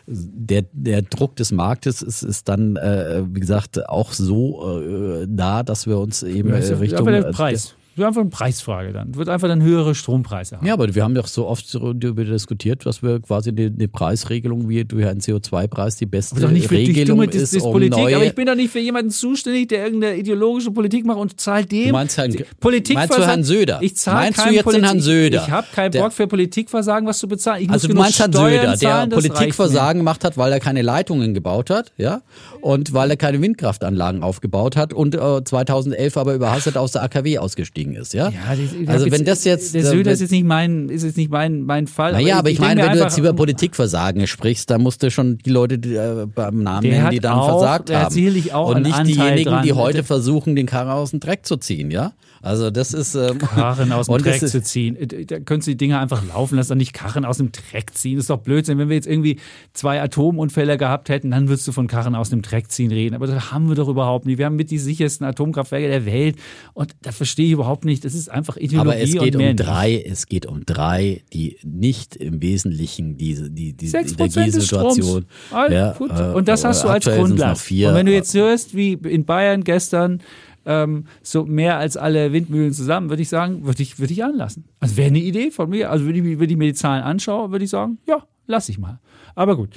der, 0.08 0.64
der 0.72 1.02
Druck 1.02 1.36
des 1.36 1.52
Marktes 1.52 2.02
ist, 2.02 2.24
ist 2.24 2.48
dann, 2.48 2.78
äh, 2.78 3.24
wie 3.30 3.42
gesagt, 3.42 3.90
auch 3.90 4.14
so 4.22 4.80
äh, 4.82 5.26
da, 5.28 5.64
dass 5.64 5.88
wir 5.88 5.98
uns 5.98 6.24
eben 6.24 6.50
ja, 6.50 6.56
Richtung. 6.56 7.00
Aber 7.00 7.12
der 7.12 7.32
Preis 7.32 7.76
wird 7.96 8.08
einfach 8.08 8.22
eine 8.22 8.30
Preisfrage 8.30 8.94
dann. 8.94 9.16
Wird 9.16 9.28
einfach 9.28 9.48
dann 9.48 9.62
höhere 9.62 9.96
Strompreise 9.96 10.58
haben. 10.58 10.66
Ja, 10.66 10.74
aber 10.74 10.94
wir 10.96 11.04
haben 11.04 11.14
doch 11.14 11.28
so 11.28 11.48
oft 11.48 11.74
darüber 11.74 12.24
diskutiert, 12.24 12.86
dass 12.86 13.04
wir 13.04 13.20
quasi 13.20 13.50
eine, 13.50 13.66
eine 13.66 13.88
Preisregelung 13.88 14.70
wie 14.70 14.86
durch 14.86 15.06
einen 15.06 15.20
CO2-Preis 15.20 15.98
die 15.98 16.06
beste 16.06 16.36
aber 16.36 16.46
doch 16.46 16.52
nicht 16.52 16.68
für 16.68 16.76
Regelung 16.76 17.20
dumme, 17.20 17.26
ist. 17.26 17.54
Das, 17.54 17.64
um 17.64 17.74
Politik, 17.74 17.98
neue 17.98 18.16
aber 18.16 18.26
ich 18.26 18.36
bin 18.36 18.46
doch 18.46 18.56
nicht 18.56 18.72
für 18.72 18.80
jemanden 18.80 19.12
zuständig, 19.12 19.70
der 19.70 19.84
irgendeine 19.86 20.18
ideologische 20.18 20.72
Politik 20.72 21.06
macht 21.06 21.18
und 21.18 21.40
zahlt 21.40 21.72
dem. 21.72 21.88
Du 21.88 21.92
meinst, 21.92 22.18
Herrn, 22.18 22.34
Politik 22.60 22.96
meinst 22.96 23.18
du 23.18 23.26
Herrn 23.26 23.44
Söder? 23.44 23.80
Ich 23.82 23.98
zahle 23.98 24.18
meinst 24.18 24.46
du 24.46 24.50
jetzt 24.50 24.64
Politik, 24.64 24.82
den 24.82 24.90
Herrn 24.90 25.00
Söder? 25.02 25.44
Ich 25.44 25.52
habe 25.52 25.68
keinen 25.74 25.92
Bock 25.92 26.14
für 26.14 26.28
Politikversagen, 26.28 27.08
was 27.08 27.20
zu 27.20 27.28
bezahlen. 27.28 27.64
Ich 27.64 27.70
also 27.70 27.88
du 27.88 27.96
meinst 27.96 28.20
Herrn 28.20 28.32
Söder, 28.32 28.78
der 28.78 29.08
Politikversagen 29.08 30.00
gemacht 30.00 30.24
hat, 30.24 30.38
weil 30.38 30.52
er 30.54 30.60
keine 30.60 30.82
Leitungen 30.82 31.34
gebaut 31.34 31.70
hat, 31.70 31.92
ja, 31.98 32.22
und 32.62 32.94
weil 32.94 33.10
er 33.10 33.18
keine 33.18 33.42
Windkraftanlagen 33.42 34.24
aufgebaut 34.24 34.76
hat 34.76 34.94
und 34.94 35.16
äh, 35.16 35.44
2011 35.44 36.18
aber 36.18 36.34
überhastet 36.34 36.78
aus 36.78 36.94
der 36.94 37.04
AKW 37.04 37.38
ausgestiegen 37.38 37.81
ist, 37.90 38.14
ja? 38.14 38.30
Ja, 38.30 38.40
also 38.88 39.12
wenn 39.12 39.26
das 39.26 39.44
jetzt 39.44 39.74
der 39.74 39.86
Söder 39.86 40.12
ist 40.12 40.22
jetzt 40.22 40.32
nicht 40.32 40.46
mein 40.46 40.90
ist 40.90 41.04
jetzt 41.04 41.18
nicht 41.18 41.32
mein 41.32 41.64
mein 41.64 41.88
Fall. 41.88 42.14
Naja, 42.14 42.38
aber 42.40 42.50
ich, 42.50 42.56
ich 42.56 42.60
meine, 42.60 42.84
wenn 42.84 42.94
du 42.94 43.00
jetzt 43.00 43.18
über 43.18 43.34
Politikversagen 43.34 44.28
sprichst, 44.28 44.70
dann 44.70 44.82
musst 44.82 45.04
du 45.04 45.12
schon 45.12 45.38
die 45.40 45.50
Leute 45.50 45.80
die, 45.80 45.96
äh, 45.96 46.28
beim 46.34 46.64
Namen 46.64 46.88
nennen, 46.88 47.10
die 47.10 47.20
dann 47.20 47.34
auch, 47.34 47.60
versagt 47.60 47.94
haben. 47.94 48.14
Sicherlich 48.14 48.54
auch 48.54 48.76
und 48.76 48.84
nicht 48.84 48.94
Anteil 48.94 49.06
diejenigen, 49.06 49.50
dran. 49.50 49.64
die 49.64 49.74
heute 49.74 50.04
versuchen, 50.04 50.56
den 50.56 50.66
Karren 50.66 50.90
aus 50.90 51.12
dem 51.12 51.20
Dreck 51.20 51.46
zu 51.46 51.58
ziehen, 51.58 51.92
ja? 51.92 52.14
Also 52.42 52.72
das 52.72 52.94
ist 52.94 53.14
ähm, 53.14 53.38
Karren 53.38 53.92
aus 53.92 54.08
dem 54.08 54.18
Dreck 54.18 54.40
zu 54.40 54.62
ziehen. 54.64 54.96
Äh, 54.96 55.26
da 55.26 55.40
können 55.40 55.62
Sie 55.62 55.72
die 55.72 55.78
Dinger 55.78 56.00
einfach 56.00 56.24
laufen 56.28 56.56
lassen, 56.56 56.76
nicht 56.78 56.94
Karren 56.94 57.24
aus 57.24 57.38
dem 57.38 57.52
Dreck 57.52 57.94
ziehen. 57.94 58.16
Das 58.16 58.24
ist 58.24 58.30
doch 58.32 58.40
Blödsinn. 58.40 58.80
Wenn 58.80 58.90
wir 58.90 58.96
jetzt 58.96 59.08
irgendwie 59.08 59.40
zwei 59.74 60.02
Atomunfälle 60.02 60.78
gehabt 60.78 61.10
hätten, 61.10 61.30
dann 61.30 61.50
würdest 61.50 61.68
du 61.68 61.72
von 61.72 61.88
Karren 61.88 62.16
aus 62.16 62.32
dem 62.32 62.42
Dreck 62.42 62.72
ziehen 62.72 62.92
reden. 62.92 63.14
Aber 63.16 63.28
das 63.28 63.52
haben 63.52 63.70
wir 63.70 63.76
doch 63.76 63.88
überhaupt 63.88 64.26
nicht. 64.26 64.40
Wir 64.40 64.48
haben 64.48 64.56
mit 64.56 64.72
die 64.72 64.80
sichersten 64.80 65.26
Atomkraftwerke 65.26 65.88
der 65.88 66.06
Welt 66.06 66.36
und 66.74 66.96
da 67.04 67.12
verstehe 67.12 67.46
ich 67.46 67.52
überhaupt 67.52 67.71
nicht. 67.84 68.06
Das 68.06 68.14
ist 68.14 68.30
einfach 68.30 68.58
Ideologie. 68.58 68.90
Aber 68.90 68.98
es 69.00 69.14
geht 69.14 69.36
um 69.36 69.56
drei. 69.56 69.92
Nicht. 69.92 70.06
Es 70.08 70.26
geht 70.28 70.46
um 70.46 70.66
drei, 70.66 71.24
die 71.34 71.58
nicht 71.64 72.16
im 72.16 72.42
Wesentlichen 72.42 73.18
diese 73.18 73.50
die 73.50 73.74
die 73.74 73.88
Energiesituation. 73.88 75.26
Ja, 75.52 75.96
äh, 76.00 76.34
und 76.34 76.48
das 76.48 76.64
hast 76.64 76.84
du 76.84 76.88
als 76.88 77.06
Grundlage. 77.06 77.60
Und 77.88 77.96
wenn 77.96 78.06
du 78.06 78.14
jetzt 78.14 78.34
hörst, 78.34 78.76
wie 78.76 78.94
in 78.94 79.26
Bayern 79.26 79.64
gestern 79.64 80.22
ähm, 80.66 81.06
so 81.24 81.46
mehr 81.46 81.78
als 81.78 81.98
alle 81.98 82.34
Windmühlen 82.34 82.74
zusammen, 82.74 83.10
würde 83.10 83.22
ich 83.22 83.30
sagen, 83.30 83.66
würde 83.66 83.82
ich, 83.82 84.00
würde 84.00 84.14
ich 84.14 84.24
anlassen. 84.24 84.66
Also 84.80 84.98
wäre 84.98 85.08
eine 85.08 85.20
Idee 85.20 85.52
von 85.52 85.70
mir. 85.70 85.90
Also 85.90 86.08
wenn 86.08 86.16
ich, 86.16 86.40
wenn 86.40 86.50
ich 86.50 86.58
mir 86.58 86.68
die 86.68 86.74
Zahlen 86.74 87.04
anschaue, 87.04 87.52
würde 87.52 87.66
ich 87.66 87.72
sagen, 87.72 87.98
ja, 88.08 88.24
lass 88.48 88.70
ich 88.70 88.78
mal. 88.78 89.00
Aber 89.36 89.56
gut. 89.56 89.70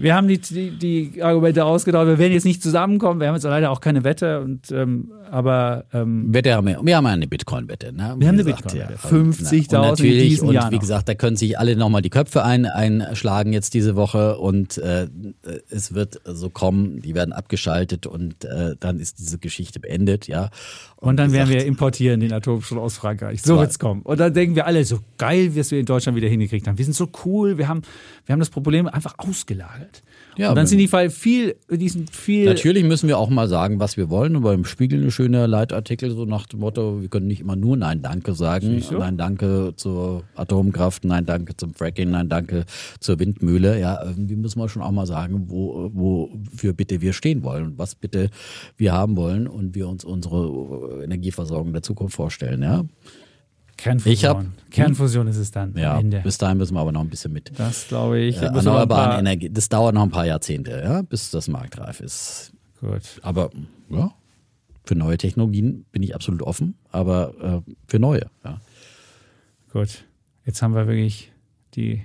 Wir 0.00 0.14
haben 0.14 0.28
die, 0.28 0.38
die, 0.38 0.70
die, 0.70 1.22
Argumente 1.22 1.64
ausgedacht. 1.64 2.06
Wir 2.06 2.18
werden 2.18 2.32
jetzt 2.32 2.44
nicht 2.44 2.62
zusammenkommen. 2.62 3.20
Wir 3.20 3.28
haben 3.28 3.34
jetzt 3.34 3.44
leider 3.44 3.70
auch 3.70 3.80
keine 3.80 4.04
Wette. 4.04 4.40
Und, 4.40 4.70
ähm, 4.70 5.12
aber 5.30 5.84
ähm, 5.92 6.32
Wette 6.32 6.54
haben 6.54 6.66
wir. 6.66 6.80
Wir 6.82 6.96
haben 6.96 7.06
eine 7.06 7.26
Bitcoin-Wette. 7.26 7.92
Ne? 7.92 8.14
Wir 8.18 8.28
haben 8.28 8.34
eine 8.34 8.44
Bitcoin-Wette. 8.44 8.92
Ja. 8.92 9.08
50.000 9.08 10.02
in 10.02 10.10
diesem 10.28 10.48
und 10.48 10.54
Jahr. 10.54 10.66
Und 10.66 10.72
wie 10.72 10.78
gesagt, 10.78 11.08
da 11.08 11.14
können 11.14 11.36
sich 11.36 11.58
alle 11.58 11.76
nochmal 11.76 12.02
die 12.02 12.10
Köpfe 12.10 12.44
ein, 12.44 12.66
einschlagen 12.66 13.52
jetzt 13.52 13.74
diese 13.74 13.96
Woche. 13.96 14.38
Und 14.38 14.78
äh, 14.78 15.08
es 15.70 15.94
wird 15.94 16.20
so 16.24 16.50
kommen. 16.50 17.02
Die 17.02 17.14
werden 17.14 17.32
abgeschaltet 17.32 18.06
und 18.06 18.44
äh, 18.44 18.76
dann 18.78 19.00
ist 19.00 19.18
diese 19.18 19.38
Geschichte 19.38 19.80
beendet. 19.80 20.28
ja. 20.28 20.50
Und, 21.00 21.10
und 21.10 21.16
dann 21.16 21.30
gesagt, 21.30 21.50
werden 21.50 21.60
wir 21.60 21.66
importieren 21.66 22.18
den 22.18 22.32
Atomstrom 22.32 22.80
aus 22.80 22.96
Frankreich. 22.96 23.40
So 23.42 23.56
wird 23.58 23.70
es 23.70 23.78
kommen. 23.78 24.02
Und 24.02 24.18
dann 24.18 24.34
denken 24.34 24.56
wir 24.56 24.66
alle, 24.66 24.84
so 24.84 24.98
geil, 25.16 25.54
wie 25.54 25.70
wir 25.70 25.78
in 25.78 25.86
Deutschland 25.86 26.16
wieder 26.16 26.28
hingekriegt 26.28 26.66
haben. 26.66 26.76
Wir 26.76 26.84
sind 26.84 26.94
so 26.94 27.08
cool. 27.24 27.56
Wir 27.56 27.68
haben, 27.68 27.82
wir 28.26 28.32
haben 28.32 28.40
das 28.40 28.50
Problem 28.50 28.88
einfach 28.88 29.14
ausgelagert. 29.18 29.87
Ja, 30.38 30.50
und 30.50 30.56
dann 30.56 30.68
sind 30.68 30.78
die 30.78 30.88
viel, 31.10 31.56
die 31.68 31.88
sind 31.88 32.14
viel. 32.14 32.44
Natürlich 32.44 32.84
müssen 32.84 33.08
wir 33.08 33.18
auch 33.18 33.28
mal 33.28 33.48
sagen, 33.48 33.80
was 33.80 33.96
wir 33.96 34.08
wollen. 34.08 34.36
Und 34.36 34.42
beim 34.42 34.64
Spiegel 34.64 35.00
eine 35.00 35.10
schöne 35.10 35.46
Leitartikel, 35.46 36.12
so 36.12 36.24
nach 36.24 36.46
dem 36.46 36.60
Motto, 36.60 37.02
wir 37.02 37.08
können 37.08 37.26
nicht 37.26 37.40
immer 37.40 37.56
nur 37.56 37.76
Nein 37.76 38.02
Danke 38.02 38.34
sagen. 38.34 38.80
So? 38.80 38.98
Nein 38.98 39.16
Danke 39.16 39.72
zur 39.74 40.22
Atomkraft, 40.36 41.04
Nein 41.04 41.26
Danke 41.26 41.56
zum 41.56 41.74
Fracking, 41.74 42.12
Nein 42.12 42.28
Danke 42.28 42.66
zur 43.00 43.18
Windmühle. 43.18 43.80
Ja, 43.80 44.00
irgendwie 44.02 44.36
müssen 44.36 44.60
wir 44.60 44.68
schon 44.68 44.82
auch 44.82 44.92
mal 44.92 45.06
sagen, 45.06 45.46
wo, 45.48 45.90
wofür 45.92 46.72
bitte 46.72 47.00
wir 47.00 47.12
stehen 47.12 47.42
wollen 47.42 47.64
und 47.66 47.78
was 47.78 47.96
bitte 47.96 48.30
wir 48.76 48.92
haben 48.92 49.16
wollen 49.16 49.48
und 49.48 49.74
wir 49.74 49.88
uns 49.88 50.04
unsere 50.04 51.02
Energieversorgung 51.02 51.72
der 51.72 51.82
Zukunft 51.82 52.14
vorstellen. 52.14 52.62
Ja. 52.62 52.84
Kernfusion. 53.78 54.12
Ich 54.12 54.24
hab, 54.24 54.44
Kernfusion 54.70 55.28
ist 55.28 55.36
es 55.36 55.50
dann 55.52 55.74
ja. 55.76 56.00
Bis 56.00 56.36
dahin 56.36 56.58
müssen 56.58 56.74
wir 56.74 56.80
aber 56.80 56.92
noch 56.92 57.00
ein 57.00 57.08
bisschen 57.08 57.32
mit. 57.32 57.58
Das 57.58 57.88
glaube 57.88 58.18
ich. 58.18 58.36
Äh, 58.36 58.46
erneuerbaren 58.46 59.20
Energie. 59.20 59.48
Das 59.48 59.68
dauert 59.68 59.94
noch 59.94 60.02
ein 60.02 60.10
paar 60.10 60.26
Jahrzehnte, 60.26 60.82
ja, 60.84 61.02
bis 61.02 61.30
das 61.30 61.48
marktreif 61.48 62.00
ist. 62.00 62.52
Gut. 62.80 63.02
Aber 63.22 63.50
ja, 63.88 64.12
für 64.84 64.96
neue 64.96 65.16
Technologien 65.16 65.86
bin 65.92 66.02
ich 66.02 66.14
absolut 66.14 66.42
offen, 66.42 66.74
aber 66.90 67.62
äh, 67.66 67.72
für 67.86 67.98
neue. 67.98 68.26
Ja. 68.44 68.60
Gut. 69.72 70.04
Jetzt 70.44 70.60
haben 70.60 70.74
wir 70.74 70.86
wirklich 70.86 71.32
die 71.74 72.02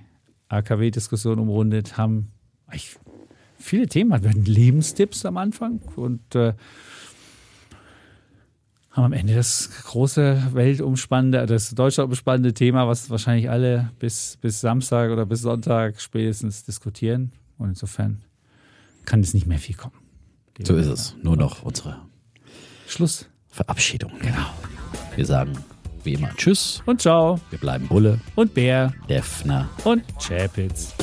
AKW-Diskussion 0.50 1.40
umrundet, 1.40 1.98
haben 1.98 2.32
viele 3.58 3.88
Themen. 3.88 4.22
Wir 4.22 4.30
hatten 4.30 4.46
Lebenstipps 4.46 5.26
am 5.26 5.38
Anfang 5.38 5.80
und 5.96 6.36
äh, 6.36 6.54
haben 8.94 9.06
am 9.06 9.14
Ende 9.14 9.34
das 9.34 9.70
große 9.86 10.52
weltumspannende, 10.54 11.46
das 11.48 11.72
deutschlandumspannende 11.72 12.54
Thema, 12.54 12.88
was 12.88 13.10
wahrscheinlich 13.10 13.50
alle 13.50 13.92
bis, 14.00 14.38
bis 14.40 14.62
Samstag 14.62 15.12
oder 15.12 15.26
bis 15.26 15.42
Sonntag 15.42 16.00
spätestens 16.00 16.64
diskutieren. 16.64 17.32
Und 17.58 17.70
insofern 17.70 18.24
kann 19.06 19.22
es 19.22 19.34
nicht 19.34 19.48
mehr 19.48 19.58
viel 19.58 19.76
kommen. 19.76 19.96
So 20.64 20.76
ist 20.76 20.88
es. 20.88 21.16
Nur 21.24 21.36
noch 21.36 21.64
unsere 21.64 21.98
Schluss. 22.88 23.28
Verabschiedung. 23.50 24.12
Genau. 24.20 24.46
Wir 25.16 25.26
sagen 25.26 25.54
wie 26.04 26.14
immer 26.14 26.30
Tschüss 26.36 26.82
und 26.86 27.02
Ciao. 27.02 27.40
Wir 27.50 27.60
bleiben 27.60 27.88
Bulle 27.88 28.20
und 28.36 28.54
Bär, 28.54 28.94
Defner 29.10 29.70
und 29.84 30.04
Chapitz. 30.20 30.94